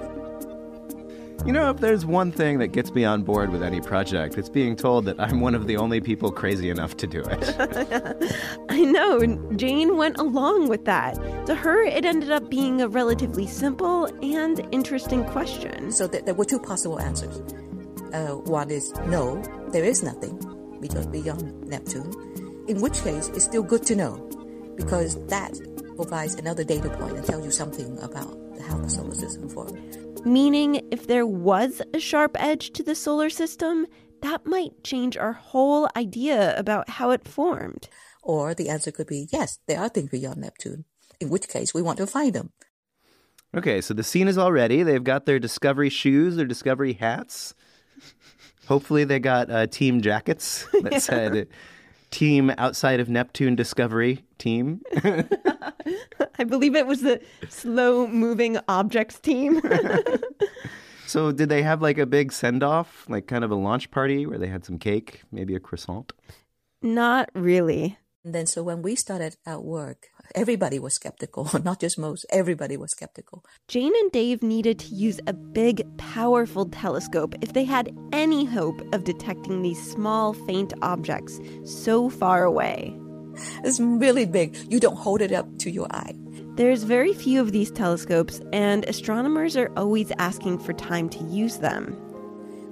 You 1.46 1.52
know, 1.52 1.70
if 1.70 1.78
there's 1.78 2.06
one 2.06 2.32
thing 2.32 2.60
that 2.60 2.70
gets 2.70 2.94
me 2.94 3.04
on 3.04 3.24
board 3.24 3.50
with 3.52 3.62
any 3.62 3.82
project, 3.82 4.38
it's 4.38 4.48
being 4.48 4.78
told 4.78 5.04
that 5.06 5.20
I'm 5.20 5.42
one 5.42 5.56
of 5.56 5.68
the 5.68 5.76
only 5.76 6.00
people 6.00 6.32
crazy 6.32 6.70
enough 6.70 6.96
to 6.98 7.08
do 7.08 7.22
it. 7.22 8.34
I 8.70 8.80
know. 8.86 9.20
Jane 9.58 9.98
went 9.98 10.18
along 10.18 10.70
with 10.70 10.86
that. 10.86 11.16
To 11.48 11.54
her, 11.54 11.84
it 11.84 12.06
ended 12.06 12.32
up 12.32 12.50
being 12.50 12.82
a 12.82 12.88
relatively 12.88 13.46
simple 13.46 14.06
and 14.24 14.66
interesting 14.72 15.26
question. 15.26 15.92
So 15.92 16.08
th- 16.08 16.24
there 16.24 16.34
were 16.34 16.46
two 16.46 16.60
possible 16.60 17.02
answers. 17.02 17.38
Uh, 18.14 18.36
one 18.38 18.72
is 18.72 18.94
no, 19.08 19.42
there 19.74 19.84
is 19.84 20.02
nothing 20.02 20.40
beyond 21.12 21.68
Neptune, 21.68 22.66
in 22.70 22.80
which 22.80 23.04
case 23.04 23.28
it's 23.30 23.44
still 23.44 23.64
good 23.64 23.84
to 23.88 23.96
know 23.96 24.16
because 24.78 25.16
that 25.28 25.54
provides 25.98 26.36
another 26.36 26.64
data 26.64 26.90
point 26.90 27.18
and 27.18 27.26
tells 27.26 27.44
you 27.44 27.52
something 27.52 28.00
about 28.00 28.38
how 28.62 28.78
the 28.78 28.90
solar 28.90 29.14
system 29.14 29.50
formed. 29.50 30.13
Meaning, 30.26 30.88
if 30.90 31.08
there 31.08 31.28
was 31.28 31.82
a 31.94 32.00
sharp 32.00 32.38
edge 32.40 32.72
to 32.72 32.84
the 32.84 32.96
solar 32.96 33.30
system, 33.30 33.86
that 34.22 34.46
might 34.46 34.82
change 34.84 35.18
our 35.18 35.34
whole 35.34 35.90
idea 35.98 36.58
about 36.58 36.90
how 36.92 37.12
it 37.12 37.28
formed. 37.28 37.90
Or 38.22 38.54
the 38.54 38.70
answer 38.70 38.90
could 38.90 39.08
be 39.08 39.28
yes, 39.34 39.60
there 39.68 39.82
are 39.82 39.90
things 39.90 40.12
beyond 40.12 40.38
Neptune, 40.38 40.86
in 41.20 41.30
which 41.30 41.50
case 41.50 41.74
we 41.74 41.82
want 41.82 41.98
to 41.98 42.08
find 42.08 42.34
them. 42.34 42.54
Okay, 43.54 43.82
so 43.82 43.94
the 43.94 44.04
scene 44.04 44.30
is 44.30 44.38
all 44.38 44.54
ready. 44.54 44.82
They've 44.82 45.04
got 45.04 45.26
their 45.26 45.40
Discovery 45.40 45.90
shoes, 45.90 46.38
their 46.38 46.46
Discovery 46.46 46.94
hats. 46.94 47.54
Hopefully, 48.68 49.04
they 49.04 49.20
got 49.20 49.52
uh, 49.52 49.68
team 49.68 50.02
jackets 50.02 50.66
that 50.84 51.02
said 51.02 51.48
Team 52.14 52.54
Outside 52.60 53.00
of 53.00 53.10
Neptune 53.10 53.56
Discovery 53.56 54.24
Team. 54.38 54.82
I 56.38 56.44
believe 56.44 56.76
it 56.76 56.86
was 56.86 57.02
the 57.02 57.20
slow 57.50 58.06
moving 58.06 58.60
objects 58.68 59.20
team. 59.20 59.60
so, 61.08 61.32
did 61.32 61.50
they 61.50 61.64
have 61.64 61.82
like 61.82 61.98
a 61.98 62.06
big 62.06 62.32
send 62.32 62.62
off, 62.62 63.06
like 63.10 63.26
kind 63.26 63.44
of 63.44 63.50
a 63.50 63.56
launch 63.56 63.90
party 63.90 64.28
where 64.28 64.38
they 64.38 64.48
had 64.48 64.64
some 64.64 64.78
cake, 64.78 65.24
maybe 65.32 65.56
a 65.56 65.60
croissant? 65.60 66.14
Not 66.84 67.32
really. 67.34 67.98
And 68.24 68.36
then, 68.36 68.46
so 68.46 68.62
when 68.62 68.84
we 68.84 68.96
started 68.96 69.36
at 69.48 69.64
work, 69.64 70.10
everybody 70.36 70.80
was 70.80 70.94
skeptical, 70.94 71.50
not 71.64 71.80
just 71.80 71.98
most, 71.98 72.26
everybody 72.30 72.78
was 72.78 72.92
skeptical. 72.92 73.44
Jane 73.68 73.94
and 73.96 74.12
Dave 74.12 74.44
needed 74.44 74.80
to 74.80 74.96
use 74.96 75.20
a 75.28 75.34
big, 75.34 75.86
powerful 75.98 76.66
telescope 76.66 77.36
if 77.42 77.54
they 77.54 77.64
had 77.64 77.96
any 78.12 78.46
hope 78.46 78.82
of 78.94 79.04
detecting 79.04 79.62
these 79.62 79.82
small, 79.92 80.34
faint 80.34 80.74
objects 80.82 81.40
so 81.64 82.10
far 82.10 82.44
away. 82.44 82.98
It's 83.64 83.80
really 83.80 84.26
big. 84.26 84.56
You 84.70 84.80
don't 84.80 84.98
hold 84.98 85.22
it 85.22 85.32
up 85.32 85.48
to 85.60 85.72
your 85.72 85.88
eye. 85.92 86.14
There's 86.56 86.84
very 86.84 87.14
few 87.14 87.42
of 87.42 87.52
these 87.52 87.72
telescopes, 87.72 88.40
and 88.52 88.86
astronomers 88.86 89.58
are 89.58 89.72
always 89.76 90.12
asking 90.20 90.60
for 90.60 90.74
time 90.74 91.10
to 91.10 91.24
use 91.24 91.58
them. 91.58 91.98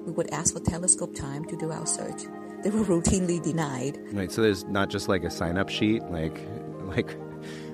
We 0.06 0.12
would 0.12 0.32
ask 0.32 0.54
for 0.54 0.60
telescope 0.60 1.16
time 1.16 1.46
to 1.46 1.58
do 1.58 1.72
our 1.72 1.88
search. 1.88 2.24
They 2.64 2.70
were 2.70 2.84
routinely 2.84 3.42
denied. 3.42 3.98
Right, 4.12 4.32
so 4.32 4.44
there's 4.44 4.66
not 4.66 4.90
just 4.90 5.10
like 5.10 5.24
a 5.24 5.32
sign 5.32 5.58
up 5.58 5.70
sheet, 5.70 6.04
like 6.12 6.40
like 6.84 7.18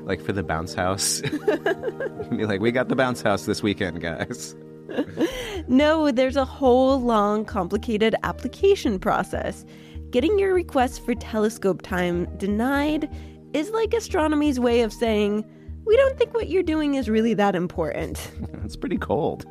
like 0.07 0.21
for 0.21 0.31
the 0.31 0.43
bounce 0.43 0.73
house. 0.73 1.21
Be 2.29 2.45
like, 2.45 2.61
we 2.61 2.71
got 2.71 2.88
the 2.88 2.95
bounce 2.95 3.21
house 3.21 3.45
this 3.45 3.61
weekend, 3.61 4.01
guys. 4.01 4.55
no, 5.67 6.11
there's 6.11 6.38
a 6.38 6.45
whole 6.45 6.99
long, 7.01 7.45
complicated 7.45 8.15
application 8.23 8.99
process. 8.99 9.65
Getting 10.09 10.39
your 10.39 10.53
request 10.53 11.05
for 11.05 11.13
telescope 11.15 11.81
time 11.81 12.25
denied 12.38 13.13
is 13.53 13.69
like 13.71 13.93
astronomy's 13.93 14.59
way 14.59 14.81
of 14.81 14.93
saying, 14.93 15.45
we 15.85 15.95
don't 15.97 16.17
think 16.17 16.34
what 16.34 16.49
you're 16.49 16.63
doing 16.63 16.95
is 16.95 17.09
really 17.09 17.34
that 17.35 17.55
important. 17.55 18.31
It's 18.67 18.75
pretty 18.75 18.97
cold. 18.97 19.45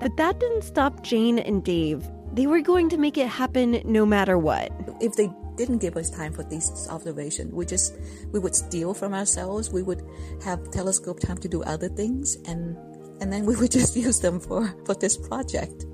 But 0.00 0.16
that 0.16 0.38
didn't 0.38 0.62
stop 0.62 1.02
Jane 1.02 1.40
and 1.40 1.64
Dave. 1.64 2.08
They 2.32 2.46
were 2.46 2.60
going 2.60 2.88
to 2.90 2.96
make 2.96 3.18
it 3.18 3.26
happen 3.26 3.82
no 3.84 4.06
matter 4.06 4.38
what. 4.38 4.70
If 5.00 5.16
they 5.16 5.28
didn't 5.56 5.78
give 5.78 5.96
us 5.96 6.10
time 6.10 6.32
for 6.32 6.42
these 6.42 6.88
observations, 6.90 7.52
we 7.52 7.66
just 7.66 7.96
we 8.32 8.38
would 8.38 8.54
steal 8.54 8.94
from 8.94 9.14
ourselves. 9.14 9.70
We 9.70 9.82
would 9.82 10.02
have 10.44 10.70
telescope 10.70 11.20
time 11.20 11.38
to 11.38 11.48
do 11.48 11.62
other 11.62 11.88
things, 11.88 12.36
and 12.46 12.76
and 13.20 13.32
then 13.32 13.46
we 13.46 13.56
would 13.56 13.70
just 13.80 13.96
use 13.96 14.20
them 14.20 14.40
for 14.40 14.74
for 14.84 14.94
this 14.94 15.16
project. 15.16 15.86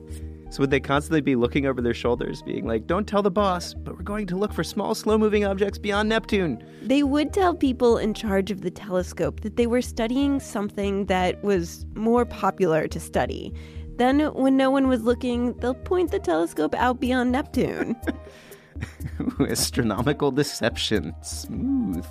So 0.51 0.63
would 0.63 0.71
they 0.71 0.81
constantly 0.81 1.21
be 1.21 1.37
looking 1.37 1.67
over 1.67 1.81
their 1.81 1.95
shoulders, 1.95 2.43
being 2.43 2.67
like, 2.67 2.89
"Don't 2.89 3.07
tell 3.07 3.23
the 3.23 3.31
boss, 3.31 3.73
but 3.73 3.97
we're 3.97 4.03
going 4.03 4.27
to 4.27 4.37
look 4.37 4.53
for 4.53 4.65
small, 4.65 4.97
slow-moving 4.97 5.45
objects 5.45 5.79
beyond 5.79 6.09
Neptune." 6.09 6.65
They 6.83 7.05
would 7.05 7.33
tell 7.33 7.55
people 7.55 7.99
in 7.99 8.15
charge 8.15 8.51
of 8.51 8.63
the 8.63 8.71
telescope 8.71 9.41
that 9.41 9.57
they 9.57 9.69
were 9.69 9.83
studying 9.83 10.41
something 10.41 11.07
that 11.07 11.43
was 11.45 11.87
more 11.95 12.25
popular 12.25 12.89
to 12.89 12.99
study. 12.99 13.55
Then, 13.97 14.21
when 14.35 14.57
no 14.57 14.71
one 14.71 14.89
was 14.89 15.03
looking, 15.03 15.53
they'll 15.59 15.75
point 15.75 16.11
the 16.11 16.19
telescope 16.19 16.75
out 16.75 17.01
beyond 17.01 17.31
Neptune. 17.31 17.95
Astronomical 19.49 20.31
deception. 20.31 21.15
Smooth. 21.23 22.07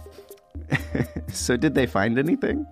so, 1.31 1.57
did 1.57 1.75
they 1.75 1.85
find 1.85 2.17
anything? 2.19 2.65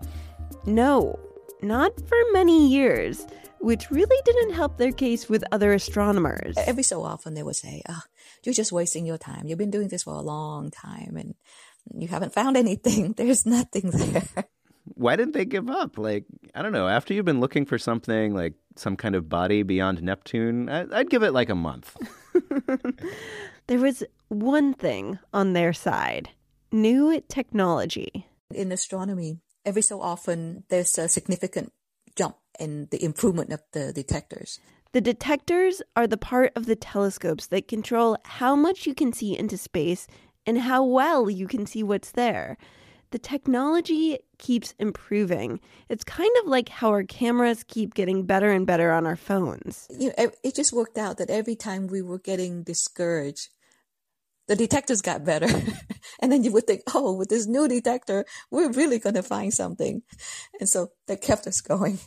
No, 0.65 1.17
not 1.61 1.97
for 2.07 2.17
many 2.33 2.67
years, 2.67 3.25
which 3.59 3.89
really 3.89 4.17
didn't 4.25 4.53
help 4.53 4.77
their 4.77 4.91
case 4.91 5.29
with 5.29 5.43
other 5.51 5.73
astronomers. 5.73 6.55
Every 6.57 6.83
so 6.83 7.03
often, 7.03 7.33
they 7.33 7.43
would 7.43 7.55
say, 7.55 7.81
oh, 7.89 8.01
You're 8.43 8.53
just 8.53 8.71
wasting 8.71 9.05
your 9.05 9.17
time. 9.17 9.47
You've 9.47 9.57
been 9.57 9.71
doing 9.71 9.87
this 9.87 10.03
for 10.03 10.13
a 10.13 10.21
long 10.21 10.71
time 10.71 11.17
and 11.17 11.35
you 11.95 12.07
haven't 12.07 12.33
found 12.33 12.57
anything. 12.57 13.13
There's 13.17 13.45
nothing 13.45 13.91
there. 13.91 14.23
Why 14.95 15.15
didn't 15.15 15.33
they 15.33 15.45
give 15.45 15.69
up? 15.69 15.97
Like, 15.97 16.25
I 16.55 16.61
don't 16.61 16.71
know. 16.71 16.87
After 16.87 17.13
you've 17.13 17.25
been 17.25 17.39
looking 17.39 17.65
for 17.65 17.77
something 17.77 18.33
like 18.33 18.53
some 18.75 18.95
kind 18.95 19.15
of 19.15 19.27
body 19.27 19.63
beyond 19.63 20.01
Neptune, 20.01 20.69
I'd 20.69 21.09
give 21.09 21.23
it 21.23 21.31
like 21.31 21.49
a 21.49 21.55
month. 21.55 21.95
There 23.67 23.79
was 23.79 24.03
one 24.29 24.73
thing 24.73 25.19
on 25.33 25.53
their 25.53 25.73
side 25.73 26.29
new 26.71 27.21
technology. 27.29 28.27
In 28.53 28.71
astronomy, 28.71 29.39
every 29.65 29.81
so 29.81 30.01
often 30.01 30.63
there's 30.69 30.97
a 30.97 31.07
significant 31.07 31.71
jump 32.15 32.35
in 32.59 32.87
the 32.91 33.01
improvement 33.03 33.53
of 33.53 33.61
the 33.71 33.93
detectors. 33.93 34.59
The 34.91 35.01
detectors 35.01 35.81
are 35.95 36.07
the 36.07 36.17
part 36.17 36.51
of 36.55 36.65
the 36.65 36.75
telescopes 36.75 37.47
that 37.47 37.67
control 37.67 38.17
how 38.25 38.55
much 38.55 38.85
you 38.85 38.93
can 38.93 39.13
see 39.13 39.37
into 39.37 39.57
space 39.57 40.07
and 40.45 40.57
how 40.59 40.83
well 40.83 41.29
you 41.29 41.47
can 41.47 41.65
see 41.65 41.83
what's 41.83 42.11
there. 42.11 42.57
the 43.11 43.17
technology 43.19 44.19
keeps 44.37 44.73
improving. 44.79 45.61
It's 45.87 46.03
kind 46.03 46.29
of 46.41 46.47
like 46.49 46.67
how 46.67 46.89
our 46.89 47.03
cameras 47.05 47.63
keep 47.63 47.93
getting 47.93 48.25
better 48.25 48.51
and 48.51 48.67
better 48.67 48.91
on 48.91 49.05
our 49.07 49.15
phones. 49.15 49.87
You 49.89 50.07
know, 50.09 50.13
it- 50.17 50.37
it 50.43 50.55
just 50.55 50.73
worked 50.73 50.97
out 50.97 51.15
that 51.17 51.29
every 51.29 51.55
time 51.55 51.87
we 51.87 52.01
were 52.01 52.19
getting 52.19 52.63
discouraged, 52.63 53.47
the 54.47 54.55
detectors 54.55 55.01
got 55.01 55.23
better. 55.23 55.47
and 56.19 56.31
then 56.31 56.43
you 56.43 56.51
would 56.51 56.65
think, 56.65 56.81
oh, 56.93 57.13
with 57.13 57.29
this 57.29 57.47
new 57.47 57.67
detector, 57.67 58.25
we're 58.49 58.71
really 58.71 58.99
going 58.99 59.15
to 59.15 59.23
find 59.23 59.53
something. 59.53 60.01
And 60.59 60.67
so 60.67 60.91
they 61.07 61.17
kept 61.17 61.47
us 61.47 61.61
going. 61.61 61.99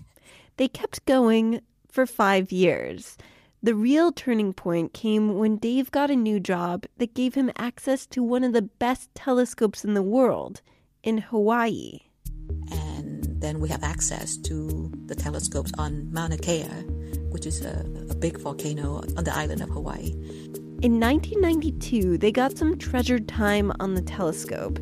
They 0.56 0.68
kept 0.68 1.04
going 1.06 1.60
for 1.90 2.06
five 2.06 2.52
years. 2.52 3.16
The 3.62 3.74
real 3.74 4.10
turning 4.10 4.54
point 4.54 4.94
came 4.94 5.34
when 5.36 5.56
Dave 5.56 5.90
got 5.90 6.10
a 6.10 6.16
new 6.16 6.40
job 6.40 6.86
that 6.96 7.14
gave 7.14 7.34
him 7.34 7.52
access 7.56 8.06
to 8.06 8.22
one 8.22 8.42
of 8.42 8.54
the 8.54 8.62
best 8.62 9.14
telescopes 9.14 9.84
in 9.84 9.92
the 9.92 10.02
world 10.02 10.62
in 11.02 11.18
Hawaii. 11.18 12.00
And 12.72 13.24
then 13.40 13.60
we 13.60 13.68
have 13.68 13.82
access 13.82 14.38
to 14.38 14.90
the 15.06 15.14
telescopes 15.14 15.72
on 15.76 16.10
Mauna 16.10 16.38
Kea, 16.38 16.64
which 17.30 17.44
is 17.44 17.62
a, 17.64 17.84
a 18.08 18.14
big 18.14 18.38
volcano 18.38 19.02
on 19.16 19.24
the 19.24 19.34
island 19.34 19.60
of 19.60 19.68
Hawaii. 19.68 20.14
In 20.82 20.98
1992, 20.98 22.16
they 22.16 22.32
got 22.32 22.56
some 22.56 22.78
treasured 22.78 23.28
time 23.28 23.70
on 23.80 23.94
the 23.94 24.00
telescope. 24.00 24.78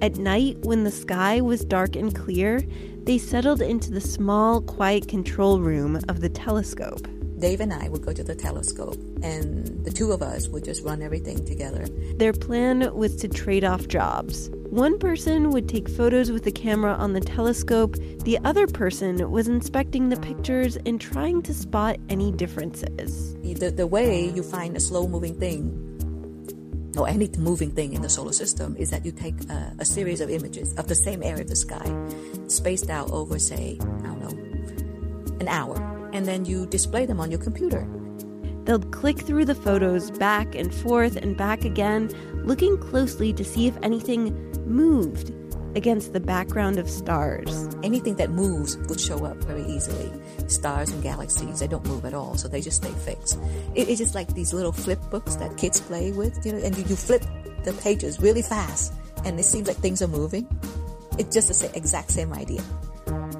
At 0.00 0.16
night, 0.16 0.56
when 0.60 0.84
the 0.84 0.90
sky 0.90 1.42
was 1.42 1.62
dark 1.62 1.94
and 1.94 2.16
clear, 2.16 2.62
they 3.02 3.18
settled 3.18 3.60
into 3.60 3.90
the 3.90 4.00
small, 4.00 4.62
quiet 4.62 5.08
control 5.08 5.60
room 5.60 6.00
of 6.08 6.22
the 6.22 6.30
telescope. 6.30 7.06
Dave 7.38 7.60
and 7.60 7.70
I 7.70 7.90
would 7.90 8.00
go 8.00 8.14
to 8.14 8.24
the 8.24 8.34
telescope, 8.34 8.96
and 9.22 9.84
the 9.84 9.90
two 9.90 10.10
of 10.10 10.22
us 10.22 10.48
would 10.48 10.64
just 10.64 10.84
run 10.84 11.02
everything 11.02 11.44
together. 11.44 11.84
Their 12.16 12.32
plan 12.32 12.94
was 12.94 13.14
to 13.16 13.28
trade 13.28 13.62
off 13.62 13.88
jobs. 13.88 14.48
One 14.72 14.98
person 14.98 15.50
would 15.50 15.68
take 15.68 15.86
photos 15.86 16.30
with 16.30 16.44
the 16.44 16.50
camera 16.50 16.94
on 16.94 17.12
the 17.12 17.20
telescope, 17.20 17.94
the 18.24 18.38
other 18.42 18.66
person 18.66 19.30
was 19.30 19.46
inspecting 19.46 20.08
the 20.08 20.16
pictures 20.16 20.78
and 20.86 20.98
trying 20.98 21.42
to 21.42 21.52
spot 21.52 21.98
any 22.08 22.32
differences. 22.32 23.34
The, 23.42 23.70
the 23.70 23.86
way 23.86 24.30
you 24.30 24.42
find 24.42 24.74
a 24.74 24.80
slow 24.80 25.06
moving 25.06 25.38
thing, 25.38 26.94
or 26.96 27.06
any 27.06 27.28
moving 27.36 27.70
thing 27.72 27.92
in 27.92 28.00
the 28.00 28.08
solar 28.08 28.32
system, 28.32 28.74
is 28.78 28.88
that 28.88 29.04
you 29.04 29.12
take 29.12 29.34
a, 29.50 29.74
a 29.80 29.84
series 29.84 30.22
of 30.22 30.30
images 30.30 30.72
of 30.78 30.88
the 30.88 30.94
same 30.94 31.22
area 31.22 31.42
of 31.42 31.50
the 31.50 31.56
sky, 31.56 31.94
spaced 32.48 32.88
out 32.88 33.10
over, 33.10 33.38
say, 33.38 33.76
I 33.78 34.06
don't 34.06 34.20
know, 34.20 35.36
an 35.38 35.48
hour, 35.48 35.76
and 36.14 36.24
then 36.24 36.46
you 36.46 36.64
display 36.64 37.04
them 37.04 37.20
on 37.20 37.30
your 37.30 37.40
computer. 37.40 37.86
They'll 38.64 38.78
click 38.78 39.18
through 39.18 39.44
the 39.44 39.54
photos 39.54 40.10
back 40.12 40.54
and 40.54 40.74
forth 40.74 41.16
and 41.16 41.36
back 41.36 41.66
again, 41.66 42.08
looking 42.46 42.78
closely 42.78 43.34
to 43.34 43.44
see 43.44 43.66
if 43.66 43.76
anything 43.82 44.48
moved 44.66 45.32
against 45.74 46.12
the 46.12 46.20
background 46.20 46.78
of 46.78 46.88
stars. 46.88 47.68
Anything 47.82 48.16
that 48.16 48.30
moves 48.30 48.76
would 48.88 49.00
show 49.00 49.24
up 49.24 49.36
very 49.38 49.64
easily. 49.64 50.10
Stars 50.48 50.90
and 50.90 51.02
galaxies, 51.02 51.60
they 51.60 51.66
don't 51.66 51.86
move 51.86 52.04
at 52.04 52.14
all, 52.14 52.36
so 52.36 52.48
they 52.48 52.60
just 52.60 52.82
stay 52.84 52.92
fixed. 52.92 53.38
It, 53.74 53.88
it's 53.88 53.98
just 53.98 54.14
like 54.14 54.34
these 54.34 54.52
little 54.52 54.72
flip 54.72 55.00
books 55.10 55.36
that 55.36 55.56
kids 55.56 55.80
play 55.80 56.12
with, 56.12 56.44
you 56.44 56.52
know, 56.52 56.58
and 56.58 56.76
you, 56.76 56.84
you 56.84 56.96
flip 56.96 57.22
the 57.64 57.72
pages 57.74 58.20
really 58.20 58.42
fast, 58.42 58.92
and 59.24 59.38
it 59.38 59.44
seems 59.44 59.68
like 59.68 59.76
things 59.78 60.02
are 60.02 60.08
moving. 60.08 60.46
It's 61.18 61.34
just 61.34 61.48
the 61.48 61.74
exact 61.76 62.10
same 62.10 62.32
idea. 62.32 62.62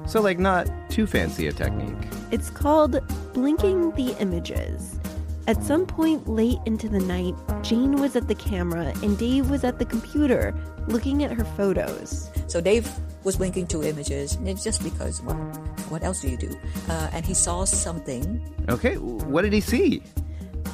So, 0.05 0.21
like, 0.21 0.37
not 0.37 0.67
too 0.89 1.07
fancy 1.07 1.47
a 1.47 1.53
technique. 1.53 1.95
It's 2.31 2.49
called 2.49 2.99
blinking 3.33 3.91
the 3.91 4.15
images. 4.19 4.99
At 5.45 5.61
some 5.61 5.85
point 5.85 6.27
late 6.27 6.59
into 6.65 6.87
the 6.87 6.99
night, 6.99 7.35
Jane 7.63 7.93
was 7.93 8.15
at 8.15 8.27
the 8.27 8.35
camera 8.35 8.93
and 9.03 9.17
Dave 9.17 9.49
was 9.49 9.65
at 9.65 9.77
the 9.77 9.85
computer 9.85 10.53
looking 10.87 11.23
at 11.23 11.31
her 11.31 11.43
photos. 11.43 12.29
So 12.47 12.61
Dave 12.61 12.89
was 13.23 13.37
blinking 13.37 13.67
two 13.67 13.83
images, 13.83 14.35
and 14.35 14.47
it's 14.47 14.63
just 14.63 14.83
because, 14.83 15.21
well, 15.21 15.35
what 15.89 16.03
else 16.03 16.21
do 16.21 16.29
you 16.29 16.37
do? 16.37 16.55
Uh, 16.89 17.09
and 17.13 17.25
he 17.25 17.33
saw 17.33 17.65
something. 17.65 18.41
Okay, 18.69 18.95
what 18.97 19.43
did 19.43 19.53
he 19.53 19.61
see? 19.61 20.03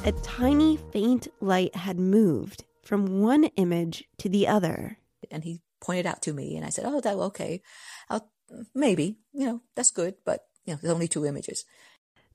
A 0.04 0.12
tiny 0.22 0.78
faint 0.92 1.28
light 1.40 1.74
had 1.74 1.98
moved 1.98 2.64
from 2.82 3.20
one 3.20 3.44
image 3.56 4.04
to 4.18 4.28
the 4.28 4.48
other. 4.48 4.98
And 5.30 5.44
he 5.44 5.60
pointed 5.80 6.06
out 6.06 6.22
to 6.22 6.32
me, 6.32 6.56
and 6.56 6.64
I 6.64 6.70
said, 6.70 6.84
"Oh, 6.86 7.00
that 7.00 7.14
okay, 7.14 7.62
I'll, 8.08 8.30
maybe, 8.74 9.18
you 9.32 9.46
know, 9.46 9.60
that's 9.74 9.90
good, 9.90 10.14
but 10.24 10.46
you 10.64 10.72
know, 10.72 10.78
there's 10.80 10.94
only 10.94 11.08
two 11.08 11.26
images." 11.26 11.64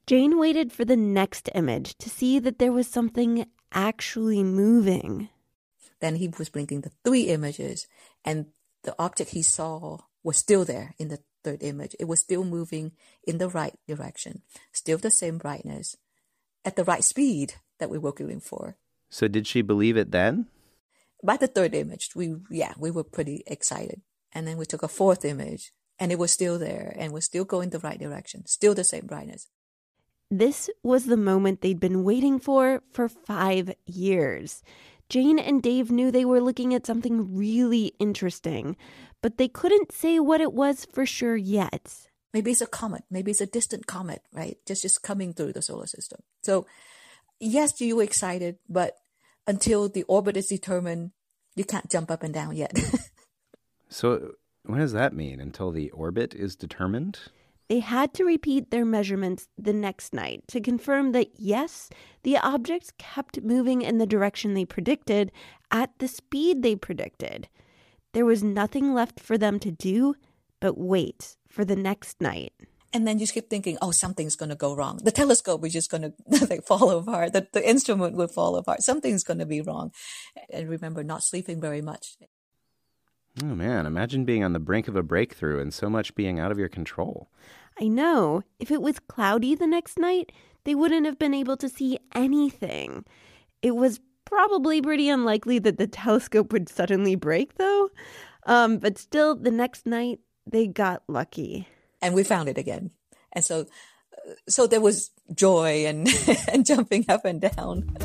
Jane 0.07 0.37
waited 0.37 0.71
for 0.71 0.85
the 0.85 0.95
next 0.95 1.49
image 1.55 1.97
to 1.97 2.09
see 2.09 2.37
that 2.39 2.59
there 2.59 2.71
was 2.71 2.87
something 2.87 3.47
actually 3.71 4.43
moving. 4.43 5.29
Then 6.05 6.17
he 6.17 6.27
was 6.27 6.49
blinking 6.49 6.81
the 6.81 6.91
three 7.03 7.23
images, 7.33 7.87
and 8.23 8.53
the 8.83 8.93
object 8.99 9.31
he 9.31 9.41
saw 9.41 10.01
was 10.21 10.37
still 10.37 10.63
there 10.63 10.93
in 10.99 11.07
the 11.07 11.17
third 11.43 11.63
image. 11.63 11.95
It 11.99 12.05
was 12.05 12.19
still 12.19 12.43
moving 12.43 12.91
in 13.25 13.39
the 13.39 13.49
right 13.49 13.73
direction, 13.87 14.43
still 14.71 14.99
the 14.99 15.09
same 15.09 15.39
brightness, 15.39 15.97
at 16.63 16.75
the 16.75 16.83
right 16.83 17.03
speed 17.03 17.55
that 17.79 17.89
we 17.89 17.97
were 17.97 18.09
looking 18.09 18.39
for. 18.39 18.77
So, 19.09 19.27
did 19.27 19.47
she 19.47 19.63
believe 19.63 19.97
it 19.97 20.11
then? 20.11 20.45
By 21.23 21.37
the 21.37 21.47
third 21.47 21.73
image, 21.73 22.11
we 22.15 22.35
yeah, 22.51 22.73
we 22.77 22.91
were 22.91 23.03
pretty 23.03 23.41
excited. 23.47 24.01
And 24.31 24.47
then 24.47 24.57
we 24.57 24.67
took 24.67 24.83
a 24.83 24.87
fourth 24.87 25.25
image, 25.25 25.73
and 25.97 26.11
it 26.11 26.19
was 26.19 26.29
still 26.29 26.59
there 26.59 26.93
and 26.99 27.13
was 27.13 27.25
still 27.25 27.45
going 27.45 27.71
the 27.71 27.79
right 27.79 27.97
direction, 27.97 28.45
still 28.45 28.75
the 28.75 28.83
same 28.83 29.07
brightness. 29.07 29.47
This 30.29 30.69
was 30.83 31.05
the 31.05 31.17
moment 31.17 31.61
they'd 31.61 31.79
been 31.79 32.03
waiting 32.03 32.37
for 32.39 32.83
for 32.91 33.09
five 33.09 33.73
years. 33.87 34.61
Jane 35.09 35.39
and 35.39 35.61
Dave 35.61 35.91
knew 35.91 36.11
they 36.11 36.25
were 36.25 36.41
looking 36.41 36.73
at 36.73 36.85
something 36.85 37.35
really 37.35 37.93
interesting, 37.99 38.75
but 39.21 39.37
they 39.37 39.47
couldn't 39.47 39.91
say 39.91 40.19
what 40.19 40.41
it 40.41 40.53
was 40.53 40.85
for 40.85 41.05
sure 41.05 41.35
yet. 41.35 42.07
Maybe 42.33 42.51
it's 42.51 42.61
a 42.61 42.67
comet. 42.67 43.03
Maybe 43.09 43.31
it's 43.31 43.41
a 43.41 43.45
distant 43.45 43.87
comet, 43.87 44.21
right? 44.33 44.57
Just 44.65 44.81
just 44.81 45.03
coming 45.03 45.33
through 45.33 45.53
the 45.53 45.61
solar 45.61 45.87
system. 45.87 46.21
So, 46.41 46.65
yes, 47.39 47.79
you 47.79 47.95
were 47.95 48.03
excited, 48.03 48.57
but 48.67 48.95
until 49.47 49.87
the 49.87 50.03
orbit 50.03 50.35
is 50.35 50.47
determined, 50.47 51.11
you 51.55 51.63
can't 51.63 51.89
jump 51.89 52.11
up 52.11 52.23
and 52.23 52.33
down 52.33 52.55
yet. 52.55 52.77
So, 53.95 54.33
what 54.65 54.79
does 54.79 54.91
that 54.91 55.13
mean? 55.13 55.39
Until 55.39 55.71
the 55.71 55.89
orbit 55.91 56.33
is 56.33 56.55
determined? 56.55 57.19
They 57.67 57.79
had 57.79 58.13
to 58.13 58.23
repeat 58.23 58.69
their 58.69 58.85
measurements 58.85 59.47
the 59.57 59.73
next 59.73 60.13
night 60.13 60.43
to 60.49 60.61
confirm 60.61 61.13
that 61.13 61.29
yes, 61.35 61.89
the 62.23 62.37
objects 62.37 62.91
kept 62.97 63.41
moving 63.41 63.81
in 63.81 63.97
the 63.97 64.05
direction 64.05 64.53
they 64.53 64.65
predicted 64.65 65.31
at 65.71 65.91
the 65.97 66.07
speed 66.07 66.61
they 66.61 66.75
predicted. 66.75 67.47
There 68.13 68.25
was 68.25 68.43
nothing 68.43 68.93
left 68.93 69.19
for 69.19 69.37
them 69.37 69.59
to 69.59 69.71
do 69.71 70.15
but 70.59 70.77
wait 70.77 71.37
for 71.47 71.65
the 71.65 71.75
next 71.75 72.21
night. 72.21 72.53
and 72.93 73.05
then 73.05 73.19
you 73.19 73.27
keep 73.27 73.49
thinking, 73.49 73.77
oh, 73.81 73.91
something's 73.91 74.37
going 74.37 74.49
to 74.49 74.55
go 74.55 74.73
wrong. 74.73 75.01
The 75.03 75.11
telescope 75.11 75.65
is 75.65 75.73
just 75.73 75.91
going 75.91 76.13
to 76.31 76.61
fall 76.61 76.91
apart. 76.91 77.33
The, 77.33 77.45
the 77.51 77.67
instrument 77.67 78.15
would 78.15 78.31
fall 78.31 78.55
apart. 78.55 78.83
Something's 78.83 79.25
going 79.25 79.39
to 79.39 79.45
be 79.45 79.61
wrong. 79.61 79.91
And 80.49 80.69
remember, 80.69 81.03
not 81.03 81.21
sleeping 81.21 81.59
very 81.59 81.81
much. 81.81 82.15
Oh 83.43 83.55
man, 83.55 83.85
imagine 83.85 84.23
being 84.23 84.43
on 84.43 84.53
the 84.53 84.59
brink 84.59 84.87
of 84.87 84.95
a 84.95 85.03
breakthrough 85.03 85.59
and 85.59 85.73
so 85.73 85.89
much 85.89 86.15
being 86.15 86.39
out 86.39 86.51
of 86.51 86.59
your 86.59 86.69
control. 86.69 87.29
I 87.79 87.87
know. 87.87 88.43
If 88.59 88.71
it 88.71 88.81
was 88.81 88.99
cloudy 88.99 89.55
the 89.55 89.67
next 89.67 89.99
night, 89.99 90.31
they 90.63 90.75
wouldn't 90.75 91.05
have 91.05 91.19
been 91.19 91.33
able 91.33 91.57
to 91.57 91.67
see 91.67 91.99
anything. 92.13 93.03
It 93.61 93.75
was 93.75 93.99
probably 94.23 94.81
pretty 94.81 95.09
unlikely 95.09 95.59
that 95.59 95.77
the 95.77 95.87
telescope 96.03 96.53
would 96.53 96.69
suddenly 96.69 97.15
break, 97.15 97.55
though. 97.55 97.89
Um, 98.45 98.77
but 98.77 98.97
still, 98.97 99.35
the 99.35 99.51
next 99.51 99.85
night, 99.85 100.19
they 100.45 100.67
got 100.67 101.03
lucky. 101.07 101.67
And 102.01 102.13
we 102.13 102.23
found 102.23 102.47
it 102.47 102.57
again. 102.57 102.91
And 103.33 103.43
so, 103.43 103.65
so 104.47 104.65
there 104.67 104.81
was 104.81 105.11
joy 105.33 105.85
and, 105.85 106.07
and 106.51 106.65
jumping 106.65 107.05
up 107.09 107.25
and 107.25 107.41
down. 107.41 107.97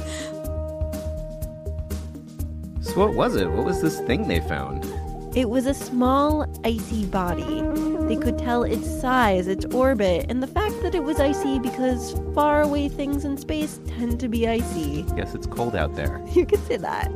So, 2.80 2.94
what 2.96 3.14
was 3.14 3.36
it? 3.36 3.48
What 3.50 3.64
was 3.64 3.80
this 3.80 4.00
thing 4.00 4.26
they 4.26 4.40
found? 4.40 4.84
It 5.32 5.48
was 5.48 5.66
a 5.66 5.74
small, 5.74 6.44
icy 6.64 7.06
body. 7.06 7.62
They 8.08 8.16
could 8.16 8.36
tell 8.36 8.64
its 8.64 8.90
size, 9.00 9.46
its 9.46 9.64
orbit, 9.66 10.26
and 10.28 10.42
the 10.42 10.48
fact 10.48 10.82
that 10.82 10.92
it 10.92 11.04
was 11.04 11.20
icy 11.20 11.60
because 11.60 12.20
faraway 12.34 12.88
things 12.88 13.24
in 13.24 13.36
space 13.36 13.78
tend 13.86 14.18
to 14.18 14.28
be 14.28 14.48
icy. 14.48 15.04
Yes, 15.16 15.36
it's 15.36 15.46
cold 15.46 15.76
out 15.76 15.94
there. 15.94 16.20
You 16.32 16.44
could 16.46 16.66
say 16.66 16.78
that. 16.78 17.12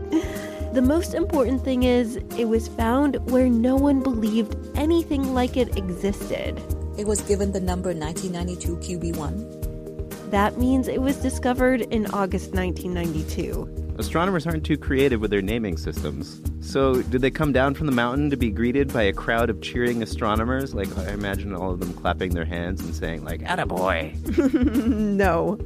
The 0.74 0.82
most 0.82 1.14
important 1.14 1.64
thing 1.64 1.82
is, 1.82 2.16
it 2.38 2.44
was 2.44 2.68
found 2.68 3.16
where 3.32 3.48
no 3.48 3.74
one 3.74 4.00
believed 4.00 4.56
anything 4.76 5.34
like 5.34 5.56
it 5.56 5.76
existed. 5.76 6.62
It 6.96 7.08
was 7.08 7.20
given 7.22 7.50
the 7.50 7.60
number 7.60 7.92
1992 7.92 8.76
QB1. 8.98 10.30
That 10.30 10.56
means 10.56 10.86
it 10.86 11.02
was 11.02 11.16
discovered 11.16 11.80
in 11.80 12.06
August 12.12 12.54
1992. 12.54 13.83
Astronomers 13.96 14.46
aren't 14.46 14.64
too 14.64 14.76
creative 14.76 15.20
with 15.20 15.30
their 15.30 15.42
naming 15.42 15.76
systems. 15.76 16.40
So, 16.60 17.02
did 17.02 17.22
they 17.22 17.30
come 17.30 17.52
down 17.52 17.74
from 17.74 17.86
the 17.86 17.92
mountain 17.92 18.30
to 18.30 18.36
be 18.36 18.50
greeted 18.50 18.92
by 18.92 19.02
a 19.02 19.12
crowd 19.12 19.50
of 19.50 19.60
cheering 19.60 20.02
astronomers? 20.02 20.74
Like, 20.74 20.96
I 20.98 21.12
imagine 21.12 21.54
all 21.54 21.70
of 21.70 21.80
them 21.80 21.92
clapping 21.94 22.34
their 22.34 22.44
hands 22.44 22.80
and 22.80 22.94
saying, 22.94 23.24
like, 23.24 23.40
attaboy. 23.42 24.14
no. 24.86 25.58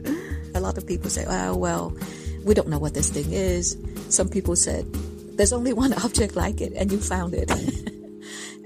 A 0.54 0.60
lot 0.60 0.76
of 0.76 0.86
people 0.86 1.08
say, 1.10 1.24
oh, 1.28 1.56
well, 1.56 1.96
we 2.44 2.54
don't 2.54 2.68
know 2.68 2.78
what 2.78 2.94
this 2.94 3.10
thing 3.10 3.32
is. 3.32 3.76
Some 4.08 4.28
people 4.28 4.56
said, 4.56 4.92
there's 5.36 5.52
only 5.52 5.72
one 5.72 5.92
object 6.04 6.36
like 6.36 6.60
it, 6.60 6.72
and 6.74 6.92
you 6.92 6.98
found 6.98 7.34
it. 7.34 7.50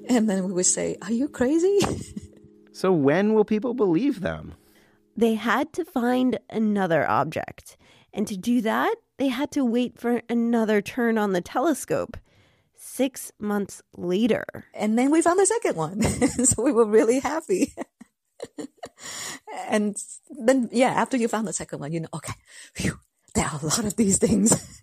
And 0.09 0.29
then 0.29 0.45
we 0.45 0.53
would 0.53 0.67
say, 0.67 0.97
Are 1.03 1.13
you 1.13 1.29
crazy? 1.29 1.79
So 2.73 2.93
when 2.93 3.35
will 3.35 3.45
people 3.45 3.75
believe 3.75 4.21
them? 4.21 4.55
They 5.17 5.35
had 5.35 5.73
to 5.75 5.85
find 5.85 6.39
another 6.51 7.09
object. 7.09 7.77
And 8.13 8.27
to 8.29 8.37
do 8.37 8.61
that, 8.63 8.95
they 9.19 9.29
had 9.29 9.51
to 9.53 9.65
wait 9.65 9.99
for 9.99 10.23
another 10.29 10.81
turn 10.83 11.19
on 11.19 11.33
the 11.33 11.41
telescope. 11.41 12.17
Six 12.75 13.31
months 13.39 13.81
later. 13.97 14.45
And 14.75 14.99
then 14.99 15.11
we 15.11 15.23
found 15.23 15.39
the 15.39 15.47
second 15.47 15.77
one. 15.77 16.03
so 16.45 16.63
we 16.63 16.73
were 16.73 16.85
really 16.85 17.21
happy. 17.21 17.75
and 19.69 19.97
then, 20.31 20.69
yeah, 20.73 20.89
after 20.91 21.17
you 21.17 21.29
found 21.29 21.47
the 21.47 21.53
second 21.53 21.79
one, 21.79 21.93
you 21.93 22.01
know, 22.01 22.09
okay, 22.13 22.35
phew, 22.75 22.99
there 23.35 23.47
are 23.47 23.61
a 23.63 23.67
lot 23.67 23.85
of 23.85 23.97
these 23.97 24.19
things. 24.19 24.81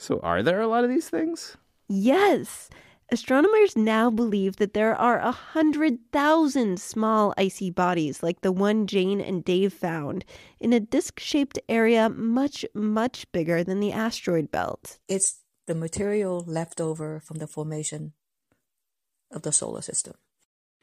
So 0.00 0.20
are 0.20 0.44
there 0.44 0.60
a 0.60 0.68
lot 0.68 0.84
of 0.84 0.90
these 0.90 1.08
things? 1.10 1.56
Yes. 1.88 2.70
Astronomers 3.10 3.74
now 3.74 4.10
believe 4.10 4.56
that 4.56 4.74
there 4.74 4.94
are 4.94 5.18
a 5.18 5.32
hundred 5.32 5.98
thousand 6.12 6.78
small 6.78 7.32
icy 7.38 7.70
bodies 7.70 8.22
like 8.22 8.42
the 8.42 8.52
one 8.52 8.86
Jane 8.86 9.18
and 9.18 9.42
Dave 9.42 9.72
found 9.72 10.26
in 10.60 10.74
a 10.74 10.80
disc 10.80 11.18
shaped 11.18 11.58
area 11.70 12.10
much, 12.10 12.66
much 12.74 13.30
bigger 13.32 13.64
than 13.64 13.80
the 13.80 13.92
asteroid 13.92 14.50
belt. 14.50 14.98
It's 15.08 15.38
the 15.66 15.74
material 15.74 16.44
left 16.46 16.82
over 16.82 17.20
from 17.20 17.38
the 17.38 17.46
formation 17.46 18.12
of 19.30 19.40
the 19.40 19.52
solar 19.52 19.80
system. 19.80 20.14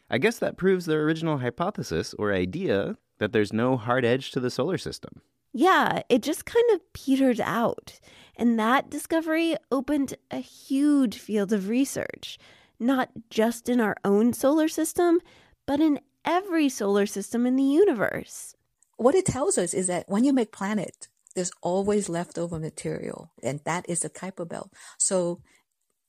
I 0.09 0.17
guess 0.17 0.39
that 0.39 0.57
proves 0.57 0.87
their 0.87 1.03
original 1.03 1.37
hypothesis 1.37 2.15
or 2.17 2.33
idea 2.33 2.97
that 3.19 3.33
there's 3.33 3.53
no 3.53 3.77
hard 3.77 4.03
edge 4.03 4.31
to 4.31 4.39
the 4.39 4.49
solar 4.49 4.79
system. 4.79 5.21
Yeah, 5.53 6.01
it 6.09 6.21
just 6.21 6.45
kind 6.45 6.65
of 6.73 6.81
petered 6.93 7.39
out. 7.39 7.99
And 8.37 8.59
that 8.59 8.89
discovery 8.89 9.55
opened 9.71 10.15
a 10.31 10.37
huge 10.37 11.17
field 11.17 11.53
of 11.53 11.69
research, 11.69 12.37
not 12.79 13.09
just 13.29 13.69
in 13.69 13.79
our 13.79 13.95
own 14.03 14.33
solar 14.33 14.67
system, 14.67 15.19
but 15.65 15.79
in 15.79 15.99
every 16.25 16.69
solar 16.69 17.05
system 17.05 17.45
in 17.45 17.55
the 17.55 17.63
universe. 17.63 18.55
What 18.97 19.15
it 19.15 19.25
tells 19.25 19.57
us 19.57 19.73
is 19.73 19.87
that 19.87 20.07
when 20.07 20.23
you 20.23 20.33
make 20.33 20.51
planet, 20.51 21.07
there's 21.35 21.51
always 21.61 22.07
leftover 22.07 22.59
material, 22.59 23.31
and 23.43 23.59
that 23.65 23.85
is 23.89 23.99
the 23.99 24.09
Kuiper 24.09 24.47
belt. 24.47 24.71
So 24.97 25.41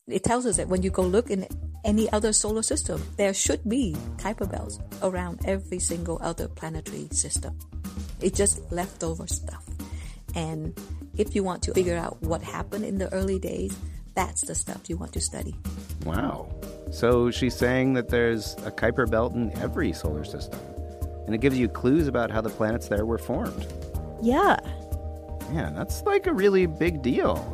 it 0.07 0.23
tells 0.23 0.47
us 0.47 0.57
that 0.57 0.69
when 0.69 0.83
you 0.83 0.91
go 0.91 1.03
look 1.03 1.31
in 1.31 1.49
any 1.85 2.11
other 2.13 2.33
solar 2.33 2.63
system, 2.63 3.03
there 3.17 3.35
should 3.35 3.69
be 3.69 3.97
Kuiper 4.19 4.51
belts 4.51 4.79
around 5.03 5.41
every 5.45 5.81
single 5.81 6.19
other 6.23 6.47
planetary 6.49 7.09
system. 7.11 7.59
It's 8.21 8.39
just 8.39 8.61
leftover 8.71 9.27
stuff. 9.27 9.65
And 10.35 10.79
if 11.19 11.35
you 11.35 11.43
want 11.43 11.63
to 11.65 11.73
figure 11.73 11.97
out 11.97 12.21
what 12.23 12.43
happened 12.43 12.85
in 12.85 12.99
the 12.99 13.13
early 13.13 13.39
days, 13.39 13.77
that's 14.15 14.43
the 14.43 14.55
stuff 14.55 14.89
you 14.89 14.97
want 14.97 15.13
to 15.13 15.21
study. 15.21 15.55
Wow. 16.05 16.49
So 16.91 17.31
she's 17.31 17.55
saying 17.55 17.95
that 17.95 18.09
there's 18.09 18.55
a 18.65 18.71
Kuiper 18.71 19.11
belt 19.11 19.35
in 19.35 19.57
every 19.59 19.93
solar 19.93 20.25
system. 20.25 20.59
And 21.27 21.35
it 21.35 21.39
gives 21.39 21.59
you 21.59 21.69
clues 21.69 22.07
about 22.07 22.31
how 22.31 22.41
the 22.41 22.51
planets 22.51 22.89
there 22.89 23.05
were 23.05 23.19
formed. 23.19 23.67
Yeah. 24.23 24.57
Man, 25.51 25.75
that's 25.75 26.03
like 26.03 26.27
a 26.27 26.33
really 26.33 26.67
big 26.67 27.03
deal. 27.03 27.53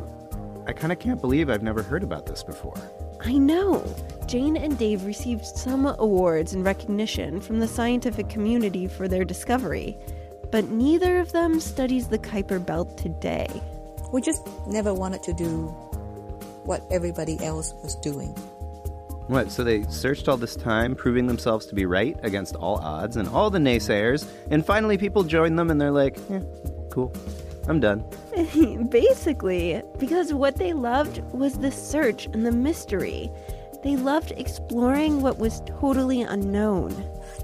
I 0.67 0.73
kind 0.73 0.93
of 0.93 0.99
can't 0.99 1.19
believe 1.19 1.49
I've 1.49 1.63
never 1.63 1.83
heard 1.83 2.03
about 2.03 2.25
this 2.25 2.43
before. 2.43 2.77
I 3.25 3.33
know. 3.33 3.83
Jane 4.27 4.57
and 4.57 4.77
Dave 4.77 5.05
received 5.05 5.45
some 5.45 5.85
awards 5.85 6.53
and 6.53 6.63
recognition 6.63 7.41
from 7.41 7.59
the 7.59 7.67
scientific 7.67 8.29
community 8.29 8.87
for 8.87 9.07
their 9.07 9.25
discovery, 9.25 9.97
but 10.53 10.69
neither 10.69 11.17
of 11.17 11.31
them 11.31 11.59
studies 11.59 12.07
the 12.09 12.19
Kuiper 12.19 12.63
belt 12.63 12.95
today. 12.95 13.47
We 14.11 14.21
just 14.21 14.47
never 14.67 14.93
wanted 14.93 15.23
to 15.23 15.33
do 15.33 15.65
what 16.65 16.85
everybody 16.91 17.43
else 17.43 17.73
was 17.81 17.95
doing. 17.95 18.29
What, 19.25 19.49
so 19.49 19.63
they 19.63 19.81
searched 19.85 20.27
all 20.27 20.37
this 20.37 20.55
time, 20.55 20.93
proving 20.93 21.25
themselves 21.25 21.65
to 21.65 21.75
be 21.75 21.87
right 21.87 22.19
against 22.21 22.55
all 22.55 22.77
odds 22.81 23.17
and 23.17 23.27
all 23.29 23.49
the 23.49 23.57
naysayers, 23.57 24.27
and 24.51 24.63
finally 24.63 24.95
people 24.95 25.23
join 25.23 25.55
them 25.55 25.71
and 25.71 25.81
they're 25.81 25.89
like, 25.89 26.19
yeah, 26.29 26.41
cool, 26.91 27.11
I'm 27.67 27.79
done. 27.79 28.05
Basically, 28.89 29.81
because 29.97 30.35
what 30.35 30.57
they 30.57 30.73
loved 30.73 31.23
was 31.33 31.57
the 31.57 31.71
search 31.71 32.27
and 32.27 32.45
the 32.45 32.51
mystery. 32.51 33.31
They 33.81 33.95
loved 33.95 34.33
exploring 34.37 35.23
what 35.23 35.39
was 35.39 35.63
totally 35.65 36.21
unknown. 36.21 36.91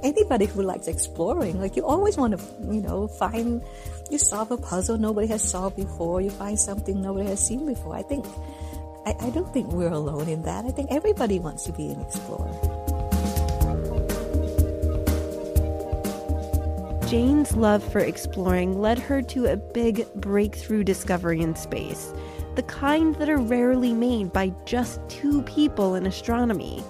Anybody 0.01 0.45
who 0.45 0.61
likes 0.61 0.87
exploring, 0.87 1.59
like 1.59 1.75
you 1.75 1.85
always 1.85 2.15
want 2.15 2.37
to, 2.37 2.73
you 2.73 2.81
know, 2.81 3.07
find, 3.07 3.61
you 4.09 4.17
solve 4.17 4.49
a 4.51 4.57
puzzle 4.57 4.97
nobody 4.97 5.27
has 5.27 5.43
solved 5.43 5.75
before, 5.75 6.21
you 6.21 6.29
find 6.29 6.57
something 6.57 7.01
nobody 7.01 7.27
has 7.27 7.45
seen 7.45 7.65
before. 7.65 7.95
I 7.95 8.03
think, 8.03 8.25
I, 9.05 9.15
I 9.19 9.29
don't 9.31 9.51
think 9.53 9.67
we're 9.71 9.91
alone 9.91 10.29
in 10.29 10.43
that. 10.43 10.63
I 10.63 10.69
think 10.69 10.89
everybody 10.91 11.39
wants 11.39 11.65
to 11.65 11.73
be 11.73 11.89
an 11.89 11.99
explorer. 11.99 12.49
Jane's 17.09 17.55
love 17.55 17.83
for 17.83 17.99
exploring 17.99 18.79
led 18.79 18.99
her 18.99 19.21
to 19.23 19.47
a 19.47 19.57
big 19.57 20.05
breakthrough 20.13 20.83
discovery 20.83 21.41
in 21.41 21.55
space, 21.55 22.13
the 22.55 22.63
kind 22.63 23.15
that 23.15 23.29
are 23.29 23.37
rarely 23.37 23.93
made 23.93 24.31
by 24.31 24.53
just 24.65 25.01
two 25.09 25.41
people 25.41 25.95
in 25.95 26.05
astronomy. 26.05 26.83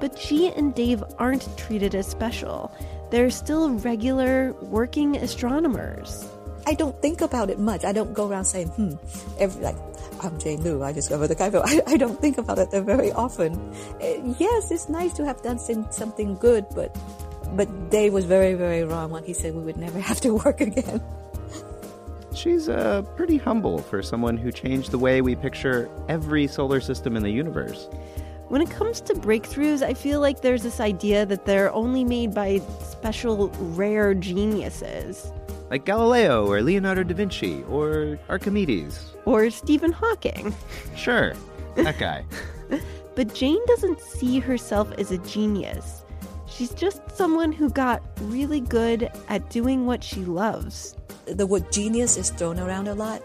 But 0.00 0.18
she 0.18 0.48
and 0.48 0.74
Dave 0.74 1.04
aren't 1.18 1.46
treated 1.56 1.94
as 1.94 2.06
special. 2.06 2.72
They're 3.10 3.30
still 3.30 3.70
regular, 3.70 4.52
working 4.62 5.16
astronomers. 5.16 6.26
I 6.66 6.74
don't 6.74 7.00
think 7.02 7.20
about 7.20 7.50
it 7.50 7.58
much. 7.58 7.84
I 7.84 7.92
don't 7.92 8.12
go 8.14 8.28
around 8.28 8.44
saying, 8.44 8.68
hmm, 8.68 8.94
every, 9.38 9.62
like, 9.62 9.76
I'm 10.22 10.38
Jane 10.38 10.62
Luu, 10.62 10.84
I 10.84 10.92
discovered 10.92 11.28
the 11.28 11.36
Kuiper. 11.36 11.62
I, 11.64 11.82
I 11.86 11.96
don't 11.96 12.20
think 12.20 12.38
about 12.38 12.58
it 12.58 12.70
very 12.82 13.12
often. 13.12 13.54
Uh, 14.00 14.34
yes, 14.38 14.70
it's 14.70 14.88
nice 14.88 15.12
to 15.14 15.24
have 15.24 15.42
done 15.42 15.58
something 15.58 16.36
good, 16.36 16.66
but 16.74 16.96
but 17.56 17.90
Dave 17.90 18.12
was 18.12 18.26
very, 18.26 18.54
very 18.54 18.84
wrong 18.84 19.10
when 19.10 19.24
he 19.24 19.32
said 19.32 19.54
we 19.54 19.62
would 19.62 19.76
never 19.76 19.98
have 20.10 20.20
to 20.20 20.34
work 20.34 20.60
again. 20.60 21.02
She's 22.32 22.68
uh, 22.68 23.02
pretty 23.16 23.38
humble 23.38 23.78
for 23.78 24.02
someone 24.02 24.36
who 24.36 24.52
changed 24.52 24.92
the 24.92 24.98
way 24.98 25.20
we 25.20 25.34
picture 25.34 25.90
every 26.08 26.46
solar 26.46 26.80
system 26.80 27.16
in 27.16 27.22
the 27.22 27.30
universe. 27.30 27.88
When 28.50 28.60
it 28.60 28.68
comes 28.68 29.00
to 29.02 29.14
breakthroughs, 29.14 29.80
I 29.80 29.94
feel 29.94 30.18
like 30.18 30.40
there's 30.40 30.64
this 30.64 30.80
idea 30.80 31.24
that 31.24 31.44
they're 31.44 31.72
only 31.72 32.02
made 32.02 32.34
by 32.34 32.60
special, 32.82 33.48
rare 33.76 34.12
geniuses. 34.12 35.30
Like 35.70 35.84
Galileo 35.84 36.50
or 36.50 36.60
Leonardo 36.60 37.04
da 37.04 37.14
Vinci 37.14 37.62
or 37.70 38.18
Archimedes. 38.28 39.14
Or 39.24 39.50
Stephen 39.50 39.92
Hawking. 39.92 40.52
Sure, 40.96 41.34
that 41.76 42.00
guy. 42.00 42.24
but 43.14 43.32
Jane 43.32 43.64
doesn't 43.68 44.00
see 44.00 44.40
herself 44.40 44.90
as 44.98 45.12
a 45.12 45.18
genius. 45.18 46.02
She's 46.48 46.74
just 46.74 47.08
someone 47.16 47.52
who 47.52 47.70
got 47.70 48.02
really 48.22 48.60
good 48.60 49.12
at 49.28 49.48
doing 49.48 49.86
what 49.86 50.02
she 50.02 50.24
loves. 50.24 50.96
The 51.26 51.46
word 51.46 51.70
genius 51.70 52.16
is 52.16 52.30
thrown 52.30 52.58
around 52.58 52.88
a 52.88 52.94
lot. 52.94 53.22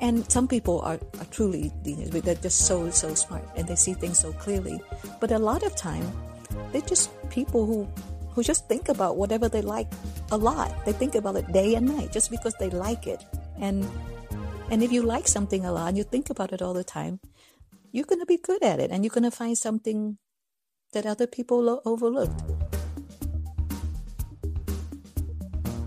And 0.00 0.30
some 0.30 0.48
people 0.48 0.80
are, 0.80 0.98
are 1.18 1.26
truly 1.30 1.72
they're 1.82 2.34
just 2.34 2.66
so, 2.66 2.90
so 2.90 3.14
smart 3.14 3.44
and 3.56 3.66
they 3.66 3.76
see 3.76 3.94
things 3.94 4.18
so 4.18 4.32
clearly. 4.32 4.80
But 5.20 5.30
a 5.32 5.38
lot 5.38 5.62
of 5.62 5.74
time, 5.76 6.10
they're 6.72 6.82
just 6.82 7.10
people 7.30 7.64
who, 7.64 7.88
who 8.30 8.42
just 8.42 8.68
think 8.68 8.88
about 8.88 9.16
whatever 9.16 9.48
they 9.48 9.62
like 9.62 9.88
a 10.30 10.36
lot. 10.36 10.84
They 10.84 10.92
think 10.92 11.14
about 11.14 11.36
it 11.36 11.52
day 11.52 11.74
and 11.74 11.86
night 11.86 12.12
just 12.12 12.30
because 12.30 12.54
they 12.58 12.70
like 12.70 13.06
it. 13.06 13.24
And, 13.58 13.88
and 14.70 14.82
if 14.82 14.92
you 14.92 15.02
like 15.02 15.28
something 15.28 15.64
a 15.64 15.72
lot 15.72 15.88
and 15.88 15.96
you 15.96 16.04
think 16.04 16.30
about 16.30 16.52
it 16.52 16.60
all 16.60 16.74
the 16.74 16.84
time, 16.84 17.20
you're 17.92 18.04
going 18.04 18.20
to 18.20 18.26
be 18.26 18.38
good 18.38 18.62
at 18.62 18.80
it 18.80 18.90
and 18.90 19.04
you're 19.04 19.14
going 19.14 19.22
to 19.22 19.30
find 19.30 19.56
something 19.56 20.18
that 20.92 21.06
other 21.06 21.26
people 21.26 21.80
overlooked. 21.84 22.42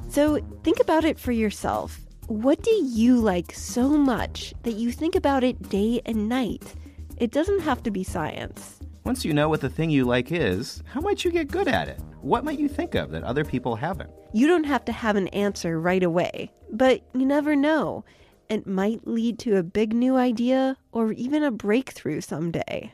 So 0.10 0.40
think 0.64 0.80
about 0.80 1.06
it 1.06 1.20
for 1.20 1.32
yourself. 1.32 2.00
What 2.28 2.62
do 2.62 2.72
you 2.72 3.16
like 3.20 3.54
so 3.54 3.88
much 3.88 4.54
that 4.64 4.74
you 4.74 4.92
think 4.92 5.16
about 5.16 5.46
it 5.46 5.70
day 5.70 6.02
and 6.06 6.28
night? 6.28 6.76
It 7.16 7.32
doesn't 7.32 7.62
have 7.62 7.82
to 7.84 7.90
be 7.90 8.04
science. 8.04 8.82
Once 9.06 9.24
you 9.24 9.34
know 9.34 9.48
what 9.48 9.62
the 9.62 9.70
thing 9.70 9.90
you 9.90 10.04
like 10.04 10.30
is, 10.30 10.84
how 10.92 11.00
might 11.00 11.24
you 11.24 11.32
get 11.32 11.50
good 11.50 11.70
at 11.70 11.88
it? 11.88 12.02
What 12.20 12.44
might 12.44 12.60
you 12.60 12.68
think 12.68 12.96
of 12.96 13.12
that 13.12 13.24
other 13.24 13.46
people 13.46 13.78
haven't? 13.78 14.10
You 14.34 14.46
don't 14.46 14.66
have 14.66 14.84
to 14.86 14.92
have 14.92 15.16
an 15.16 15.30
answer 15.30 15.80
right 15.80 16.04
away, 16.04 16.52
but 16.70 17.02
you 17.14 17.26
never 17.26 17.56
know. 17.56 18.04
It 18.50 18.68
might 18.68 19.08
lead 19.08 19.40
to 19.40 19.56
a 19.56 19.64
big 19.64 19.94
new 19.94 20.18
idea 20.18 20.76
or 20.92 21.14
even 21.14 21.44
a 21.44 21.52
breakthrough 21.52 22.20
someday. 22.20 22.92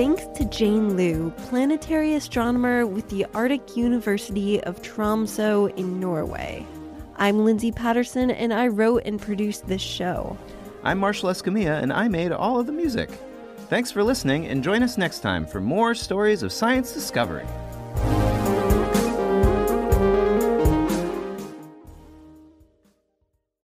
Thanks 0.00 0.24
to 0.38 0.46
Jane 0.46 0.92
Luu, 0.96 1.30
planetary 1.36 2.14
astronomer 2.14 2.86
with 2.86 3.06
the 3.10 3.26
Arctic 3.34 3.76
University 3.76 4.58
of 4.62 4.80
Tromsø 4.80 5.76
in 5.76 6.00
Norway. 6.00 6.66
I'm 7.16 7.44
Lindsay 7.44 7.70
Patterson, 7.70 8.30
and 8.30 8.54
I 8.54 8.68
wrote 8.68 9.02
and 9.04 9.20
produced 9.20 9.66
this 9.66 9.82
show. 9.82 10.38
I'm 10.84 10.98
Marshall 10.98 11.28
Escamilla, 11.28 11.82
and 11.82 11.92
I 11.92 12.08
made 12.08 12.32
all 12.32 12.58
of 12.58 12.64
the 12.64 12.72
music. 12.72 13.10
Thanks 13.68 13.90
for 13.90 14.02
listening, 14.02 14.46
and 14.46 14.64
join 14.64 14.82
us 14.82 14.96
next 14.96 15.18
time 15.18 15.44
for 15.44 15.60
more 15.60 15.94
stories 15.94 16.42
of 16.42 16.50
science 16.50 16.92
discovery. 16.94 17.44